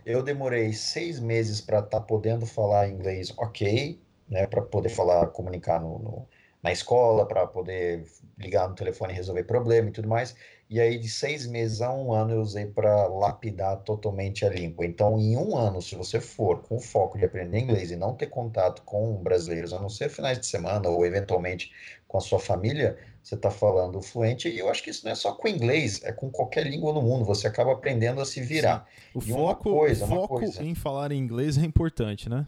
Eu 0.05 0.23
demorei 0.23 0.73
seis 0.73 1.19
meses 1.19 1.61
para 1.61 1.79
estar 1.79 2.01
podendo 2.01 2.45
falar 2.45 2.89
inglês 2.89 3.31
ok, 3.37 4.01
né, 4.27 4.47
para 4.47 4.61
poder 4.61 4.89
falar, 4.89 5.27
comunicar 5.27 5.79
no, 5.79 5.99
no, 5.99 6.29
na 6.63 6.71
escola 6.71 7.27
para 7.27 7.45
poder 7.45 8.05
ligar 8.37 8.67
no 8.67 8.75
telefone 8.75 9.13
e 9.13 9.15
resolver 9.15 9.43
problema 9.43 9.89
e 9.89 9.91
tudo 9.91 10.07
mais. 10.07 10.35
E 10.69 10.79
aí, 10.81 10.97
de 10.97 11.07
seis 11.09 11.45
meses 11.47 11.81
a 11.81 11.93
um 11.93 12.11
ano, 12.13 12.31
eu 12.33 12.41
usei 12.41 12.65
para 12.65 13.07
lapidar 13.07 13.77
totalmente 13.83 14.45
a 14.45 14.49
língua. 14.49 14.85
Então, 14.85 15.19
em 15.19 15.37
um 15.37 15.55
ano, 15.55 15.81
se 15.81 15.95
você 15.95 16.19
for 16.19 16.61
com 16.63 16.77
o 16.77 16.79
foco 16.79 17.17
de 17.19 17.25
aprender 17.25 17.59
inglês 17.59 17.91
e 17.91 17.95
não 17.95 18.15
ter 18.15 18.27
contato 18.27 18.81
com 18.83 19.15
brasileiros, 19.21 19.73
a 19.73 19.79
não 19.79 19.89
ser 19.89 20.09
finais 20.09 20.39
de 20.39 20.45
semana 20.47 20.89
ou 20.89 21.05
eventualmente 21.05 21.71
com 22.07 22.17
a 22.17 22.21
sua 22.21 22.39
família, 22.39 22.97
você 23.23 23.35
está 23.35 23.51
falando 23.51 24.01
fluente. 24.01 24.49
E 24.49 24.57
eu 24.59 24.69
acho 24.69 24.81
que 24.83 24.89
isso 24.89 25.05
não 25.05 25.11
é 25.11 25.15
só 25.15 25.33
com 25.33 25.47
inglês, 25.47 26.01
é 26.03 26.11
com 26.11 26.29
qualquer 26.31 26.65
língua 26.65 26.93
no 26.93 27.01
mundo. 27.01 27.25
Você 27.25 27.47
acaba 27.47 27.71
aprendendo 27.73 28.19
a 28.21 28.25
se 28.25 28.41
virar. 28.41 28.87
O 29.13 29.19
E 29.23 29.33
uma 29.33 29.55
foco, 29.55 29.63
coisa, 29.65 30.05
o 30.05 30.07
uma 30.07 30.19
foco 30.19 30.27
coisa. 30.35 30.63
em 30.63 30.75
falar 30.75 31.11
inglês 31.11 31.57
é 31.57 31.61
importante, 31.65 32.29
né? 32.29 32.47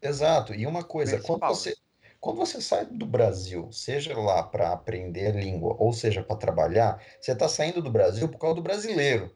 Exato. 0.00 0.54
E 0.54 0.66
uma 0.66 0.82
coisa, 0.84 1.18
quando 1.20 1.42
Principal, 1.42 1.54
você, 1.54 1.76
quando 2.20 2.38
você 2.38 2.60
sai 2.60 2.86
do 2.86 3.06
Brasil, 3.06 3.70
seja 3.72 4.16
lá 4.18 4.42
para 4.42 4.72
aprender 4.72 5.28
a 5.28 5.40
língua, 5.40 5.76
ou 5.78 5.92
seja 5.92 6.22
para 6.22 6.36
trabalhar, 6.36 7.02
você 7.20 7.32
está 7.32 7.48
saindo 7.48 7.82
do 7.82 7.90
Brasil 7.90 8.28
por 8.28 8.38
causa 8.38 8.56
do 8.56 8.62
brasileiro. 8.62 9.34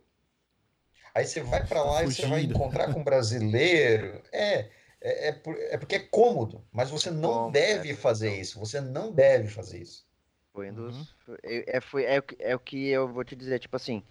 Aí 1.15 1.25
você 1.27 1.43
vai 1.43 1.67
para 1.67 1.83
lá 1.85 2.05
e 2.05 2.11
você 2.11 2.27
vai 2.27 2.43
encontrar 2.43 2.89
com 2.89 3.01
um 3.01 3.05
brasileiro. 3.05 4.23
É, 4.33 4.71
é, 5.01 5.29
é, 5.29 5.33
por- 5.33 5.59
é 5.59 5.77
porque 5.79 5.97
é 5.97 5.99
cômodo, 6.01 6.67
mas 6.73 6.91
você 6.91 7.11
não 7.11 7.35
Cômodo, 7.35 7.51
deve 7.51 7.91
é. 7.91 7.95
fazer 7.95 8.39
isso. 8.41 8.59
Você 8.59 8.81
não 8.81 9.13
deve 9.13 9.49
fazer 9.49 9.81
isso. 9.83 10.07
Foi 10.53 10.71
um 10.71 10.75
dos. 10.75 10.97
Uhum. 10.97 11.07
foi- 11.25 11.39
É, 11.43 11.77
é- 11.79 11.81
foi, 11.81 12.05
é, 12.05 12.19
o 12.19 12.23
que- 12.23 12.37
é 12.41 12.55
o 12.55 12.59
que 12.61 12.89
eu 12.89 13.09
vou 13.13 13.25
te 13.25 13.35
dizer, 13.37 13.59
tipo 13.59 13.77
assim. 13.77 14.03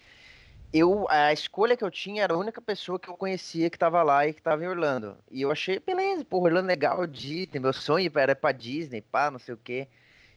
Eu, 0.73 1.05
a 1.09 1.33
escolha 1.33 1.75
que 1.75 1.83
eu 1.83 1.91
tinha 1.91 2.23
era 2.23 2.33
a 2.33 2.37
única 2.37 2.61
pessoa 2.61 2.97
que 2.99 3.09
eu 3.09 3.17
conhecia 3.17 3.69
que 3.69 3.77
tava 3.77 4.01
lá 4.03 4.25
e 4.25 4.33
que 4.33 4.41
tava 4.41 4.63
em 4.63 4.67
Orlando. 4.67 5.17
E 5.29 5.41
eu 5.41 5.51
achei, 5.51 5.79
beleza, 5.79 6.23
pô, 6.23 6.39
Orlando 6.39 6.67
é 6.69 6.73
legal, 6.73 7.05
Disney, 7.05 7.59
meu 7.59 7.73
sonho 7.73 8.09
era 8.15 8.35
pra 8.35 8.51
Disney, 8.53 9.01
pá, 9.01 9.29
não 9.29 9.39
sei 9.39 9.53
o 9.53 9.57
quê. 9.57 9.87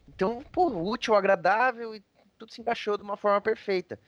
Então, 0.09 0.43
pô, 0.53 0.67
útil, 0.69 1.15
agradável 1.15 1.95
e 1.95 2.03
tudo 2.39 2.53
se 2.53 2.61
encaixou 2.61 2.97
de 2.97 3.05
uma 3.05 3.17
forma 3.17 3.41
perfeita. 3.41 3.99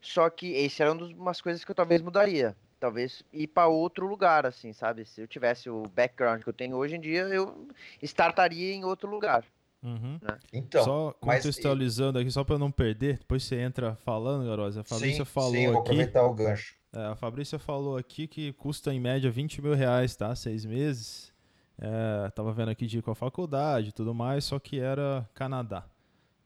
Só 0.00 0.28
que 0.30 0.52
esse 0.54 0.82
era 0.82 0.92
um 0.92 0.96
dos- 0.96 1.12
umas 1.12 1.40
coisas 1.40 1.64
que 1.64 1.70
eu 1.70 1.74
talvez 1.74 2.02
mudaria. 2.02 2.56
Talvez 2.80 3.22
ir 3.32 3.46
pra 3.48 3.68
outro 3.68 4.06
lugar, 4.06 4.44
assim, 4.46 4.72
sabe? 4.72 5.04
Se 5.06 5.20
eu 5.22 5.28
tivesse 5.28 5.70
o 5.70 5.84
background 5.88 6.42
que 6.42 6.48
eu 6.48 6.52
tenho 6.52 6.76
hoje 6.76 6.96
em 6.96 7.00
dia, 7.00 7.22
eu 7.28 7.68
startaria 8.02 8.74
em 8.74 8.84
outro 8.84 9.08
lugar. 9.08 9.44
Uhum. 9.82 10.18
Então, 10.52 10.84
só 10.84 11.14
mas- 11.22 11.38
contextualizando 11.42 12.18
aqui, 12.18 12.30
só 12.30 12.44
para 12.44 12.56
não 12.58 12.70
perder, 12.70 13.18
depois 13.18 13.42
você 13.42 13.60
entra 13.60 13.96
falando, 13.96 14.46
Garosa. 14.46 14.82
A 14.82 14.84
Fabrícia 14.84 15.24
sim, 15.24 15.30
falou 15.30 15.50
sim, 15.52 15.66
vou 15.66 15.72
aqui. 15.80 15.80
aproveitar 15.80 16.22
o 16.24 16.32
gancho. 16.34 16.76
É, 16.92 17.06
a 17.06 17.16
Fabrícia 17.16 17.58
falou 17.58 17.96
aqui 17.96 18.26
que 18.28 18.52
custa 18.52 18.92
em 18.94 19.00
média 19.00 19.30
20 19.30 19.60
mil 19.60 19.74
reais, 19.74 20.14
tá? 20.14 20.34
Seis 20.36 20.64
meses. 20.64 21.32
É, 21.78 22.30
tava 22.30 22.52
vendo 22.52 22.68
aqui 22.70 22.86
de 22.86 22.98
ir 22.98 23.02
com 23.02 23.10
a 23.10 23.14
faculdade 23.14 23.88
e 23.88 23.92
tudo 23.92 24.14
mais, 24.14 24.44
só 24.44 24.58
que 24.60 24.78
era 24.78 25.28
Canadá. 25.34 25.84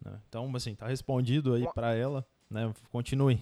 né? 0.03 0.18
Então, 0.28 0.51
assim, 0.57 0.74
tá 0.74 0.87
respondido 0.87 1.53
aí 1.53 1.66
pra 1.74 1.95
ela, 1.95 2.24
né? 2.49 2.72
Continue. 2.91 3.39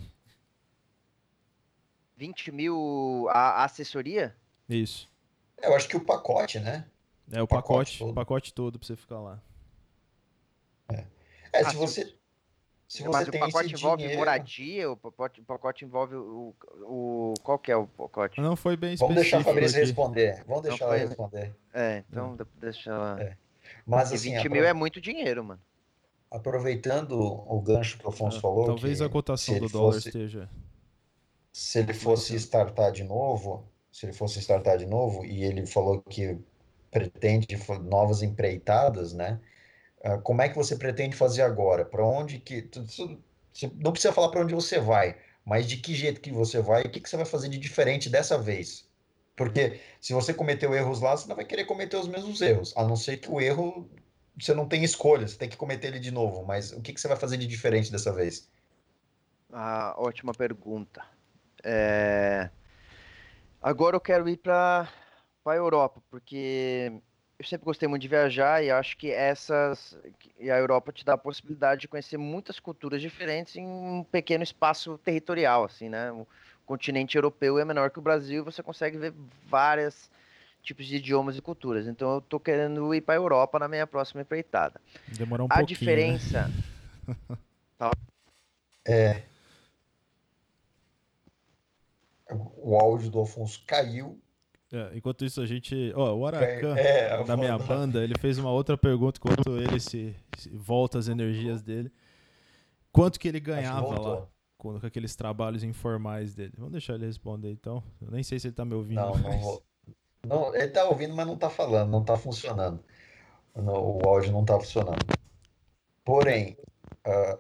20 2.17 2.51
mil 2.53 3.27
a 3.31 3.65
assessoria? 3.65 4.35
Isso. 4.69 5.09
Eu 5.63 5.75
acho 5.75 5.89
que 5.89 5.97
o 5.97 6.05
pacote, 6.05 6.59
né? 6.59 6.87
É 7.31 7.43
o 7.43 7.47
Pacote 7.47 7.63
pacote, 7.93 7.99
todo. 7.99 8.11
o 8.11 8.15
pacote 8.15 8.55
todo 8.55 8.79
pra 8.79 8.87
você 8.87 8.97
ficar 8.97 9.21
lá. 9.21 9.41
É, 10.91 11.05
Ah, 11.53 11.65
se 11.65 11.71
se- 11.71 11.77
você, 11.77 12.15
se 12.89 13.05
Mas 13.05 13.25
você 13.25 13.29
o 13.29 13.33
tem 13.33 13.41
pacote 13.41 13.73
envolve 13.73 13.97
dinheiro, 14.03 14.19
moradia, 14.19 14.91
o 14.91 14.97
pacote, 14.97 15.41
o 15.41 15.45
pacote 15.45 15.85
envolve 15.85 16.15
o, 16.17 16.55
o. 16.83 17.35
Qual 17.43 17.59
que 17.59 17.71
é 17.71 17.77
o 17.77 17.87
pacote? 17.87 18.41
Não 18.41 18.57
foi 18.57 18.77
bem 18.77 18.97
vamos 18.97 19.15
deixar 19.15 19.39
a 19.39 19.41
específico 19.41 19.67
aqui. 19.69 19.81
responder. 19.87 20.45
Vamos 20.47 20.63
deixar 20.63 20.85
ela 20.87 20.97
foi- 20.99 21.07
responder. 21.07 21.55
É, 21.73 22.05
então 22.09 22.37
de- 22.37 22.45
deixa 22.61 22.91
ela. 22.91 23.21
É, 23.23 23.37
Mas 23.87 24.05
Porque 24.09 24.15
assim, 24.17 24.31
20 24.31 24.39
apro- 24.41 24.51
mil 24.53 24.65
é 24.65 24.73
muito 24.73 25.01
dinheiro, 25.01 25.43
mano. 25.45 25.61
aproveitando 26.31 27.13
o 27.21 27.61
gancho 27.61 27.97
que 27.99 28.05
o 28.05 28.09
Afonso 28.09 28.39
Ah, 28.39 28.41
falou, 28.41 28.67
Talvez 28.67 28.99
que 28.99 29.05
a 29.05 29.09
cotação 29.09 29.55
se 29.55 29.61
do 29.61 29.67
ele 29.67 29.73
dólar 29.73 29.93
fosse- 29.95 30.09
esteja. 30.09 30.51
se 31.53 31.79
ele 31.79 31.95
fosse 31.95 32.33
Mas, 32.33 32.43
startar 32.43 32.91
de 32.93 33.05
novo, 33.05 33.65
se 33.93 34.05
ele 34.07 34.13
fosse 34.13 34.41
startar 34.41 34.77
de 34.77 34.87
novo, 34.87 35.25
e 35.25 35.45
ele 35.45 35.65
falou 35.67 36.03
que 36.03 36.37
pretende 36.91 37.47
novas 37.85 38.23
empreitadas, 38.23 39.13
né? 39.13 39.41
Ah, 40.05 40.19
Como 40.19 40.43
é 40.43 40.49
que 40.51 40.57
você 40.57 40.77
pretende 40.77 41.17
fazer 41.17 41.43
agora? 41.43 41.85
Para 41.87 42.05
onde 42.07 42.39
que 42.41 42.71
você 43.53 43.71
não 43.77 43.93
precisa 43.93 44.13
falar 44.15 44.31
para 44.31 44.41
onde 44.43 44.55
você 44.55 44.79
vai, 44.81 45.19
mas 45.45 45.67
de 45.69 45.79
que 45.79 45.95
jeito 45.95 46.21
que 46.21 46.31
você 46.33 46.61
vai 46.61 46.83
e 46.85 46.87
o 46.89 46.91
que 46.91 47.01
que 47.01 47.09
você 47.11 47.17
vai 47.17 47.27
fazer 47.27 47.49
de 47.49 47.59
diferente 47.59 48.11
dessa 48.11 48.39
vez? 48.39 48.89
Porque 49.37 49.81
se 50.01 50.13
você 50.15 50.35
cometeu 50.35 50.75
erros 50.75 51.01
lá, 51.01 51.17
você 51.17 51.29
não 51.29 51.37
vai 51.37 51.45
querer 51.47 51.67
cometer 51.67 51.97
os 51.97 52.09
mesmos 52.09 52.41
erros, 52.43 52.77
a 52.77 52.85
não 52.85 52.97
ser 52.97 53.19
que 53.19 53.31
o 53.31 53.41
erro 53.41 53.91
você 54.41 54.55
não 54.55 54.69
tem 54.69 54.85
escolha, 54.85 55.29
você 55.29 55.39
tem 55.39 55.49
que 55.49 55.57
cometer 55.57 55.89
ele 55.89 56.01
de 56.01 56.11
novo. 56.13 56.45
Mas 56.45 56.73
o 56.73 56.83
que 56.83 56.93
que 56.95 57.01
você 57.01 57.09
vai 57.09 57.17
fazer 57.19 57.37
de 57.39 57.47
diferente 57.49 57.91
dessa 57.93 58.13
vez? 58.13 58.51
Ah, 59.53 59.95
ótima 59.99 60.35
pergunta. 60.35 61.05
É, 61.65 62.51
Agora 63.61 63.97
eu 63.97 64.01
quero 64.01 64.29
ir 64.29 64.37
para 64.39 64.89
a 65.47 65.55
Europa, 65.57 66.03
porque 66.11 67.01
eu 67.39 67.45
sempre 67.45 67.65
gostei 67.65 67.89
muito 67.89 68.03
de 68.03 68.09
viajar 68.09 68.63
e 68.63 68.71
acho 68.71 68.97
que 68.97 69.11
essas 69.11 69.97
e 70.39 70.51
a 70.51 70.59
Europa 70.59 70.93
te 70.93 71.05
dá 71.05 71.15
a 71.15 71.19
possibilidade 71.19 71.83
de 71.83 71.89
conhecer 71.89 72.17
muitas 72.17 72.61
culturas 72.61 73.01
diferentes 73.01 73.57
em 73.57 73.67
um 73.67 74.05
pequeno 74.05 74.45
espaço 74.45 74.99
territorial, 74.99 75.65
assim, 75.65 75.89
né? 75.89 76.13
O 76.13 76.27
continente 76.65 77.17
europeu 77.17 77.59
é 77.59 77.65
menor 77.65 77.91
que 77.91 77.99
o 77.99 78.03
Brasil 78.03 78.43
e 78.43 78.45
você 78.45 78.63
consegue 78.63 78.97
ver 78.97 79.13
vários 79.49 80.09
tipos 80.63 80.87
de 80.87 80.97
idiomas 80.97 81.37
e 81.37 81.43
culturas. 81.43 81.87
Então 81.87 82.15
eu 82.15 82.21
tô 82.21 82.39
querendo 82.39 82.95
ir 82.95 83.01
para 83.01 83.15
a 83.15 83.19
Europa 83.19 83.59
na 83.59 83.69
minha 83.69 83.87
próxima 83.87 84.23
empreitada. 84.23 84.81
Demorar 85.19 85.45
um 85.45 85.47
a 85.51 85.59
pouquinho. 85.59 85.61
né? 85.61 85.65
diferença 85.67 86.51
O 92.57 92.79
áudio 92.79 93.11
do 93.11 93.21
Afonso 93.21 93.63
caiu. 93.67 94.21
É, 94.75 94.97
enquanto 94.97 95.25
isso, 95.25 95.41
a 95.41 95.47
gente. 95.47 95.93
Ó, 95.95 96.15
o 96.15 96.27
Aracan, 96.27 96.77
É, 96.77 97.23
da 97.23 97.37
minha 97.37 97.57
banda, 97.57 98.03
ele 98.03 98.15
fez 98.19 98.39
uma 98.39 98.51
outra 98.51 98.77
pergunta 98.77 99.21
enquanto 99.23 99.57
ele 99.57 99.79
se, 99.79 100.17
se 100.37 100.51
volta 100.51 100.99
as 100.99 101.07
energias 101.07 101.63
dele. 101.63 101.93
Quanto 102.91 103.21
que 103.21 103.29
ele 103.29 103.39
ganhava 103.39 104.01
lá 104.01 104.27
com, 104.59 104.79
com 104.79 104.87
aqueles 104.87 105.15
trabalhos 105.15 105.63
informais 105.63 106.35
dele? 106.35 106.55
Vamos 106.57 106.73
deixar 106.73 106.95
ele 106.95 107.07
responder 107.07 107.53
então. 107.53 107.83
Eu 108.03 108.11
nem 108.11 108.25
sei 108.25 108.41
se 108.41 108.49
ele 108.49 108.55
tá 108.55 108.65
me 108.65 108.75
ouvindo. 108.75 109.01
Não, 109.01 109.15
não 109.15 109.31
mas- 109.31 109.41
vou. 109.41 109.63
Não, 110.27 110.55
ele 110.57 110.69
tá 110.69 110.85
ouvindo, 110.89 111.15
mas 111.15 111.27
não 111.27 111.37
tá 111.37 111.51
falando, 111.51 111.91
não 111.91 112.03
tá 112.03 112.17
funcionando. 112.17 112.83
O 113.55 114.01
áudio 114.09 114.33
não 114.33 114.45
tá 114.45 114.59
funcionando. 114.59 115.05
Porém, 116.05 116.57
ah, 117.05 117.39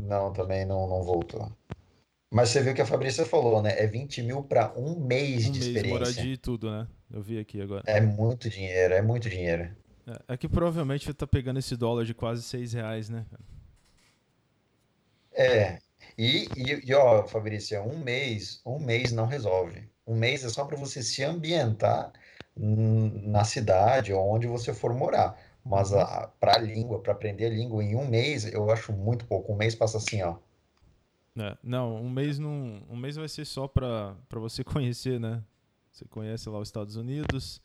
não, 0.00 0.32
também 0.32 0.64
não, 0.64 0.88
não 0.88 1.02
voltou. 1.02 1.52
Mas 2.30 2.50
você 2.50 2.62
viu 2.62 2.74
que 2.74 2.82
a 2.82 2.86
Fabrícia 2.86 3.24
falou, 3.24 3.62
né? 3.62 3.78
É 3.78 3.86
20 3.86 4.22
mil 4.22 4.42
para 4.44 4.72
um 4.78 5.00
mês 5.00 5.46
Um 5.46 5.52
de 5.52 5.60
mês, 5.60 5.66
experiência. 5.66 6.22
moradia 6.22 6.32
e 6.34 6.36
tudo, 6.36 6.70
né? 6.70 6.86
Eu 7.10 7.22
vi 7.22 7.38
aqui 7.38 7.60
agora. 7.60 7.82
É 7.86 8.00
muito 8.00 8.48
dinheiro, 8.50 8.94
é 8.94 9.02
muito 9.02 9.28
dinheiro. 9.28 9.74
É, 10.06 10.34
é 10.34 10.36
que 10.36 10.48
provavelmente 10.48 11.12
tá 11.14 11.26
pegando 11.26 11.58
esse 11.58 11.76
dólar 11.76 12.04
de 12.04 12.14
quase 12.14 12.42
6 12.42 12.72
reais, 12.72 13.08
né? 13.08 13.26
É. 15.32 15.78
E, 16.16 16.48
e, 16.56 16.80
e, 16.90 16.94
ó, 16.94 17.26
Fabrícia, 17.26 17.82
um 17.82 17.98
mês, 17.98 18.60
um 18.66 18.78
mês 18.78 19.12
não 19.12 19.26
resolve. 19.26 19.88
Um 20.06 20.16
mês 20.16 20.44
é 20.44 20.48
só 20.48 20.64
para 20.64 20.76
você 20.76 21.02
se 21.02 21.22
ambientar 21.22 22.12
na 22.56 23.44
cidade 23.44 24.12
ou 24.12 24.28
onde 24.34 24.46
você 24.46 24.72
for 24.74 24.92
morar. 24.94 25.38
Mas 25.64 25.92
Uhum. 25.92 26.28
para 26.40 26.56
a 26.56 26.58
língua, 26.58 27.02
para 27.02 27.12
aprender 27.12 27.46
a 27.46 27.50
língua 27.50 27.82
em 27.84 27.94
um 27.96 28.06
mês, 28.08 28.44
eu 28.52 28.70
acho 28.70 28.92
muito 28.92 29.26
pouco. 29.26 29.52
Um 29.52 29.56
mês 29.56 29.74
passa 29.74 29.98
assim, 29.98 30.22
ó. 30.22 30.38
É, 31.38 31.56
não, 31.62 31.96
um 32.02 32.10
mês 32.10 32.38
não, 32.38 32.82
um 32.90 32.96
mês 32.96 33.16
vai 33.16 33.28
ser 33.28 33.44
só 33.44 33.66
pra 33.68 34.14
para 34.28 34.40
você 34.40 34.62
conhecer, 34.64 35.18
né? 35.20 35.42
Você 35.92 36.04
conhece 36.06 36.48
lá 36.48 36.58
os 36.58 36.68
Estados 36.68 36.96
Unidos, 36.96 37.60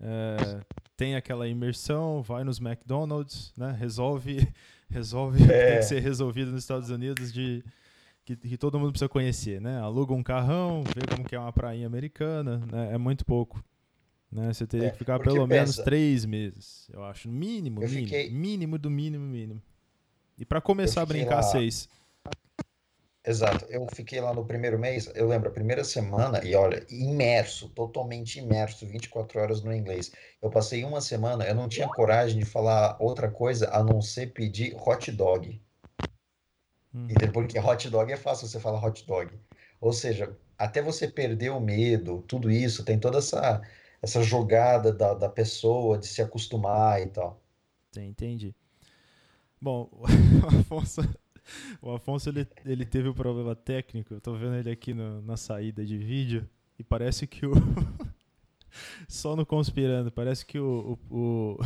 é, 0.00 0.60
tem 0.96 1.16
aquela 1.16 1.46
imersão, 1.48 2.22
vai 2.22 2.44
nos 2.44 2.58
McDonald's, 2.60 3.52
né? 3.56 3.72
Resolve, 3.78 4.48
resolve 4.90 5.38
o 5.42 5.46
que 5.46 5.48
tem 5.48 5.56
É. 5.56 5.76
que 5.78 5.82
ser 5.82 6.00
resolvido 6.00 6.50
nos 6.50 6.62
Estados 6.62 6.90
Unidos 6.90 7.32
de 7.32 7.64
que, 8.24 8.36
que 8.36 8.56
todo 8.56 8.78
mundo 8.78 8.90
precisa 8.92 9.08
conhecer, 9.08 9.60
né? 9.60 9.78
Aluga 9.80 10.14
um 10.14 10.22
carrão, 10.22 10.82
vê 10.82 11.02
como 11.14 11.24
que 11.28 11.34
é 11.34 11.38
uma 11.38 11.52
prainha 11.52 11.86
americana, 11.86 12.58
né? 12.72 12.94
É 12.94 12.98
muito 12.98 13.24
pouco. 13.24 13.62
Né? 14.32 14.52
Você 14.52 14.66
teria 14.66 14.88
É, 14.88 14.90
que 14.90 14.98
ficar 14.98 15.20
pelo 15.20 15.46
menos 15.46 15.72
pensa- 15.76 15.84
três 15.84 16.24
meses, 16.24 16.88
eu 16.92 17.04
acho. 17.04 17.28
Mínimo, 17.28 17.82
Eu 17.82 17.88
mínimo. 17.88 18.06
fiquei- 18.06 18.30
Mínimo 18.30 18.78
do 18.78 18.90
mínimo, 18.90 19.24
mínimo. 19.26 19.62
E 20.38 20.44
pra 20.44 20.60
começar 20.60 21.02
a 21.02 21.06
brincar, 21.06 21.36
lá- 21.36 21.42
seis. 21.42 21.88
Exato. 23.26 23.64
Eu 23.70 23.86
fiquei 23.94 24.20
lá 24.20 24.34
no 24.34 24.44
primeiro 24.44 24.78
mês, 24.78 25.10
eu 25.14 25.26
lembro, 25.26 25.48
a 25.48 25.52
primeira 25.52 25.82
semana, 25.82 26.44
e 26.44 26.54
olha, 26.54 26.84
imerso, 26.90 27.70
totalmente 27.70 28.38
imerso, 28.38 28.86
24 28.86 29.40
horas 29.40 29.62
no 29.62 29.74
inglês. 29.74 30.12
Eu 30.42 30.50
passei 30.50 30.84
uma 30.84 31.00
semana, 31.00 31.46
eu 31.46 31.54
não 31.54 31.66
tinha 31.66 31.88
coragem 31.88 32.38
de 32.38 32.44
falar 32.44 32.98
outra 33.00 33.30
coisa 33.30 33.70
a 33.70 33.82
não 33.82 34.02
ser 34.02 34.34
pedir 34.34 34.76
hot 34.76 35.10
dog. 35.10 35.58
Uhum. 36.92 37.04
Entendeu? 37.04 37.32
Porque 37.32 37.58
hot 37.58 37.88
dog 37.88 38.12
é 38.12 38.16
fácil 38.16 38.46
você 38.46 38.60
falar 38.60 38.84
hot 38.84 39.06
dog. 39.06 39.32
Ou 39.80 39.92
seja, 39.92 40.36
até 40.58 40.82
você 40.82 41.08
perder 41.08 41.50
o 41.50 41.60
medo, 41.60 42.22
tudo 42.28 42.50
isso, 42.50 42.84
tem 42.84 42.98
toda 43.00 43.18
essa, 43.18 43.62
essa 44.02 44.22
jogada 44.22 44.92
da, 44.92 45.14
da 45.14 45.30
pessoa 45.30 45.96
de 45.96 46.06
se 46.06 46.20
acostumar 46.20 47.00
e 47.00 47.06
tal. 47.06 47.40
Tem, 47.90 48.10
entendi. 48.10 48.54
Bom, 49.58 49.88
Afonso, 50.60 51.00
o 51.82 51.92
Afonso 51.92 52.28
ele, 52.30 52.46
ele 52.64 52.84
teve 52.84 53.08
um 53.08 53.14
problema 53.14 53.54
técnico. 53.54 54.14
Eu 54.14 54.20
tô 54.20 54.34
vendo 54.34 54.54
ele 54.56 54.70
aqui 54.70 54.92
no- 54.94 55.20
na 55.22 55.36
saída 55.36 55.84
de 55.84 55.96
vídeo 55.98 56.48
e 56.78 56.84
parece 56.84 57.26
que 57.26 57.44
o. 57.46 57.52
Só 59.08 59.36
no 59.36 59.46
conspirando, 59.46 60.10
parece 60.10 60.44
que 60.44 60.58
o, 60.58 60.98
o, 61.08 61.16
o, 61.16 61.58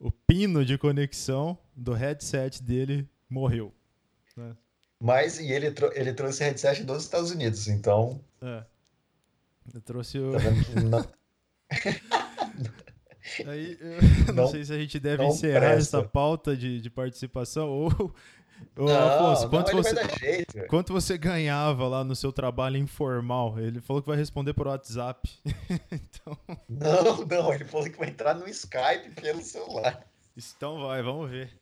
o 0.08 0.10
pino 0.10 0.64
de 0.64 0.78
conexão 0.78 1.58
do 1.76 1.92
headset 1.92 2.62
dele 2.62 3.06
morreu. 3.28 3.74
né? 4.36 4.56
Mas 5.00 5.38
e 5.38 5.52
ele, 5.52 5.70
trou- 5.70 5.92
ele 5.94 6.12
trouxe 6.14 6.42
headset 6.44 6.82
dos 6.82 7.04
Estados 7.04 7.30
Unidos, 7.30 7.68
então 7.68 8.20
É. 8.40 8.64
Eu 9.74 9.80
trouxe 9.82 10.18
o. 10.18 10.32
tá 10.32 10.80
não, 10.80 11.06
Aí, 13.46 13.76
eu 13.78 14.32
não, 14.32 14.44
Não- 14.44 14.48
sei 14.48 14.64
se 14.64 14.72
a 14.72 14.78
gente 14.78 14.98
deve 14.98 15.22
encerrar 15.24 15.60
presta. 15.72 15.98
essa 15.98 16.08
pauta 16.08 16.56
de, 16.56 16.80
de 16.80 16.88
participação 16.90 17.68
ou. 17.68 18.14
Ô, 18.76 18.84
não, 18.84 19.08
Afonso, 19.08 19.42
não, 19.44 19.50
quanto 19.50 19.70
ele 19.70 19.82
você, 19.82 20.66
quanto 20.68 20.92
você 20.92 21.18
ganhava 21.18 21.86
lá 21.88 22.04
no 22.04 22.14
seu 22.14 22.32
trabalho 22.32 22.76
informal? 22.76 23.58
Ele 23.58 23.80
falou 23.80 24.02
que 24.02 24.08
vai 24.08 24.16
responder 24.16 24.54
por 24.54 24.66
WhatsApp. 24.66 25.28
então, 25.92 26.38
Não, 26.68 27.24
não, 27.24 27.52
ele 27.52 27.64
falou 27.64 27.88
que 27.90 27.98
vai 27.98 28.08
entrar 28.08 28.34
no 28.34 28.48
Skype 28.48 29.10
pelo 29.20 29.40
celular. 29.42 30.06
então 30.36 30.80
vai, 30.80 31.02
vamos 31.02 31.30
ver. 31.30 31.58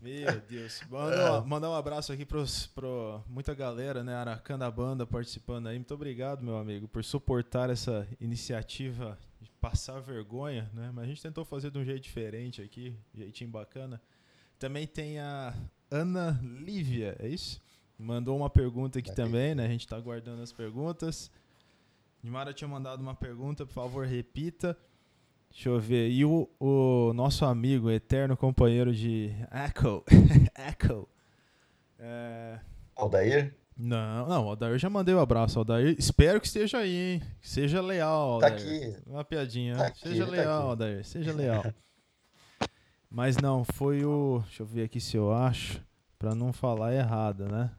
Meu 0.00 0.40
Deus. 0.42 0.82
Manda, 0.90 1.16
É. 1.16 1.40
mandar 1.40 1.70
um 1.70 1.74
abraço 1.74 2.12
aqui 2.12 2.24
pros, 2.24 2.66
pro 2.68 3.22
muita 3.26 3.54
galera, 3.54 4.04
né? 4.04 4.14
Aracanda 4.14 4.70
Banda 4.70 5.06
participando 5.06 5.66
aí. 5.68 5.76
Muito 5.76 5.94
obrigado, 5.94 6.44
meu 6.44 6.58
amigo, 6.58 6.86
por 6.86 7.02
suportar 7.02 7.70
essa 7.70 8.06
iniciativa 8.20 9.18
de 9.40 9.50
passar 9.52 9.98
vergonha, 10.00 10.70
né? 10.74 10.90
Mas 10.94 11.04
a 11.04 11.08
gente 11.08 11.22
tentou 11.22 11.44
fazer 11.44 11.70
de 11.70 11.78
um 11.78 11.84
jeito 11.84 12.02
diferente 12.02 12.60
aqui, 12.62 12.94
jeitinho 13.14 13.50
bacana. 13.50 14.00
Também 14.58 14.86
tem 14.86 15.18
a 15.18 15.54
Ana 15.90 16.40
Lívia, 16.42 17.16
é 17.18 17.28
isso? 17.28 17.60
Mandou 17.98 18.36
uma 18.36 18.50
pergunta 18.50 18.98
aqui 18.98 19.10
Ana 19.10 19.16
também, 19.16 19.54
né? 19.54 19.64
A 19.64 19.68
gente 19.68 19.86
tá 19.86 19.96
aguardando 19.96 20.42
as 20.42 20.52
perguntas. 20.52 21.30
Nimara 22.22 22.52
tinha 22.52 22.68
mandado 22.68 23.00
uma 23.00 23.14
pergunta, 23.14 23.64
por 23.64 23.72
favor, 23.72 24.06
repita. 24.06 24.76
Deixa 25.50 25.68
eu 25.68 25.78
ver. 25.78 26.10
E 26.10 26.24
o, 26.24 26.48
o 26.58 27.12
nosso 27.14 27.44
amigo, 27.44 27.90
eterno 27.90 28.36
companheiro 28.36 28.92
de 28.94 29.30
Echo. 29.52 30.02
Echo. 30.54 31.08
É, 31.98 32.58
Aldair, 32.94 33.54
Não, 33.76 34.26
não, 34.26 34.48
Aldair 34.48 34.78
já 34.78 34.90
mandei 34.90 35.14
o 35.14 35.18
um 35.18 35.20
abraço, 35.20 35.58
Aldair. 35.58 35.94
Espero 35.98 36.40
que 36.40 36.46
esteja 36.46 36.78
aí, 36.78 36.94
hein? 36.94 37.22
Que 37.40 37.48
Seja 37.48 37.80
leal, 37.80 38.38
tá 38.38 38.48
Aldair. 38.48 38.90
aqui. 38.92 39.02
Uma 39.10 39.24
piadinha. 39.24 39.76
Tá 39.76 39.86
aqui, 39.86 40.00
seja 40.08 40.24
tá 40.26 40.30
leal, 40.30 40.58
aqui. 40.58 40.68
Aldair. 40.70 41.04
Seja 41.04 41.32
leal. 41.32 41.64
Mas 43.10 43.36
não, 43.36 43.64
foi 43.64 44.04
o. 44.04 44.40
Deixa 44.44 44.62
eu 44.62 44.66
ver 44.66 44.84
aqui 44.84 45.00
se 45.00 45.16
eu 45.16 45.32
acho. 45.32 45.82
Pra 46.18 46.34
não 46.34 46.52
falar 46.52 46.94
errado, 46.94 47.46
né? 47.46 47.70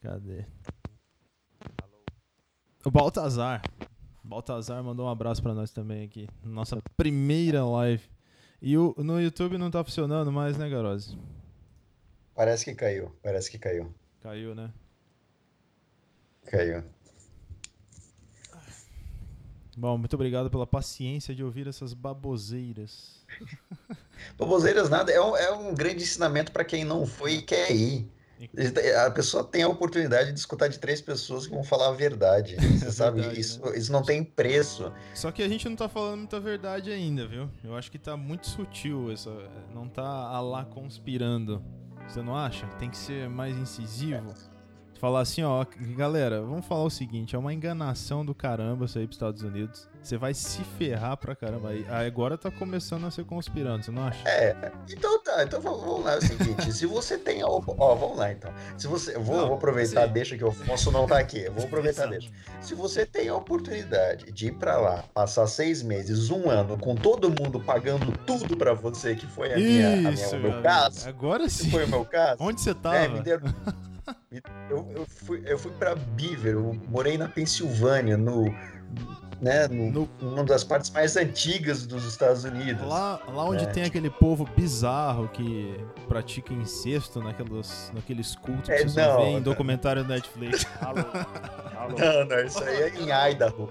Cadê? 0.00 0.44
O 2.84 2.90
Baltazar. 2.90 3.62
Baltazar 4.22 4.82
mandou 4.82 5.06
um 5.06 5.08
abraço 5.08 5.42
pra 5.42 5.54
nós 5.54 5.70
também 5.70 6.04
aqui. 6.04 6.28
Nossa 6.42 6.82
primeira 6.96 7.64
live. 7.64 8.02
E 8.60 8.76
o, 8.76 8.94
no 8.98 9.20
YouTube 9.20 9.58
não 9.58 9.70
tá 9.70 9.82
funcionando 9.82 10.30
mais, 10.30 10.56
né, 10.56 10.68
Garose? 10.68 11.18
Parece 12.34 12.64
que 12.64 12.74
caiu, 12.74 13.14
parece 13.22 13.50
que 13.50 13.58
caiu. 13.58 13.92
Caiu, 14.20 14.54
né? 14.54 14.72
Caiu. 16.46 16.84
Bom, 19.76 19.96
muito 19.96 20.14
obrigado 20.14 20.50
pela 20.50 20.66
paciência 20.66 21.34
de 21.34 21.42
ouvir 21.42 21.66
essas 21.66 21.94
baboseiras. 21.94 23.24
Baboseiras 24.36 24.90
nada, 24.90 25.10
é 25.10 25.20
um, 25.20 25.36
é 25.36 25.50
um 25.52 25.74
grande 25.74 26.02
ensinamento 26.02 26.52
para 26.52 26.64
quem 26.64 26.84
não 26.84 27.06
foi 27.06 27.34
e 27.34 27.42
quer 27.42 27.70
ir. 27.72 28.06
A 29.06 29.10
pessoa 29.10 29.44
tem 29.44 29.62
a 29.62 29.68
oportunidade 29.68 30.32
de 30.32 30.38
escutar 30.38 30.66
de 30.68 30.78
três 30.78 31.00
pessoas 31.00 31.46
que 31.46 31.54
vão 31.54 31.62
falar 31.62 31.88
a 31.88 31.92
verdade. 31.92 32.56
Você 32.76 32.90
sabe? 32.90 33.20
verdade, 33.20 33.40
isso, 33.40 33.64
né? 33.64 33.78
isso 33.78 33.92
não 33.92 34.02
tem 34.02 34.24
preço. 34.24 34.92
Só 35.14 35.30
que 35.30 35.42
a 35.42 35.48
gente 35.48 35.68
não 35.68 35.76
tá 35.76 35.88
falando 35.88 36.18
muita 36.18 36.40
verdade 36.40 36.90
ainda, 36.90 37.26
viu? 37.26 37.48
Eu 37.62 37.76
acho 37.76 37.90
que 37.90 37.98
tá 37.98 38.16
muito 38.16 38.48
sutil 38.48 39.12
essa. 39.12 39.30
Não 39.72 39.88
tá 39.88 40.02
a 40.02 40.40
lá 40.40 40.64
conspirando. 40.64 41.62
Você 42.08 42.20
não 42.20 42.36
acha? 42.36 42.66
Tem 42.78 42.90
que 42.90 42.96
ser 42.96 43.28
mais 43.28 43.56
incisivo. 43.56 44.34
Falar 45.02 45.18
assim, 45.22 45.42
ó, 45.42 45.66
galera, 45.96 46.40
vamos 46.42 46.64
falar 46.64 46.84
o 46.84 46.88
seguinte, 46.90 47.34
é 47.34 47.38
uma 47.38 47.52
enganação 47.52 48.24
do 48.24 48.32
caramba 48.32 48.86
você 48.86 49.00
ir 49.00 49.06
pros 49.08 49.16
Estados 49.16 49.42
Unidos. 49.42 49.88
Você 50.00 50.16
vai 50.16 50.32
se 50.32 50.62
ferrar 50.78 51.16
pra 51.16 51.34
caramba. 51.34 51.70
Aí 51.70 52.06
agora 52.06 52.38
tá 52.38 52.52
começando 52.52 53.04
a 53.04 53.10
ser 53.10 53.24
conspirando, 53.24 53.84
você 53.84 53.90
não 53.90 54.04
acha? 54.06 54.22
É, 54.28 54.70
então 54.88 55.20
tá, 55.24 55.42
então 55.42 55.60
vamos 55.60 56.04
lá, 56.04 56.14
é 56.14 56.18
o 56.18 56.20
seguinte, 56.22 56.72
se 56.72 56.86
você 56.86 57.18
tem 57.18 57.42
a 57.42 57.48
op- 57.48 57.74
ó, 57.76 57.96
vamos 57.96 58.16
lá 58.16 58.30
então. 58.30 58.52
Se 58.78 58.86
você, 58.86 59.16
eu 59.16 59.22
vou, 59.24 59.38
Não, 59.38 59.46
vou 59.48 59.56
aproveitar, 59.56 60.06
sim. 60.06 60.12
deixa 60.12 60.36
que 60.38 60.44
o 60.44 60.48
Afonso 60.50 60.92
não 60.92 61.04
tá 61.04 61.18
aqui, 61.18 61.40
eu 61.40 61.52
vou 61.52 61.64
aproveitar, 61.64 62.06
deixa. 62.06 62.30
Se 62.60 62.72
você 62.76 63.04
tem 63.04 63.28
a 63.28 63.34
oportunidade 63.34 64.30
de 64.30 64.46
ir 64.46 64.52
pra 64.52 64.76
lá, 64.78 65.02
passar 65.12 65.48
seis 65.48 65.82
meses, 65.82 66.30
um 66.30 66.48
ano, 66.48 66.78
com 66.78 66.94
todo 66.94 67.28
mundo 67.28 67.58
pagando 67.58 68.16
tudo 68.24 68.56
pra 68.56 68.72
você, 68.72 69.16
que 69.16 69.26
foi 69.26 69.52
a 69.52 69.56
minha, 69.56 69.88
a 69.94 69.96
minha- 69.96 70.10
Isso, 70.12 70.36
o 70.36 70.38
meu 70.38 70.62
caso. 70.62 71.08
Agora 71.08 71.48
sim. 71.48 71.70
foi 71.72 71.86
o 71.86 71.88
meu 71.88 72.04
caso, 72.04 72.36
Onde 72.38 72.60
você 72.60 72.70
É, 72.70 72.74
tava? 72.74 73.08
me 73.08 73.20
deram- 73.20 73.52
eu, 74.70 74.86
eu 74.94 75.06
fui, 75.06 75.42
eu 75.46 75.58
fui 75.58 75.72
pra 75.72 75.94
Beaver, 75.94 76.54
eu 76.54 76.78
morei 76.88 77.16
na 77.18 77.28
Pensilvânia, 77.28 78.16
no, 78.16 78.44
né, 79.40 79.66
no, 79.68 79.90
No- 79.90 80.08
uma 80.20 80.44
das 80.44 80.62
partes 80.64 80.90
mais 80.90 81.16
antigas 81.16 81.86
dos 81.86 82.04
Estados 82.04 82.44
Unidos. 82.44 82.86
Lá, 82.86 83.20
lá 83.28 83.44
onde 83.44 83.64
É. 83.64 83.66
tem 83.66 83.84
aquele 83.84 84.08
povo 84.10 84.48
bizarro 84.56 85.28
que 85.28 85.74
pratica 86.08 86.52
incesto 86.54 87.20
naqueles, 87.20 87.90
naqueles 87.94 88.34
cultos 88.36 88.66
que 88.66 88.72
É, 88.72 88.78
você 88.82 88.88
só 88.88 89.14
não, 89.14 89.16
vê 89.16 89.22
em 89.30 89.34
não. 89.34 89.42
documentário 89.42 90.02
do 90.04 90.08
Netflix. 90.08 90.66
Alô, 90.80 91.00
alô. 91.76 91.96
Não, 91.98 92.24
não, 92.26 92.44
isso 92.44 92.62
aí 92.62 92.82
é 92.82 92.88
em 93.00 93.32
Idaho. 93.32 93.68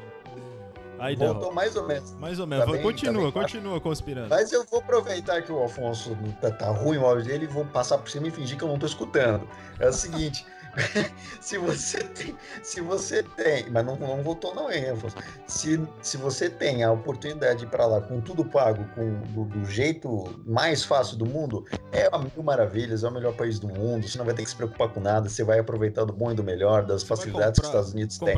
Aí 1.01 1.15
Voltou 1.15 1.45
deu. 1.45 1.53
mais 1.53 1.75
ou 1.75 1.87
menos. 1.87 2.13
Mais 2.15 2.39
ou 2.39 2.45
menos. 2.47 2.65
Tá 2.65 2.71
bem, 2.71 2.81
continua, 2.81 3.13
tá 3.31 3.39
bem. 3.39 3.41
continua 3.43 3.81
conspirando. 3.81 4.29
Mas 4.29 4.51
eu 4.51 4.63
vou 4.65 4.79
aproveitar 4.79 5.41
que 5.41 5.51
o 5.51 5.57
Alfonso 5.57 6.15
tá, 6.39 6.51
tá 6.51 6.69
ruim 6.69 6.97
o 6.97 7.05
áudio 7.05 7.25
dele 7.25 7.45
e 7.45 7.47
vou 7.47 7.65
passar 7.65 7.97
por 7.97 8.09
cima 8.09 8.27
e 8.27 8.31
fingir 8.31 8.57
que 8.57 8.63
eu 8.63 8.67
não 8.67 8.77
tô 8.77 8.85
escutando. 8.85 9.47
É 9.79 9.89
o 9.89 9.93
seguinte, 9.93 10.45
se 11.41 11.57
você 11.57 11.97
tem, 12.03 12.35
se 12.63 12.81
você 12.81 13.23
tem, 13.23 13.69
mas 13.69 13.85
não, 13.85 13.95
não 13.97 14.21
voltou 14.21 14.53
não, 14.55 14.71
hein, 14.71 14.89
Afonso? 14.91 15.15
Se, 15.47 15.81
se 16.01 16.17
você 16.17 16.49
tem 16.49 16.83
a 16.83 16.91
oportunidade 16.91 17.59
de 17.59 17.65
ir 17.65 17.69
pra 17.69 17.85
lá 17.85 17.99
com 17.99 18.21
tudo 18.21 18.45
pago, 18.45 18.85
com 18.95 19.19
do, 19.33 19.45
do 19.45 19.65
jeito 19.65 20.39
mais 20.45 20.83
fácil 20.83 21.17
do 21.17 21.25
mundo, 21.25 21.65
é 21.91 22.07
a 22.11 22.17
mil 22.17 22.43
maravilhas, 22.43 23.03
é 23.03 23.07
o 23.07 23.11
melhor 23.11 23.33
país 23.33 23.59
do 23.59 23.67
mundo, 23.67 24.07
você 24.07 24.17
não 24.17 24.25
vai 24.25 24.33
ter 24.33 24.43
que 24.43 24.49
se 24.49 24.55
preocupar 24.55 24.87
com 24.89 24.99
nada, 24.99 25.27
você 25.27 25.43
vai 25.43 25.59
aproveitar 25.59 26.05
do 26.05 26.13
bom 26.13 26.31
e 26.31 26.35
do 26.35 26.43
melhor, 26.43 26.85
das 26.85 27.01
Você 27.01 27.07
facilidades 27.07 27.59
que 27.59 27.65
os 27.65 27.71
comprar- 27.71 27.79
Estados 27.81 27.93
Unidos 27.93 28.17
têm. 28.17 28.35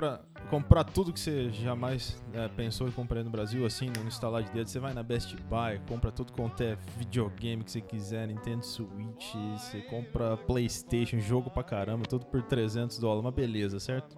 Comprar, 0.53 0.83
tudo 0.83 1.11
que 1.11 1.19
você 1.19 1.49
jamais 1.49 2.15
é, 2.31 2.47
pensou 2.47 2.87
em 2.87 2.91
comprar 2.91 3.23
no 3.23 3.29
Brasil, 3.31 3.65
assim, 3.65 3.87
no 3.97 4.07
instalar 4.07 4.43
de 4.43 4.51
dedo. 4.51 4.69
Você 4.69 4.79
vai 4.79 4.93
na 4.93 5.01
Best 5.01 5.35
Buy, 5.49 5.81
compra 5.89 6.11
tudo 6.11 6.31
quanto 6.31 6.61
é 6.61 6.77
videogame 6.95 7.63
que 7.63 7.71
você 7.71 7.81
quiser, 7.81 8.27
Nintendo 8.27 8.63
Switch, 8.63 9.33
você 9.57 9.81
compra 9.81 10.37
Playstation, 10.37 11.17
jogo 11.19 11.49
pra 11.49 11.63
caramba, 11.63 12.05
tudo 12.05 12.27
por 12.27 12.43
300 12.43 12.99
dólares, 12.99 13.25
uma 13.25 13.31
beleza, 13.31 13.79
certo? 13.79 14.15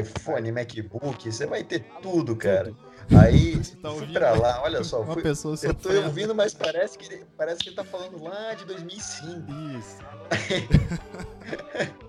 iPhone, 0.00 0.52
MacBook, 0.52 1.32
você 1.32 1.46
vai 1.46 1.64
ter 1.64 1.80
tudo, 2.02 2.36
cara. 2.36 2.74
Tudo. 3.08 3.18
Aí, 3.18 3.56
tá 3.80 3.90
fui 3.92 4.08
pra 4.08 4.32
lá, 4.34 4.60
olha 4.64 4.84
só, 4.84 5.00
Uma 5.00 5.14
fui, 5.14 5.22
pessoa 5.22 5.54
eu 5.62 5.72
tô 5.72 5.82
sofrendo. 5.84 6.08
ouvindo, 6.08 6.34
mas 6.34 6.52
parece 6.52 6.98
que, 6.98 7.06
ele- 7.14 7.24
parece 7.38 7.60
que 7.60 7.70
ele 7.70 7.76
tá 7.76 7.84
falando 7.84 8.22
lá 8.22 8.52
de 8.52 8.66
2005. 8.66 9.46
Isso. 9.78 9.98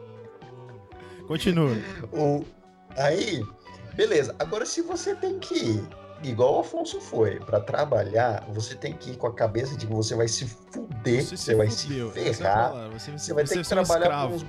Continua. 1.25 1.71
O, 2.11 2.43
aí, 2.97 3.43
beleza. 3.95 4.35
Agora, 4.39 4.65
se 4.65 4.81
você 4.81 5.15
tem 5.15 5.39
que 5.39 5.55
ir, 5.55 5.87
igual 6.23 6.57
o 6.57 6.59
Afonso 6.59 6.99
foi, 6.99 7.39
pra 7.39 7.59
trabalhar, 7.59 8.45
você 8.53 8.75
tem 8.75 8.93
que 8.93 9.11
ir 9.11 9.17
com 9.17 9.27
a 9.27 9.33
cabeça 9.33 9.75
de 9.75 9.85
que 9.85 9.93
você 9.93 10.15
vai 10.15 10.27
se 10.27 10.45
fuder, 10.45 11.23
você, 11.23 11.37
se 11.37 11.55
vai 11.55 11.69
fudeu, 11.69 12.11
se 12.11 12.19
é 12.19 12.33
ferrar, 12.33 12.71
palavra, 12.71 12.99
Você, 12.99 13.11
você 13.11 13.33
vai 13.33 13.43
ter 13.43 13.53
que 13.53 13.59
um 13.59 13.63
trabalhar 13.63 14.27
com 14.27 14.35
uns 14.35 14.45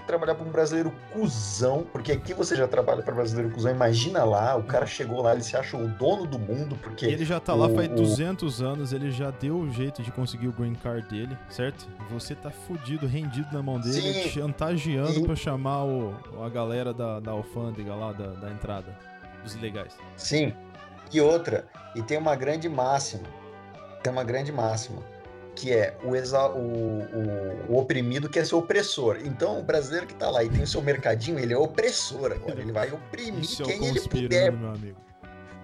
que 0.00 0.06
trabalhar 0.06 0.34
pra 0.34 0.44
um 0.44 0.50
brasileiro 0.50 0.92
cuzão, 1.12 1.86
porque 1.92 2.12
aqui 2.12 2.34
você 2.34 2.56
já 2.56 2.66
trabalha 2.66 3.02
pra 3.02 3.14
brasileiro 3.14 3.50
cuzão. 3.52 3.70
Imagina 3.70 4.24
lá, 4.24 4.56
o 4.56 4.62
cara 4.64 4.86
chegou 4.86 5.22
lá, 5.22 5.32
ele 5.32 5.42
se 5.42 5.56
acha 5.56 5.76
o 5.76 5.86
dono 5.86 6.26
do 6.26 6.38
mundo, 6.38 6.76
porque 6.82 7.06
Ele 7.06 7.24
já 7.24 7.38
tá 7.38 7.54
lá 7.54 7.66
o- 7.66 7.74
faz 7.74 7.88
o- 7.90 7.94
200 7.94 8.60
anos, 8.62 8.92
ele 8.92 9.10
já 9.10 9.30
deu 9.30 9.56
o 9.58 9.70
jeito 9.70 10.02
de 10.02 10.10
conseguir 10.10 10.48
o 10.48 10.52
green 10.52 10.74
card 10.74 11.06
dele, 11.08 11.36
certo? 11.48 11.88
Você 12.10 12.34
tá 12.34 12.50
fudido, 12.50 13.06
rendido 13.06 13.48
na 13.52 13.62
mão 13.62 13.78
dele, 13.78 14.00
Sim. 14.22 14.28
chantageando 14.30 15.12
Sim. 15.12 15.24
pra 15.24 15.36
chamar 15.36 15.84
o, 15.84 16.14
a 16.44 16.48
galera 16.48 16.92
da, 16.92 17.20
da 17.20 17.30
alfândega 17.30 17.94
lá, 17.94 18.12
da, 18.12 18.28
da 18.28 18.50
entrada, 18.50 18.96
dos 19.44 19.54
ilegais. 19.54 19.96
Sim. 20.16 20.52
E 21.12 21.20
outra, 21.20 21.66
e 21.94 22.02
tem 22.02 22.16
uma 22.18 22.34
grande 22.36 22.68
máxima. 22.68 23.24
Tem 24.02 24.12
uma 24.12 24.24
grande 24.24 24.50
máxima. 24.52 25.02
Que 25.60 25.72
é 25.74 25.94
o, 26.02 26.16
exa 26.16 26.48
o, 26.48 26.58
o, 26.58 27.72
o 27.74 27.78
oprimido 27.78 28.30
quer 28.30 28.46
ser 28.46 28.54
opressor. 28.54 29.18
Então, 29.24 29.58
o 29.60 29.62
brasileiro 29.62 30.06
que 30.06 30.14
tá 30.14 30.30
lá 30.30 30.42
e 30.42 30.48
tem 30.48 30.62
o 30.62 30.66
seu 30.66 30.80
mercadinho, 30.80 31.38
ele 31.38 31.52
é 31.52 31.58
opressor 31.58 32.32
agora. 32.32 32.60
Ele 32.60 32.72
vai 32.72 32.90
oprimir 32.90 33.42
Isso 33.44 33.62
é 33.62 33.66
quem 33.66 33.86
ele 33.88 34.00
puder. 34.00 34.52
meu 34.52 34.70
amigo. 34.70 34.96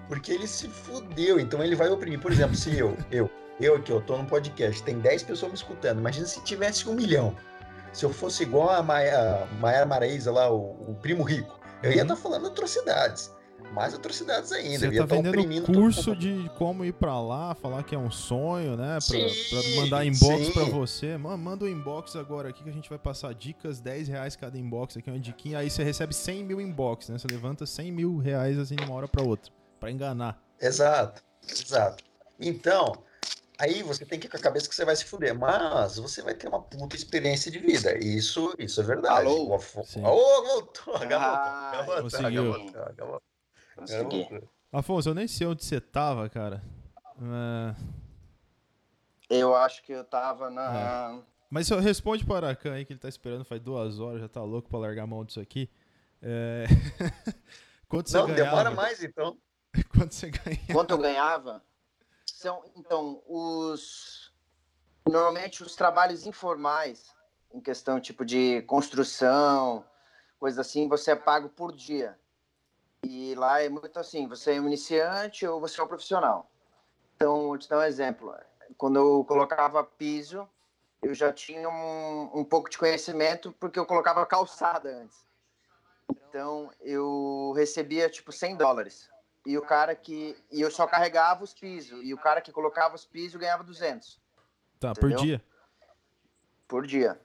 porque 0.07 0.31
ele 0.31 0.45
se 0.47 0.67
fudeu. 0.67 1.39
Então 1.39 1.63
ele 1.63 1.75
vai 1.75 1.89
oprimir. 1.89 2.19
Por 2.19 2.31
exemplo, 2.31 2.55
se 2.55 2.77
eu, 2.77 2.95
eu, 3.09 3.27
eu 3.59 3.75
aqui, 3.77 3.91
eu 3.91 4.01
tô 4.01 4.15
num 4.17 4.25
podcast, 4.25 4.83
tem 4.83 4.99
10 4.99 5.23
pessoas 5.23 5.51
me 5.51 5.57
escutando. 5.57 5.97
Imagina 5.99 6.27
se 6.27 6.43
tivesse 6.43 6.87
um 6.87 6.93
milhão. 6.93 7.35
Se 7.91 8.05
eu 8.05 8.11
fosse 8.11 8.43
igual 8.43 8.69
a 8.69 8.83
Maia- 8.83 9.47
a 9.51 9.55
Maiara 9.59 9.85
Maraíza 9.87 10.31
lá, 10.31 10.51
o, 10.51 10.75
o 10.87 10.95
primo 11.01 11.23
rico, 11.23 11.59
eu 11.81 11.89
ia 11.91 11.97
Uhum. 11.97 12.01
estar 12.03 12.15
falando 12.17 12.47
atrocidades. 12.47 13.33
Mais 13.73 13.93
atrocidades 13.93 14.51
ainda. 14.51 14.89
Você 14.89 14.95
tá 14.97 15.05
vendendo 15.05 15.61
todo 15.65 15.73
curso 15.75 16.15
de 16.15 16.49
como 16.57 16.83
ir 16.85 16.93
pra 16.93 17.19
lá, 17.21 17.53
falar 17.53 17.83
que 17.83 17.93
é 17.93 17.97
um 17.97 18.09
sonho, 18.09 18.75
né? 18.75 18.93
Pra, 18.93 19.01
Sim, 19.01 19.27
pra 19.49 19.81
mandar 19.81 20.05
inbox 20.05 20.49
pra 20.49 20.63
você. 20.63 21.17
Mano, 21.17 21.37
manda 21.37 21.65
um 21.65 21.67
inbox 21.67 22.15
agora 22.15 22.49
aqui 22.49 22.63
que 22.63 22.69
a 22.69 22.73
gente 22.73 22.89
vai 22.89 22.97
passar 22.97 23.33
dicas, 23.33 23.79
10 23.79 24.07
reais 24.07 24.35
cada 24.35 24.57
inbox 24.57 24.97
aqui, 24.97 25.09
uma 25.09 25.19
diquinha. 25.19 25.59
Aí 25.59 25.69
você 25.69 25.83
recebe 25.83 26.13
100 26.15 26.43
mil 26.43 26.59
inbox, 26.61 27.09
né? 27.09 27.17
Você 27.17 27.27
levanta 27.29 27.65
100 27.65 27.91
mil 27.91 28.17
reais 28.17 28.57
assim 28.57 28.75
de 28.75 28.83
uma 28.83 28.95
hora 28.95 29.07
pra 29.07 29.21
outra. 29.23 29.51
Pra 29.79 29.91
enganar. 29.91 30.41
Exato, 30.59 31.21
exato. 31.47 32.03
Então, 32.39 32.93
aí 33.59 33.83
você 33.83 34.05
tem 34.05 34.17
que 34.19 34.25
ir 34.27 34.29
com 34.29 34.37
a 34.37 34.39
cabeça 34.39 34.67
que 34.67 34.73
você 34.75 34.85
vai 34.85 34.95
se 34.95 35.05
fuder, 35.05 35.37
mas 35.37 35.97
você 35.97 36.21
vai 36.23 36.33
ter 36.33 36.47
uma 36.47 36.61
puta 36.61 36.95
experiência 36.95 37.51
de 37.51 37.59
vida. 37.59 37.95
Isso, 38.03 38.53
isso 38.57 38.81
é 38.81 38.83
verdade. 38.83 39.27
Alô? 39.27 39.49
O 39.49 39.53
Afo- 39.55 39.83
Sim. 39.83 40.03
Ô, 40.03 40.43
voltou, 40.43 40.97
garoto, 41.07 41.07
garoto, 42.11 42.71
garoto, 42.73 43.21
Consegui. 43.77 44.25
garoto. 44.29 44.49
Afonso, 44.71 45.09
eu 45.09 45.13
nem 45.13 45.27
sei 45.27 45.47
onde 45.47 45.63
você 45.63 45.79
tava, 45.79 46.27
cara. 46.29 46.61
É, 49.29 49.39
Eu 49.39 49.55
acho 49.55 49.81
que 49.83 49.91
eu 49.91 50.03
tava 50.03 50.49
na. 50.49 51.21
Mas 51.49 51.67
só 51.67 51.79
responde 51.79 52.25
para 52.25 52.33
o 52.33 52.35
Aracan 52.37 52.73
aí 52.73 52.83
que 52.85 52.91
ele 52.93 52.99
tá 52.99 53.07
esperando 53.07 53.45
faz 53.45 53.61
duas 53.61 53.99
horas, 53.99 54.19
já 54.21 54.27
tá 54.27 54.43
louco 54.43 54.69
pra 54.69 54.79
largar 54.79 55.03
a 55.03 55.07
mão 55.07 55.23
disso 55.23 55.39
aqui. 55.39 55.69
É... 56.21 56.65
Quanto 57.87 58.09
você 58.09 58.17
Não, 58.17 58.27
ganhava? 58.27 58.43
demora 58.43 58.71
mais 58.71 59.01
então. 59.01 59.37
Quanto 59.89 60.13
você 60.13 60.29
ganha? 60.29 60.59
Quanto 60.73 60.91
eu 60.91 60.97
ganhava? 60.97 61.63
São, 62.25 62.63
então, 62.75 63.21
os. 63.25 64.33
Normalmente 65.09 65.63
os 65.63 65.73
trabalhos 65.75 66.25
informais, 66.27 67.05
em 67.53 67.61
questão 67.61 67.97
tipo 68.01 68.25
de 68.25 68.61
construção, 68.63 69.85
coisa 70.37 70.59
assim, 70.59 70.89
você 70.89 71.11
é 71.11 71.15
pago 71.15 71.47
por 71.47 71.73
dia. 71.73 72.19
E 73.07 73.35
lá 73.35 73.61
é 73.61 73.69
muito 73.69 73.97
assim, 73.97 74.27
você 74.27 74.55
é 74.55 74.61
um 74.61 74.67
iniciante 74.67 75.47
ou 75.47 75.61
você 75.61 75.79
é 75.79 75.83
um 75.83 75.87
profissional. 75.87 76.51
Então, 77.15 77.47
vou 77.47 77.57
te 77.57 77.69
dar 77.69 77.79
um 77.79 77.83
exemplo. 77.83 78.35
Quando 78.77 78.97
eu 78.97 79.23
colocava 79.23 79.83
piso, 79.83 80.47
eu 81.01 81.13
já 81.13 81.31
tinha 81.31 81.69
um, 81.69 82.39
um 82.39 82.43
pouco 82.43 82.69
de 82.69 82.77
conhecimento 82.77 83.51
porque 83.59 83.79
eu 83.79 83.85
colocava 83.85 84.25
calçada 84.25 84.89
antes. 84.89 85.25
Então, 86.29 86.69
eu 86.81 87.53
recebia 87.55 88.09
tipo 88.09 88.31
100 88.31 88.57
dólares. 88.57 89.09
E 89.45 89.57
o 89.57 89.61
cara 89.61 89.95
que. 89.95 90.37
E 90.51 90.59
eu 90.59 90.69
só 90.69 90.85
carregava 90.85 91.43
os 91.43 91.53
pisos. 91.53 92.01
E 92.03 92.13
o 92.13 92.17
cara 92.17 92.41
que 92.41 92.51
colocava 92.51 92.95
os 92.95 93.05
pisos 93.05 93.39
ganhava 93.39 93.63
200 93.63 94.19
Tá, 94.79 94.93
por 94.93 95.09
Entendeu? 95.09 95.25
dia. 95.25 95.43
por 96.67 96.85
dia. 96.85 97.19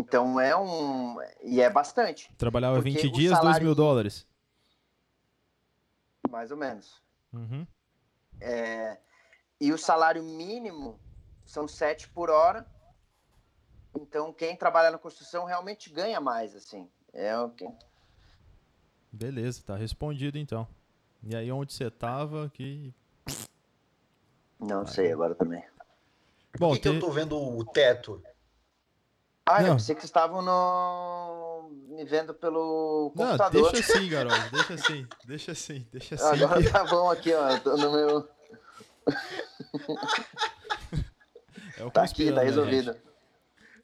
Então 0.00 0.40
é 0.40 0.56
um. 0.56 1.16
E 1.42 1.60
é 1.60 1.68
bastante, 1.68 2.32
Trabalhava 2.38 2.76
Porque 2.76 2.90
20 2.90 3.06
o 3.06 3.12
dias, 3.12 3.30
2 3.32 3.38
salário- 3.42 3.66
mil 3.66 3.74
dólares. 3.74 4.26
mais 6.30 6.50
ou 6.50 6.56
menos. 6.56 7.02
Uhum. 7.32 7.66
É, 8.40 8.98
e 9.60 9.72
o 9.72 9.78
salário 9.78 10.22
mínimo 10.22 10.98
são 11.44 11.68
7 11.68 12.08
por 12.08 12.30
hora. 12.30 12.66
Então 13.94 14.32
quem 14.32 14.56
trabalha 14.56 14.90
na 14.90 14.98
construção 14.98 15.44
realmente 15.44 15.90
ganha 15.90 16.20
mais, 16.20 16.54
assim. 16.56 16.88
É 17.12 17.36
o 17.38 17.50
que. 17.50 17.68
Beleza, 19.12 19.62
tá 19.66 19.76
respondido 19.76 20.38
então. 20.38 20.66
E 21.22 21.34
aí 21.36 21.50
onde 21.52 21.72
você 21.72 21.90
tava 21.90 22.48
que. 22.54 22.94
Não 24.58 24.86
sei 24.86 25.12
agora 25.12 25.34
também. 25.34 25.62
Por 26.52 26.58
Bom, 26.58 26.72
que, 26.74 26.80
que 26.80 26.88
eu 26.88 27.00
tô 27.00 27.10
vendo 27.10 27.36
o 27.36 27.64
teto? 27.64 28.22
Ah, 29.52 29.62
eu 29.62 29.68
Não. 29.68 29.76
pensei 29.76 29.94
que 29.94 30.00
vocês 30.00 30.10
estavam 30.10 30.42
no... 30.42 31.70
me 31.88 32.04
vendo 32.04 32.32
pelo 32.34 33.12
Não, 33.16 33.26
computador. 33.26 33.72
deixa 33.72 33.96
assim, 33.96 34.08
garoto. 34.10 34.50
Deixa 34.52 34.74
assim, 34.74 35.06
deixa 35.26 35.52
assim, 35.52 35.86
deixa 35.92 36.14
assim. 36.14 36.42
Agora 36.44 36.70
tá 36.70 36.84
bom 36.84 37.10
aqui, 37.10 37.32
ó. 37.34 37.58
Tô 37.58 37.76
no 37.76 37.92
meu. 37.92 38.28
É 41.76 41.84
o 41.84 41.90
Tá 41.90 42.02
aqui, 42.02 42.26
tá 42.28 42.36
né, 42.36 42.44
resolvido. 42.44 42.92
gente? 42.92 43.02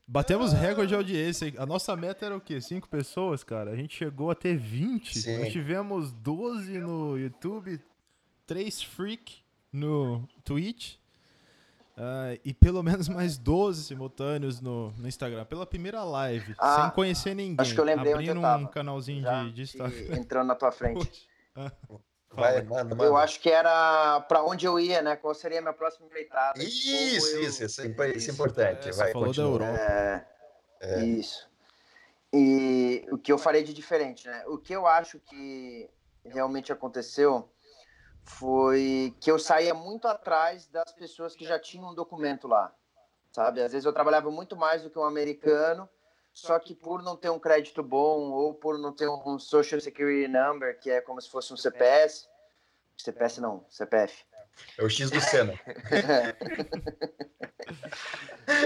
Batemos 0.07 0.53
recorde 0.53 0.89
de 0.89 0.95
audiência. 0.95 1.53
A 1.59 1.67
nossa 1.67 1.97
meta 1.97 2.27
era 2.27 2.37
o 2.37 2.41
quê? 2.41 2.61
5 2.61 2.89
pessoas, 2.89 3.43
cara. 3.43 3.73
A 3.73 3.77
gente 3.77 3.97
chegou 3.97 4.31
a 4.31 4.35
ter 4.35 4.57
20. 4.57 5.19
Sim. 5.19 5.39
Nós 5.39 5.53
tivemos 5.53 6.13
12 6.13 6.79
no 6.79 7.19
YouTube, 7.19 7.81
3 8.47 8.83
freak 8.83 9.39
no 9.73 10.29
Twitch. 10.45 10.97
Ah, 11.97 12.37
e 12.45 12.53
pelo 12.53 12.83
menos 12.83 13.09
mais 13.09 13.39
12 13.39 13.85
simultâneos 13.85 14.61
no, 14.61 14.91
no 14.93 15.09
Instagram. 15.09 15.45
Pela 15.47 15.67
primeira 15.67 16.05
live, 16.05 16.55
Ah, 16.59 16.83
sem 16.83 16.91
conhecer 16.91 17.35
ninguém. 17.35 17.57
acho 17.59 17.75
que 17.75 17.81
eu 17.81 17.85
lembrei 17.85 18.13
onde 18.15 18.25
abrindo 18.31 18.37
eu 18.39 18.43
tava. 18.43 18.63
um 18.63 18.67
canalzinho 18.67 19.23
Já 19.23 19.43
de, 19.45 19.53
de 19.53 19.63
Instagram. 19.63 19.97
entrando 20.19 20.47
na 20.49 20.55
tua 20.55 20.71
frente. 20.71 21.29
Vai, 22.33 22.61
manda, 22.63 22.95
manda. 22.95 23.05
Eu 23.05 23.17
acho 23.17 23.41
que 23.41 23.49
era 23.49 24.21
pra 24.29 24.45
onde 24.45 24.67
eu 24.67 24.79
ia, 24.79 25.01
né? 25.01 25.17
Qual 25.17 25.35
seria 25.35 25.59
a 25.59 25.63
minha 25.63 25.73
próxima 25.73 26.05
empreitada? 26.07 26.63
Isso, 26.63 26.91
eu- 26.91 27.43
isso, 27.45 27.65
isso 27.65 27.81
é 27.81 28.11
isso 28.11 28.31
é 28.31 28.35
importante. 28.35 28.89
É, 28.89 28.93
você 28.93 28.99
Vai, 28.99 29.13
falou 29.13 29.29
da 29.33 29.43
continua. 29.43 29.67
Europa. 29.69 30.27
É, 30.83 31.05
Isso. 31.05 31.49
E 32.35 33.07
o 33.11 33.17
que 33.17 33.33
eu 33.33 33.39
farei 33.39 33.63
de 33.63 33.73
diferente, 33.73 34.27
né? 34.27 34.45
O 34.47 34.59
que 34.59 34.75
eu 34.75 34.87
acho 34.87 35.19
que 35.21 35.89
realmente 36.25 36.71
aconteceu 36.71 37.49
foi 38.27 39.15
que 39.21 39.31
eu 39.31 39.39
saía 39.39 39.73
muito 39.73 40.09
atrás 40.09 40.67
das 40.67 40.93
pessoas 40.93 41.35
que 41.35 41.47
já 41.47 41.59
tinham 41.59 41.91
um 41.91 41.95
documento 41.95 42.49
lá, 42.49 42.75
sabe? 43.33 43.63
Às 43.63 43.73
vezes 43.73 43.87
eu 43.87 43.93
trabalhava 43.93 44.31
muito 44.31 44.57
mais 44.57 44.83
do 44.83 44.91
que 44.91 44.99
um 44.99 45.05
americano, 45.05 45.89
só 46.33 46.59
que 46.59 46.75
por 46.75 47.03
não 47.03 47.17
ter 47.17 47.31
um 47.31 47.39
crédito 47.39 47.83
bom 47.83 48.31
ou 48.31 48.53
por 48.53 48.79
não 48.79 48.93
ter 48.93 49.09
um 49.09 49.39
Social 49.39 49.81
Security 49.81 50.29
Number, 50.29 50.79
que 50.79 50.91
é 50.91 51.01
como 51.01 51.21
se 51.21 51.31
fosse 51.31 51.53
um 51.53 51.57
CPS, 51.57 52.29
CPS 52.99 53.41
não, 53.41 53.65
CPF, 53.71 54.25
É 54.77 54.83
o 54.83 54.89
X 54.89 55.11
do 55.11 55.21
Senna. 55.21 55.55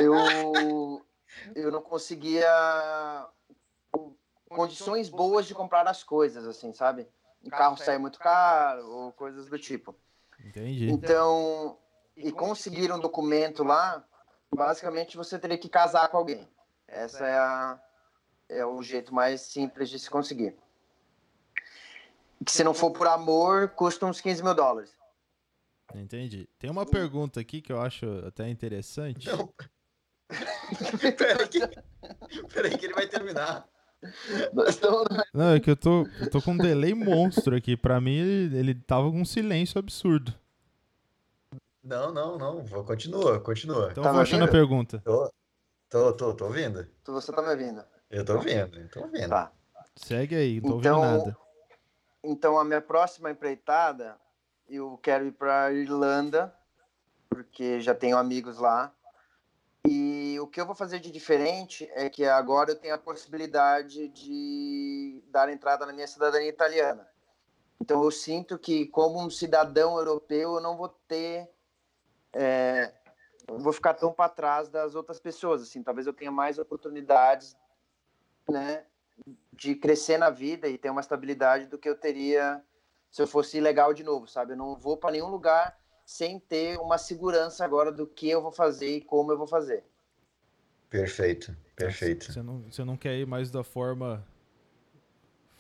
eu, 0.01 1.05
eu 1.55 1.71
não 1.71 1.83
conseguia 1.83 3.29
condições 4.49 5.09
boas 5.09 5.47
de 5.47 5.55
comprar 5.55 5.87
as 5.87 6.03
coisas, 6.03 6.47
assim, 6.47 6.73
sabe? 6.73 7.07
O 7.45 7.51
carro 7.51 7.76
saia 7.76 7.99
muito 7.99 8.18
caro 8.18 8.86
ou 8.86 9.12
coisas 9.12 9.47
do 9.47 9.59
tipo. 9.59 9.95
Entendi. 10.45 10.91
Então, 10.91 11.78
e 12.16 12.30
conseguir 12.30 12.93
um 12.93 12.99
documento 12.99 13.64
lá, 13.64 14.05
basicamente 14.55 15.16
você 15.16 15.38
teria 15.38 15.59
que 15.59 15.68
casar 15.68 16.09
com 16.09 16.18
alguém. 16.18 16.49
Essa 16.86 17.26
é, 17.26 17.38
a, 17.38 17.80
é 18.49 18.66
o 18.66 18.82
jeito 18.82 19.14
mais 19.14 19.41
simples 19.43 19.88
de 19.88 19.99
se 19.99 20.11
conseguir. 20.11 20.57
Que 22.45 22.51
se 22.51 22.64
não 22.64 22.74
for 22.74 22.91
por 22.91 23.07
amor, 23.07 23.70
custa 23.70 24.07
uns 24.07 24.20
15 24.20 24.43
mil 24.43 24.55
dólares. 24.55 24.95
Entendi. 25.95 26.49
Tem 26.59 26.70
uma 26.70 26.86
pergunta 26.86 27.41
aqui 27.41 27.61
que 27.61 27.72
eu 27.72 27.80
acho 27.80 28.07
até 28.26 28.49
interessante. 28.49 29.28
Não. 29.28 29.53
Peraí 31.16 31.49
que... 31.49 31.61
Peraí 32.55 32.78
que 32.78 32.86
ele 32.86 32.95
vai 32.95 33.07
terminar. 33.09 33.68
Nós 34.53 34.70
estamos 34.70 35.07
Não, 35.32 35.55
é 35.55 35.61
que 35.61 35.70
eu 35.70 35.76
tô, 35.76 36.07
eu 36.20 36.30
tô 36.30 36.40
com 36.40 36.53
um 36.53 36.57
delay 36.57 36.94
monstro 36.94 37.55
aqui. 37.57 37.76
Pra 37.76 38.01
mim, 38.01 38.14
ele, 38.16 38.59
ele 38.59 38.74
tava 38.74 39.11
com 39.11 39.20
um 39.20 39.24
silêncio 39.24 39.78
absurdo. 39.78 40.34
Não, 41.82 42.12
não, 42.12 42.38
não. 42.38 42.64
Continua, 42.84 43.40
continua. 43.40 43.88
Então 43.90 44.03
Tá 44.03 44.11
eu 44.11 44.14
vou 44.14 44.22
achando 44.22 44.44
a 44.44 44.48
pergunta. 44.48 45.01
Tô, 45.05 45.30
tô, 45.88 46.12
tô, 46.12 46.34
tô 46.34 46.44
ouvindo. 46.46 46.86
Você 47.07 47.32
tá 47.32 47.42
me 47.42 47.48
ouvindo? 47.48 47.82
Eu 48.11 48.24
tô 48.24 48.34
ouvindo, 48.34 48.78
eu 48.78 48.88
tô 48.88 49.01
ouvindo. 49.01 49.28
Tá. 49.28 49.53
Segue 49.96 50.34
aí, 50.34 50.61
não 50.61 50.70
tô 50.70 50.78
Então, 50.78 50.98
ouvindo 51.01 51.18
nada. 51.18 51.36
Então, 52.22 52.59
a 52.59 52.64
minha 52.64 52.80
próxima 52.80 53.30
empreitada, 53.30 54.16
eu 54.68 54.98
quero 55.03 55.26
ir 55.26 55.32
para 55.32 55.72
Irlanda, 55.72 56.55
porque 57.28 57.80
já 57.80 57.94
tenho 57.94 58.16
amigos 58.16 58.59
lá. 58.59 58.92
E 59.86 60.20
o 60.41 60.47
que 60.47 60.61
eu 60.61 60.66
vou 60.66 60.74
fazer 60.74 60.99
de 60.99 61.11
diferente 61.11 61.88
é 61.95 62.09
que 62.09 62.24
agora 62.24 62.70
eu 62.70 62.76
tenho 62.76 62.95
a 62.95 62.99
possibilidade 62.99 64.09
de 64.09 65.22
dar 65.28 65.49
entrada 65.49 65.86
na 65.86 65.93
minha 65.93 66.07
cidadania 66.07 66.49
italiana. 66.49 67.09
Então, 67.80 68.03
eu 68.03 68.11
sinto 68.11 68.59
que, 68.59 68.86
como 68.86 69.20
um 69.20 69.30
cidadão 69.30 69.97
europeu, 69.97 70.55
eu 70.55 70.61
não 70.61 70.76
vou 70.76 70.88
ter. 70.88 71.49
é, 72.34 72.93
vou 73.49 73.72
ficar 73.72 73.95
tão 73.95 74.12
para 74.12 74.28
trás 74.28 74.68
das 74.68 74.95
outras 74.95 75.18
pessoas. 75.18 75.62
Assim, 75.62 75.82
talvez 75.82 76.07
eu 76.07 76.12
tenha 76.12 76.30
mais 76.30 76.59
oportunidades, 76.59 77.57
né, 78.49 78.84
de 79.53 79.74
crescer 79.74 80.18
na 80.18 80.30
vida 80.30 80.68
e 80.68 80.78
ter 80.78 80.91
uma 80.91 81.01
estabilidade 81.01 81.66
do 81.66 81.78
que 81.78 81.88
eu 81.88 81.99
teria 81.99 82.62
se 83.11 83.20
eu 83.20 83.26
fosse 83.26 83.59
ilegal 83.59 83.93
de 83.93 84.05
novo, 84.05 84.26
sabe? 84.28 84.53
Eu 84.53 84.57
não 84.57 84.76
vou 84.76 84.97
para 84.97 85.11
nenhum 85.11 85.28
lugar 85.28 85.78
sem 86.05 86.38
ter 86.38 86.78
uma 86.78 86.99
segurança 86.99 87.64
agora 87.64 87.91
do 87.91 88.07
que 88.07 88.28
eu 88.28 88.41
vou 88.41 88.53
fazer 88.53 88.97
e 88.97 89.01
como 89.01 89.32
eu 89.32 89.38
vou 89.38 89.47
fazer. 89.47 89.84
Perfeito, 90.91 91.57
perfeito. 91.76 92.32
Você 92.32 92.43
não, 92.43 92.62
você 92.62 92.84
não 92.84 92.97
quer 92.97 93.16
ir 93.16 93.26
mais 93.26 93.51
da 93.51 93.62
forma 93.62 94.26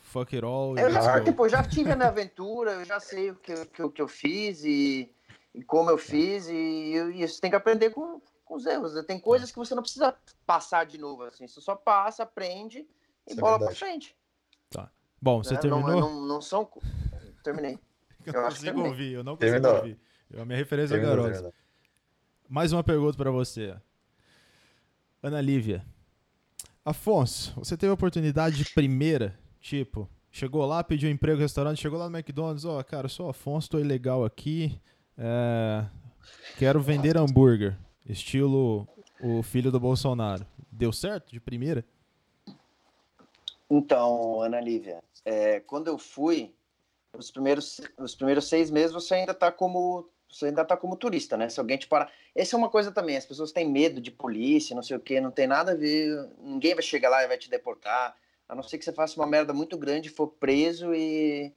fuck 0.00 0.34
it 0.34 0.44
all. 0.44 0.76
Eu 0.76 0.90
já, 0.90 1.22
tipo, 1.22 1.44
eu 1.44 1.48
já 1.48 1.62
tive 1.62 1.92
a 1.92 1.96
minha 1.96 2.08
aventura, 2.08 2.72
eu 2.72 2.84
já 2.84 2.98
sei 2.98 3.30
o 3.30 3.36
que, 3.36 3.52
eu- 3.52 3.66
que, 3.66 3.80
eu- 3.82 3.90
que 3.92 4.02
eu 4.02 4.08
fiz 4.08 4.64
e, 4.64 5.08
e 5.54 5.62
como 5.62 5.88
eu 5.88 5.96
fiz, 5.96 6.48
e, 6.48 6.94
e 7.14 7.26
você 7.28 7.40
tem 7.40 7.48
que 7.48 7.56
aprender 7.56 7.90
com, 7.90 8.20
com 8.44 8.56
os 8.56 8.66
erros. 8.66 8.94
né? 8.94 9.04
Tem 9.04 9.20
coisas 9.20 9.52
que 9.52 9.56
você 9.58 9.72
não 9.74 9.82
precisa 9.82 10.12
passar 10.44 10.84
de 10.84 10.98
novo, 10.98 11.22
assim, 11.22 11.46
você 11.46 11.60
só 11.60 11.76
passa, 11.76 12.24
aprende 12.24 12.78
e 12.78 13.30
Isso 13.30 13.38
é 13.38 13.40
bola 13.40 13.58
pra 13.58 13.68
verdade. 13.68 13.78
frente. 13.78 14.16
Bom, 15.22 15.44
você 15.44 15.52
né? 15.54 15.60
terminou? 15.60 15.86
Não, 15.90 16.00
não, 16.00 16.20
não 16.26 16.40
são. 16.40 16.68
Terminei. 17.44 17.78
eu 18.26 18.32
eu 18.32 18.40
não 18.40 18.48
consigo 18.48 18.64
terminei. 18.64 18.90
ouvir, 18.90 19.12
eu 19.12 19.22
não 19.22 19.36
consigo 19.36 19.52
Terminou. 19.52 19.76
ouvir. 19.76 19.98
A 20.38 20.44
minha 20.46 20.56
referência 20.58 20.94
é 20.94 20.98
Terminou, 20.98 21.16
garoto. 21.16 21.32
terminou. 21.34 21.54
Mais 22.48 22.72
uma 22.72 22.82
pergunta 22.82 23.16
pra 23.18 23.30
você. 23.30 23.76
Ana 25.22 25.40
Lívia. 25.40 25.84
Afonso, 26.84 27.52
você 27.56 27.76
teve 27.76 27.90
a 27.90 27.94
oportunidade 27.94 28.56
de 28.56 28.72
primeira, 28.72 29.38
tipo, 29.60 30.08
chegou 30.30 30.64
lá, 30.64 30.82
pediu 30.82 31.10
emprego 31.10 31.36
no 31.36 31.42
restaurante, 31.42 31.80
chegou 31.80 31.98
lá 31.98 32.08
no 32.08 32.16
McDonald's, 32.16 32.64
ó, 32.64 32.82
cara, 32.82 33.04
eu 33.04 33.10
sou 33.10 33.26
o 33.26 33.30
Afonso, 33.30 33.68
tô 33.68 33.78
ilegal 33.78 34.24
aqui, 34.24 34.80
é, 35.18 35.84
quero 36.58 36.80
vender 36.80 37.18
hambúrguer, 37.18 37.76
estilo 38.06 38.88
o 39.20 39.42
filho 39.42 39.70
do 39.70 39.78
Bolsonaro. 39.78 40.46
Deu 40.72 40.92
certo 40.92 41.30
de 41.30 41.38
primeira? 41.38 41.84
Então, 43.68 44.40
Ana 44.40 44.58
Lívia, 44.58 45.02
é, 45.24 45.60
quando 45.60 45.88
eu 45.88 45.98
fui, 45.98 46.54
os 47.16 47.30
primeiros, 47.30 47.80
os 47.98 48.14
primeiros 48.14 48.48
seis 48.48 48.70
meses 48.70 48.92
você 48.92 49.14
ainda 49.14 49.34
tá 49.34 49.52
como 49.52 50.08
você 50.30 50.46
ainda 50.46 50.64
tá 50.64 50.76
como 50.76 50.96
turista, 50.96 51.36
né? 51.36 51.48
Se 51.48 51.58
alguém 51.58 51.76
te 51.76 51.86
parar. 51.86 52.12
Essa 52.34 52.56
é 52.56 52.58
uma 52.58 52.68
coisa 52.68 52.92
também, 52.92 53.16
as 53.16 53.26
pessoas 53.26 53.52
têm 53.52 53.68
medo 53.68 54.00
de 54.00 54.10
polícia, 54.10 54.74
não 54.74 54.82
sei 54.82 54.96
o 54.96 55.00
que, 55.00 55.20
não 55.20 55.30
tem 55.30 55.46
nada 55.46 55.72
a 55.72 55.74
ver. 55.74 56.28
Ninguém 56.38 56.74
vai 56.74 56.82
chegar 56.82 57.10
lá 57.10 57.22
e 57.22 57.28
vai 57.28 57.36
te 57.36 57.50
deportar, 57.50 58.16
a 58.48 58.54
não 58.54 58.62
ser 58.62 58.78
que 58.78 58.84
você 58.84 58.92
faça 58.92 59.20
uma 59.20 59.26
merda 59.26 59.52
muito 59.52 59.76
grande, 59.76 60.08
for 60.08 60.28
preso 60.28 60.94
e, 60.94 61.52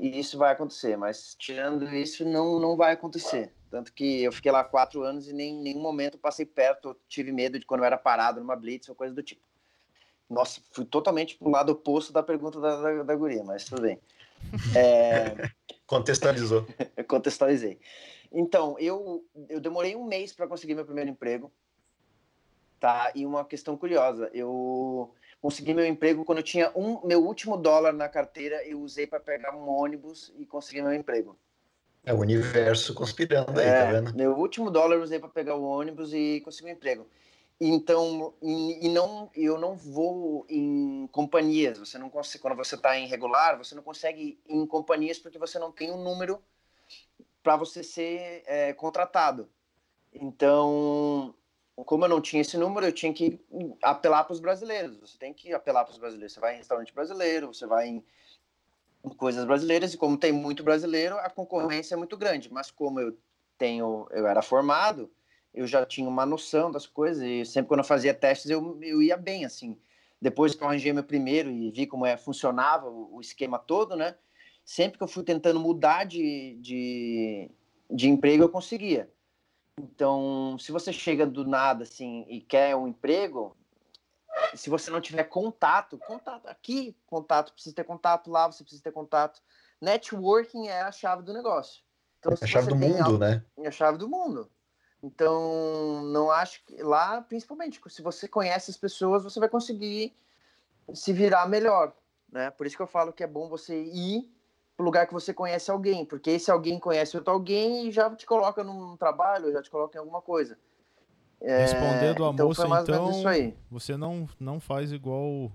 e 0.00 0.18
isso 0.18 0.38
vai 0.38 0.52
acontecer. 0.52 0.96
Mas 0.96 1.34
tirando 1.38 1.88
isso, 1.94 2.24
não, 2.24 2.58
não 2.58 2.76
vai 2.76 2.92
acontecer. 2.92 3.52
Tanto 3.70 3.92
que 3.92 4.22
eu 4.22 4.32
fiquei 4.32 4.50
lá 4.50 4.64
quatro 4.64 5.02
anos 5.02 5.28
e 5.28 5.32
nem 5.32 5.54
em 5.54 5.62
nenhum 5.62 5.80
momento 5.80 6.16
passei 6.16 6.46
perto, 6.46 6.96
tive 7.06 7.30
medo 7.30 7.58
de 7.58 7.66
quando 7.66 7.80
eu 7.80 7.86
era 7.86 7.98
parado 7.98 8.40
numa 8.40 8.56
blitz 8.56 8.88
ou 8.88 8.94
coisa 8.94 9.14
do 9.14 9.22
tipo. 9.22 9.42
Nossa, 10.28 10.60
fui 10.72 10.84
totalmente 10.84 11.36
pro 11.36 11.50
lado 11.50 11.72
oposto 11.72 12.12
da 12.12 12.22
pergunta 12.22 12.60
da, 12.60 12.80
da, 12.80 13.02
da 13.02 13.16
guria, 13.16 13.42
mas 13.44 13.64
tudo 13.64 13.82
bem. 13.82 13.98
É, 14.74 15.34
Contextualizou. 15.88 16.66
eu 16.94 17.04
contextualizei. 17.08 17.80
Então, 18.30 18.76
eu, 18.78 19.24
eu 19.48 19.58
demorei 19.58 19.96
um 19.96 20.04
mês 20.04 20.34
para 20.34 20.46
conseguir 20.46 20.74
meu 20.74 20.84
primeiro 20.84 21.08
emprego, 21.08 21.50
tá? 22.78 23.10
E 23.14 23.24
uma 23.24 23.42
questão 23.42 23.74
curiosa, 23.74 24.30
eu 24.34 25.14
consegui 25.40 25.72
meu 25.72 25.86
emprego 25.86 26.26
quando 26.26 26.38
eu 26.38 26.44
tinha 26.44 26.70
um 26.76 27.04
meu 27.06 27.24
último 27.24 27.56
dólar 27.56 27.94
na 27.94 28.06
carteira, 28.06 28.62
eu 28.66 28.80
usei 28.82 29.06
para 29.06 29.18
pegar 29.18 29.56
um 29.56 29.66
ônibus 29.66 30.30
e 30.36 30.44
conseguir 30.44 30.82
meu 30.82 30.92
emprego. 30.92 31.38
É 32.04 32.12
o 32.12 32.18
universo 32.18 32.92
conspirando 32.92 33.58
aí, 33.58 33.66
tá 33.66 33.84
É, 33.84 33.92
vendo? 33.92 34.14
meu 34.14 34.36
último 34.36 34.70
dólar 34.70 34.96
eu 34.96 35.02
usei 35.02 35.18
para 35.18 35.30
pegar 35.30 35.54
o 35.56 35.64
ônibus 35.64 36.12
e 36.12 36.42
conseguir 36.42 36.68
um 36.68 36.74
emprego. 36.74 37.06
Então, 37.60 38.34
e, 38.40 38.86
e 38.86 38.88
não, 38.88 39.30
eu 39.34 39.58
não 39.58 39.74
vou 39.74 40.46
em 40.48 41.08
companhias. 41.08 41.78
Você 41.78 41.98
não 41.98 42.08
consegue, 42.08 42.42
quando 42.42 42.56
você 42.56 42.76
está 42.76 42.96
em 42.96 43.06
regular, 43.06 43.58
você 43.58 43.74
não 43.74 43.82
consegue 43.82 44.40
ir 44.46 44.56
em 44.56 44.66
companhias 44.66 45.18
porque 45.18 45.38
você 45.38 45.58
não 45.58 45.72
tem 45.72 45.90
um 45.90 46.02
número 46.02 46.42
para 47.42 47.56
você 47.56 47.82
ser 47.82 48.42
é, 48.46 48.72
contratado. 48.72 49.48
Então, 50.12 51.34
como 51.74 52.04
eu 52.04 52.08
não 52.08 52.20
tinha 52.20 52.42
esse 52.42 52.56
número, 52.56 52.86
eu 52.86 52.92
tinha 52.92 53.12
que 53.12 53.40
apelar 53.82 54.24
para 54.24 54.34
os 54.34 54.40
brasileiros. 54.40 54.96
Você 54.98 55.18
tem 55.18 55.34
que 55.34 55.52
apelar 55.52 55.84
para 55.84 55.92
os 55.92 55.98
brasileiros. 55.98 56.32
Você 56.32 56.40
vai 56.40 56.54
em 56.54 56.58
restaurante 56.58 56.94
brasileiro, 56.94 57.52
você 57.52 57.66
vai 57.66 57.88
em 57.88 58.04
em 59.04 59.10
coisas 59.10 59.44
brasileiras 59.44 59.94
e 59.94 59.96
como 59.96 60.16
tem 60.16 60.32
muito 60.32 60.62
brasileiro, 60.62 61.16
a 61.18 61.30
concorrência 61.30 61.94
é 61.94 61.96
muito 61.96 62.16
grande. 62.16 62.52
Mas 62.52 62.70
como 62.70 63.00
eu 63.00 63.16
tenho, 63.56 64.06
eu 64.10 64.26
era 64.26 64.42
formado, 64.42 65.10
eu 65.54 65.66
já 65.66 65.84
tinha 65.84 66.08
uma 66.08 66.26
noção 66.26 66.70
das 66.70 66.86
coisas 66.86 67.22
e 67.22 67.44
sempre 67.44 67.68
quando 67.68 67.80
eu 67.80 67.84
fazia 67.86 68.14
testes 68.14 68.50
eu, 68.50 68.78
eu 68.82 69.02
ia 69.02 69.16
bem 69.16 69.44
assim. 69.44 69.78
Depois 70.20 70.54
que 70.54 70.62
eu 70.62 70.68
arranjei 70.68 70.92
meu 70.92 71.04
primeiro 71.04 71.50
e 71.50 71.70
vi 71.70 71.86
como 71.86 72.04
é 72.04 72.16
funcionava 72.16 72.88
o, 72.88 73.16
o 73.16 73.20
esquema 73.20 73.58
todo, 73.58 73.96
né? 73.96 74.16
Sempre 74.64 74.98
que 74.98 75.04
eu 75.04 75.08
fui 75.08 75.22
tentando 75.22 75.60
mudar 75.60 76.04
de, 76.04 76.58
de, 76.60 77.50
de 77.90 78.08
emprego 78.08 78.42
eu 78.44 78.48
conseguia. 78.48 79.10
Então, 79.80 80.56
se 80.58 80.72
você 80.72 80.92
chega 80.92 81.24
do 81.24 81.46
nada 81.46 81.84
assim 81.84 82.26
e 82.28 82.40
quer 82.40 82.74
um 82.74 82.88
emprego, 82.88 83.56
se 84.54 84.68
você 84.68 84.90
não 84.90 85.00
tiver 85.00 85.24
contato, 85.24 85.98
contato 85.98 86.46
aqui, 86.48 86.96
contato, 87.06 87.52
precisa 87.52 87.76
ter 87.76 87.84
contato 87.84 88.30
lá, 88.30 88.46
você 88.50 88.62
precisa 88.64 88.82
ter 88.82 88.92
contato. 88.92 89.40
Networking 89.80 90.66
é 90.68 90.82
a 90.82 90.90
chave 90.92 91.22
do 91.22 91.32
negócio. 91.32 91.82
Então, 92.18 92.32
É 92.32 92.44
a 92.44 92.46
chave 92.48 92.68
do 92.68 92.74
mundo, 92.76 93.04
algo- 93.04 93.18
né? 93.18 93.44
é 93.58 93.68
a 93.68 93.70
chave 93.70 93.98
do 93.98 94.08
mundo. 94.08 94.50
Então, 95.02 96.02
não 96.04 96.30
acho 96.30 96.64
que 96.64 96.82
lá, 96.82 97.20
principalmente, 97.22 97.80
se 97.88 98.02
você 98.02 98.26
conhece 98.26 98.70
as 98.70 98.76
pessoas, 98.76 99.22
você 99.22 99.38
vai 99.38 99.48
conseguir 99.48 100.12
se 100.92 101.12
virar 101.12 101.48
melhor, 101.48 101.92
né? 102.32 102.50
Por 102.50 102.66
isso 102.66 102.76
que 102.76 102.82
eu 102.82 102.86
falo 102.86 103.12
que 103.12 103.22
é 103.22 103.26
bom 103.26 103.48
você 103.48 103.80
ir 103.80 104.28
pro 104.76 104.84
lugar 104.84 105.06
que 105.06 105.12
você 105.12 105.32
conhece 105.32 105.70
alguém, 105.70 106.04
porque 106.04 106.30
esse 106.30 106.50
alguém 106.50 106.78
conhece 106.78 107.16
outro 107.16 107.32
alguém 107.32 107.88
e 107.88 107.92
já 107.92 108.14
te 108.14 108.26
coloca 108.26 108.64
num 108.64 108.96
trabalho, 108.96 109.52
já 109.52 109.62
te 109.62 109.70
coloca 109.70 109.96
em 109.96 110.00
alguma 110.00 110.22
coisa. 110.22 110.58
É, 111.40 111.58
Respondendo 111.58 112.24
a 112.24 112.32
então 112.32 112.48
moça, 112.48 112.66
então, 112.82 113.10
isso 113.10 113.28
aí. 113.28 113.56
Você 113.70 113.96
não, 113.96 114.28
não 114.40 114.58
faz 114.58 114.90
igual 114.90 115.52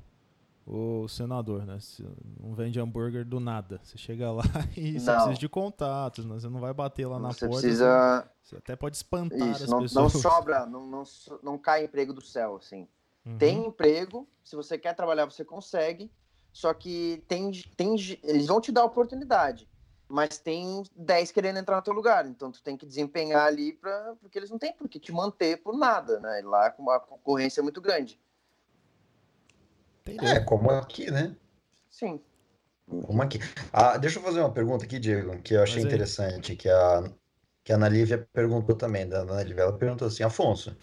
o, 0.65 1.07
senador, 1.07 1.65
né? 1.65 1.77
Você 1.79 2.03
não 2.39 2.53
vende 2.55 2.79
hambúrguer 2.79 3.25
do 3.25 3.39
nada. 3.39 3.79
Você 3.83 3.97
chega 3.97 4.31
lá 4.31 4.43
e 4.77 4.99
você 4.99 5.05
Não. 5.07 5.15
precisa 5.15 5.39
de 5.39 5.49
contatos, 5.49 6.25
né? 6.25 6.35
Você 6.39 6.49
não 6.49 6.59
vai 6.59 6.73
bater 6.73 7.05
lá 7.05 7.19
na 7.19 7.33
Você 7.33 7.47
porta. 7.47 7.61
precisa 7.61 8.31
Você 8.43 8.55
até 8.55 8.75
pode 8.75 8.95
espantar 8.95 9.37
isso, 9.49 9.63
as 9.63 9.69
não, 9.69 9.77
não 9.77 9.83
pessoas. 9.83 10.13
sobra, 10.13 10.65
não, 10.65 10.85
não, 10.85 11.03
não 11.41 11.57
cai 11.57 11.83
emprego 11.85 12.13
do 12.13 12.21
céu, 12.21 12.55
assim. 12.57 12.87
Uhum. 13.25 13.37
Tem 13.37 13.65
emprego, 13.65 14.27
se 14.43 14.55
você 14.55 14.77
quer 14.77 14.93
trabalhar, 14.93 15.25
você 15.25 15.43
consegue. 15.45 16.11
Só 16.51 16.73
que 16.73 17.23
tem, 17.27 17.51
tem, 17.75 17.95
eles 18.21 18.45
vão 18.45 18.61
te 18.61 18.71
dar 18.71 18.85
oportunidade, 18.85 19.67
mas 20.07 20.37
tem 20.37 20.83
10 20.95 21.31
querendo 21.31 21.57
entrar 21.57 21.77
no 21.77 21.81
teu 21.81 21.93
lugar. 21.93 22.27
Então 22.27 22.51
tu 22.51 22.61
tem 22.61 22.77
que 22.77 22.85
desempenhar 22.85 23.47
ali 23.47 23.73
pra, 23.73 24.15
porque 24.21 24.37
eles 24.37 24.51
não 24.51 24.59
têm 24.59 24.71
por 24.71 24.87
que 24.87 24.99
te 24.99 25.11
manter 25.11 25.57
por 25.63 25.75
nada, 25.75 26.19
né? 26.19 26.41
E 26.41 26.43
Lá 26.43 26.67
a 26.67 26.99
concorrência 26.99 27.59
é 27.59 27.63
muito 27.63 27.81
grande. 27.81 28.19
Entendeu? 30.05 30.27
É, 30.29 30.39
como 30.41 30.69
aqui, 30.69 31.09
né? 31.09 31.35
Sim. 31.89 32.21
Como 33.05 33.21
aqui. 33.21 33.39
Ah, 33.71 33.97
deixa 33.97 34.19
eu 34.19 34.23
fazer 34.23 34.39
uma 34.41 34.51
pergunta 34.51 34.83
aqui, 34.85 34.99
Diego, 34.99 35.41
que 35.41 35.53
eu 35.53 35.63
achei 35.63 35.77
Mas 35.77 35.85
aí. 35.85 35.89
interessante, 35.89 36.55
que 36.55 36.67
a, 36.69 37.03
que 37.63 37.71
a 37.71 37.75
Ana 37.75 37.87
Lívia 37.87 38.27
perguntou 38.33 38.75
também, 38.75 39.07
da 39.07 39.19
Ana 39.19 39.41
Lívia, 39.43 39.61
ela 39.63 39.77
perguntou 39.77 40.07
assim, 40.07 40.23
Afonso, 40.23 40.75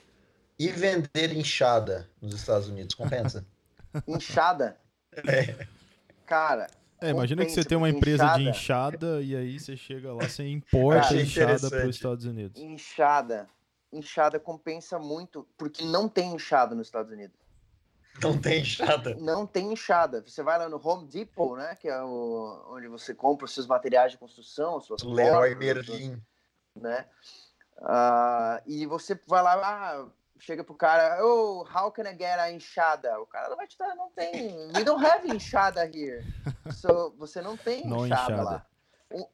e 0.58 0.68
vender 0.68 1.36
enxada 1.36 2.08
nos 2.20 2.34
Estados 2.34 2.68
Unidos, 2.68 2.94
compensa? 2.94 3.44
Inchada. 4.08 4.78
Cara, 6.24 6.68
É, 7.02 7.10
imagina 7.10 7.44
que 7.44 7.50
você 7.50 7.64
tem 7.64 7.76
uma 7.76 7.88
empresa 7.90 8.24
de 8.36 8.42
inchada- 8.42 8.50
enxada 8.50 9.22
e 9.22 9.36
aí 9.36 9.58
você 9.58 9.76
chega 9.76 10.12
lá, 10.12 10.26
você 10.28 10.46
importa 10.48 11.00
Achei 11.00 11.22
enxada 11.22 11.68
para 11.68 11.86
os. 11.86 11.96
Estados 11.96 12.24
Unidos. 12.24 12.60
inchada. 12.60 13.48
Inchada 13.92 14.38
compensa 14.38 14.98
muito, 15.00 15.46
porque 15.58 15.84
não 15.84 16.08
tem 16.08 16.32
inchada 16.34 16.74
nos 16.76 16.86
Estados 16.86 17.10
Unidos. 17.10 17.36
Não 18.22 18.38
tem 18.38 18.60
enxada. 18.60 19.14
não 19.18 19.46
tem 19.46 19.72
enxada. 19.72 20.20
Você 20.26 20.42
vai 20.42 20.58
lá 20.58 20.68
no 20.68 20.80
Home 20.86 21.06
Depot, 21.06 21.56
né? 21.56 21.74
Que 21.76 21.88
é 21.88 22.02
o, 22.02 22.64
onde 22.70 22.86
você 22.88 23.14
compra 23.14 23.44
os 23.46 23.54
seus 23.54 23.66
materiais 23.66 24.12
de 24.12 24.18
construção, 24.18 24.80
suas 24.80 25.02
Leroy 25.02 25.54
Merlin. 25.54 26.20
né? 26.76 27.06
Ah, 27.82 28.60
e 28.66 28.84
você 28.86 29.18
vai 29.26 29.42
lá, 29.42 29.54
ah, 29.54 30.06
chega 30.38 30.62
pro 30.62 30.74
cara, 30.74 31.24
oh, 31.24 31.64
how 31.74 31.90
can 31.90 32.02
I 32.02 32.12
get 32.12 32.38
a 32.38 32.50
enxada? 32.50 33.18
O 33.20 33.26
cara 33.26 33.48
não 33.48 33.56
vai 33.56 33.66
te 33.66 33.78
dar, 33.78 33.94
não 33.94 34.10
tem. 34.10 34.54
We 34.74 34.84
don't 34.84 35.04
have 35.04 35.26
enxada 35.30 35.84
here. 35.86 36.22
So, 36.72 37.14
você 37.16 37.40
não 37.40 37.56
tem 37.56 37.86
Não 37.86 38.04
enxada, 38.06 38.32
enxada. 38.34 38.42
lá. 38.42 38.66
O- 39.12 39.28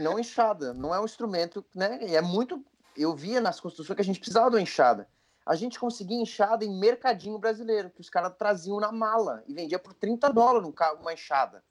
não 0.00 0.18
enxada, 0.18 0.72
não 0.74 0.94
é 0.94 1.00
um 1.00 1.04
instrumento, 1.04 1.64
né? 1.74 1.98
E 2.02 2.16
é 2.16 2.20
muito. 2.20 2.64
Eu 2.96 3.14
via 3.14 3.40
nas 3.40 3.60
construções 3.60 3.94
que 3.94 4.02
a 4.02 4.04
gente 4.04 4.18
precisava 4.18 4.50
de 4.50 4.56
uma 4.56 4.62
enxada. 4.62 5.06
A 5.44 5.54
gente 5.56 5.78
conseguia 5.78 6.20
enxada 6.20 6.64
em 6.64 6.78
mercadinho 6.78 7.38
brasileiro, 7.38 7.90
que 7.90 8.00
os 8.00 8.08
caras 8.08 8.32
traziam 8.38 8.78
na 8.78 8.92
mala 8.92 9.42
e 9.46 9.54
vendia 9.54 9.78
por 9.78 9.92
30 9.94 10.32
dólares 10.32 10.68
um 10.68 10.72
ca- 10.72 10.94
uma 10.94 11.12
enxada. 11.12 11.62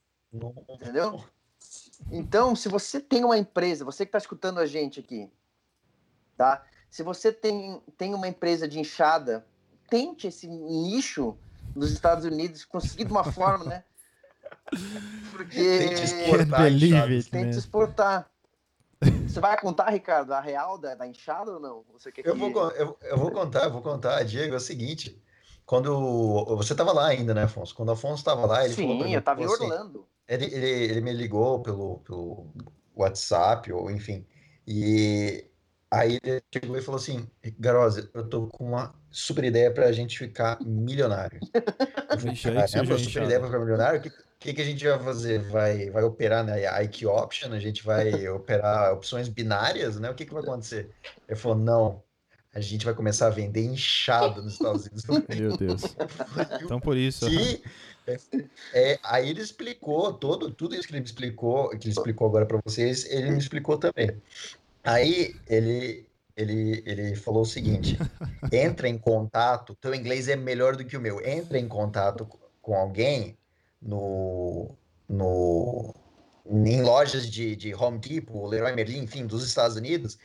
Entendeu? 0.70 1.24
Então, 2.12 2.56
se 2.56 2.68
você 2.68 3.00
tem 3.00 3.24
uma 3.24 3.38
empresa, 3.38 3.86
você 3.86 4.06
que 4.06 4.10
está 4.10 4.18
escutando 4.18 4.60
a 4.60 4.66
gente 4.66 5.00
aqui, 5.00 5.30
tá? 6.36 6.66
Se 6.90 7.04
você 7.04 7.32
tem, 7.32 7.82
tem 7.98 8.14
uma 8.14 8.28
empresa 8.28 8.68
de 8.68 8.80
enxada, 8.80 9.46
tente 9.90 10.28
esse 10.28 10.48
nicho 10.48 11.38
nos 11.76 11.92
Estados 11.92 12.26
Unidos, 12.26 12.66
conseguir 12.66 13.06
de 13.06 13.12
uma 13.12 13.24
forma, 13.24 13.64
né? 13.66 13.84
Porque 15.32 15.78
Tente 15.80 16.04
exportar 16.04 16.62
it, 16.66 17.30
tente 17.30 17.46
man. 17.46 17.50
exportar. 17.50 18.31
Você 19.28 19.40
vai 19.40 19.60
contar, 19.60 19.90
Ricardo, 19.90 20.32
a 20.34 20.40
real 20.40 20.78
da, 20.78 20.94
da 20.94 21.08
enxada 21.08 21.52
ou 21.54 21.60
não? 21.60 21.84
Você 21.94 22.12
quer 22.12 22.24
Eu 22.24 22.34
que- 22.34 22.40
vou, 22.40 22.52
con- 22.52 22.70
eu, 22.76 22.98
eu 23.02 23.18
vou 23.18 23.32
contar, 23.32 23.64
eu 23.66 23.72
vou 23.72 23.82
contar, 23.82 24.24
Diego, 24.24 24.54
é 24.54 24.58
o 24.58 24.60
seguinte, 24.60 25.20
quando 25.66 26.46
você 26.58 26.74
estava 26.74 26.92
lá 26.92 27.08
ainda, 27.08 27.34
né, 27.34 27.44
Afonso? 27.44 27.74
Quando 27.74 27.90
o 27.90 27.94
Afonso 27.94 28.18
estava 28.22 28.46
lá, 28.46 28.64
ele 28.66 28.76
falou 28.76 28.96
Sim, 28.96 29.04
mim, 29.06 29.14
eu 29.14 29.22
tava 29.24 29.42
em 29.42 29.46
falou 29.46 29.56
assim, 29.56 29.64
Orlando. 29.66 30.08
Ele, 30.28 30.46
ele, 30.46 30.68
ele 30.70 31.02
me 31.02 31.14
ligou 31.14 31.62
pelo, 31.62 32.00
pelo 32.00 32.48
WhatsApp, 32.96 33.72
ou 33.74 33.90
enfim, 33.90 34.26
e 34.68 35.46
aí 35.90 36.20
ele 36.24 36.44
chegou 36.54 36.78
e 36.78 36.82
falou 36.82 37.00
assim, 37.00 37.28
Garosa, 37.60 38.10
eu 38.14 38.28
tô 38.30 38.48
com 38.48 38.66
uma 38.66 38.94
super 39.10 39.44
ideia 39.44 39.74
pra 39.74 39.92
gente 39.92 40.18
ficar 40.18 40.60
milionário. 40.64 41.42
Eu 42.12 42.18
Vixe, 42.20 42.50
aí 42.50 42.64
que 42.64 42.70
surgiu 42.70 42.96
caramba, 42.96 42.96
a 42.96 43.00
super 43.00 43.24
ideia 43.24 43.40
pra 43.40 43.48
ficar 43.50 43.60
milionário? 43.60 44.00
O 44.00 44.04
que, 44.04 44.12
que, 44.42 44.56
que 44.56 44.62
a 44.62 44.66
gente 44.66 44.84
vai 44.84 45.00
fazer? 45.00 45.40
Vai, 45.50 45.92
vai 45.92 46.04
operar 46.04 46.44
na 46.44 46.58
IQ 46.82 47.06
Option? 47.06 47.54
A 47.54 47.60
gente 47.60 47.84
vai 47.84 48.10
operar 48.28 48.92
opções 48.92 49.30
binárias, 49.30 50.00
né? 50.00 50.10
O 50.10 50.16
que, 50.16 50.26
que 50.26 50.34
vai 50.34 50.42
acontecer? 50.42 50.90
Ele 51.30 51.40
falou, 51.40 51.58
não, 51.58 52.04
a 52.52 52.60
gente 52.60 52.84
vai 52.84 52.96
começar 52.96 53.28
a 53.28 53.30
vender 53.30 53.64
inchado 53.64 54.42
nos 54.42 54.54
Estados 54.54 54.86
Unidos. 54.86 55.06
Meu 55.30 55.56
Deus. 55.56 55.84
Então 56.64 56.80
por 56.80 56.98
isso. 56.98 57.30
que 57.30 57.62
é, 58.74 59.00
aí 59.04 59.30
ele 59.30 59.42
explicou 59.42 60.12
todo, 60.12 60.50
tudo 60.50 60.74
isso 60.74 60.88
que 60.88 60.94
ele 60.94 61.02
me 61.02 61.06
explicou, 61.06 61.70
que 61.70 61.88
ele 61.88 61.94
explicou 61.94 62.28
agora 62.28 62.46
para 62.46 62.60
vocês, 62.66 63.06
ele 63.06 63.30
me 63.30 63.38
explicou 63.38 63.78
também. 63.78 64.10
Aí 64.84 65.36
ele, 65.48 66.08
ele, 66.36 66.82
ele 66.84 67.16
falou 67.16 67.44
o 67.44 67.46
seguinte: 67.46 67.96
entra 68.52 68.90
em 68.90 68.98
contato, 68.98 69.76
teu 69.76 69.94
inglês 69.94 70.28
é 70.28 70.36
melhor 70.36 70.76
do 70.76 70.84
que 70.84 70.98
o 70.98 71.02
meu, 71.02 71.24
entra 71.24 71.60
em 71.60 71.68
contato 71.68 72.28
com 72.60 72.76
alguém 72.76 73.38
no, 73.82 74.76
no, 75.10 75.94
em 76.46 76.82
lojas 76.82 77.30
de, 77.30 77.56
de 77.56 77.74
Home 77.74 77.98
Depot, 78.00 78.46
Leroy 78.48 78.74
Merlin, 78.74 79.04
enfim, 79.04 79.26
dos 79.26 79.46
Estados 79.46 79.76
Unidos, 79.76 80.18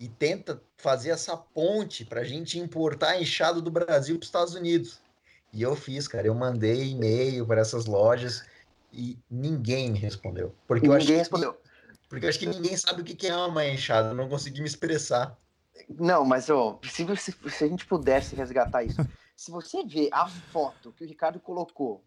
e 0.00 0.08
tenta 0.08 0.60
fazer 0.76 1.10
essa 1.10 1.36
ponte 1.36 2.04
para 2.04 2.20
a 2.22 2.24
gente 2.24 2.58
importar 2.58 3.20
enxado 3.20 3.62
do 3.62 3.70
Brasil 3.70 4.16
para 4.16 4.22
os 4.24 4.28
Estados 4.28 4.54
Unidos. 4.54 5.00
E 5.52 5.62
eu 5.62 5.76
fiz, 5.76 6.08
cara, 6.08 6.26
eu 6.26 6.34
mandei 6.34 6.90
e-mail 6.90 7.46
para 7.46 7.60
essas 7.60 7.86
lojas 7.86 8.44
e 8.92 9.16
ninguém 9.30 9.92
me 9.92 9.98
respondeu. 9.98 10.52
Porque 10.66 10.88
eu 10.88 10.92
acho 10.92 11.00
Ninguém 11.06 11.14
que- 11.16 11.20
respondeu. 11.20 11.56
porque 12.08 12.26
eu 12.26 12.28
acho 12.28 12.38
que 12.40 12.46
ninguém 12.46 12.76
sabe 12.76 13.02
o 13.02 13.04
que 13.04 13.26
é 13.26 13.36
uma 13.36 13.64
enxada, 13.66 14.08
eu 14.08 14.14
não 14.14 14.28
consegui 14.28 14.60
me 14.60 14.66
expressar. 14.66 15.38
Não, 15.88 16.24
mas 16.24 16.50
ó, 16.50 16.80
se, 16.88 17.04
você- 17.04 17.32
se 17.50 17.64
a 17.64 17.68
gente 17.68 17.86
pudesse 17.86 18.34
resgatar 18.34 18.82
isso, 18.82 19.00
se 19.36 19.50
você 19.50 19.84
vê 19.84 20.08
a 20.12 20.26
foto 20.26 20.92
que 20.92 21.04
o 21.04 21.06
Ricardo 21.08 21.38
colocou, 21.40 22.04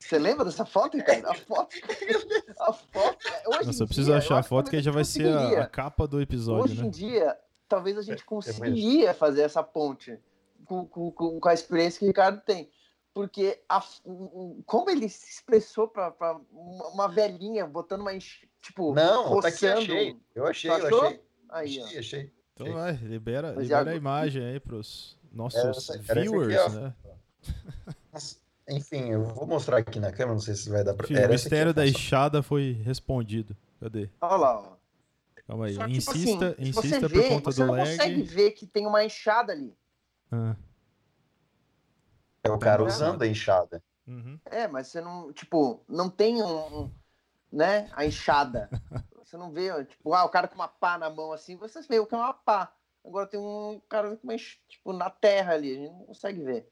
você 0.00 0.18
lembra 0.18 0.44
dessa 0.44 0.64
foto, 0.64 0.96
Ricardo? 0.96 1.26
A 1.26 1.34
foto, 1.34 1.76
a 2.58 2.72
foto. 2.72 3.18
Hoje 3.46 3.66
Nossa, 3.66 3.78
em 3.78 3.82
eu 3.82 3.86
preciso 3.86 4.06
dia, 4.08 4.16
achar 4.18 4.36
a 4.36 4.38
acho 4.40 4.48
foto 4.48 4.70
que 4.70 4.76
aí 4.76 4.82
já 4.82 4.90
a 4.90 4.94
vai 4.94 5.04
ser 5.04 5.28
a, 5.28 5.62
a 5.62 5.66
capa 5.66 6.06
do 6.06 6.20
episódio, 6.20 6.64
Hoje 6.72 6.80
em 6.80 6.84
né? 6.84 6.90
dia, 6.90 7.38
talvez 7.68 7.96
a 7.98 8.02
gente 8.02 8.12
mesmo. 8.18 8.26
conseguiria 8.26 9.12
fazer 9.14 9.42
essa 9.42 9.62
ponte 9.62 10.18
com, 10.64 10.86
com, 10.86 11.10
com, 11.12 11.38
com 11.40 11.48
a 11.48 11.54
experiência 11.54 11.98
que 11.98 12.04
o 12.06 12.08
Ricardo 12.08 12.40
tem. 12.42 12.70
Porque 13.12 13.60
a, 13.68 13.82
como 14.66 14.88
ele 14.88 15.08
se 15.08 15.30
expressou 15.30 15.88
para 15.88 16.14
uma 16.52 16.88
uma 16.88 17.08
velhinha 17.08 17.66
botando 17.66 18.00
uma. 18.02 18.14
enx- 18.14 18.40
Tipo, 18.62 18.94
Não, 18.94 19.40
tá 19.40 19.48
aqui, 19.48 19.66
roçando- 19.66 19.78
achei. 19.80 20.16
Eu 20.34 20.46
achei, 20.46 20.70
eu 20.70 20.74
achei. 20.74 21.20
Aí, 21.48 21.80
ó. 21.80 21.84
Achei, 21.84 21.98
achei. 21.98 22.32
Então 22.54 22.72
vai, 22.74 22.92
libera, 22.92 23.52
libera 23.52 23.90
a 23.90 23.94
imagem 23.96 24.44
aí 24.44 24.60
pros 24.60 25.18
nossos 25.32 25.88
Era 25.90 26.02
era 26.08 26.20
aqui, 26.20 26.28
viewers, 26.30 26.60
ó. 26.60 26.68
né? 26.68 26.94
Enfim, 28.70 29.10
eu 29.10 29.24
vou 29.24 29.46
mostrar 29.46 29.78
aqui 29.78 29.98
na 29.98 30.10
câmera, 30.12 30.32
não 30.34 30.40
sei 30.40 30.54
se 30.54 30.70
vai 30.70 30.84
dar 30.84 30.94
pra... 30.94 31.06
Era 31.16 31.28
o 31.28 31.32
mistério 31.32 31.74
da 31.74 31.86
enxada 31.86 32.42
foi 32.42 32.72
respondido. 32.84 33.56
Cadê? 33.80 34.08
Olha 34.20 34.36
lá, 34.36 34.60
ó. 34.60 34.76
Calma 35.46 35.66
aí. 35.66 35.74
Só 35.74 35.86
tipo 35.86 35.96
insista, 35.96 36.48
assim, 36.50 36.62
insista 36.68 36.88
você 36.88 37.00
por 37.00 37.08
vê, 37.10 37.28
conta 37.28 37.50
você 37.52 37.60
do 37.62 37.66
não 37.66 37.74
lag. 37.74 37.90
consegue 37.90 38.22
ver 38.22 38.50
que 38.52 38.66
tem 38.66 38.86
uma 38.86 39.04
enxada 39.04 39.52
ali. 39.52 39.76
Ah, 40.30 40.54
É 42.44 42.50
o 42.50 42.58
cara 42.58 42.82
Tá 42.82 42.88
usando 42.88 43.22
a 43.22 43.26
enxada. 43.26 43.82
uhum. 44.06 44.38
É, 44.46 44.68
mas 44.68 44.88
você 44.88 45.00
não, 45.00 45.32
tipo, 45.32 45.82
não 45.88 46.08
tem 46.08 46.42
um, 46.42 46.82
um, 46.82 46.90
né, 47.52 47.88
a 47.92 48.04
enxada. 48.06 48.68
Você 49.30 49.36
não 49.36 49.52
vê, 49.52 49.84
tipo, 49.84 50.12
ah, 50.12 50.24
o 50.24 50.28
cara 50.28 50.48
com 50.48 50.56
uma 50.56 50.66
pá 50.66 50.98
na 50.98 51.08
mão 51.08 51.32
assim, 51.32 51.54
você 51.56 51.80
vê 51.82 52.00
o 52.00 52.06
que 52.06 52.16
é 52.16 52.18
uma 52.18 52.34
pá. 52.34 52.74
Agora 53.04 53.28
tem 53.28 53.38
um 53.38 53.80
cara 53.88 54.16
com 54.16 54.26
uma, 54.26 54.34
tipo, 54.36 54.92
na 54.92 55.08
terra 55.08 55.52
ali, 55.54 55.70
a 55.70 55.74
gente 55.76 55.92
não 55.92 56.04
consegue 56.06 56.42
ver. 56.42 56.68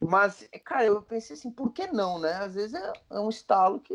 Mas, 0.00 0.48
cara, 0.64 0.84
eu 0.84 1.00
pensei 1.02 1.34
assim, 1.36 1.50
por 1.50 1.72
que 1.72 1.86
não, 1.86 2.18
né? 2.18 2.32
Às 2.34 2.54
vezes 2.54 2.74
é, 2.74 2.92
é 3.10 3.18
um 3.20 3.28
estalo 3.28 3.80
que 3.80 3.94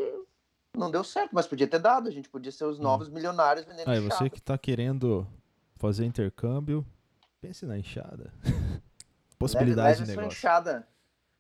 não 0.76 0.89
deu 0.89 1.04
certo, 1.04 1.32
mas 1.34 1.47
podia 1.47 1.68
ter 1.68 1.80
dado, 1.80 2.08
a 2.08 2.12
gente 2.12 2.30
podia 2.30 2.52
ser 2.52 2.66
os 2.66 2.80
novos 2.80 3.10
milionários 3.10 3.66
vendendo 3.66 3.89
Aí, 3.89 4.00
enxada. 4.00 4.16
você 4.16 4.30
que 4.30 4.41
tá 4.41 4.58
querendo 4.58 5.28
fazer 5.78 6.06
intercâmbio, 6.06 6.86
pense 7.41 7.66
na 7.66 7.78
enxada. 7.78 8.34
Possibilidade 9.38 10.00
leve, 10.00 10.00
leve 10.00 10.06
de 10.06 10.12
a 10.12 10.14
sua 10.14 10.22
negócio. 10.22 10.38
enxada. 10.38 10.88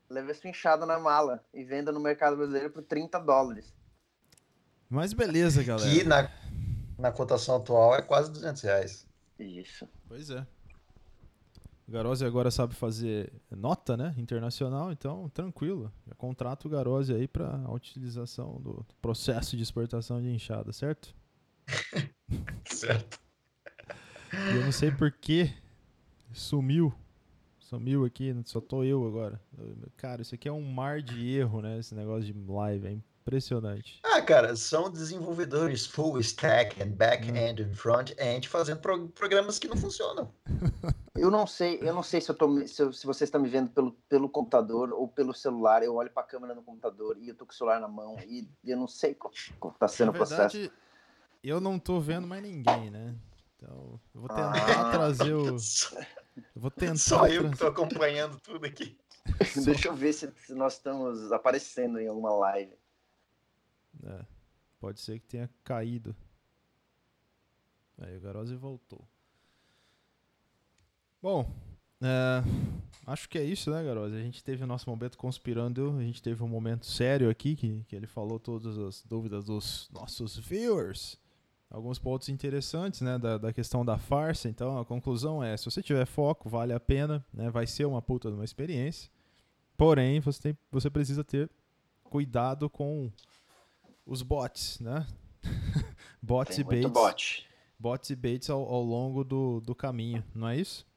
Leve 0.09 0.31
a 0.31 0.35
sua 0.35 0.49
enxada 0.49 0.85
na 0.85 0.97
mala 0.97 1.43
e 1.53 1.63
venda 1.63 1.91
no 1.91 1.99
mercado 1.99 2.35
brasileiro 2.35 2.71
por 2.71 2.81
30 2.81 3.19
dólares. 3.19 3.73
Mas 4.89 5.13
beleza, 5.13 5.63
galera. 5.63 5.89
Que 5.89 6.03
na, 6.03 6.31
na 6.97 7.11
cotação 7.11 7.57
atual 7.57 7.95
é 7.95 8.01
quase 8.01 8.31
200 8.31 8.61
reais. 8.63 9.07
Isso. 9.37 9.87
Pois 10.07 10.29
é. 10.31 10.45
O 11.89 11.91
Garose 11.91 12.23
agora 12.23 12.51
sabe 12.51 12.75
fazer 12.75 13.33
nota, 13.49 13.97
né? 13.97 14.13
Internacional, 14.15 14.91
então 14.91 15.27
tranquilo. 15.29 15.91
Já 16.07 16.13
contrata 16.13 16.67
o 16.67 16.69
Garose 16.69 17.11
aí 17.11 17.27
para 17.27 17.47
a 17.65 17.73
utilização 17.73 18.61
do 18.61 18.85
processo 19.01 19.57
de 19.57 19.63
exportação 19.63 20.21
de 20.21 20.29
enxada, 20.29 20.71
certo? 20.71 21.15
Certo. 22.65 23.19
E 24.31 24.55
eu 24.57 24.63
não 24.63 24.71
sei 24.71 24.91
por 24.91 25.11
que 25.11 25.51
sumiu. 26.31 26.93
Sumiu 27.57 28.05
aqui, 28.05 28.35
só 28.45 28.61
tô 28.61 28.83
eu 28.83 29.07
agora. 29.07 29.41
Cara, 29.97 30.21
isso 30.21 30.35
aqui 30.35 30.47
é 30.47 30.51
um 30.51 30.61
mar 30.71 31.01
de 31.01 31.27
erro, 31.35 31.59
né? 31.63 31.79
Esse 31.79 31.95
negócio 31.95 32.31
de 32.31 32.33
live, 32.51 32.87
é 32.87 32.91
impressionante. 32.91 33.99
Ah, 34.03 34.21
cara, 34.21 34.55
são 34.55 34.91
desenvolvedores 34.91 35.87
full 35.87 36.19
stack 36.19 36.81
and 36.83 36.91
back-end 36.91 37.63
and 37.63 37.73
front-end 37.73 38.47
fazendo 38.47 38.79
pro- 38.79 39.09
programas 39.09 39.57
que 39.57 39.67
não 39.67 39.75
funcionam. 39.75 40.31
Eu 41.19 41.29
não 41.29 41.45
sei, 41.45 41.79
eu 41.81 41.93
não 41.93 42.01
sei 42.03 42.21
se 42.21 42.29
eu 42.31 42.35
tô, 42.35 42.47
me- 42.47 42.67
se, 42.67 42.81
eu- 42.81 42.93
se 42.93 43.05
vocês 43.05 43.27
estão 43.27 43.41
me 43.41 43.49
vendo 43.49 43.69
pelo, 43.71 43.91
pelo 44.07 44.29
computador 44.29 44.91
ou 44.93 45.07
pelo 45.07 45.33
celular. 45.33 45.83
Eu 45.83 45.95
olho 45.95 46.09
para 46.11 46.23
a 46.23 46.25
câmera 46.25 46.55
no 46.55 46.63
computador 46.63 47.17
e 47.19 47.29
eu 47.29 47.35
tô 47.35 47.45
com 47.45 47.51
o 47.51 47.55
celular 47.55 47.79
na 47.79 47.87
mão 47.87 48.15
e 48.25 48.47
eu 48.63 48.77
não 48.77 48.87
sei 48.87 49.13
como, 49.15 49.33
como 49.59 49.73
tá 49.75 49.87
sendo 49.87 50.09
o 50.09 50.13
processo. 50.13 50.71
eu 51.43 51.59
não 51.59 51.77
tô 51.77 51.99
vendo 51.99 52.27
mais 52.27 52.41
ninguém, 52.41 52.89
né? 52.89 53.15
Então, 53.57 53.99
eu 54.15 54.21
vou 54.21 54.29
tentar 54.29 54.87
Ah. 54.87 54.91
trazer 54.91 55.33
o. 55.33 55.57
Eu 55.57 56.61
vou 56.61 56.71
tentar. 56.71 56.95
só 56.97 57.27
eu 57.27 57.51
que 57.51 57.57
tô 57.57 57.67
acompanhando 57.67 58.39
tudo 58.39 58.65
aqui. 58.65 58.97
Deixa 59.65 59.89
eu 59.89 59.95
ver 59.95 60.13
se, 60.13 60.31
se 60.45 60.53
nós 60.53 60.73
estamos 60.75 61.31
aparecendo 61.31 61.99
em 61.99 62.07
alguma 62.07 62.31
live. 62.31 62.73
É, 64.03 64.25
pode 64.79 65.01
ser 65.01 65.19
que 65.19 65.27
tenha 65.27 65.49
caído. 65.63 66.15
Aí 67.97 68.15
o 68.17 68.21
Garose 68.21 68.55
voltou. 68.55 69.05
Bom, 71.21 71.53
é, 72.01 72.41
acho 73.05 73.27
que 73.27 73.37
é 73.37 73.43
isso, 73.43 73.69
né, 73.69 73.83
Garose? 73.83 74.15
A 74.15 74.21
gente 74.21 74.41
teve 74.41 74.63
o 74.63 74.67
nosso 74.67 74.89
momento 74.89 75.17
conspirando, 75.17 75.97
a 75.97 76.01
gente 76.01 76.21
teve 76.21 76.41
um 76.41 76.47
momento 76.47 76.85
sério 76.85 77.29
aqui, 77.29 77.55
que, 77.55 77.83
que 77.87 77.95
ele 77.95 78.07
falou 78.07 78.39
todas 78.39 78.77
as 78.77 79.03
dúvidas 79.03 79.45
dos 79.45 79.89
nossos 79.91 80.37
viewers. 80.37 81.17
Alguns 81.69 81.99
pontos 81.99 82.29
interessantes, 82.29 83.01
né, 83.01 83.19
da, 83.19 83.37
da 83.37 83.53
questão 83.53 83.85
da 83.85 83.97
farsa. 83.97 84.49
Então, 84.49 84.79
a 84.79 84.85
conclusão 84.85 85.43
é, 85.43 85.55
se 85.55 85.65
você 85.65 85.83
tiver 85.83 86.05
foco, 86.05 86.49
vale 86.49 86.73
a 86.73 86.79
pena, 86.79 87.23
né, 87.33 87.49
vai 87.49 87.67
ser 87.67 87.85
uma 87.85 88.01
puta 88.01 88.29
de 88.29 88.35
uma 88.35 88.45
experiência. 88.45 89.11
Porém, 89.77 90.19
você, 90.19 90.41
tem, 90.41 90.57
você 90.71 90.89
precisa 90.89 91.23
ter 91.23 91.49
cuidado 92.03 92.69
com 92.69 93.11
os 94.05 94.23
bots, 94.23 94.79
né? 94.79 95.05
bots 96.23 96.55
Tem 96.55 96.65
e 96.65 96.67
baits, 96.67 96.91
bot. 96.91 97.49
bots 97.77 98.09
e 98.09 98.15
baits 98.15 98.49
ao, 98.49 98.61
ao 98.61 98.81
longo 98.81 99.23
do, 99.23 99.61
do 99.61 99.75
caminho, 99.75 100.23
não 100.33 100.47
é 100.47 100.57
isso? 100.57 100.88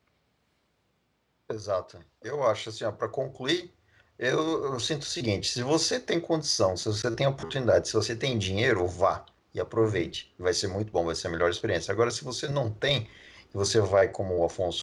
Exato. 1.53 1.99
Eu 2.23 2.43
acho 2.45 2.71
assim, 2.71 2.91
para 2.93 3.09
concluir, 3.09 3.73
eu, 4.19 4.73
eu 4.73 4.81
sinto 4.81 5.03
o 5.03 5.07
seguinte: 5.07 5.51
se 5.51 5.63
você 5.63 6.01
tem 6.01 6.21
condição, 6.21 6.77
se 6.77 6.87
você 6.87 7.11
tem 7.11 7.27
oportunidade, 7.27 7.89
se 7.89 7.95
você 7.95 8.15
tem 8.17 8.39
dinheiro, 8.39 8.87
vá 8.87 9.25
e 9.55 9.61
aproveite. 9.61 10.35
Vai 10.39 10.55
ser 10.55 10.69
muito 10.69 10.93
bom, 10.93 11.05
vai 11.05 11.15
ser 11.15 11.29
a 11.29 11.31
melhor 11.31 11.51
experiência. 11.51 11.93
Agora, 11.93 12.11
se 12.11 12.25
você 12.25 12.49
não 12.49 12.71
tem, 12.71 13.09
e 13.53 13.57
você 13.57 13.81
vai 13.81 14.09
como 14.09 14.39
o 14.39 14.45
Afonso, 14.45 14.83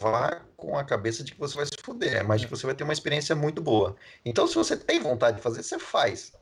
vá 0.00 0.42
com 0.56 0.76
a 0.76 0.84
cabeça 0.84 1.22
de 1.22 1.32
que 1.32 1.38
você 1.38 1.54
vai 1.54 1.66
se 1.66 1.72
fuder, 1.82 2.26
mas 2.26 2.44
que 2.44 2.50
você 2.50 2.66
vai 2.66 2.74
ter 2.74 2.84
uma 2.84 2.92
experiência 2.92 3.34
muito 3.36 3.60
boa. 3.60 3.96
Então, 4.24 4.46
se 4.46 4.54
você 4.54 4.76
tem 4.76 5.00
vontade 5.00 5.36
de 5.36 5.42
fazer, 5.42 5.62
você 5.62 5.78
faz. 5.78 6.32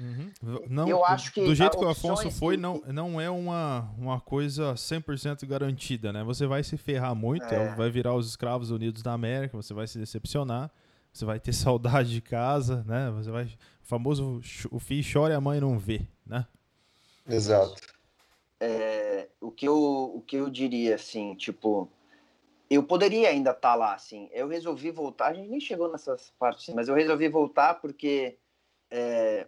Uhum. 0.00 0.30
Não, 0.68 0.88
Eu 0.88 1.04
acho 1.04 1.32
que 1.32 1.44
do 1.44 1.54
jeito 1.54 1.76
que 1.76 1.84
o 1.84 1.88
Afonso 1.88 2.30
foi, 2.30 2.54
que- 2.56 2.62
não, 2.62 2.80
não 2.86 3.20
é 3.20 3.28
uma, 3.28 3.90
uma 3.98 4.20
coisa 4.20 4.74
100% 4.76 5.44
garantida, 5.46 6.12
né? 6.12 6.22
Você 6.22 6.46
vai 6.46 6.62
se 6.62 6.76
ferrar 6.76 7.14
muito, 7.14 7.44
É. 7.52 7.74
vai 7.74 7.90
virar 7.90 8.14
os 8.14 8.28
escravos 8.28 8.70
unidos 8.70 9.02
da 9.02 9.12
América, 9.12 9.56
você 9.56 9.74
vai 9.74 9.86
se 9.88 9.98
decepcionar, 9.98 10.70
você 11.12 11.24
vai 11.24 11.40
ter 11.40 11.52
saudade 11.52 12.10
de 12.12 12.20
casa, 12.20 12.84
né? 12.86 13.10
Você 13.16 13.30
vai, 13.30 13.44
o 13.44 13.48
famoso, 13.82 14.40
o 14.70 14.78
filho 14.78 15.04
chora 15.12 15.34
e 15.34 15.36
a 15.36 15.40
mãe 15.40 15.60
não 15.60 15.78
vê, 15.78 16.02
né? 16.24 16.46
Exato. 17.28 17.82
É, 18.60 19.28
o, 19.40 19.50
que 19.50 19.66
eu, 19.66 19.76
o 19.76 20.20
que 20.26 20.36
eu 20.36 20.48
diria, 20.50 20.94
assim, 20.94 21.34
tipo, 21.34 21.90
eu 22.70 22.82
poderia 22.82 23.28
ainda 23.28 23.50
estar 23.50 23.74
lá, 23.74 23.94
assim. 23.94 24.28
Eu 24.32 24.48
resolvi 24.48 24.90
voltar, 24.90 25.28
a 25.28 25.34
gente 25.34 25.48
nem 25.48 25.60
chegou 25.60 25.90
nessas 25.90 26.32
partes, 26.38 26.72
mas 26.74 26.88
eu 26.88 26.94
resolvi 26.94 27.28
voltar 27.28 27.74
porque 27.74 28.36
é, 28.90 29.46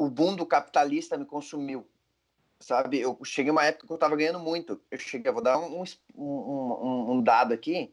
o 0.00 0.08
boom 0.08 0.34
do 0.34 0.46
capitalista 0.46 1.18
me 1.18 1.26
consumiu, 1.26 1.86
sabe? 2.58 2.98
Eu 2.98 3.18
cheguei 3.22 3.50
uma 3.52 3.66
época 3.66 3.86
que 3.86 3.92
eu 3.92 3.96
estava 3.96 4.16
ganhando 4.16 4.40
muito. 4.40 4.80
Eu 4.90 4.98
cheguei, 4.98 5.28
eu 5.28 5.34
vou 5.34 5.42
dar 5.42 5.58
um, 5.58 5.84
um, 6.16 6.24
um, 6.24 7.12
um 7.12 7.22
dado 7.22 7.52
aqui, 7.52 7.92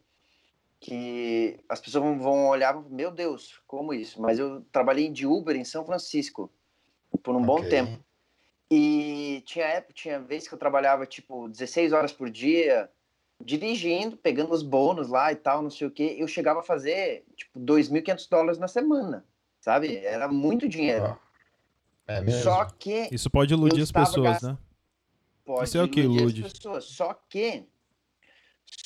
que 0.79 1.59
as 1.67 1.81
pessoas 1.81 2.17
vão- 2.17 2.47
olhar, 2.47 2.73
meu 2.89 3.11
Deus, 3.11 3.61
como 3.67 3.93
isso? 3.93 4.21
Mas 4.21 4.39
eu 4.39 4.61
trabalhei 4.71 5.09
de 5.09 5.27
Uber 5.27 5.57
em 5.57 5.65
São 5.65 5.85
Francisco 5.85 6.49
por 7.21 7.35
um 7.35 7.41
bom 7.41 7.59
Ok. 7.59 7.69
tempo. 7.69 7.99
E 8.71 9.43
tinha 9.45 9.65
época, 9.65 9.93
tinha 9.93 10.17
vez 10.17 10.47
que 10.47 10.53
eu 10.53 10.57
trabalhava 10.57 11.05
tipo 11.05 11.49
16 11.49 11.91
horas 11.91 12.13
por 12.13 12.29
dia, 12.29 12.89
dirigindo, 13.43 14.15
pegando 14.15 14.53
os 14.53 14.63
bônus 14.63 15.09
lá 15.09 15.29
e 15.33 15.35
tal, 15.35 15.61
não 15.61 15.69
sei 15.69 15.87
o 15.87 15.91
quê. 15.91 16.15
Eu 16.17 16.27
chegava 16.27 16.61
a 16.61 16.63
fazer 16.63 17.25
tipo 17.35 17.59
2.500 17.59 18.27
dólares 18.29 18.57
na 18.57 18.67
semana, 18.69 19.25
sabe? 19.59 19.97
Era 19.97 20.29
muito 20.29 20.69
dinheiro. 20.69 21.03
Ó, 21.05 21.26
É 22.07 22.21
mesmo? 22.21 22.41
Só 22.43 22.65
que 22.65 23.09
Isso 23.11 23.29
pode 23.29 23.53
iludir 23.53 23.81
as 23.81 23.91
pessoas, 23.91 24.23
gast- 24.31 24.43
né? 24.45 24.57
pode 25.43 25.67
Isso 25.67 25.77
é 25.77 25.83
o 25.83 25.89
que 25.89 25.99
iludir 26.01 26.17
as 26.17 26.21
ilude. 26.31 26.41
pessoas. 26.43 26.85
Só 26.85 27.13
que, 27.13 27.65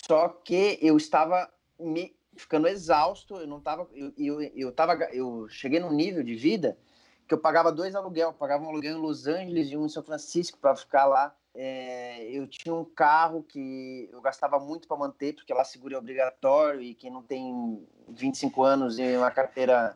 só 0.08 0.28
que 0.30 0.80
eu 0.82 0.98
estava 0.98 1.50
me 1.80 2.16
ficando 2.36 2.68
exausto. 2.68 3.36
Eu 3.38 3.48
não 3.48 3.60
estava, 3.60 3.88
eu, 3.94 4.12
eu, 4.18 4.42
eu 4.42 4.72
tava, 4.72 4.94
eu 5.14 5.48
cheguei 5.50 5.80
num 5.80 5.94
nível 5.94 6.24
de 6.24 6.36
vida 6.36 6.78
que 7.28 7.34
eu 7.34 7.38
pagava 7.38 7.72
dois 7.72 7.94
aluguel. 7.96 8.30
Eu 8.30 8.34
pagava 8.34 8.64
um 8.64 8.70
aluguel 8.70 8.98
em 8.98 9.02
Los 9.02 9.28
Angeles 9.28 9.70
e 9.72 9.78
um 9.78 9.86
em 9.86 9.90
São 9.90 10.04
Francisco 10.04 10.58
para 10.58 10.76
ficar 10.76 11.06
lá. 11.06 11.36
É, 11.54 12.24
eu 12.32 12.48
tinha 12.48 12.74
um 12.74 12.86
carro 12.86 13.44
que 13.44 14.10
eu 14.12 14.22
gastava 14.22 14.58
muito 14.58 14.88
para 14.88 14.96
manter, 14.98 15.34
porque 15.34 15.54
lá 15.54 15.64
seguro 15.66 15.94
é 15.94 15.98
obrigatório 15.98 16.82
e 16.82 16.94
quem 16.96 17.12
não 17.12 17.22
tem 17.22 17.86
25 18.08 18.64
anos 18.64 18.98
e 18.98 19.18
uma 19.18 19.30
carteira 19.30 19.96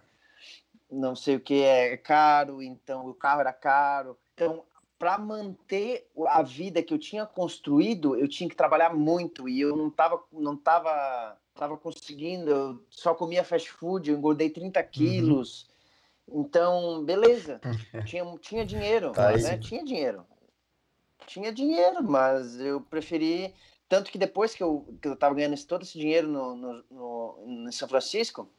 não 0.96 1.16
sei 1.16 1.36
o 1.36 1.40
que 1.40 1.62
é 1.62 1.98
caro, 1.98 2.62
então 2.62 3.08
o 3.08 3.14
carro 3.14 3.42
era 3.42 3.54
caro. 3.54 4.18
Então, 4.34 4.64
para 4.98 5.18
manter 5.18 6.10
a 6.28 6.42
vida 6.42 6.82
que 6.82 6.94
eu 6.94 6.98
tinha 6.98 7.26
construído, 7.26 8.16
eu 8.16 8.28
tinha 8.28 8.50
que 8.50 8.56
trabalhar 8.56 8.94
muito 8.94 9.48
e 9.48 9.60
eu 9.60 9.76
não 9.76 9.90
estava 9.90 10.24
não 10.32 10.56
tava, 10.56 11.38
tava 11.54 11.78
conseguindo, 11.78 12.50
eu 12.50 12.86
só 12.90 13.14
comia 13.14 13.44
fast 13.44 13.70
food, 13.72 14.10
eu 14.10 14.18
engordei 14.18 14.50
30 14.50 14.82
quilos. 14.84 15.70
Então, 16.28 17.04
beleza, 17.04 17.60
tinha, 18.06 18.26
tinha 18.40 18.66
dinheiro, 18.66 19.12
Tá 19.12 19.32
né? 19.32 19.58
Tinha 19.58 19.84
dinheiro. 19.84 20.26
Tinha 21.28 21.52
dinheiro, 21.52 22.04
mas 22.04 22.60
eu 22.60 22.82
preferi. 22.82 23.54
Tanto 23.88 24.12
que 24.12 24.18
depois 24.18 24.56
que 24.56 24.64
eu, 24.64 24.98
que 25.02 25.08
eu 25.08 25.16
tava 25.16 25.36
ganhando 25.36 25.56
todo 25.66 25.84
esse 25.84 25.98
dinheiro 25.98 26.28
no, 26.28 26.56
no, 26.56 26.84
no, 26.90 27.68
em 27.68 27.72
São 27.72 27.88
Francisco, 27.88 28.50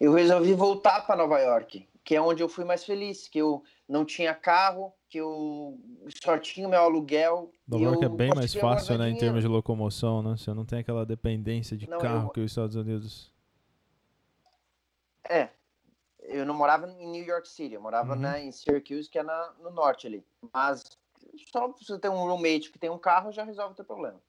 eu 0.00 0.12
resolvi 0.12 0.54
voltar 0.54 1.06
para 1.06 1.16
Nova 1.16 1.38
York, 1.40 1.88
que 2.04 2.14
é 2.14 2.20
onde 2.20 2.42
eu 2.42 2.48
fui 2.48 2.64
mais 2.64 2.84
feliz, 2.84 3.28
que 3.28 3.38
eu 3.38 3.62
não 3.88 4.04
tinha 4.04 4.34
carro, 4.34 4.92
que 5.08 5.18
eu 5.18 5.78
só 6.22 6.38
tinha 6.38 6.66
o 6.66 6.70
meu 6.70 6.80
aluguel. 6.80 7.50
Nova 7.66 7.84
York 7.84 8.04
é 8.04 8.08
bem 8.08 8.32
mais 8.34 8.54
fácil, 8.54 8.96
né, 8.98 9.08
em 9.10 9.16
termos 9.16 9.42
de 9.42 9.48
locomoção, 9.48 10.22
né? 10.22 10.36
Você 10.36 10.52
não 10.54 10.64
tem 10.64 10.78
aquela 10.80 11.04
dependência 11.06 11.76
de 11.76 11.88
Não, 11.88 11.98
carro 11.98 12.28
eu- 12.28 12.30
que 12.30 12.40
os 12.40 12.50
Estados 12.52 12.76
Unidos. 12.76 13.32
É. 15.28 15.48
Eu 16.20 16.44
não 16.44 16.54
morava 16.54 16.88
em 16.88 17.08
New 17.10 17.24
York 17.24 17.48
City, 17.48 17.74
eu 17.74 17.80
morava 17.80 18.14
Uhum. 18.14 18.20
né, 18.20 18.44
em 18.44 18.50
Syracuse, 18.52 19.08
que 19.08 19.18
é 19.18 19.22
na, 19.22 19.52
no 19.60 19.70
norte 19.70 20.06
ali. 20.06 20.24
Mas 20.52 20.82
só 21.52 21.68
você 21.68 21.98
ter 21.98 22.08
um 22.08 22.26
roommate 22.26 22.70
que 22.70 22.78
tem 22.78 22.90
um 22.90 22.98
carro 22.98 23.30
já 23.30 23.44
resolve 23.44 23.72
o 23.72 23.76
teu 23.76 23.84
problema. 23.84 24.20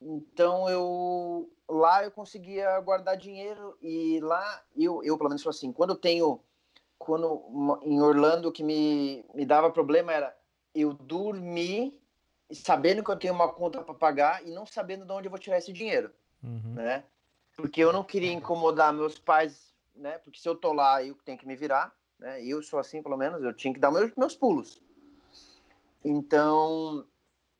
Então 0.00 0.68
eu 0.68 1.50
lá 1.68 2.04
eu 2.04 2.10
conseguia 2.10 2.78
guardar 2.80 3.16
dinheiro 3.16 3.76
e 3.82 4.20
lá 4.20 4.62
eu, 4.76 5.02
eu 5.02 5.16
pelo 5.16 5.30
menos 5.30 5.46
assim, 5.46 5.72
quando 5.72 5.90
eu 5.90 5.96
tenho 5.96 6.40
quando 6.98 7.80
em 7.82 8.00
Orlando 8.00 8.48
o 8.48 8.52
que 8.52 8.62
me, 8.62 9.24
me 9.34 9.44
dava 9.44 9.70
problema 9.70 10.12
era 10.12 10.36
eu 10.74 10.92
dormir 10.92 12.00
sabendo 12.52 13.02
que 13.02 13.10
eu 13.10 13.18
tenho 13.18 13.34
uma 13.34 13.48
conta 13.48 13.82
para 13.82 13.94
pagar 13.94 14.46
e 14.46 14.50
não 14.50 14.64
sabendo 14.64 15.04
de 15.04 15.12
onde 15.12 15.26
eu 15.26 15.30
vou 15.30 15.38
tirar 15.38 15.58
esse 15.58 15.72
dinheiro 15.72 16.12
Uhum. 16.42 16.74
né? 16.74 17.04
Porque 17.56 17.80
eu 17.82 17.92
não 17.92 18.04
queria 18.04 18.32
incomodar 18.32 18.92
meus 18.92 19.18
pais, 19.18 19.74
né? 19.94 20.18
Porque 20.18 20.38
se 20.38 20.48
eu 20.48 20.54
tô 20.54 20.72
lá, 20.72 21.02
eu 21.02 21.14
tenho 21.24 21.38
que 21.38 21.46
me 21.46 21.56
virar, 21.56 21.94
né? 22.18 22.42
Eu 22.44 22.62
sou 22.62 22.78
assim, 22.78 23.02
pelo 23.02 23.16
menos, 23.16 23.42
eu 23.42 23.54
tinha 23.54 23.72
que 23.72 23.80
dar 23.80 23.90
meus, 23.90 24.14
meus 24.16 24.36
pulos. 24.36 24.80
Então, 26.04 27.04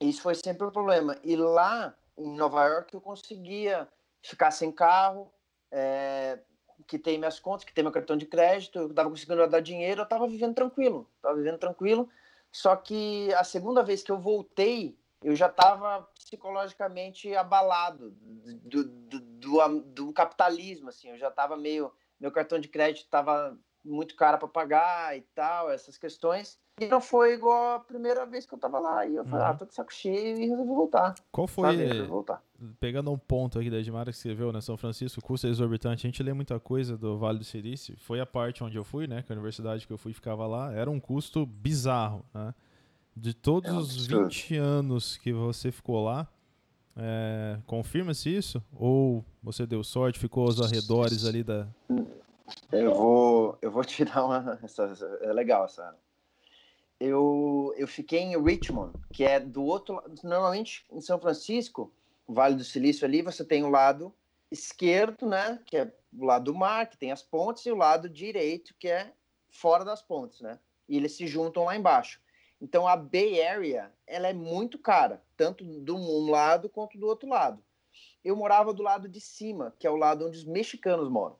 isso 0.00 0.22
foi 0.22 0.34
sempre 0.34 0.66
um 0.66 0.70
problema. 0.70 1.16
E 1.24 1.34
lá 1.34 1.96
em 2.18 2.34
Nova 2.36 2.66
York 2.66 2.94
eu 2.94 3.00
conseguia 3.00 3.88
ficar 4.22 4.50
sem 4.50 4.72
carro, 4.72 5.32
é, 5.70 6.38
que 6.86 6.98
tem 6.98 7.18
minhas 7.18 7.38
contas, 7.38 7.64
que 7.64 7.72
tem 7.72 7.84
meu 7.84 7.92
cartão 7.92 8.16
de 8.16 8.26
crédito, 8.26 8.78
eu 8.78 8.94
tava 8.94 9.10
conseguindo 9.10 9.46
dar 9.48 9.60
dinheiro, 9.60 10.02
eu 10.02 10.06
tava 10.06 10.26
vivendo 10.26 10.54
tranquilo, 10.54 11.08
tava 11.20 11.36
vivendo 11.36 11.58
tranquilo. 11.58 12.08
Só 12.52 12.74
que 12.76 13.32
a 13.34 13.44
segunda 13.44 13.82
vez 13.82 14.02
que 14.02 14.10
eu 14.10 14.18
voltei, 14.18 14.98
eu 15.22 15.34
já 15.34 15.46
estava 15.46 16.02
psicologicamente 16.14 17.34
abalado 17.34 18.10
do, 18.10 18.84
do, 18.84 19.20
do, 19.20 19.80
do 19.80 20.12
capitalismo, 20.12 20.88
assim, 20.88 21.10
eu 21.10 21.18
já 21.18 21.28
estava 21.28 21.56
meio, 21.56 21.92
meu 22.18 22.30
cartão 22.30 22.58
de 22.58 22.68
crédito 22.68 23.04
estava 23.04 23.58
muito 23.86 24.14
caro 24.16 24.38
para 24.38 24.48
pagar 24.48 25.16
e 25.16 25.20
tal, 25.34 25.70
essas 25.70 25.96
questões, 25.96 26.58
e 26.80 26.86
não 26.86 27.00
foi 27.00 27.34
igual 27.34 27.76
a 27.76 27.80
primeira 27.80 28.26
vez 28.26 28.44
que 28.44 28.52
eu 28.52 28.56
estava 28.56 28.78
lá, 28.78 29.06
e 29.06 29.14
eu 29.14 29.24
falei, 29.24 29.46
Uhum. 29.46 29.50
ah, 29.52 29.54
tô 29.54 29.64
de 29.64 29.74
saco 29.74 29.92
cheio 29.94 30.36
e 30.36 30.46
resolvi 30.46 30.68
voltar, 30.74 31.14
Qual 31.32 31.46
sabe, 31.46 31.88
foi, 31.88 32.02
voltar. 32.06 32.42
pegando 32.80 33.10
um 33.10 33.16
ponto 33.16 33.58
aqui 33.58 33.70
da 33.70 33.78
Edmara 33.78 34.10
que 34.10 34.16
escreveu, 34.16 34.52
né, 34.52 34.60
São 34.60 34.76
Francisco, 34.76 35.20
o 35.20 35.24
custo 35.24 35.46
é 35.46 35.50
exorbitante, 35.50 36.06
a 36.06 36.10
gente 36.10 36.22
lê 36.22 36.32
muita 36.32 36.58
coisa 36.60 36.96
do 36.98 37.16
Vale 37.16 37.38
do 37.38 37.44
Silício, 37.44 37.96
foi 38.00 38.20
a 38.20 38.26
parte 38.26 38.62
onde 38.64 38.76
eu 38.76 38.84
fui, 38.84 39.06
né, 39.06 39.22
que 39.22 39.32
a 39.32 39.34
universidade 39.34 39.86
que 39.86 39.92
eu 39.92 39.98
fui 39.98 40.12
ficava 40.12 40.46
lá, 40.46 40.72
era 40.72 40.90
um 40.90 41.00
custo 41.00 41.46
bizarro, 41.46 42.24
né, 42.34 42.54
de 43.16 43.32
todos 43.32 43.70
É 43.70 43.72
um 43.72 43.78
os 43.78 43.90
absurdo. 43.94 44.24
20 44.24 44.56
anos 44.56 45.16
que 45.16 45.32
você 45.32 45.70
ficou 45.72 46.04
lá, 46.04 46.28
é, 46.98 47.58
confirma-se 47.66 48.34
isso? 48.34 48.62
Ou 48.74 49.22
você 49.42 49.66
deu 49.66 49.84
sorte, 49.84 50.18
ficou 50.18 50.44
aos 50.44 50.60
arredores 50.60 51.24
ali 51.26 51.42
da... 51.44 51.66
Eu 52.72 52.94
vou, 52.94 53.58
eu 53.62 53.70
vou 53.70 53.84
te 53.84 54.04
dar 54.04 54.24
uma. 54.24 54.58
Essa, 54.62 54.84
essa- 54.84 55.18
é 55.22 55.32
legal 55.32 55.64
essa. 55.64 55.96
Eu, 56.98 57.74
eu 57.76 57.86
fiquei 57.86 58.20
em 58.20 58.42
Richmond, 58.42 58.94
que 59.12 59.24
é 59.24 59.38
do 59.38 59.62
outro 59.64 59.94
lado. 59.96 60.14
Normalmente 60.24 60.86
em 60.90 61.00
São 61.00 61.20
Francisco, 61.20 61.92
Vale 62.26 62.56
do 62.56 62.64
Silício 62.64 63.04
ali, 63.04 63.22
você 63.22 63.44
tem 63.44 63.62
o 63.64 63.68
lado 63.70 64.14
esquerdo, 64.50 65.26
né? 65.26 65.62
Que 65.66 65.76
é 65.78 65.92
o 66.12 66.24
lado 66.24 66.46
do 66.46 66.54
mar, 66.54 66.88
que 66.88 66.96
tem 66.96 67.12
as 67.12 67.22
pontes, 67.22 67.66
e 67.66 67.70
o 67.70 67.76
lado 67.76 68.08
direito, 68.08 68.74
que 68.78 68.88
é 68.88 69.12
fora 69.50 69.84
das 69.84 70.02
pontes, 70.02 70.40
né? 70.40 70.58
E 70.88 70.96
eles 70.96 71.12
se 71.12 71.26
juntam 71.26 71.64
lá 71.64 71.76
embaixo. 71.76 72.20
Então 72.60 72.88
a 72.88 72.96
Bay 72.96 73.42
Area, 73.42 73.92
ela 74.06 74.28
é 74.28 74.32
muito 74.32 74.78
cara, 74.78 75.22
tanto 75.36 75.62
do 75.64 75.94
um 75.96 76.30
lado 76.30 76.68
quanto 76.70 76.98
do 76.98 77.06
outro 77.06 77.28
lado. 77.28 77.62
Eu 78.24 78.34
morava 78.34 78.72
do 78.72 78.82
lado 78.82 79.08
de 79.08 79.20
cima, 79.20 79.74
que 79.78 79.86
é 79.86 79.90
o 79.90 79.96
lado 79.96 80.26
onde 80.26 80.38
os 80.38 80.44
mexicanos 80.44 81.08
moram. 81.08 81.36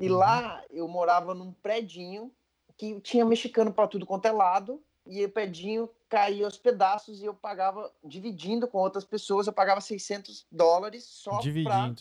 E 0.00 0.08
lá 0.08 0.62
eu 0.70 0.86
morava 0.88 1.34
num 1.34 1.52
predinho 1.52 2.32
que 2.76 3.00
tinha 3.00 3.24
mexicano 3.24 3.72
para 3.72 3.88
tudo 3.88 4.04
quanto 4.04 4.26
é 4.26 4.32
lado, 4.32 4.82
e 5.06 5.24
o 5.24 5.30
predinho 5.30 5.88
caía 6.08 6.44
aos 6.44 6.58
pedaços 6.58 7.22
e 7.22 7.24
eu 7.24 7.34
pagava, 7.34 7.90
dividindo 8.04 8.66
com 8.68 8.78
outras 8.78 9.04
pessoas, 9.04 9.46
eu 9.46 9.52
pagava 9.52 9.80
600 9.80 10.46
dólares 10.50 11.04
só 11.04 11.40
para 11.64 11.94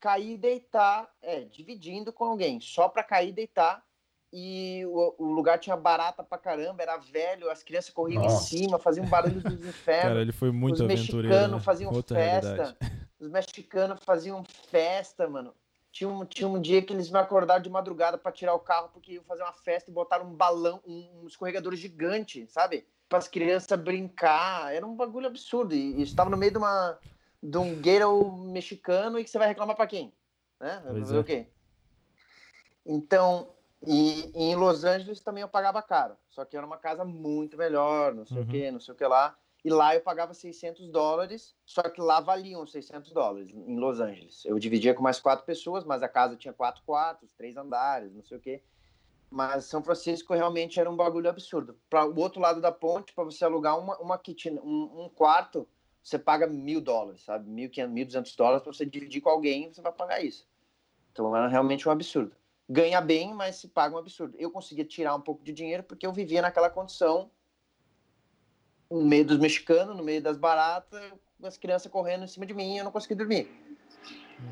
cair 0.00 0.32
e 0.32 0.36
deitar, 0.36 1.10
é, 1.22 1.40
dividindo 1.44 2.12
com 2.12 2.24
alguém, 2.24 2.60
só 2.60 2.88
para 2.88 3.02
cair 3.02 3.28
e 3.28 3.32
deitar. 3.32 3.84
E 4.32 4.84
o, 4.86 5.14
o 5.18 5.32
lugar 5.32 5.58
tinha 5.58 5.76
barata 5.76 6.22
pra 6.22 6.36
caramba, 6.36 6.82
era 6.82 6.96
velho, 6.96 7.48
as 7.50 7.62
crianças 7.62 7.90
corriam 7.90 8.22
Nossa. 8.22 8.54
em 8.54 8.58
cima, 8.58 8.78
faziam 8.78 9.06
barulho 9.06 9.40
dos 9.40 9.60
infernos 9.64 10.08
Cara, 10.08 10.20
ele 10.20 10.32
foi 10.32 10.50
muito 10.50 10.74
os 10.74 10.80
aventureiro, 10.80 11.28
mexicanos 11.28 11.58
né? 11.58 11.60
faziam 11.60 11.92
Outra 11.92 12.16
festa. 12.16 12.48
realidade. 12.48 12.76
Os 13.18 13.28
mexicanos 13.28 14.04
faziam 14.04 14.44
festa, 14.68 15.28
mano. 15.28 15.54
Tinha 15.96 16.10
um, 16.10 16.26
tinha 16.26 16.46
um 16.46 16.60
dia 16.60 16.82
que 16.82 16.92
eles 16.92 17.10
me 17.10 17.18
acordaram 17.18 17.62
de 17.62 17.70
madrugada 17.70 18.18
para 18.18 18.30
tirar 18.30 18.52
o 18.52 18.58
carro 18.58 18.90
porque 18.92 19.14
iam 19.14 19.24
fazer 19.24 19.42
uma 19.42 19.52
festa 19.54 19.90
e 19.90 19.94
botaram 19.94 20.26
um 20.26 20.34
balão, 20.34 20.78
um, 20.86 21.22
um 21.22 21.26
escorregador 21.26 21.74
gigante, 21.74 22.46
sabe? 22.48 22.86
Para 23.08 23.16
as 23.16 23.26
crianças 23.26 23.80
brincar. 23.80 24.74
Era 24.74 24.86
um 24.86 24.94
bagulho 24.94 25.26
absurdo. 25.26 25.74
E 25.74 26.02
estava 26.02 26.28
no 26.28 26.36
meio 26.36 26.52
de 26.52 26.58
uma 26.58 26.98
de 27.42 27.56
um 27.56 27.80
ghetto 27.80 28.30
mexicano 28.30 29.18
e 29.18 29.24
que 29.24 29.30
você 29.30 29.38
vai 29.38 29.48
reclamar 29.48 29.74
para 29.74 29.86
quem? 29.86 30.12
Né? 30.60 30.82
Fazer 30.84 31.16
é. 31.16 31.20
o 31.20 31.24
quê? 31.24 31.46
Então, 32.84 33.48
e, 33.82 34.30
e 34.34 34.50
em 34.50 34.54
Los 34.54 34.84
Angeles 34.84 35.20
também 35.20 35.40
eu 35.40 35.48
pagava 35.48 35.80
caro. 35.80 36.14
Só 36.28 36.44
que 36.44 36.58
era 36.58 36.66
uma 36.66 36.76
casa 36.76 37.06
muito 37.06 37.56
melhor, 37.56 38.14
não 38.14 38.26
sei 38.26 38.36
Uhum. 38.36 38.42
o 38.42 38.46
quê, 38.46 38.70
não 38.70 38.80
sei 38.80 38.92
o 38.92 38.96
que 38.98 39.06
lá. 39.06 39.34
E 39.66 39.68
lá 39.68 39.96
eu 39.96 40.00
pagava 40.00 40.32
600 40.32 40.88
dólares, 40.90 41.56
só 41.64 41.82
que 41.82 42.00
lá 42.00 42.20
valiam 42.20 42.64
600 42.64 43.10
dólares 43.10 43.48
em 43.50 43.76
Los 43.76 43.98
Angeles. 43.98 44.44
Eu 44.44 44.60
dividia 44.60 44.94
com 44.94 45.02
mais 45.02 45.18
quatro 45.18 45.44
pessoas, 45.44 45.82
mas 45.82 46.04
a 46.04 46.08
casa 46.08 46.36
tinha 46.36 46.54
quatro 46.54 46.84
quartos, 46.84 47.32
três 47.32 47.56
andares, 47.56 48.14
não 48.14 48.22
sei 48.22 48.36
o 48.36 48.40
quê. 48.40 48.62
Mas 49.28 49.64
São 49.64 49.82
Francisco 49.82 50.32
realmente 50.32 50.78
era 50.78 50.88
um 50.88 50.94
bagulho 50.94 51.28
absurdo. 51.28 51.76
Para 51.90 52.06
o 52.06 52.16
outro 52.16 52.40
lado 52.40 52.60
da 52.60 52.70
ponte, 52.70 53.12
para 53.12 53.24
você 53.24 53.44
alugar 53.44 53.76
uma, 53.76 53.98
uma 53.98 54.16
kitchen, 54.16 54.60
um, 54.60 55.06
um 55.06 55.08
quarto, 55.08 55.68
você 56.00 56.16
paga 56.16 56.46
mil 56.46 56.80
dólares, 56.80 57.22
sabe? 57.22 57.50
Mil, 57.50 57.68
mil 57.88 58.06
duzentos 58.06 58.36
dólares 58.36 58.62
para 58.62 58.72
você 58.72 58.86
dividir 58.86 59.20
com 59.20 59.30
alguém, 59.30 59.72
você 59.72 59.82
vai 59.82 59.90
pagar 59.90 60.24
isso. 60.24 60.46
Então 61.10 61.36
era 61.36 61.48
realmente 61.48 61.88
um 61.88 61.90
absurdo. 61.90 62.36
Ganha 62.70 63.00
bem, 63.00 63.34
mas 63.34 63.56
se 63.56 63.66
paga 63.66 63.96
um 63.96 63.98
absurdo. 63.98 64.36
Eu 64.38 64.48
conseguia 64.48 64.84
tirar 64.84 65.16
um 65.16 65.20
pouco 65.20 65.42
de 65.42 65.52
dinheiro 65.52 65.82
porque 65.82 66.06
eu 66.06 66.12
vivia 66.12 66.40
naquela 66.40 66.70
condição 66.70 67.32
no 68.90 69.02
meio 69.04 69.24
dos 69.24 69.38
mexicanos, 69.38 69.96
no 69.96 70.02
meio 70.02 70.22
das 70.22 70.36
baratas, 70.36 71.00
as 71.42 71.56
crianças 71.56 71.90
correndo 71.90 72.24
em 72.24 72.28
cima 72.28 72.46
de 72.46 72.54
mim 72.54 72.74
e 72.74 72.78
eu 72.78 72.84
não 72.84 72.92
conseguia 72.92 73.16
dormir. 73.16 73.50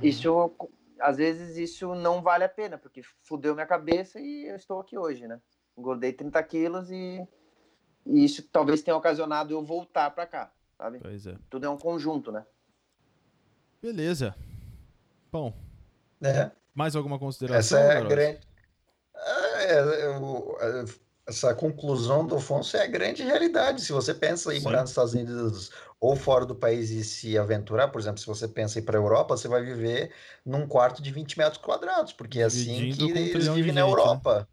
Isso, 0.03 0.53
às 1.01 1.17
vezes, 1.17 1.57
isso 1.57 1.95
não 1.95 2.23
vale 2.23 2.45
a 2.45 2.49
pena, 2.49 2.77
porque 2.79 3.03
fudeu 3.23 3.55
minha 3.55 3.67
cabeça 3.67 4.21
e 4.21 4.47
eu 4.47 4.57
estou 4.57 4.81
aqui 4.81 4.99
hoje, 4.99 5.27
né? 5.27 5.41
Engordei 5.77 6.13
30 6.13 6.43
quilos 6.43 6.91
e, 6.91 7.27
e 8.07 8.25
isso 8.25 8.43
talvez 8.51 8.83
tenha 8.83 8.97
ocasionado 8.97 9.53
eu 9.53 9.63
voltar 9.65 10.11
para 10.11 10.27
cá, 10.27 10.53
sabe? 10.77 10.99
Pois 11.01 11.27
é. 11.27 11.37
Tudo 11.51 11.67
é 11.67 11.71
um 11.71 11.79
conjunto, 11.79 12.31
né? 12.31 12.45
Beleza. 13.83 14.35
Bom, 15.31 15.53
É, 16.23 16.51
mais 16.75 16.97
alguma 16.97 17.19
consideração? 17.19 17.79
essa 17.79 17.93
é 17.93 17.97
a 17.99 18.01
grande. 18.01 18.41
É, 19.17 19.79
eu- 20.07 20.57
é, 20.61 20.85
essa 21.27 21.55
conclusão 21.55 22.27
do 22.27 22.37
Afonso 22.37 22.77
é 22.77 22.83
a 22.83 22.87
grande 22.87 23.23
realidade. 23.23 23.81
Se 23.81 23.93
você 23.93 24.13
pensa 24.15 24.55
em 24.55 24.59
Sim. 24.59 24.65
morar 24.65 24.83
nos 24.83 24.91
Estados 24.91 25.15
Unidos 25.15 25.71
ou 25.99 26.15
fora 26.15 26.45
do 26.45 26.55
país 26.55 26.91
e 26.91 27.03
se 27.03 27.39
aventurar, 27.39 27.89
por 27.89 28.01
exemplo, 28.01 28.19
se 28.19 28.27
você 28.27 28.47
pensa 28.47 28.79
em 28.79 28.83
ir 28.83 28.85
para 28.85 28.99
a 28.99 29.01
Europa, 29.01 29.37
você 29.37 29.49
vai 29.49 29.63
viver 29.63 30.13
num 30.45 30.67
quarto 30.67 31.03
de 31.03 31.11
20 31.11 31.39
metros 31.39 31.59
quadrados, 31.59 32.13
porque 32.13 32.41
é 32.41 32.45
assim 32.45 32.91
que 32.91 33.11
eles 33.11 33.49
vivem 33.49 33.73
na 33.73 33.81
né? 33.81 33.91
Europa. 33.91 34.49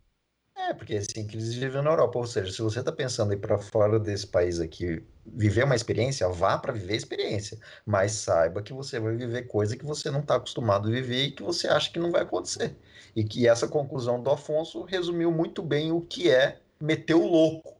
É, 0.55 0.73
porque 0.73 0.93
é 0.95 0.97
assim 0.99 1.25
que 1.25 1.35
eles 1.35 1.53
vivem 1.55 1.81
na 1.81 1.89
Europa. 1.91 2.19
Ou 2.19 2.27
seja, 2.27 2.51
se 2.51 2.61
você 2.61 2.79
está 2.79 2.91
pensando 2.91 3.33
em 3.33 3.35
ir 3.35 3.39
para 3.39 3.57
fora 3.57 3.99
desse 3.99 4.27
país 4.27 4.59
aqui, 4.59 5.03
viver 5.25 5.63
uma 5.63 5.75
experiência, 5.75 6.27
vá 6.29 6.57
para 6.57 6.71
viver 6.73 6.93
a 6.93 6.97
experiência. 6.97 7.59
Mas 7.85 8.13
saiba 8.13 8.61
que 8.61 8.73
você 8.73 8.99
vai 8.99 9.15
viver 9.15 9.43
coisa 9.47 9.75
que 9.75 9.85
você 9.85 10.11
não 10.11 10.19
está 10.21 10.35
acostumado 10.35 10.87
a 10.87 10.91
viver 10.91 11.25
e 11.25 11.31
que 11.31 11.43
você 11.43 11.67
acha 11.67 11.91
que 11.91 11.99
não 11.99 12.11
vai 12.11 12.21
acontecer. 12.21 12.77
E 13.15 13.23
que 13.23 13.47
essa 13.47 13.67
conclusão 13.67 14.21
do 14.21 14.29
Afonso 14.29 14.83
resumiu 14.83 15.31
muito 15.31 15.61
bem 15.63 15.91
o 15.91 16.01
que 16.01 16.29
é 16.29 16.60
meter 16.81 17.13
o 17.15 17.25
louco. 17.27 17.79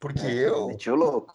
Porque 0.00 0.26
eu, 0.26 0.68
Meti 0.68 0.90
o 0.90 0.96
louco. 0.96 1.34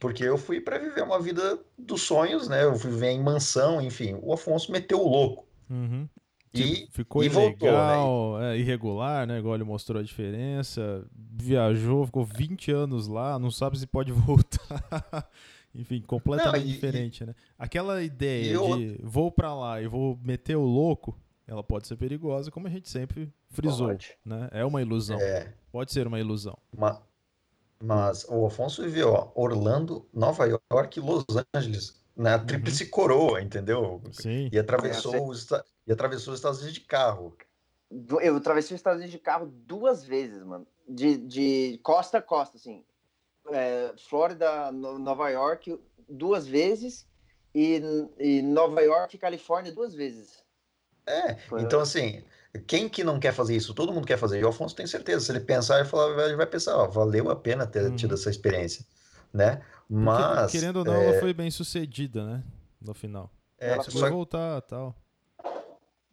porque 0.00 0.24
eu 0.24 0.38
fui 0.38 0.60
para 0.60 0.78
viver 0.78 1.02
uma 1.02 1.20
vida 1.20 1.58
dos 1.78 2.02
sonhos, 2.02 2.48
né? 2.48 2.64
Eu 2.64 2.74
fui 2.76 2.90
viver 2.90 3.10
em 3.10 3.22
mansão, 3.22 3.80
enfim. 3.80 4.16
O 4.22 4.32
Afonso 4.32 4.72
meteu 4.72 5.00
o 5.00 5.08
louco. 5.08 5.46
Uhum. 5.68 6.08
E, 6.54 6.62
Tipo, 6.76 6.92
ficou 6.92 7.24
e 7.24 7.28
voltou, 7.28 7.68
né? 7.68 7.74
ilegal, 7.74 8.42
é, 8.42 8.58
irregular, 8.58 9.26
né? 9.26 9.38
Igual 9.38 9.56
ele 9.56 9.64
mostrou 9.64 10.00
a 10.00 10.04
diferença. 10.04 11.04
Viajou, 11.12 12.06
ficou 12.06 12.24
20 12.24 12.70
anos 12.70 13.08
lá, 13.08 13.38
não 13.38 13.50
sabe 13.50 13.78
se 13.78 13.86
pode 13.86 14.12
voltar. 14.14 15.28
Enfim, 15.74 16.00
completamente 16.06 16.62
Não, 16.64 16.70
e- 16.70 16.72
diferente, 16.72 17.24
né? 17.26 17.34
Aquela 17.58 18.02
ideia 18.02 18.52
eu- 18.52 18.76
de 18.78 18.98
vou 19.02 19.30
pra 19.32 19.52
lá 19.54 19.82
e 19.82 19.88
vou 19.88 20.16
meter 20.22 20.54
o 20.56 20.62
louco, 20.64 21.18
ela 21.46 21.62
pode 21.62 21.86
ser 21.86 21.96
perigosa, 21.96 22.50
como 22.50 22.66
a 22.66 22.70
gente 22.70 22.88
sempre 22.88 23.32
frisou, 23.50 23.88
Pode. 23.88 24.16
né? 24.24 24.48
É 24.52 24.64
uma 24.64 24.80
ilusão. 24.82 25.18
É, 25.20 25.52
Pode 25.70 25.92
ser 25.92 26.06
uma 26.06 26.18
ilusão. 26.20 26.56
ma- 26.76 27.02
mas 27.82 28.24
o 28.28 28.46
Afonso 28.46 28.82
viveu 28.82 29.12
ó, 29.12 29.30
Orlando, 29.34 30.08
Nova 30.12 30.46
York 30.46 30.98
e 30.98 31.02
Los 31.02 31.24
Angeles, 31.54 32.02
na 32.16 32.36
Uhum. 32.36 32.46
tríplice 32.46 32.86
coroa, 32.86 33.42
entendeu? 33.42 34.00
Sim. 34.12 34.48
E 34.52 34.58
atravessou, 34.58 35.28
os, 35.28 35.48
e 35.86 35.92
atravessou 35.92 36.32
os 36.32 36.38
Estados 36.38 36.60
Unidos 36.60 36.78
de 36.80 36.86
carro. 36.86 37.36
Eu 38.22 38.36
atravessei 38.36 38.74
os 38.74 38.78
Estados 38.78 38.98
Unidos 39.00 39.12
de 39.12 39.18
carro 39.18 39.46
duas 39.66 40.04
vezes, 40.04 40.42
mano. 40.42 40.66
De, 40.88 41.16
de 41.16 41.78
costa 41.82 42.18
a 42.18 42.22
costa, 42.22 42.56
assim. 42.56 42.84
É, 43.50 43.92
Flórida, 44.08 44.72
No- 44.72 44.98
Nova 44.98 45.28
York, 45.30 45.78
duas 46.08 46.46
vezes. 46.46 47.06
E, 47.54 47.80
e 48.18 48.42
Nova 48.42 48.80
York 48.80 49.14
e 49.14 49.18
Califórnia, 49.18 49.72
duas 49.72 49.94
vezes. 49.94 50.43
É, 51.06 51.34
Foi- 51.48 51.62
então 51.62 51.80
assim, 51.80 52.22
quem 52.66 52.88
que 52.88 53.04
não 53.04 53.18
quer 53.20 53.32
fazer 53.32 53.54
isso? 53.56 53.74
Todo 53.74 53.92
mundo 53.92 54.06
quer 54.06 54.16
fazer. 54.18 54.40
E 54.40 54.44
o 54.44 54.48
Afonso 54.48 54.74
tem 54.74 54.86
certeza. 54.86 55.24
Se 55.26 55.32
ele 55.32 55.40
pensar, 55.40 55.80
ele, 55.80 55.88
fala, 55.88 56.24
ele 56.24 56.36
vai 56.36 56.46
pensar, 56.46 56.76
ó, 56.76 56.86
valeu 56.88 57.30
a 57.30 57.36
pena 57.36 57.66
ter 57.66 57.84
Uhum. 57.84 57.96
tido 57.96 58.14
essa 58.14 58.30
experiência, 58.30 58.84
né? 59.32 59.56
Porque, 59.56 59.66
Mas, 59.88 60.52
querendo 60.52 60.78
ou 60.78 60.84
não, 60.84 60.94
é, 60.94 61.04
ela 61.08 61.20
foi 61.20 61.32
bem 61.34 61.50
sucedida, 61.50 62.24
né? 62.24 62.42
No 62.80 62.94
final. 62.94 63.30
é, 63.58 63.72
ela 63.72 63.82
Você 63.82 63.90
só 63.90 64.08
voltar 64.10 64.60
tal. 64.62 64.94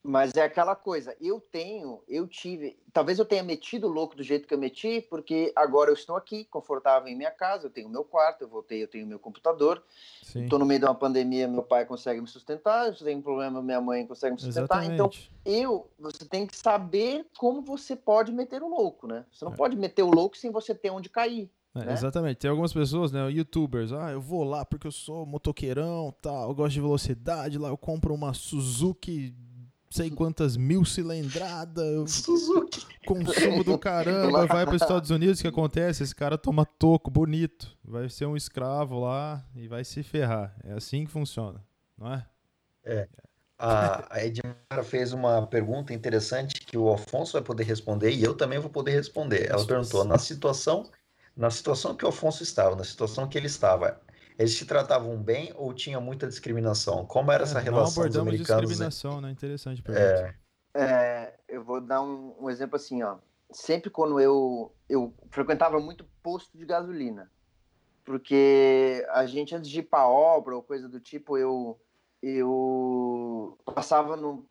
Mas 0.03 0.33
é 0.35 0.41
aquela 0.41 0.75
coisa, 0.75 1.15
eu 1.21 1.39
tenho, 1.39 2.01
eu 2.07 2.27
tive, 2.27 2.75
talvez 2.91 3.19
eu 3.19 3.25
tenha 3.25 3.43
metido 3.43 3.85
o 3.85 3.91
louco 3.91 4.15
do 4.15 4.23
jeito 4.23 4.47
que 4.47 4.53
eu 4.53 4.57
meti, 4.57 4.99
porque 5.07 5.53
agora 5.55 5.91
eu 5.91 5.93
estou 5.93 6.15
aqui, 6.15 6.43
confortável 6.45 7.07
em 7.07 7.15
minha 7.15 7.29
casa, 7.29 7.67
eu 7.67 7.69
tenho 7.69 7.87
meu 7.87 8.03
quarto, 8.03 8.41
eu 8.41 8.47
voltei, 8.47 8.81
eu 8.81 8.87
tenho 8.87 9.05
meu 9.05 9.19
computador, 9.19 9.83
estou 10.23 10.57
no 10.57 10.65
meio 10.65 10.79
de 10.79 10.87
uma 10.87 10.95
pandemia, 10.95 11.47
meu 11.47 11.61
pai 11.61 11.85
consegue 11.85 12.19
me 12.19 12.27
sustentar, 12.27 12.95
se 12.95 13.03
tem 13.03 13.17
um 13.17 13.21
problema, 13.21 13.61
minha 13.61 13.79
mãe 13.79 14.07
consegue 14.07 14.33
me 14.33 14.41
sustentar, 14.41 14.83
então 14.85 15.05
Exatamente. 15.05 15.31
eu, 15.45 15.87
você 15.99 16.25
tem 16.25 16.47
que 16.47 16.57
saber 16.57 17.27
como 17.37 17.61
você 17.61 17.95
pode 17.95 18.31
meter 18.31 18.63
o 18.63 18.67
louco, 18.69 19.05
né? 19.05 19.23
Você 19.31 19.45
não 19.45 19.53
É. 19.53 19.55
pode 19.55 19.77
meter 19.77 20.01
o 20.01 20.09
louco 20.09 20.35
sem 20.35 20.49
você 20.49 20.73
ter 20.73 20.89
onde 20.89 21.09
cair. 21.09 21.47
É, 21.75 21.85
né? 21.85 21.93
Exatamente. 21.93 22.37
Tem 22.37 22.49
algumas 22.49 22.73
pessoas, 22.73 23.11
né, 23.11 23.29
youtubers, 23.31 23.93
ah, 23.93 24.11
eu 24.11 24.19
vou 24.19 24.43
lá 24.43 24.65
porque 24.65 24.87
eu 24.87 24.91
sou 24.91 25.25
motoqueirão, 25.27 26.13
tal, 26.21 26.49
eu 26.49 26.55
gosto 26.55 26.73
de 26.73 26.81
velocidade, 26.81 27.57
lá 27.57 27.69
eu 27.69 27.77
compro 27.77 28.13
uma 28.13 28.33
Suzuki, 28.33 29.33
sei 29.91 30.09
quantas 30.09 30.55
mil 30.55 30.85
cilindrada, 30.85 31.83
eu 31.83 32.07
Suzuki. 32.07 32.85
consumo 33.05 33.63
do 33.63 33.77
caramba, 33.77 34.47
vai 34.47 34.65
para 34.65 34.75
os 34.75 34.81
Estados 34.81 35.09
Unidos, 35.09 35.39
o 35.39 35.41
que 35.41 35.47
acontece? 35.47 36.01
Esse 36.01 36.15
cara 36.15 36.37
toma 36.37 36.65
toco 36.65 37.11
bonito, 37.11 37.77
vai 37.83 38.09
ser 38.09 38.25
um 38.25 38.37
escravo 38.37 39.01
lá 39.01 39.45
e 39.53 39.67
vai 39.67 39.83
se 39.83 40.01
ferrar. 40.01 40.55
É 40.63 40.73
assim 40.73 41.05
que 41.05 41.11
funciona, 41.11 41.61
não 41.97 42.13
é? 42.13 42.25
A, 43.59 44.15
a 44.15 44.25
Edmara 44.25 44.83
fez 44.83 45.13
uma 45.13 45.45
pergunta 45.45 45.93
interessante 45.93 46.61
que 46.61 46.77
o 46.77 46.91
Afonso 46.91 47.33
vai 47.33 47.43
poder 47.43 47.63
responder 47.65 48.11
e 48.11 48.23
eu 48.23 48.33
também 48.33 48.57
vou 48.57 48.71
poder 48.71 48.91
responder. 48.91 49.51
Ela 49.51 49.63
perguntou, 49.63 50.03
na 50.03 50.17
situação, 50.17 50.89
na 51.35 51.51
situação 51.51 51.95
que 51.95 52.03
o 52.05 52.07
Afonso 52.07 52.41
estava, 52.41 52.75
na 52.75 52.83
situação 52.83 53.27
que 53.27 53.37
ele 53.37 53.47
estava, 53.47 54.01
eles 54.37 54.55
te 54.55 54.65
tratavam 54.65 55.21
bem 55.21 55.53
ou 55.55 55.73
tinha 55.73 55.99
muita 55.99 56.27
discriminação? 56.27 57.05
Como 57.05 57.31
era 57.31 57.43
essa 57.43 57.61
É, 57.61 57.69
não 57.69 57.83
relação 57.83 58.05
dos 58.07 58.17
abordamos 58.17 58.19
americanos? 58.19 58.69
discriminação, 58.69 59.21
né? 59.21 59.31
Interessante 59.31 59.81
pergunta. 59.81 60.17
É, 60.17 60.35
É, 60.73 61.39
eu 61.47 61.63
vou 61.63 61.81
dar 61.81 62.01
um, 62.01 62.35
um 62.39 62.49
exemplo 62.49 62.75
assim, 62.77 63.03
ó. 63.03 63.19
Sempre 63.51 63.89
quando 63.89 64.19
eu, 64.19 64.73
eu 64.89 65.13
frequentava 65.29 65.79
muito 65.79 66.05
posto 66.23 66.57
de 66.57 66.65
gasolina, 66.65 67.31
porque 68.05 69.05
a 69.11 69.25
gente 69.25 69.55
antes 69.55 69.69
de 69.69 69.79
ir 69.79 69.83
para 69.83 70.07
obra 70.07 70.55
ou 70.55 70.63
coisa 70.63 70.89
do 70.89 70.99
tipo, 70.99 71.37
eu 71.37 71.79
eu 72.21 73.57
passava 73.65 74.15
no, 74.15 74.47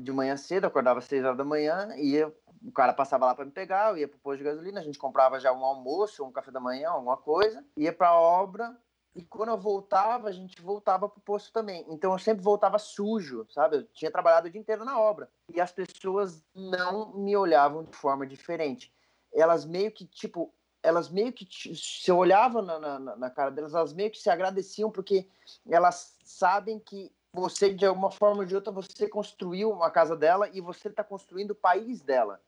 de 0.00 0.12
manhã 0.12 0.36
cedo, 0.36 0.66
acordava 0.66 1.00
às 1.00 1.06
seis 1.06 1.24
horas 1.24 1.36
da 1.36 1.44
manhã, 1.44 1.88
ia, 1.96 2.32
o 2.62 2.70
cara 2.72 2.92
passava 2.94 3.26
lá 3.26 3.34
para 3.34 3.44
me 3.44 3.50
pegar, 3.50 3.90
eu 3.90 3.98
ia 3.98 4.08
pro 4.08 4.18
posto 4.18 4.38
de 4.38 4.44
gasolina, 4.44 4.80
a 4.80 4.84
gente 4.84 4.98
comprava 4.98 5.40
já 5.40 5.52
um 5.52 5.64
almoço, 5.64 6.24
um 6.24 6.30
café 6.32 6.50
da 6.52 6.60
manhã, 6.60 6.90
alguma 6.90 7.16
coisa, 7.16 7.64
ia 7.76 7.92
para 7.92 8.08
a 8.10 8.20
obra, 8.20 8.76
e 9.14 9.22
quando 9.22 9.48
eu 9.48 9.58
voltava, 9.58 10.28
a 10.28 10.32
gente 10.32 10.60
voltava 10.62 11.08
pro 11.08 11.20
posto 11.20 11.52
também. 11.52 11.84
Então 11.88 12.12
eu 12.12 12.18
sempre 12.18 12.42
voltava 12.42 12.78
sujo, 12.78 13.46
sabe? 13.50 13.76
Eu 13.76 13.82
tinha 13.88 14.10
trabalhado 14.10 14.46
o 14.46 14.50
dia 14.50 14.60
inteiro 14.60 14.84
na 14.84 15.00
obra. 15.00 15.28
E 15.52 15.60
as 15.60 15.72
pessoas 15.72 16.44
não 16.54 17.12
me 17.14 17.36
olhavam 17.36 17.82
de 17.84 17.96
forma 17.96 18.26
diferente. 18.26 18.92
Elas 19.32 19.64
meio 19.64 19.90
que, 19.90 20.06
tipo, 20.06 20.52
elas 20.82 21.08
meio 21.08 21.32
que, 21.32 21.46
se 21.74 22.10
eu 22.10 22.16
olhava 22.16 22.62
na, 22.62 22.78
na, 22.78 23.16
na 23.16 23.30
cara 23.30 23.50
delas, 23.50 23.74
elas 23.74 23.92
meio 23.92 24.10
que 24.10 24.18
se 24.18 24.30
agradeciam, 24.30 24.90
porque 24.90 25.28
elas 25.68 26.16
sabem 26.22 26.78
que 26.78 27.12
você, 27.32 27.72
de 27.72 27.84
alguma 27.84 28.10
forma 28.10 28.40
ou 28.40 28.46
de 28.46 28.54
outra, 28.54 28.72
você 28.72 29.08
construiu 29.08 29.70
uma 29.70 29.90
casa 29.90 30.16
dela 30.16 30.48
e 30.52 30.60
você 30.60 30.88
está 30.88 31.02
construindo 31.04 31.50
o 31.50 31.56
país 31.56 32.00
dela. 32.00 32.40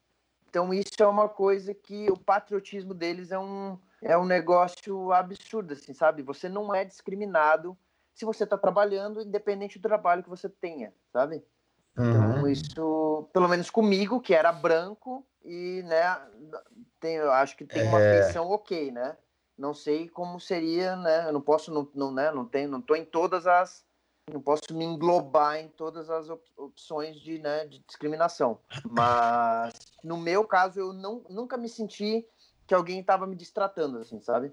Então 0.49 0.73
isso 0.75 0.95
é 1.01 1.07
uma 1.07 1.29
coisa 1.29 1.73
que 1.75 2.11
o 2.11 2.17
patriotismo 2.17 2.93
deles 2.93 3.31
é 3.31 3.39
um, 3.39 3.79
é 4.03 4.17
um 4.17 4.25
negócio 4.25 5.13
absurdo, 5.13 5.73
assim, 5.75 5.93
sabe? 5.93 6.23
Você 6.23 6.49
não 6.49 6.75
é 6.75 6.85
discriminado 6.85 7.77
se 8.15 8.25
você 8.25 8.45
está 8.45 8.57
trabalhando, 8.57 9.23
independente 9.23 9.79
do 9.79 9.89
trabalho 9.89 10.23
que 10.23 10.29
você 10.29 10.49
tenha, 10.49 10.93
sabe? 11.13 11.45
Então 11.97 12.41
uhum. 12.41 12.47
isso, 12.47 13.29
pelo 13.33 13.49
menos 13.49 13.71
comigo, 13.71 14.21
que 14.21 14.35
era 14.35 14.53
branco 14.53 15.27
e, 15.45 15.83
né, 15.85 16.21
tem, 16.99 17.17
eu 17.17 17.31
acho 17.33 17.57
que 17.57 17.65
tem 17.65 17.87
uma 17.87 17.99
É. 18.01 18.23
feição 18.23 18.49
ok, 18.51 18.91
né? 18.91 19.17
Não 19.57 19.75
sei 19.75 20.09
como 20.09 20.41
seria, 20.41 20.97
né? 20.97 21.29
Eu 21.29 21.33
não 21.33 21.41
posso, 21.41 21.73
não, 21.73 21.89
não, 21.95 22.13
né? 22.13 22.31
Não 22.31 22.47
tenho, 22.47 22.69
não 22.71 22.81
tô 22.81 22.95
em 22.95 23.05
todas 23.05 23.47
as, 23.47 23.85
não 24.33 24.41
posso 24.41 24.63
me 24.73 24.85
englobar 24.85 25.57
em 25.57 25.69
todas 25.69 26.09
as 26.09 26.31
op- 26.31 26.51
opções 26.57 27.21
de, 27.21 27.39
né, 27.39 27.67
de 27.67 27.79
discriminação. 27.81 28.59
Mas 28.89 29.73
no 30.03 30.17
meu 30.17 30.47
caso, 30.47 30.81
eu 30.81 30.93
não, 30.93 31.25
nunca 31.29 31.57
me 31.59 31.69
senti 31.69 32.27
que 32.71 32.75
alguém 32.75 33.01
estava 33.01 33.27
me 33.27 33.35
distratando, 33.35 33.99
assim, 33.99 34.21
sabe? 34.21 34.53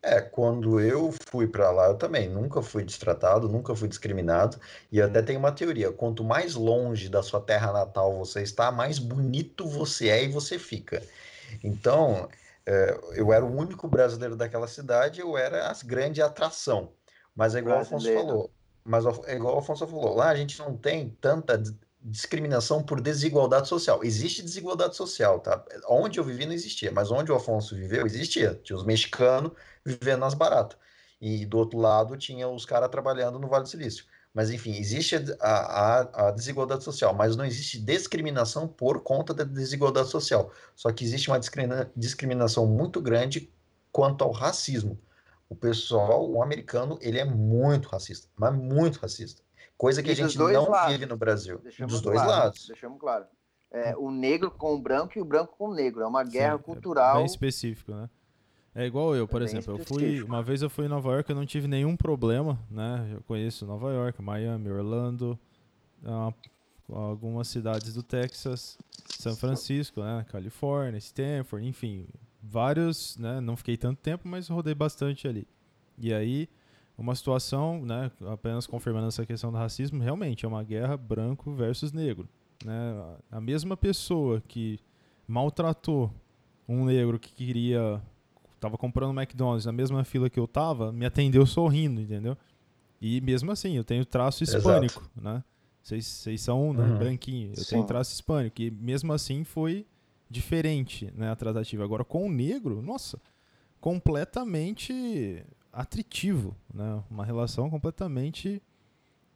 É, 0.00 0.22
quando 0.22 0.80
eu 0.80 1.12
fui 1.28 1.46
para 1.46 1.70
lá, 1.70 1.88
eu 1.88 1.98
também 1.98 2.26
nunca 2.30 2.62
fui 2.62 2.82
destratado, 2.82 3.46
nunca 3.46 3.76
fui 3.76 3.88
discriminado, 3.88 4.58
e 4.90 5.02
até 5.02 5.20
tenho 5.20 5.38
uma 5.38 5.52
teoria: 5.52 5.92
quanto 5.92 6.24
mais 6.24 6.54
longe 6.54 7.10
da 7.10 7.22
sua 7.22 7.38
terra 7.38 7.72
natal 7.72 8.16
você 8.16 8.40
está, 8.40 8.72
mais 8.72 8.98
bonito 8.98 9.66
você 9.66 10.08
é 10.08 10.24
e 10.24 10.28
você 10.28 10.58
fica. 10.58 11.02
Então, 11.62 12.26
é, 12.64 12.98
eu 13.12 13.34
era 13.34 13.44
o 13.44 13.54
único 13.54 13.86
brasileiro 13.86 14.34
daquela 14.34 14.66
cidade, 14.66 15.20
eu 15.20 15.36
era 15.36 15.70
a 15.70 15.74
grande 15.84 16.22
atração. 16.22 16.94
Mas 17.36 17.54
é 17.54 17.58
igual 17.58 17.76
o 17.76 17.82
Afonso 17.82 18.14
falou. 18.14 18.50
Mas 18.82 19.04
é 19.26 19.36
igual 19.36 19.56
o 19.56 19.58
Afonso 19.58 19.86
falou. 19.86 20.16
Lá 20.16 20.30
a 20.30 20.36
gente 20.36 20.58
não 20.58 20.74
tem 20.74 21.10
tanta 21.20 21.62
discriminação 22.02 22.82
por 22.82 23.00
desigualdade 23.00 23.68
social. 23.68 24.02
Existe 24.02 24.42
desigualdade 24.42 24.96
social, 24.96 25.40
tá? 25.40 25.64
Onde 25.88 26.18
eu 26.18 26.24
vivi 26.24 26.46
não 26.46 26.52
existia, 26.52 26.90
mas 26.90 27.10
onde 27.10 27.30
o 27.30 27.34
Afonso 27.34 27.74
viveu 27.76 28.06
existia. 28.06 28.58
Tinha 28.62 28.76
os 28.76 28.84
mexicanos 28.84 29.52
vivendo 29.84 30.20
nas 30.20 30.34
baratas. 30.34 30.78
E 31.20 31.44
do 31.44 31.58
outro 31.58 31.78
lado 31.78 32.16
tinha 32.16 32.48
os 32.48 32.64
caras 32.64 32.88
trabalhando 32.90 33.38
no 33.38 33.48
Vale 33.48 33.64
do 33.64 33.68
Silício. 33.68 34.04
Mas 34.32 34.50
enfim, 34.50 34.76
existe 34.76 35.16
a, 35.40 35.50
a, 35.50 36.28
a 36.28 36.30
desigualdade 36.30 36.84
social, 36.84 37.12
mas 37.12 37.36
não 37.36 37.44
existe 37.44 37.80
discriminação 37.80 38.66
por 38.68 39.02
conta 39.02 39.34
da 39.34 39.44
desigualdade 39.44 40.08
social. 40.08 40.52
Só 40.76 40.92
que 40.92 41.04
existe 41.04 41.28
uma 41.28 41.38
discrimina- 41.38 41.90
discriminação 41.96 42.66
muito 42.66 43.00
grande 43.00 43.52
quanto 43.92 44.22
ao 44.22 44.30
racismo. 44.30 44.98
O 45.48 45.56
pessoal, 45.56 46.30
o 46.30 46.42
americano, 46.42 46.96
ele 47.02 47.18
é 47.18 47.24
muito 47.24 47.88
racista, 47.88 48.28
mas 48.36 48.54
muito 48.54 49.00
racista. 49.00 49.42
Coisa 49.80 50.02
que 50.02 50.10
E 50.10 50.12
a 50.12 50.14
gente 50.14 50.36
dois 50.36 50.52
não 50.52 50.68
lados. 50.68 50.92
vive 50.92 51.06
no 51.06 51.16
Brasil. 51.16 51.58
Deixamos 51.62 51.94
dos 51.94 52.02
dois 52.02 52.20
claro, 52.20 52.30
lados. 52.30 52.66
Deixamos 52.68 53.00
claro. 53.00 53.24
É, 53.72 53.96
o 53.96 54.10
negro 54.10 54.50
com 54.50 54.74
o 54.74 54.78
branco 54.78 55.16
e 55.16 55.22
o 55.22 55.24
branco 55.24 55.56
com 55.56 55.70
o 55.70 55.74
negro. 55.74 56.02
É 56.02 56.06
uma 56.06 56.22
guerra 56.22 56.56
Sim, 56.56 56.60
é 56.60 56.62
cultural. 56.62 57.16
Bem 57.16 57.24
específico, 57.24 57.90
né? 57.92 58.10
É 58.74 58.84
igual 58.84 59.16
eu, 59.16 59.26
por 59.26 59.40
É 59.40 59.46
exemplo. 59.46 59.78
Eu 59.78 59.84
fui, 59.86 60.22
uma 60.22 60.42
vez 60.42 60.60
eu 60.60 60.68
fui 60.68 60.84
em 60.84 60.88
Nova 60.88 61.10
York, 61.12 61.30
eu 61.30 61.34
não 61.34 61.46
tive 61.46 61.66
nenhum 61.66 61.96
problema, 61.96 62.60
né? 62.70 63.08
Eu 63.14 63.22
conheço 63.22 63.64
Nova 63.64 63.90
York, 63.90 64.20
Miami, 64.20 64.70
Orlando, 64.70 65.38
ah, 66.04 66.30
algumas 66.92 67.48
cidades 67.48 67.94
do 67.94 68.02
Texas, 68.02 68.76
São 69.18 69.34
Francisco, 69.34 70.02
né? 70.02 70.26
Califórnia, 70.28 70.98
Stanford, 70.98 71.66
enfim, 71.66 72.06
vários, 72.42 73.16
né? 73.16 73.40
Não 73.40 73.56
fiquei 73.56 73.78
tanto 73.78 73.98
tempo, 74.02 74.28
mas 74.28 74.46
rodei 74.46 74.74
bastante 74.74 75.26
ali. 75.26 75.48
E 75.98 76.12
aí, 76.12 76.50
uma 77.02 77.14
situação, 77.14 77.84
né? 77.84 78.10
Apenas 78.26 78.66
confirmando 78.66 79.08
essa 79.08 79.24
questão 79.26 79.50
do 79.50 79.58
racismo, 79.58 80.02
realmente 80.02 80.44
é 80.44 80.48
uma 80.48 80.62
guerra 80.62 80.96
branco 80.96 81.52
versus 81.54 81.92
negro, 81.92 82.28
né? 82.64 83.16
A 83.30 83.40
mesma 83.40 83.76
pessoa 83.76 84.42
que 84.46 84.78
maltratou 85.26 86.12
um 86.68 86.84
negro 86.84 87.18
que 87.18 87.32
queria 87.32 88.00
tava 88.60 88.76
comprando 88.76 89.18
McDonald's 89.18 89.64
na 89.64 89.72
mesma 89.72 90.04
fila 90.04 90.28
que 90.28 90.38
eu 90.38 90.46
tava, 90.46 90.92
me 90.92 91.06
atendeu 91.06 91.46
sorrindo, 91.46 92.00
entendeu? 92.00 92.36
E 93.00 93.20
mesmo 93.22 93.50
assim, 93.50 93.76
eu 93.76 93.82
tenho 93.84 94.04
traço 94.04 94.44
Exato. 94.44 94.58
hispânico, 94.58 95.10
né? 95.16 95.42
Vocês 95.82 96.04
vocês 96.06 96.42
são 96.42 96.74
né, 96.74 96.84
Uhum. 96.84 96.98
branquinho, 96.98 97.52
eu 97.52 97.64
Sim. 97.64 97.70
tenho 97.76 97.84
traço 97.86 98.12
hispânico. 98.12 98.60
E 98.60 98.70
mesmo 98.70 99.14
assim 99.14 99.44
foi 99.44 99.86
diferente, 100.28 101.10
né, 101.16 101.30
a 101.30 101.34
tratativa. 101.36 101.82
Agora, 101.82 102.04
com 102.04 102.26
o 102.26 102.30
negro, 102.30 102.82
nossa, 102.82 103.18
completamente 103.80 105.42
atritivo, 105.72 106.56
né? 106.72 107.02
Uma 107.10 107.24
relação 107.24 107.70
completamente 107.70 108.62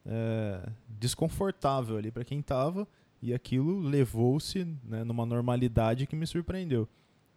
é, 0.05 0.69
desconfortável 0.87 1.97
ali 1.97 2.11
para 2.11 2.23
quem 2.23 2.41
tava 2.41 2.87
e 3.21 3.33
aquilo 3.33 3.79
levou-se 3.79 4.65
né, 4.83 5.03
numa 5.03 5.25
normalidade 5.25 6.05
que 6.05 6.15
me 6.15 6.27
surpreendeu. 6.27 6.87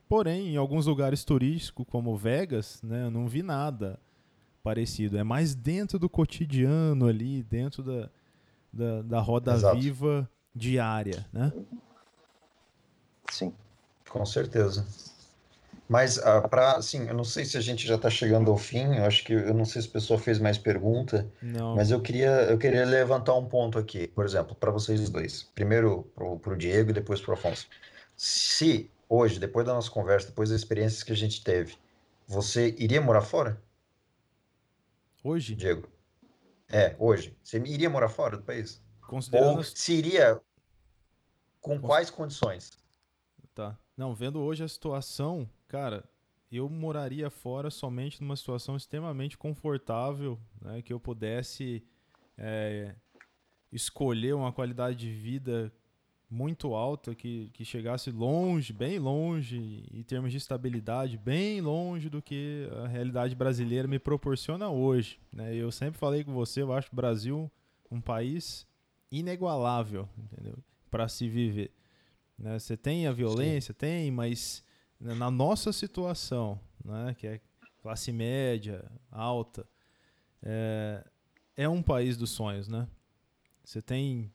Porém, 0.09 0.49
em 0.55 0.57
alguns 0.57 0.87
lugares 0.87 1.25
turísticos 1.25 1.87
como 1.89 2.17
Vegas, 2.17 2.83
né, 2.83 3.05
eu 3.05 3.11
não 3.11 3.27
vi 3.27 3.43
nada 3.43 3.99
parecido. 4.63 5.17
É 5.17 5.23
mais 5.23 5.55
dentro 5.55 5.99
do 5.99 6.09
cotidiano 6.09 7.07
ali, 7.07 7.43
dentro 7.43 7.83
da, 7.83 8.11
da, 8.73 9.03
da 9.03 9.21
roda 9.21 9.55
Exato. 9.55 9.79
viva 9.79 10.29
diária, 10.55 11.27
né? 11.33 11.53
Sim. 13.31 13.53
Com 14.09 14.25
certeza. 14.25 14.87
Mas, 15.89 16.19
ah, 16.19 16.47
pra, 16.47 16.73
assim, 16.77 17.09
eu 17.09 17.15
não 17.15 17.25
sei 17.25 17.45
se 17.45 17.57
a 17.57 17.61
gente 17.61 17.87
já 17.87 17.95
está 17.95 18.11
chegando 18.11 18.51
ao 18.51 18.59
fim, 18.59 18.97
eu 18.97 19.05
acho 19.05 19.25
que, 19.25 19.33
eu 19.33 19.55
não 19.55 19.65
sei 19.65 19.81
se 19.81 19.89
a 19.89 19.93
pessoa 19.93 20.19
fez 20.19 20.39
mais 20.39 20.59
pergunta, 20.59 21.27
Não. 21.41 21.75
mas 21.75 21.91
eu 21.91 22.01
queria, 22.01 22.43
eu 22.43 22.59
queria 22.59 22.85
levantar 22.85 23.35
um 23.35 23.47
ponto 23.47 23.79
aqui, 23.79 24.09
por 24.09 24.25
exemplo, 24.25 24.55
para 24.55 24.71
vocês 24.71 25.09
dois. 25.09 25.45
Primeiro 25.55 26.03
para 26.15 26.53
o 26.53 26.57
Diego 26.57 26.91
e 26.91 26.93
depois 26.93 27.21
para 27.21 27.31
o 27.31 27.35
Afonso. 27.35 27.67
Se 28.15 28.91
hoje, 29.09 29.41
depois 29.41 29.67
da 29.67 29.73
nossa 29.73 29.91
conversa, 29.91 30.27
depois 30.29 30.51
das 30.51 30.59
experiências 30.61 31.03
que 31.03 31.13
a 31.13 31.17
gente 31.17 31.43
teve, 31.43 31.77
você 32.27 32.75
iria 32.79 33.01
morar 33.01 33.23
fora, 33.23 33.61
Hoje, 35.23 35.55
Diego? 35.55 35.89
É, 36.69 36.95
hoje. 36.99 37.37
Você 37.43 37.59
iria 37.59 37.91
morar 37.91 38.09
fora 38.09 38.37
do 38.37 38.43
país? 38.43 38.81
considerando 39.09 39.59
Ou 39.59 39.65
se 39.65 39.95
iria 39.95 40.41
com 41.61 41.81
quais 41.81 42.11
condições? 42.11 42.79
Tá. 43.55 43.77
Não, 43.97 44.15
vendo 44.15 44.39
hoje 44.41 44.63
a 44.63 44.69
situação, 44.69 45.49
cara, 45.69 46.05
eu 46.51 46.69
moraria 46.69 47.31
fora 47.31 47.71
somente 47.71 48.21
numa 48.21 48.37
situação 48.37 48.77
extremamente 48.77 49.37
confortável, 49.37 50.39
né? 50.61 50.83
Que 50.83 50.93
eu 50.93 50.99
pudesse 50.99 51.85
é, 52.37 52.95
escolher 53.71 54.35
uma 54.35 54.53
qualidade 54.53 54.97
de 54.99 55.11
vida 55.11 55.73
muito 56.31 56.75
alta, 56.75 57.15
que, 57.15 57.51
que 57.55 57.65
chegasse 57.65 58.11
longe, 58.11 58.73
bem 58.73 58.99
longe, 58.99 59.87
em 59.91 60.03
termos 60.03 60.31
de 60.31 60.37
estabilidade, 60.37 61.17
bem 61.17 61.61
longe 61.61 62.11
do 62.11 62.21
que 62.21 62.69
a 62.85 62.87
realidade 62.87 63.35
brasileira 63.35 63.89
me 63.89 63.99
proporciona 63.99 64.69
hoje. 64.69 65.19
Né? 65.33 65.55
Eu 65.55 65.71
sempre 65.73 65.99
falei 65.99 66.23
com 66.25 66.35
você, 66.35 66.61
eu 66.63 66.73
acho 66.73 66.89
o 66.93 66.97
Brasil 66.97 67.51
um 67.91 68.01
país 68.01 68.67
inigualável, 69.11 70.07
entendeu? 70.19 70.59
Para 70.91 71.09
se 71.09 71.29
viver. 71.29 71.71
Né? 72.39 72.59
Você 72.59 72.77
tem 72.77 73.07
a 73.07 73.13
violência, 73.13 73.73
tem, 73.73 74.11
mas 74.11 74.63
na 75.01 75.31
nossa 75.31 75.73
situação, 75.73 76.61
né, 76.85 77.15
que 77.19 77.27
é 77.27 77.41
classe 77.83 78.13
média, 78.13 78.85
alta, 79.11 79.67
é, 80.43 81.05
é 81.57 81.69
um 81.69 81.83
país 81.83 82.17
dos 82.17 82.31
sonhos, 82.31 82.69
né? 82.69 82.89
Você 83.65 83.83
tem 83.83 84.33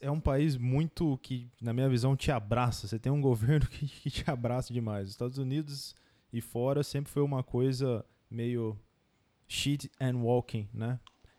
é 0.00 0.10
um 0.10 0.18
país 0.18 0.56
muito 0.56 1.16
que, 1.18 1.48
na 1.60 1.72
minha 1.72 1.88
visão, 1.88 2.16
te 2.16 2.32
abraça. 2.32 2.88
Você 2.88 2.98
tem 2.98 3.12
um 3.12 3.20
governo 3.22 3.66
que, 3.68 3.86
que 3.86 4.10
te 4.10 4.28
abraça 4.28 4.72
demais. 4.72 5.06
Os 5.06 5.12
Estados 5.12 5.38
Unidos 5.38 5.94
e 6.32 6.40
fora 6.40 6.82
sempre 6.82 7.12
foi 7.12 7.22
uma 7.22 7.42
coisa 7.42 8.04
meio 8.30 8.76
shit 9.46 9.90
and 10.00 10.16
walking, 10.16 10.68
né? 10.72 10.98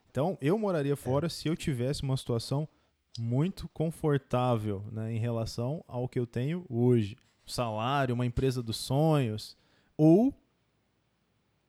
Então, 0.09 0.37
eu 0.39 0.57
moraria 0.59 0.95
fora 0.95 1.27
se 1.27 1.47
eu 1.47 1.55
tivesse 1.57 2.03
uma 2.03 2.15
situação 2.15 2.69
muito 3.17 3.67
confortável 3.69 4.85
né, 4.91 5.11
em 5.11 5.17
relação 5.17 5.83
ao 5.87 6.07
que 6.07 6.19
eu 6.19 6.27
tenho 6.27 6.65
hoje. 6.69 7.17
Salário, 7.45 8.15
uma 8.15 8.25
empresa 8.25 8.63
dos 8.63 8.77
sonhos, 8.77 9.57
ou 9.97 10.33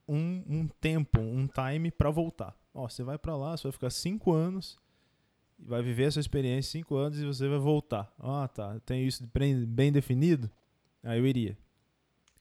um, 0.07 0.43
um 0.47 0.67
tempo, 0.79 1.19
um 1.19 1.47
time 1.47 1.91
para 1.91 2.09
voltar. 2.09 2.55
Ó, 2.73 2.87
você 2.87 3.03
vai 3.03 3.17
para 3.17 3.35
lá, 3.35 3.55
você 3.55 3.63
vai 3.63 3.71
ficar 3.71 3.89
cinco 3.89 4.31
anos, 4.31 4.77
vai 5.57 5.81
viver 5.81 6.03
essa 6.03 6.19
experiência 6.19 6.71
cinco 6.71 6.95
anos 6.95 7.19
e 7.19 7.25
você 7.25 7.47
vai 7.47 7.59
voltar. 7.59 8.13
Ah, 8.19 8.47
tá, 8.47 8.79
tenho 8.85 9.07
isso 9.07 9.27
bem 9.67 9.91
definido? 9.91 10.49
Aí 11.03 11.19
eu 11.19 11.25
iria. 11.25 11.57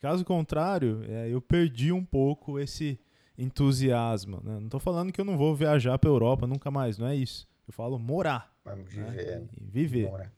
Caso 0.00 0.24
contrário, 0.24 1.02
é, 1.08 1.28
eu 1.30 1.40
perdi 1.40 1.92
um 1.92 2.04
pouco 2.04 2.58
esse 2.58 2.98
entusiasmo. 3.38 4.40
Né? 4.44 4.58
Não 4.60 4.68
tô 4.68 4.78
falando 4.78 5.12
que 5.12 5.20
eu 5.20 5.24
não 5.24 5.36
vou 5.36 5.54
viajar 5.54 5.98
para 5.98 6.10
Europa 6.10 6.46
nunca 6.46 6.70
mais, 6.70 6.98
não 6.98 7.06
é 7.06 7.16
isso. 7.16 7.48
Eu 7.66 7.72
falo 7.72 7.98
morar. 7.98 8.54
Vamos 8.64 8.92
né? 8.94 9.10
viver. 9.10 9.48
E 9.56 9.64
viver. 9.64 10.10
morar. 10.10 10.32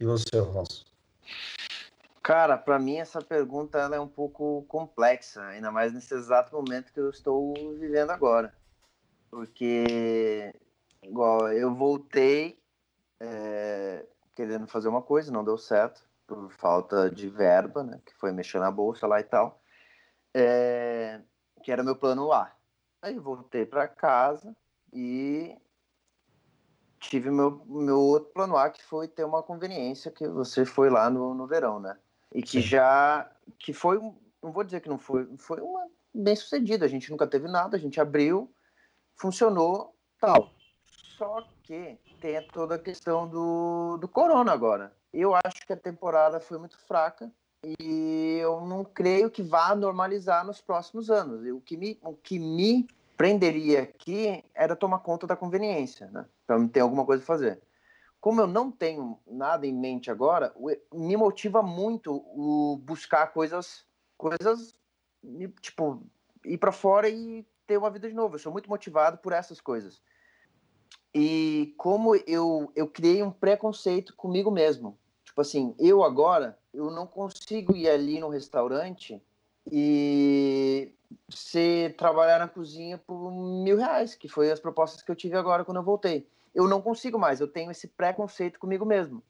E 0.00 0.04
você, 0.04 0.36
Afonso? 0.36 0.84
Cara, 2.22 2.56
pra 2.56 2.78
mim 2.78 2.98
essa 2.98 3.20
pergunta 3.20 3.78
ela 3.78 3.96
é 3.96 4.00
um 4.00 4.08
pouco 4.08 4.64
complexa, 4.68 5.42
ainda 5.46 5.72
mais 5.72 5.92
nesse 5.92 6.14
exato 6.14 6.54
momento 6.54 6.92
que 6.92 7.00
eu 7.00 7.10
estou 7.10 7.52
vivendo 7.74 8.10
agora. 8.10 8.54
Porque, 9.28 10.54
igual, 11.02 11.52
eu 11.52 11.74
voltei 11.74 12.62
é, 13.18 14.06
querendo 14.34 14.66
fazer 14.66 14.88
uma 14.88 15.02
coisa, 15.02 15.32
não 15.32 15.44
deu 15.44 15.58
certo, 15.58 16.02
por 16.26 16.50
falta 16.52 17.10
de 17.10 17.28
verba, 17.28 17.82
né? 17.82 18.00
Que 18.04 18.14
foi 18.14 18.30
mexer 18.30 18.58
na 18.58 18.70
bolsa 18.70 19.06
lá 19.06 19.18
e 19.20 19.24
tal. 19.24 19.60
É, 20.34 21.20
que 21.62 21.72
era 21.72 21.82
meu 21.82 21.96
plano 21.96 22.32
A. 22.32 22.52
Aí 23.00 23.18
voltei 23.18 23.66
pra 23.66 23.88
casa 23.88 24.54
e 24.92 25.56
tive 27.08 27.30
meu, 27.30 27.62
meu 27.66 28.00
outro 28.00 28.30
plano 28.32 28.56
A, 28.56 28.70
que 28.70 28.82
foi 28.82 29.08
ter 29.08 29.24
uma 29.24 29.42
conveniência 29.42 30.10
que 30.10 30.26
você 30.28 30.64
foi 30.64 30.88
lá 30.88 31.10
no, 31.10 31.34
no 31.34 31.46
verão, 31.46 31.80
né? 31.80 31.98
E 32.34 32.42
que 32.42 32.60
Sim. 32.60 32.68
já, 32.68 33.30
que 33.58 33.72
foi, 33.72 33.98
não 34.42 34.52
vou 34.52 34.64
dizer 34.64 34.80
que 34.80 34.88
não 34.88 34.98
foi, 34.98 35.28
foi 35.36 35.60
uma 35.60 35.86
bem 36.14 36.36
sucedida. 36.36 36.84
A 36.84 36.88
gente 36.88 37.10
nunca 37.10 37.26
teve 37.26 37.48
nada, 37.48 37.76
a 37.76 37.80
gente 37.80 38.00
abriu, 38.00 38.50
funcionou, 39.16 39.94
tal. 40.18 40.52
Só 41.18 41.46
que 41.62 41.98
tem 42.20 42.40
toda 42.48 42.76
a 42.76 42.78
questão 42.78 43.28
do, 43.28 43.98
do 43.98 44.08
corona 44.08 44.52
agora. 44.52 44.96
Eu 45.12 45.34
acho 45.34 45.66
que 45.66 45.72
a 45.72 45.76
temporada 45.76 46.40
foi 46.40 46.58
muito 46.58 46.78
fraca 46.78 47.30
e 47.80 48.38
eu 48.40 48.60
não 48.62 48.84
creio 48.84 49.30
que 49.30 49.42
vá 49.42 49.74
normalizar 49.74 50.44
nos 50.46 50.60
próximos 50.60 51.10
anos. 51.10 51.44
E 51.44 51.52
O 51.52 51.60
que 51.60 51.76
me, 51.76 51.98
o 52.02 52.14
que 52.14 52.38
me 52.38 52.86
prenderia 53.16 53.82
aqui 53.82 54.44
era 54.54 54.76
tomar 54.76 55.00
conta 55.00 55.26
da 55.26 55.36
conveniência, 55.36 56.10
né? 56.10 56.26
Para 56.46 56.68
ter 56.68 56.80
alguma 56.80 57.04
coisa 57.04 57.22
a 57.22 57.26
fazer. 57.26 57.60
Como 58.20 58.40
eu 58.40 58.46
não 58.46 58.70
tenho 58.70 59.18
nada 59.26 59.66
em 59.66 59.74
mente 59.74 60.10
agora, 60.10 60.54
me 60.92 61.16
motiva 61.16 61.62
muito 61.62 62.14
o 62.14 62.76
buscar 62.76 63.32
coisas, 63.32 63.84
coisas 64.16 64.74
tipo 65.60 66.02
ir 66.44 66.58
para 66.58 66.72
fora 66.72 67.08
e 67.08 67.46
ter 67.66 67.76
uma 67.76 67.90
vida 67.90 68.08
de 68.08 68.14
novo. 68.14 68.34
Eu 68.34 68.38
sou 68.38 68.52
muito 68.52 68.68
motivado 68.68 69.18
por 69.18 69.32
essas 69.32 69.60
coisas. 69.60 70.00
E 71.14 71.74
como 71.76 72.14
eu, 72.14 72.72
eu 72.74 72.88
criei 72.88 73.22
um 73.22 73.30
preconceito 73.30 74.14
comigo 74.16 74.50
mesmo. 74.50 74.98
Tipo 75.24 75.40
assim, 75.40 75.74
eu 75.78 76.02
agora, 76.02 76.58
eu 76.72 76.90
não 76.90 77.06
consigo 77.06 77.76
ir 77.76 77.88
ali 77.88 78.18
no 78.18 78.28
restaurante 78.28 79.22
e 79.70 80.92
se 81.28 81.94
trabalhar 81.96 82.38
na 82.38 82.48
cozinha 82.48 82.98
por 82.98 83.30
mil 83.30 83.76
reais, 83.76 84.14
que 84.14 84.28
foi 84.28 84.50
as 84.50 84.60
propostas 84.60 85.02
que 85.02 85.10
eu 85.10 85.16
tive 85.16 85.36
agora 85.36 85.64
quando 85.64 85.78
eu 85.78 85.82
voltei. 85.82 86.28
Eu 86.54 86.68
não 86.68 86.82
consigo 86.82 87.18
mais, 87.18 87.40
eu 87.40 87.48
tenho 87.48 87.70
esse 87.70 87.88
preconceito 87.88 88.58
comigo 88.58 88.84
mesmo. 88.84 89.22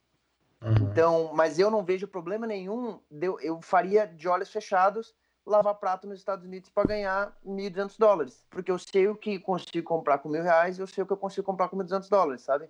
Uhum. 0.60 0.74
Então, 0.90 1.30
mas 1.34 1.58
eu 1.58 1.70
não 1.70 1.84
vejo 1.84 2.06
problema 2.06 2.46
nenhum, 2.46 2.98
eu, 3.20 3.40
eu 3.40 3.60
faria 3.60 4.06
de 4.06 4.28
olhos 4.28 4.50
fechados 4.50 5.14
lavar 5.44 5.74
prato 5.74 6.06
nos 6.06 6.18
Estados 6.18 6.44
Unidos 6.44 6.70
para 6.70 6.86
ganhar 6.86 7.36
1.200 7.44 7.98
dólares, 7.98 8.46
porque 8.48 8.70
eu 8.70 8.78
sei 8.78 9.08
o 9.08 9.16
que 9.16 9.40
consigo 9.40 9.86
comprar 9.86 10.18
com 10.18 10.28
mil 10.28 10.42
reais, 10.42 10.78
eu 10.78 10.86
sei 10.86 11.02
o 11.02 11.06
que 11.06 11.12
eu 11.12 11.16
consigo 11.16 11.44
comprar 11.44 11.68
com 11.68 11.76
1.200 11.76 12.08
dólares, 12.08 12.42
sabe? 12.42 12.68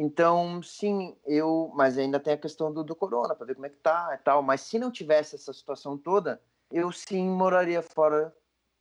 Então, 0.00 0.62
sim, 0.62 1.16
eu, 1.26 1.72
mas 1.74 1.98
ainda 1.98 2.20
tem 2.20 2.32
a 2.32 2.38
questão 2.38 2.72
do, 2.72 2.84
do 2.84 2.94
corona 2.94 3.34
para 3.34 3.46
ver 3.46 3.54
como 3.54 3.66
é 3.66 3.68
que 3.68 3.78
tá 3.78 4.10
e 4.14 4.18
tal. 4.18 4.42
Mas 4.42 4.60
se 4.60 4.78
não 4.78 4.92
tivesse 4.92 5.34
essa 5.34 5.52
situação 5.52 5.98
toda, 5.98 6.40
eu 6.70 6.92
sim 6.92 7.28
moraria 7.28 7.82
fora, 7.82 8.34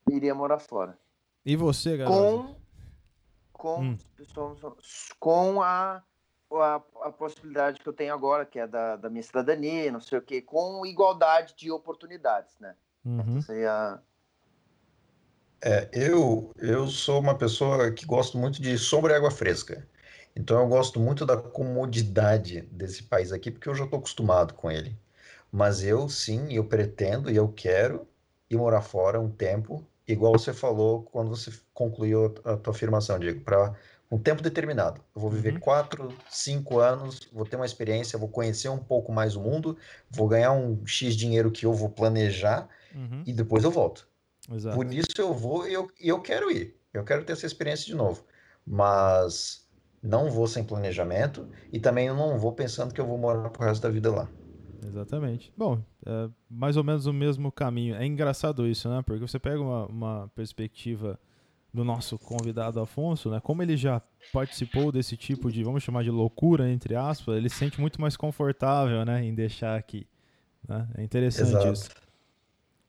iria 0.10 0.36
morar 0.36 0.60
fora. 0.60 0.98
E 1.46 1.56
você, 1.56 1.98
garoto? 1.98 2.18
Com, 2.18 2.56
com, 3.54 3.82
Hum. 3.82 3.98
com 5.20 5.62
a, 5.62 6.04
a, 6.52 6.76
a 6.76 7.12
possibilidade 7.12 7.80
que 7.80 7.88
eu 7.88 7.94
tenho 7.94 8.14
agora, 8.14 8.46
que 8.46 8.60
é 8.60 8.68
da, 8.68 8.96
da 8.96 9.10
minha 9.10 9.24
cidadania, 9.24 9.92
não 9.92 10.02
sei 10.02 10.18
o 10.18 10.22
quê, 10.22 10.42
com 10.42 10.86
igualdade 10.86 11.56
de 11.56 11.72
oportunidades, 11.72 12.58
né? 12.60 12.76
Uhum. 13.06 13.38
Essa 13.38 13.54
aí 13.54 13.62
é 13.62 13.68
a- 13.68 14.00
É, 15.64 15.90
eu, 15.92 16.52
eu 16.58 16.88
sou 16.88 17.20
uma 17.20 17.36
pessoa 17.36 17.92
que 17.92 18.06
gosto 18.06 18.38
muito 18.38 18.62
de 18.62 18.78
sombra 18.78 19.14
e 19.14 19.16
água 19.16 19.32
fresca. 19.32 19.88
Então 20.36 20.62
eu 20.62 20.68
gosto 20.68 21.00
muito 21.00 21.26
da 21.26 21.36
comodidade 21.36 22.62
desse 22.62 23.04
país 23.04 23.32
aqui, 23.32 23.50
porque 23.50 23.68
eu 23.68 23.74
já 23.74 23.86
estou 23.86 23.98
acostumado 23.98 24.54
com 24.54 24.70
ele. 24.70 24.96
Mas 25.58 25.84
eu 25.84 26.08
sim, 26.08 26.54
eu 26.54 26.64
pretendo 26.68 27.32
e 27.32 27.36
eu 27.36 27.52
quero 27.52 28.08
ir 28.50 28.56
morar 28.58 28.82
fora 28.82 29.20
um 29.20 29.32
tempo, 29.32 29.84
igual 30.08 30.38
você 30.38 30.54
falou 30.54 31.02
quando 31.04 31.30
você 31.30 31.52
concluiu 31.74 32.26
a 32.46 32.58
tua 32.58 32.74
afirmação, 32.74 33.18
Diego, 33.18 33.42
para 33.44 33.76
um 34.12 34.20
tempo 34.20 34.44
determinado. 34.44 35.02
Eu 35.16 35.22
vou 35.22 35.32
viver 35.32 35.54
Uhum. 35.56 35.60
quatro, 35.60 36.10
cinco 36.30 36.80
anos, 36.80 37.20
vou 37.34 37.46
ter 37.46 37.56
uma 37.56 37.66
experiência, 37.66 38.20
vou 38.20 38.30
conhecer 38.30 38.70
um 38.70 38.78
pouco 38.78 39.12
mais 39.12 39.36
o 39.36 39.42
mundo, 39.42 39.76
vou 40.10 40.28
ganhar 40.28 40.52
um 40.52 40.86
X 40.86 41.16
dinheiro 41.16 41.52
que 41.52 41.66
eu 41.66 41.74
vou 41.74 41.90
planejar 41.90 42.70
Uhum. 42.96 43.24
e 43.26 43.34
depois 43.34 43.64
eu 43.64 43.72
volto. 43.72 44.08
Exato. 44.52 44.76
Por 44.76 44.94
isso 44.94 45.10
eu 45.20 45.34
vou 45.34 45.68
e 45.68 45.74
eu, 45.74 45.88
eu 46.00 46.22
quero 46.22 46.52
ir. 46.52 46.80
Eu 46.94 47.04
quero 47.04 47.26
ter 47.26 47.34
essa 47.34 47.48
experiência 47.48 47.86
de 47.88 47.96
novo. 47.96 48.26
Mas 48.66 49.68
não 50.04 50.30
vou 50.32 50.48
sem 50.48 50.64
planejamento 50.64 51.50
e 51.74 51.80
também 51.80 52.08
eu 52.08 52.16
não 52.16 52.38
vou 52.40 52.54
pensando 52.54 52.94
que 52.94 53.02
eu 53.02 53.08
vou 53.08 53.18
morar 53.18 53.50
pro 53.50 53.64
resto 53.66 53.82
da 53.82 53.90
vida 53.90 54.12
lá. 54.14 54.32
Exatamente. 54.86 55.52
Bom, 55.58 55.80
é 56.06 56.30
mais 56.49 56.78
ou 56.78 56.84
menos 56.84 57.06
o 57.06 57.14
mesmo 57.14 57.52
caminho. 57.52 57.95
É 57.95 58.06
engraçado 58.06 58.68
isso, 58.68 58.88
né? 58.90 59.02
Porque 59.06 59.22
você 59.22 59.40
pega 59.40 59.60
uma, 59.60 59.86
uma 59.86 60.32
perspectiva 60.36 61.20
do 61.74 61.84
nosso 61.84 62.18
convidado 62.18 62.80
Afonso, 62.80 63.30
né? 63.30 63.40
Como 63.40 63.62
ele 63.62 63.76
já 63.78 64.02
participou 64.34 64.91
desse 64.91 65.16
tipo 65.18 65.52
de, 65.52 65.64
vamos 65.64 65.84
chamar 65.84 66.04
de 66.04 66.10
loucura, 66.10 66.70
entre 66.70 66.95
aspas, 66.95 67.38
ele 67.38 67.49
se 67.49 67.58
sente 67.58 67.80
muito 67.80 67.99
mais 68.02 68.16
confortável, 68.18 69.04
né? 69.06 69.24
Em 69.24 69.34
deixar 69.36 69.78
aqui. 69.78 70.08
né? 70.68 70.88
É 70.98 71.04
interessante 71.04 71.49
Exato. 71.49 71.72
isso. 71.72 71.90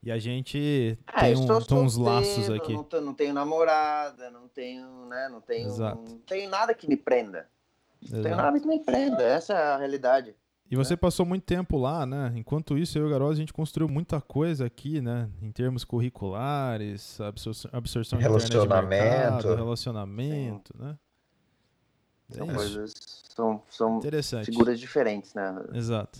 E 0.01 0.09
a 0.11 0.17
gente 0.17 0.97
É, 1.13 1.19
tem, 1.33 1.35
um- 1.35 1.61
tem 1.61 1.77
uns 1.77 1.97
laços 1.97 2.49
aqui. 2.49 2.73
Não, 2.73 2.83
tô- 2.83 3.01
não 3.01 3.13
tenho 3.13 3.33
namorada, 3.33 4.29
não 4.31 4.47
tenho, 4.47 5.05
né? 5.05 5.27
Não 5.29 5.41
tenho, 5.41 5.67
Exato. 5.67 6.01
não 6.09 6.17
tenho 6.19 6.49
nada 6.49 6.73
que 6.73 6.87
me 6.87 6.95
prenda. 6.97 7.47
Não 8.09 8.21
tenho 8.23 8.35
nada 8.37 8.59
que 8.59 8.65
me 8.67 8.79
prenda. 8.79 9.21
Essa 9.21 9.53
é 9.53 9.57
a 9.73 9.77
realidade. 9.77 10.33
E 10.71 10.75
você 10.75 10.95
passou 10.95 11.25
muito 11.25 11.43
tempo 11.43 11.77
lá, 11.77 12.05
né? 12.05 12.31
Enquanto 12.35 12.77
isso, 12.77 12.95
eu 12.97 13.05
e 13.05 13.07
o 13.07 13.09
Garoz, 13.09 13.37
a 13.37 13.39
gente 13.39 13.51
construiu 13.51 13.89
muita 13.89 14.21
coisa 14.21 14.67
aqui, 14.67 15.01
né? 15.01 15.27
Em 15.41 15.51
termos 15.51 15.83
curriculares, 15.83 17.19
absorção, 17.21 17.71
absorção 17.73 18.19
de 18.19 18.25
internet 18.25 18.45
de 18.45 18.51
Relacionamento. 18.53 18.89
mercado, 19.03 19.55
relacionamento, 19.55 20.73
né? 20.77 20.95
É 22.29 22.35
São 22.35 22.45
isso. 22.45 22.55
coisas, 22.55 22.93
são, 23.35 23.63
são 23.67 23.97
Interessante. 23.97 24.45
figuras 24.45 24.79
diferentes, 24.79 25.33
né? 25.33 25.59
Exato. 25.73 26.19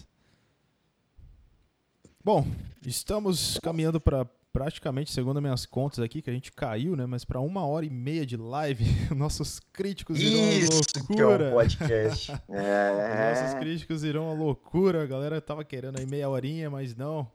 Bom, 2.23 2.43
estamos 2.83 3.59
caminhando 3.61 4.01
para 4.01 4.25
praticamente, 4.51 5.11
segundo 5.11 5.41
minhas 5.41 5.65
contas 5.65 5.99
aqui, 5.99 6.21
que 6.21 6.29
a 6.29 6.33
gente 6.33 6.51
caiu, 6.51 6.95
né? 6.95 7.05
Mas 7.05 7.23
para 7.23 7.39
uma 7.39 7.65
hora 7.65 7.85
e 7.85 7.89
meia 7.89 8.25
de 8.25 8.35
live, 8.37 8.83
nossos 9.15 9.59
críticos 9.59 10.19
irão 10.19 10.43
à 10.43 10.51
Isso 10.53 10.81
que 11.07 11.21
é 11.21 11.25
um 11.25 11.29
loucura. 11.29 11.51
podcast. 11.51 12.31
É... 12.49 13.41
nossos 13.43 13.59
críticos 13.59 14.03
irão 14.03 14.29
à 14.29 14.33
loucura. 14.33 15.03
A 15.03 15.05
galera 15.05 15.39
tava 15.41 15.63
querendo 15.63 15.99
aí 15.99 16.05
meia 16.05 16.29
horinha, 16.29 16.69
mas 16.69 16.95
não. 16.95 17.29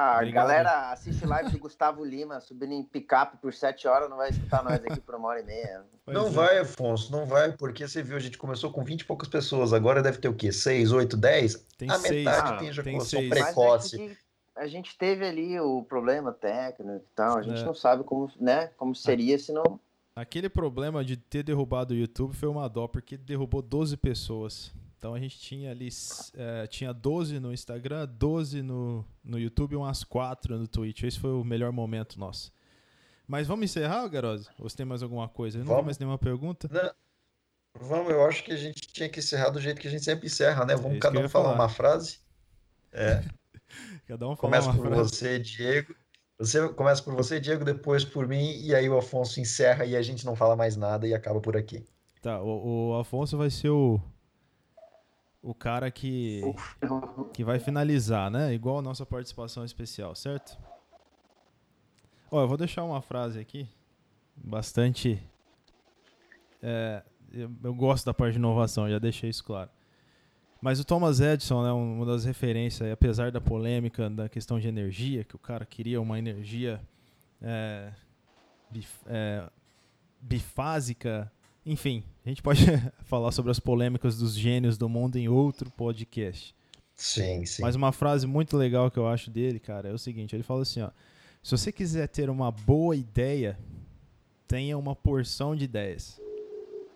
Ah, 0.00 0.14
Obrigado. 0.18 0.44
galera 0.46 0.92
assiste 0.92 1.26
live 1.26 1.50
do 1.50 1.58
Gustavo 1.58 2.04
Lima 2.04 2.38
subindo 2.40 2.72
em 2.72 2.84
picape 2.84 3.36
por 3.38 3.52
sete 3.52 3.88
horas, 3.88 4.08
não 4.08 4.16
vai 4.16 4.30
escutar 4.30 4.62
nós 4.62 4.74
aqui 4.74 5.00
por 5.00 5.16
uma 5.16 5.26
hora 5.26 5.40
e 5.40 5.44
meia. 5.44 5.84
Pois 6.04 6.16
Não 6.16 6.28
é. 6.28 6.30
vai, 6.30 6.58
Afonso, 6.58 7.10
não 7.10 7.26
vai, 7.26 7.50
porque 7.50 7.86
você 7.88 8.00
viu, 8.00 8.16
a 8.16 8.20
gente 8.20 8.38
começou 8.38 8.70
com 8.70 8.84
20 8.84 9.00
e 9.00 9.04
poucas 9.04 9.28
pessoas, 9.28 9.72
agora 9.72 10.00
deve 10.00 10.18
ter 10.18 10.28
o 10.28 10.34
quê? 10.34 10.52
6, 10.52 10.92
8, 10.92 11.16
10? 11.16 11.66
Tem 11.76 11.90
a 11.90 11.98
seis. 11.98 12.24
metade 12.24 12.38
Ah, 12.40 12.48
tem 12.50 12.58
tem 12.58 12.68
ejaculação 12.68 13.06
seis. 13.18 13.28
Mas 13.28 13.38
é 13.38 13.42
precoce. 13.42 13.96
que 13.98 14.16
a 14.58 14.66
gente 14.66 14.96
teve 14.98 15.24
ali 15.26 15.58
o 15.60 15.82
problema 15.82 16.32
técnico 16.32 16.96
e 16.96 17.14
tal, 17.14 17.38
a 17.38 17.42
gente 17.42 17.60
É. 17.60 17.64
não 17.64 17.74
sabe 17.74 18.04
como, 18.04 18.30
né, 18.40 18.68
como 18.76 18.94
seria 18.94 19.38
se 19.38 19.52
não... 19.52 19.78
Aquele 20.14 20.48
problema 20.48 21.04
de 21.04 21.16
ter 21.16 21.42
derrubado 21.44 21.94
o 21.94 21.96
YouTube 21.96 22.34
foi 22.34 22.48
uma 22.48 22.68
dó, 22.68 22.88
porque 22.88 23.16
derrubou 23.16 23.62
12 23.62 23.96
pessoas. 23.96 24.72
Então 24.98 25.14
a 25.14 25.20
gente 25.20 25.38
tinha 25.38 25.70
ali, 25.70 25.88
eh, 26.34 26.66
tinha 26.66 26.92
12 26.92 27.38
no 27.38 27.52
Instagram, 27.52 28.04
12 28.18 28.60
no, 28.62 29.04
no 29.22 29.38
YouTube 29.38 29.74
e 29.74 29.76
umas 29.76 30.02
4 30.02 30.58
no 30.58 30.66
Twitch. 30.66 31.04
Esse 31.04 31.20
foi 31.20 31.30
o 31.30 31.44
melhor 31.44 31.70
momento 31.70 32.18
nosso. 32.18 32.52
Mas 33.28 33.46
vamos 33.46 33.66
encerrar, 33.66 34.08
Garoz? 34.08 34.48
Ou 34.58 34.68
você 34.68 34.76
tem 34.76 34.84
mais 34.86 35.04
alguma 35.04 35.28
coisa? 35.28 35.58
Eu 35.58 35.60
não 35.60 35.66
tem 35.66 35.74
Vamos. 35.74 35.84
mais 35.86 35.98
nenhuma 35.98 36.18
pergunta? 36.18 36.68
Não, 36.68 37.86
vamos, 37.88 38.10
eu 38.10 38.24
acho 38.26 38.42
que 38.42 38.50
a 38.50 38.56
gente 38.56 38.88
tinha 38.88 39.08
que 39.08 39.20
encerrar 39.20 39.50
do 39.50 39.60
jeito 39.60 39.80
que 39.80 39.86
a 39.86 39.90
gente 39.90 40.02
sempre 40.02 40.26
encerra, 40.26 40.64
né? 40.64 40.72
É 40.72 40.76
Vamos 40.76 40.94
que 40.94 40.98
cada 40.98 41.20
um 41.20 41.28
falar. 41.28 41.54
uma 41.54 41.68
frase. 41.68 42.18
É, 42.90 43.22
Cada 44.06 44.28
um 44.28 44.36
começa 44.36 44.72
por 44.72 44.86
frase. 44.86 45.10
você, 45.10 45.38
Diego. 45.38 45.94
Você 46.38 46.68
começa 46.70 47.02
por 47.02 47.14
você, 47.14 47.40
Diego, 47.40 47.64
depois 47.64 48.04
por 48.04 48.28
mim, 48.28 48.60
e 48.60 48.74
aí 48.74 48.88
o 48.88 48.96
Afonso 48.96 49.40
encerra 49.40 49.84
e 49.84 49.96
a 49.96 50.02
gente 50.02 50.24
não 50.24 50.36
fala 50.36 50.54
mais 50.54 50.76
nada 50.76 51.06
e 51.06 51.12
acaba 51.12 51.40
por 51.40 51.56
aqui. 51.56 51.84
Tá, 52.22 52.40
o, 52.40 52.90
o 52.90 52.94
Afonso 53.00 53.36
vai 53.36 53.50
ser 53.50 53.70
o, 53.70 54.00
o 55.42 55.52
cara 55.52 55.90
que, 55.90 56.42
que 57.32 57.42
vai 57.42 57.58
finalizar, 57.58 58.30
né? 58.30 58.54
Igual 58.54 58.78
a 58.78 58.82
nossa 58.82 59.04
participação 59.04 59.64
especial, 59.64 60.14
certo? 60.14 60.56
Ó, 62.30 62.42
eu 62.42 62.48
vou 62.48 62.56
deixar 62.56 62.84
uma 62.84 63.02
frase 63.02 63.40
aqui, 63.40 63.68
bastante. 64.36 65.20
é, 66.62 67.02
eu, 67.32 67.50
eu 67.64 67.74
gosto 67.74 68.04
da 68.04 68.14
parte 68.14 68.32
de 68.32 68.38
inovação, 68.38 68.88
já 68.88 68.98
deixei 68.98 69.30
isso 69.30 69.42
claro. 69.42 69.70
Mas 70.60 70.80
o 70.80 70.84
Thomas 70.84 71.20
Edison, 71.20 71.62
né, 71.62 71.70
uma 71.70 72.04
das 72.04 72.24
referências, 72.24 72.90
apesar 72.90 73.30
da 73.30 73.40
polêmica 73.40 74.10
da 74.10 74.28
questão 74.28 74.58
de 74.58 74.66
energia, 74.66 75.22
que 75.24 75.36
o 75.36 75.38
cara 75.38 75.64
queria 75.64 76.00
uma 76.00 76.18
energia 76.18 76.80
é, 77.40 77.92
bif- 78.70 79.04
é, 79.06 79.48
bifásica, 80.20 81.30
enfim, 81.64 82.02
a 82.24 82.28
gente 82.28 82.42
pode 82.42 82.64
falar 83.04 83.30
sobre 83.32 83.50
as 83.50 83.60
polêmicas 83.60 84.18
dos 84.18 84.34
gênios 84.34 84.76
do 84.76 84.88
mundo 84.88 85.16
em 85.16 85.28
outro 85.28 85.70
podcast. 85.70 86.54
Sim, 86.94 87.46
sim. 87.46 87.62
Mas 87.62 87.76
uma 87.76 87.92
frase 87.92 88.26
muito 88.26 88.56
legal 88.56 88.90
que 88.90 88.98
eu 88.98 89.06
acho 89.06 89.30
dele, 89.30 89.60
cara, 89.60 89.88
é 89.88 89.92
o 89.92 89.98
seguinte: 89.98 90.34
ele 90.34 90.42
fala 90.42 90.62
assim, 90.62 90.82
ó. 90.82 90.90
Se 91.40 91.52
você 91.52 91.70
quiser 91.70 92.08
ter 92.08 92.28
uma 92.28 92.50
boa 92.50 92.96
ideia, 92.96 93.56
tenha 94.48 94.76
uma 94.76 94.96
porção 94.96 95.54
de 95.54 95.64
ideias. 95.64 96.20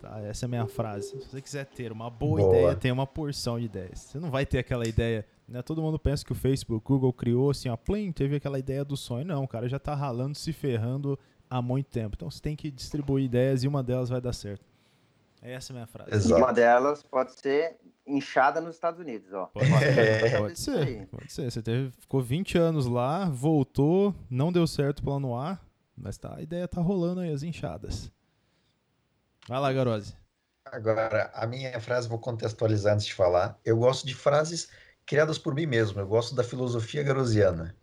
Tá? 0.03 0.19
Essa 0.21 0.43
é 0.43 0.47
a 0.47 0.49
minha 0.49 0.67
frase. 0.67 1.09
Se 1.21 1.29
você 1.29 1.41
quiser 1.41 1.65
ter 1.65 1.89
uma 1.91 2.09
boa, 2.09 2.37
Boa. 2.41 2.49
ideia, 2.57 2.75
tenha 2.75 2.93
uma 2.93 3.07
porção 3.07 3.57
de 3.57 3.65
ideias. 3.65 3.99
Você 3.99 4.19
não 4.19 4.29
vai 4.29 4.45
ter 4.45 4.57
aquela 4.59 4.85
ideia. 4.85 5.25
Né? 5.47 5.61
Todo 5.61 5.81
mundo 5.81 5.97
pensa 5.97 6.25
que 6.25 6.31
o 6.33 6.35
Facebook, 6.35 6.85
o 6.85 6.95
Google 6.95 7.13
criou 7.13 7.51
assim, 7.51 7.69
ó, 7.69 7.77
plim, 7.77 8.11
teve 8.11 8.35
aquela 8.35 8.59
ideia 8.59 8.83
do 8.83 8.97
sonho. 8.97 9.25
Não, 9.25 9.45
o 9.45 9.47
cara 9.47 9.67
já 9.69 9.79
tá 9.79 9.95
ralando, 9.95 10.35
se 10.35 10.51
ferrando 10.51 11.17
há 11.49 11.61
muito 11.61 11.87
tempo. 11.89 12.15
Então 12.17 12.29
você 12.29 12.41
tem 12.41 12.53
que 12.53 12.69
distribuir 12.69 13.23
ideias 13.25 13.63
e 13.63 13.67
uma 13.67 13.81
delas 13.81 14.09
vai 14.09 14.19
dar 14.19 14.33
certo. 14.33 14.65
Essa 15.41 15.71
é 15.71 15.73
a 15.73 15.75
minha 15.75 15.87
frase. 15.87 16.11
Exato. 16.13 16.41
uma 16.41 16.51
delas 16.51 17.01
pode 17.03 17.31
ser 17.39 17.77
inchada 18.05 18.59
nos 18.59 18.75
Estados 18.75 18.99
Unidos, 18.99 19.31
ó. 19.33 19.45
Pode, 19.47 19.65
É. 19.83 20.37
pode 20.37 20.59
ser, 20.59 21.07
pode 21.07 21.31
ser. 21.31 21.49
Você 21.49 21.61
teve, 21.61 21.91
ficou 21.91 22.21
20 22.21 22.57
anos 22.57 22.87
lá, 22.87 23.29
voltou, 23.29 24.13
não 24.29 24.51
deu 24.51 24.67
certo 24.67 24.99
o 24.99 25.03
plano 25.03 25.33
A, 25.35 25.57
mas 25.95 26.17
tá, 26.17 26.35
a 26.35 26.41
ideia 26.41 26.67
tá 26.67 26.81
rolando 26.81 27.21
aí, 27.21 27.31
as 27.31 27.43
inchadas. 27.43 28.11
Vai 29.47 29.59
lá, 29.59 29.71
Garose. 29.73 30.17
Agora, 30.65 31.29
a 31.33 31.45
minha 31.45 31.79
frase, 31.79 32.07
vou 32.07 32.19
contextualizar 32.19 32.93
antes 32.93 33.05
de 33.05 33.13
falar. 33.13 33.59
Eu 33.65 33.77
gosto 33.77 34.07
de 34.07 34.15
frases 34.15 34.69
criadas 35.05 35.37
por 35.37 35.53
mim 35.53 35.65
mesmo. 35.65 35.99
Eu 35.99 36.07
gosto 36.07 36.33
da 36.35 36.43
filosofia 36.43 37.03
garosiana. 37.03 37.77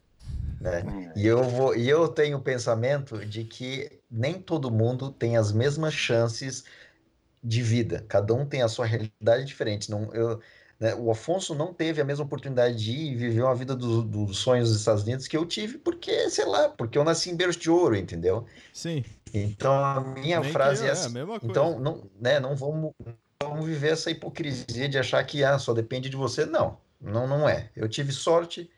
né? 0.61 0.89
E 1.15 1.27
eu 1.27 1.45
vou, 1.49 1.77
e 1.77 1.89
eu 1.89 2.09
tenho 2.09 2.39
o 2.39 2.43
pensamento 2.43 3.24
de 3.27 3.45
que 3.45 4.01
nem 4.11 4.41
todo 4.43 4.70
mundo 4.70 5.12
tem 5.12 5.37
as 5.37 5.53
mesmas 5.53 5.95
chances 5.95 6.65
de 7.43 7.62
vida. 7.62 8.05
Cada 8.09 8.35
um 8.35 8.47
tem 8.49 8.62
a 8.62 8.69
sua 8.69 8.87
realidade 8.87 9.45
diferente. 9.47 9.91
Não, 9.91 10.12
eu, 10.15 10.41
né, 10.81 10.95
o 10.97 11.11
Afonso 11.11 11.55
não 11.55 11.74
teve 11.74 12.01
a 12.01 12.05
mesma 12.05 12.24
oportunidade 12.27 12.77
de 12.82 12.93
ir 12.93 13.16
viver 13.16 13.43
uma 13.43 13.55
vida 13.55 13.77
do- 13.77 14.03
dos 14.05 14.39
sonhos 14.39 14.70
dos 14.70 14.78
Estados 14.81 15.03
Unidos 15.05 15.28
que 15.28 15.37
eu 15.37 15.47
tive, 15.47 15.78
porque, 15.78 16.31
sei 16.31 16.47
lá, 16.47 16.69
porque 16.70 16.99
eu 16.99 17.05
nasci 17.05 17.31
em 17.31 17.37
berço 17.37 17.59
de 17.61 17.70
ouro, 17.70 17.97
entendeu? 17.97 18.47
Sim. 18.73 19.05
Então 19.32 19.73
a 19.73 20.01
minha 20.01 20.40
Nem 20.40 20.52
frase 20.52 20.82
eu, 20.82 20.86
é 20.86 20.89
é 20.89 20.90
a 20.90 20.93
assim. 20.94 21.15
Então, 21.43 21.78
não, 21.78 22.11
né, 22.20 22.40
não 22.40 22.55
vamos, 22.57 22.93
vamos 23.43 23.65
viver 23.66 23.93
essa 23.93 24.11
hipocrisia 24.11 24.89
de 24.89 24.98
achar 24.98 25.23
que 25.24 25.44
ah, 25.44 25.59
só 25.59 25.73
depende 25.73 26.09
de 26.09 26.16
você. 26.16 26.44
Não, 26.47 26.78
não, 27.01 27.27
não 27.27 27.48
é. 27.48 27.70
Eu 27.74 27.89
tive 27.89 28.12
sorte, 28.12 28.70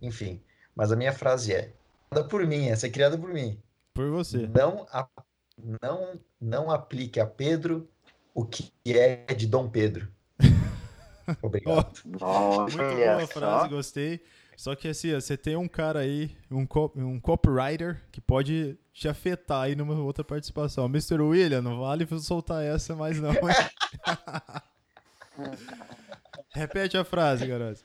enfim. 0.00 0.40
Mas 0.74 0.92
a 0.92 0.96
minha 0.96 1.12
frase 1.12 1.52
é: 1.52 1.72
criada 2.10 2.28
por 2.28 2.46
mim, 2.46 2.68
essa 2.68 2.86
é 2.86 2.90
criada 2.90 3.16
por 3.18 3.32
mim. 3.32 3.58
Por 3.94 4.10
você. 4.10 4.48
Não, 4.48 4.86
a- 4.92 5.08
não, 5.82 6.20
não 6.40 6.70
aplique 6.70 7.20
a 7.20 7.26
Pedro 7.26 7.88
o 8.34 8.44
que 8.44 8.72
é 8.86 9.24
de 9.34 9.46
Dom 9.46 9.68
Pedro. 9.68 10.08
Obrigado. 11.42 12.00
Muito 12.04 12.18
boa 12.18 13.26
frase, 13.26 13.68
gostei. 13.68 14.20
Só 14.60 14.74
que 14.74 14.88
assim, 14.88 15.14
você 15.14 15.38
tem 15.38 15.56
um 15.56 15.66
cara 15.66 16.00
aí, 16.00 16.36
um, 16.50 16.66
co- 16.66 16.92
um 16.94 17.18
copywriter, 17.18 18.02
que 18.12 18.20
pode 18.20 18.76
te 18.92 19.08
afetar 19.08 19.62
aí 19.62 19.74
numa 19.74 19.98
outra 19.98 20.22
participação. 20.22 20.84
Mr. 20.84 21.18
William, 21.22 21.62
não 21.62 21.80
vale 21.80 22.06
soltar 22.20 22.62
essa 22.62 22.94
mais 22.94 23.18
não? 23.18 23.32
Repete 26.52 26.98
a 26.98 27.04
frase, 27.04 27.46
garoto. 27.46 27.80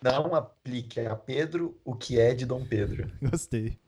Não 0.00 0.34
aplique 0.34 1.00
a 1.00 1.14
Pedro 1.14 1.78
o 1.84 1.94
que 1.94 2.18
é 2.18 2.32
de 2.34 2.46
Dom 2.46 2.64
Pedro. 2.64 3.12
Gostei. 3.20 3.78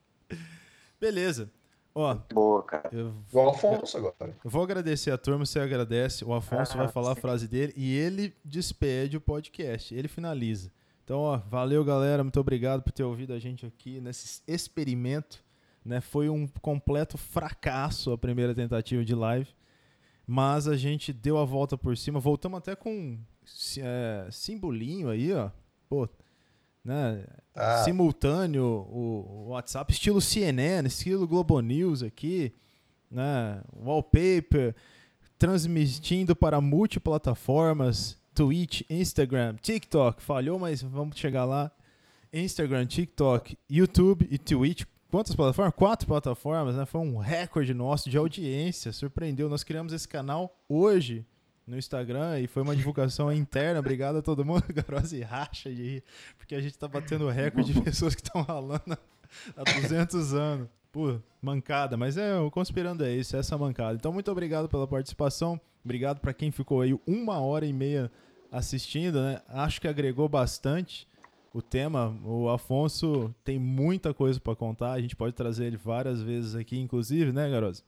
Beleza. 1.00 1.50
Ó, 1.94 2.16
Boa, 2.34 2.62
cara. 2.64 2.90
eu 2.92 3.14
Igual 3.30 3.48
Afonso 3.54 3.96
agora. 3.96 4.36
Eu 4.44 4.50
vou 4.50 4.62
agradecer 4.62 5.10
a 5.10 5.16
turma, 5.16 5.46
você 5.46 5.58
agradece. 5.58 6.22
O 6.22 6.34
Afonso 6.34 6.74
Ah, 6.74 6.84
vai 6.84 6.88
falar 6.88 7.12
a 7.12 7.14
sim. 7.14 7.20
frase 7.22 7.48
dele 7.48 7.72
e 7.74 7.96
ele 7.96 8.36
despede 8.44 9.16
o 9.16 9.22
podcast. 9.22 9.94
Ele 9.94 10.06
finaliza. 10.06 10.70
Então, 11.06 11.20
ó, 11.20 11.36
valeu, 11.36 11.84
galera. 11.84 12.24
Muito 12.24 12.40
obrigado 12.40 12.82
por 12.82 12.90
ter 12.90 13.04
ouvido 13.04 13.32
a 13.32 13.38
gente 13.38 13.64
aqui 13.64 14.00
nesse 14.00 14.42
experimento. 14.44 15.40
Né? 15.84 16.00
Foi 16.00 16.28
um 16.28 16.48
completo 16.60 17.16
fracasso 17.16 18.10
a 18.10 18.18
primeira 18.18 18.52
tentativa 18.52 19.04
de 19.04 19.14
live. 19.14 19.48
Mas 20.26 20.66
a 20.66 20.76
gente 20.76 21.12
deu 21.12 21.38
a 21.38 21.44
volta 21.44 21.78
por 21.78 21.96
cima. 21.96 22.18
Voltamos 22.18 22.58
até 22.58 22.74
com 22.74 23.20
é, 23.78 24.26
simbolinho 24.32 25.08
aí, 25.08 25.32
ó. 25.32 25.48
Pô, 25.88 26.08
né? 26.84 27.24
Ah, 27.54 27.84
simultâneo 27.84 28.64
o, 28.64 29.44
o 29.44 29.48
WhatsApp, 29.50 29.92
estilo 29.92 30.20
CNN, 30.20 30.88
estilo 30.88 31.28
Globo 31.28 31.60
News 31.60 32.02
aqui, 32.02 32.52
né? 33.08 33.62
Wallpaper, 33.76 34.74
transmitindo 35.38 36.34
para 36.34 36.60
multiplataformas, 36.60 38.18
Twitch, 38.36 38.82
Instagram, 38.90 39.56
TikTok, 39.62 40.22
falhou, 40.22 40.58
mas 40.58 40.82
vamos 40.82 41.16
chegar 41.16 41.46
lá. 41.46 41.72
Instagram, 42.30 42.84
TikTok, 42.84 43.56
YouTube 43.68 44.28
e 44.30 44.36
Twitch. 44.36 44.84
Quantas 45.10 45.34
plataformas? 45.34 45.74
Quatro 45.74 46.06
plataformas, 46.06 46.76
né? 46.76 46.84
Foi 46.84 47.00
um 47.00 47.16
recorde 47.16 47.72
nosso 47.72 48.10
de 48.10 48.18
audiência, 48.18 48.92
surpreendeu. 48.92 49.48
Nós 49.48 49.64
criamos 49.64 49.94
esse 49.94 50.06
canal 50.06 50.54
hoje 50.68 51.24
no 51.66 51.78
Instagram 51.78 52.38
e 52.38 52.46
foi 52.46 52.62
uma 52.62 52.76
divulgação 52.76 53.32
interna. 53.32 53.80
Obrigado 53.80 54.18
a 54.18 54.22
todo 54.22 54.44
mundo. 54.44 54.64
Garose 54.68 55.18
racha 55.22 55.72
de 55.72 55.82
rir, 55.82 56.04
porque 56.36 56.54
a 56.54 56.60
gente 56.60 56.76
tá 56.76 56.86
batendo 56.86 57.30
recorde 57.30 57.72
de 57.72 57.80
pessoas 57.80 58.14
que 58.14 58.20
estão 58.20 58.42
ralando 58.42 58.98
há 59.56 59.80
200 59.80 60.34
anos. 60.34 60.68
Pô, 60.92 61.18
mancada, 61.40 61.96
mas 61.96 62.18
é, 62.18 62.38
o 62.38 62.50
Conspirando 62.50 63.02
é 63.02 63.14
isso, 63.14 63.34
é 63.34 63.38
essa 63.38 63.56
mancada. 63.56 63.94
Então, 63.94 64.12
muito 64.12 64.30
obrigado 64.30 64.68
pela 64.68 64.86
participação. 64.86 65.58
Obrigado 65.82 66.20
para 66.20 66.34
quem 66.34 66.50
ficou 66.50 66.82
aí 66.82 66.94
uma 67.06 67.40
hora 67.40 67.64
e 67.64 67.72
meia 67.72 68.12
assistindo, 68.50 69.20
né? 69.20 69.40
Acho 69.48 69.80
que 69.80 69.88
agregou 69.88 70.28
bastante 70.28 71.06
o 71.52 71.62
tema. 71.62 72.14
O 72.24 72.48
Afonso 72.48 73.34
tem 73.44 73.58
muita 73.58 74.12
coisa 74.14 74.38
para 74.40 74.54
contar. 74.54 74.92
A 74.92 75.00
gente 75.00 75.16
pode 75.16 75.34
trazer 75.34 75.66
ele 75.66 75.76
várias 75.76 76.20
vezes 76.22 76.54
aqui, 76.54 76.78
inclusive, 76.78 77.32
né, 77.32 77.50
Garoz? 77.50 77.84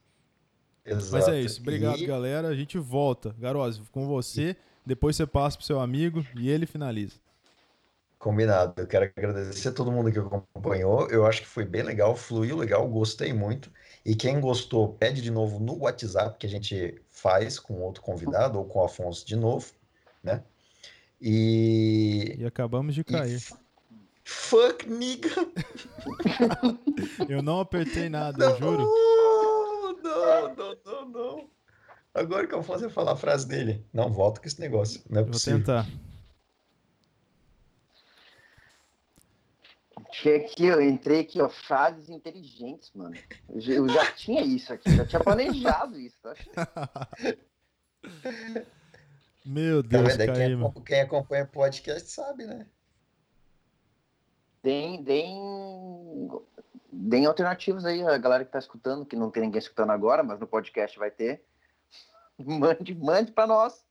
exato. 0.85 1.13
Mas 1.13 1.29
é 1.29 1.41
isso. 1.41 1.61
Obrigado, 1.61 1.99
E- 1.99 2.07
galera. 2.07 2.49
A 2.49 2.55
gente 2.55 2.79
volta. 2.79 3.35
Garoz, 3.39 3.81
com 3.93 4.07
você. 4.07 4.57
Depois 4.87 5.17
você 5.17 5.27
passa 5.27 5.57
pro 5.59 5.67
seu 5.67 5.81
amigo 5.81 6.25
e 6.35 6.49
ele 6.49 6.65
finaliza. 6.65 7.17
Combinado. 8.19 8.75
Eu 8.81 8.87
quero 8.87 9.05
agradecer 9.17 9.69
a 9.69 9.73
todo 9.73 9.93
mundo 9.93 10.11
que 10.11 10.19
acompanhou. 10.19 11.09
Eu 11.09 11.25
acho 11.25 11.43
que 11.43 11.47
foi 11.47 11.65
bem 11.65 11.83
legal, 11.83 12.17
fluiu 12.17 12.57
legal, 12.57 12.89
gostei 12.89 13.33
muito. 13.33 13.71
E 14.05 14.17
quem 14.17 14.41
gostou, 14.41 14.95
pede 14.95 15.21
de 15.21 15.31
novo 15.31 15.61
no 15.61 15.79
WhatsApp, 15.83 16.37
que 16.39 16.47
a 16.47 16.51
gente 16.51 17.01
faz 17.11 17.59
com 17.61 17.75
outro 17.81 18.03
convidado 18.03 18.59
ou 18.59 18.65
com 18.65 18.81
o 18.81 18.85
Afonso 18.85 19.25
de 19.27 19.37
novo, 19.37 19.73
né? 20.23 20.43
E. 21.21 22.37
E 22.39 22.45
acabamos 22.47 22.95
de 22.95 23.03
e 23.03 23.05
cair. 23.05 23.37
f- 23.37 23.55
Fuck, 24.25 24.89
nigga! 24.89 25.29
Eu 27.29 27.43
não 27.43 27.61
apertei 27.61 28.09
nada, 28.09 28.45
eu 28.45 28.59
juro. 28.59 28.85
Não, 30.03 30.55
não, 30.55 30.77
não, 30.85 31.09
não. 31.09 31.51
Agora 32.15 32.47
que 32.47 32.55
eu 32.55 32.63
faço 32.63 32.85
é 32.87 32.91
falar 32.91 33.13
a 33.13 33.17
frase 33.17 33.47
dele. 33.49 33.85
Não, 33.93 34.13
volta 34.13 34.41
com 34.41 34.47
esse 34.47 34.61
negócio. 34.61 35.03
Não 35.09 35.21
é 35.21 35.23
vou 35.23 35.33
possível. 35.33 35.59
tentar. 35.61 35.87
Tinha 40.13 40.37
aqui, 40.37 40.67
eu 40.67 40.81
entrei 40.83 41.21
aqui, 41.21 41.41
ó, 41.41 41.49
frases 41.49 42.09
inteligentes, 42.09 42.91
mano. 42.95 43.17
Eu 43.49 43.61
já, 43.61 43.73
eu 43.73 43.89
já 43.89 44.13
tinha 44.13 44.43
isso 44.43 44.73
aqui, 44.73 44.95
já 44.97 45.07
tinha 45.07 45.23
planejado 45.23 45.99
isso. 45.99 46.17
Tá? 46.23 46.35
Meu 49.49 49.83
Tá 49.83 49.89
Deus? 50.03 50.19
É 50.19 50.27
Quem, 50.27 50.83
quem 50.85 51.01
acompanha 51.01 51.47
podcast 51.47 52.11
sabe, 52.11 52.45
né? 52.45 52.67
Deem, 54.63 55.03
deem, 55.03 56.31
deem 56.93 57.25
alternativas 57.25 57.85
aí, 57.87 58.03
a 58.03 58.19
galera 58.19 58.45
que 58.45 58.53
tá 58.53 58.59
escutando, 58.59 59.07
que 59.07 59.17
não 59.17 59.31
tem 59.31 59.43
ninguém 59.45 59.59
escutando 59.59 59.91
agora, 59.91 60.23
mas 60.23 60.39
no 60.39 60.47
podcast 60.47 60.99
vai 60.99 61.11
ter. 61.11 61.43
Mande, 62.39 62.95
mande 62.95 63.33
pra 63.33 63.47
nós. 63.47 63.85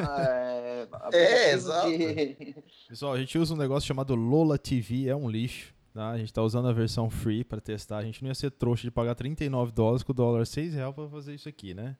É, 0.00 0.86
aplicativos 0.92 1.52
exato. 1.52 1.88
de- 1.88 2.56
Pessoal, 2.88 3.12
a 3.14 3.18
gente 3.18 3.36
usa 3.38 3.54
um 3.54 3.56
negócio 3.56 3.86
chamado 3.86 4.14
Lola 4.14 4.58
TV, 4.58 5.08
é 5.08 5.16
um 5.16 5.28
lixo. 5.28 5.74
Tá? 5.92 6.10
A 6.10 6.18
gente 6.18 6.32
tá 6.32 6.42
usando 6.42 6.68
a 6.68 6.72
versão 6.72 7.10
free 7.10 7.42
para 7.42 7.60
testar. 7.60 7.98
A 7.98 8.02
gente 8.02 8.22
não 8.22 8.28
ia 8.28 8.34
ser 8.34 8.50
trouxa 8.50 8.82
de 8.82 8.90
pagar 8.90 9.14
39 9.14 9.72
dólares 9.72 10.02
com 10.02 10.12
o 10.12 10.14
dólar 10.14 10.46
6 10.46 10.74
reais 10.74 10.94
para 10.94 11.08
fazer 11.08 11.34
isso 11.34 11.48
aqui, 11.48 11.74
né? 11.74 11.96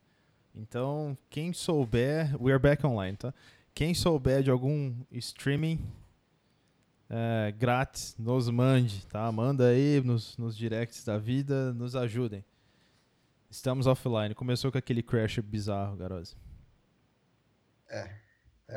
Então, 0.55 1.17
quem 1.31 1.53
souber, 1.53 2.35
we 2.43 2.53
are 2.53 2.61
back 2.61 2.85
online, 2.87 3.17
tá? 3.17 3.33
Quem 3.75 3.95
souber 3.95 4.43
de 4.43 4.51
algum 4.51 4.95
streaming 5.13 5.81
é, 7.09 7.53
grátis, 7.57 8.17
nos 8.19 8.51
mande, 8.51 9.07
tá? 9.07 9.31
Manda 9.31 9.69
aí 9.69 10.01
nos, 10.05 10.37
nos 10.37 10.57
directs 10.57 11.05
da 11.05 11.17
vida, 11.17 11.73
nos 11.73 11.95
ajudem. 11.95 12.45
Estamos 13.51 13.87
offline. 13.87 14.35
Começou 14.35 14.71
com 14.71 14.79
aquele 14.79 15.03
crash 15.03 15.39
bizarro, 15.39 15.97
garoto. 15.97 16.37
É 17.89 18.28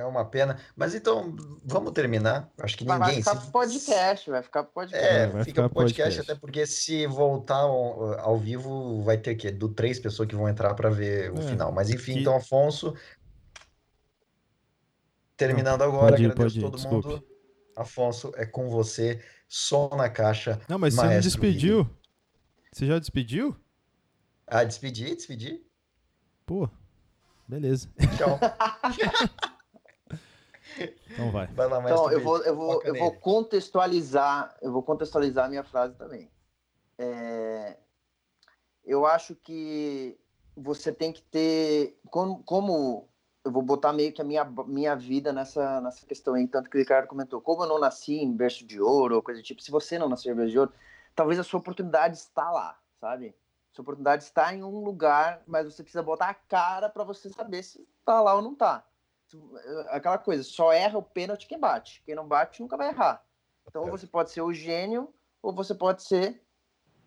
uma 0.05 0.23
pena. 0.23 0.57
Mas 0.76 0.95
então, 0.95 1.35
vamos 1.65 1.91
terminar. 1.91 2.49
Acho 2.61 2.77
que 2.77 2.85
Vai, 2.85 2.97
vai 2.97 3.07
ninguém. 3.09 3.23
ficar 3.23 3.35
se- 3.35 3.41
pro 3.43 3.51
podcast, 3.51 4.30
vai 4.30 4.41
ficar 4.41 4.63
pro 4.63 4.72
podcast. 4.73 5.05
É, 5.05 5.27
Vai 5.27 5.43
fica 5.43 5.69
podcast, 5.69 5.93
podcast. 6.18 6.31
até 6.31 6.39
porque 6.39 6.65
se 6.65 7.05
voltar 7.07 7.57
ao, 7.57 8.18
ao 8.19 8.38
vivo, 8.38 9.01
vai 9.03 9.18
ter 9.18 9.35
que 9.35 9.51
do 9.51 9.68
três 9.69 9.99
pessoas 9.99 10.30
que 10.30 10.35
vão 10.35 10.47
entrar 10.47 10.73
para 10.76 10.89
ver 10.89 11.31
o 11.34 11.39
É, 11.39 11.41
final. 11.41 11.72
Mas 11.73 11.89
enfim, 11.89 12.13
que- 12.13 12.19
então, 12.22 12.35
Afonso. 12.35 12.95
Terminando 15.35 15.81
agora, 15.81 16.11
pode 16.11 16.23
ir, 16.23 16.31
agradeço 16.31 16.35
pode 16.55 16.59
ir, 16.59 16.61
todo 16.61 16.76
desculpe. 16.77 17.07
mundo. 17.09 17.27
Afonso, 17.76 18.31
é 18.35 18.45
com 18.45 18.69
você. 18.69 19.22
Som 19.47 19.89
na 19.97 20.09
caixa. 20.09 20.61
Não, 20.69 20.77
mas 20.80 20.93
você 20.93 21.01
não 21.01 21.07
Maestro 21.09 21.30
despediu. 21.31 21.89
Você 22.72 22.85
já 22.85 22.97
despediu? 22.99 23.55
Ah, 24.47 24.63
despedi, 24.63 25.13
despedi. 25.15 25.61
Pô, 26.45 26.69
beleza. 27.47 27.89
Tchau. 28.18 28.39
Então 31.11 31.31
vai. 31.31 31.48
Vai 31.48 31.68
lá, 31.68 31.81
Então, 31.81 32.11
eu 32.11 32.22
vou, 32.22 32.38
eu 32.43 32.56
vou, 32.56 32.73
Foca 32.73 32.88
eu 32.88 32.95
vou 32.95 33.11
contextualizar, 33.14 34.56
eu 34.61 34.72
vou 34.72 34.81
contextualizar 34.81 35.45
a 35.45 35.49
minha 35.49 35.64
frase 35.64 35.95
também. 35.95 36.31
É, 36.98 37.77
eu 38.85 39.06
acho 39.06 39.35
que 39.35 40.18
você 40.56 40.91
tem 40.91 41.11
que 41.11 41.22
ter, 41.22 41.99
como, 42.10 42.43
como 42.43 43.07
eu 43.43 43.52
vou 43.52 43.61
botar 43.61 43.91
meio 43.91 44.14
que 44.14 44.22
a 44.22 44.26
minha, 44.26 44.45
minha 44.45 44.95
vida 44.95 45.34
nessa, 45.34 45.81
nessa 45.81 46.06
questão 46.06 46.35
aí, 46.35 46.48
tanto 46.48 46.69
que 46.69 46.77
o 46.77 46.80
Ricardo 46.80 47.07
comentou, 47.07 47.41
como 47.41 47.64
eu 47.64 47.68
não 47.68 47.80
nasci 47.80 48.15
em 48.15 48.31
berço 48.31 48.65
de 48.65 48.80
ouro 48.80 49.15
ou 49.15 49.23
coisa 49.23 49.41
do 49.41 49.43
tipo, 49.43 49.61
se 49.61 49.72
você 49.72 49.98
não 49.98 50.10
nasceu 50.10 50.34
em 50.34 50.35
berço 50.35 50.52
de 50.52 50.60
ouro, 50.60 50.73
talvez 51.15 51.39
a 51.39 51.43
sua 51.43 51.60
oportunidade 51.60 52.18
está 52.18 52.52
lá, 52.52 52.77
sabe? 52.99 53.35
Sua 53.73 53.84
oportunidade 53.84 54.23
está 54.23 54.53
em 54.53 54.64
um 54.64 54.84
lugar, 54.84 55.41
mas 55.48 55.65
você 55.65 55.81
precisa 55.81 56.03
botar 56.03 56.30
a 56.30 56.34
cara 56.34 56.89
para 56.89 57.03
você 57.03 57.30
saber 57.30 57.64
se 57.64 57.88
está 57.99 58.22
lá 58.22 58.35
ou 58.35 58.41
não 58.41 58.53
está 58.53 58.85
aquela 59.90 60.18
coisa, 60.18 60.44
só 60.44 60.72
erra 60.72 60.98
o 60.98 61.03
pênalti 61.03 61.48
quem 61.48 61.60
bate. 61.60 62.02
Quem 62.06 62.16
não 62.16 62.28
bate 62.28 62.62
nunca 62.62 62.78
vai 62.78 62.90
errar. 62.90 63.24
Então, 63.68 63.84
ou 63.84 63.91
você 63.91 64.08
pode 64.08 64.32
ser 64.32 64.41
o 64.41 64.53
gênio, 64.53 65.14
ou 65.41 65.53
você 65.53 65.74
pode 65.74 66.03
ser 66.03 66.41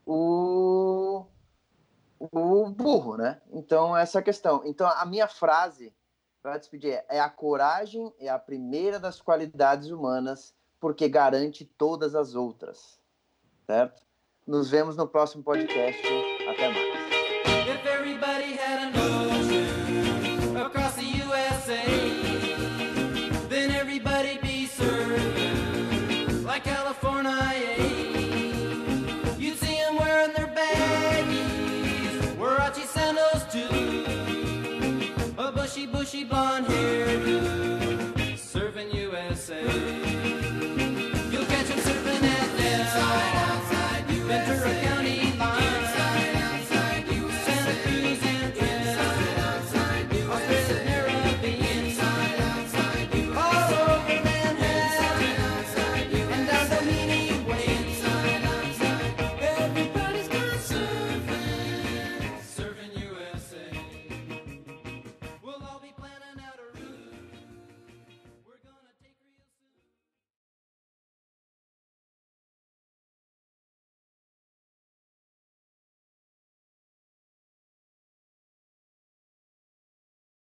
o, 0.07 1.27
o 2.19 2.69
burro, 2.71 3.17
né? 3.17 3.41
Então, 3.51 3.97
essa 3.97 4.19
é 4.19 4.21
a 4.21 4.25
questão. 4.25 4.63
Então, 4.65 4.89
a 4.89 5.05
minha 5.05 5.29
frase 5.29 5.95
para 6.43 6.59
despedir 6.59 6.93
é: 6.93 7.07
é 7.09 7.21
a 7.21 7.31
coragem 7.31 8.13
é 8.19 8.29
a 8.29 8.39
primeira 8.39 9.01
das 9.01 9.21
qualidades 9.21 9.91
humanas, 9.91 10.55
porque 10.79 11.09
garante 11.09 11.65
todas 11.65 12.15
as 12.15 12.35
outras. 12.35 13.01
Certo? 13.67 14.03
Nos 14.47 14.71
vemos 14.71 14.97
no 14.97 15.09
próximo 15.09 15.43
podcast. 15.43 16.03
Até 16.47 16.69
mais. 16.69 16.94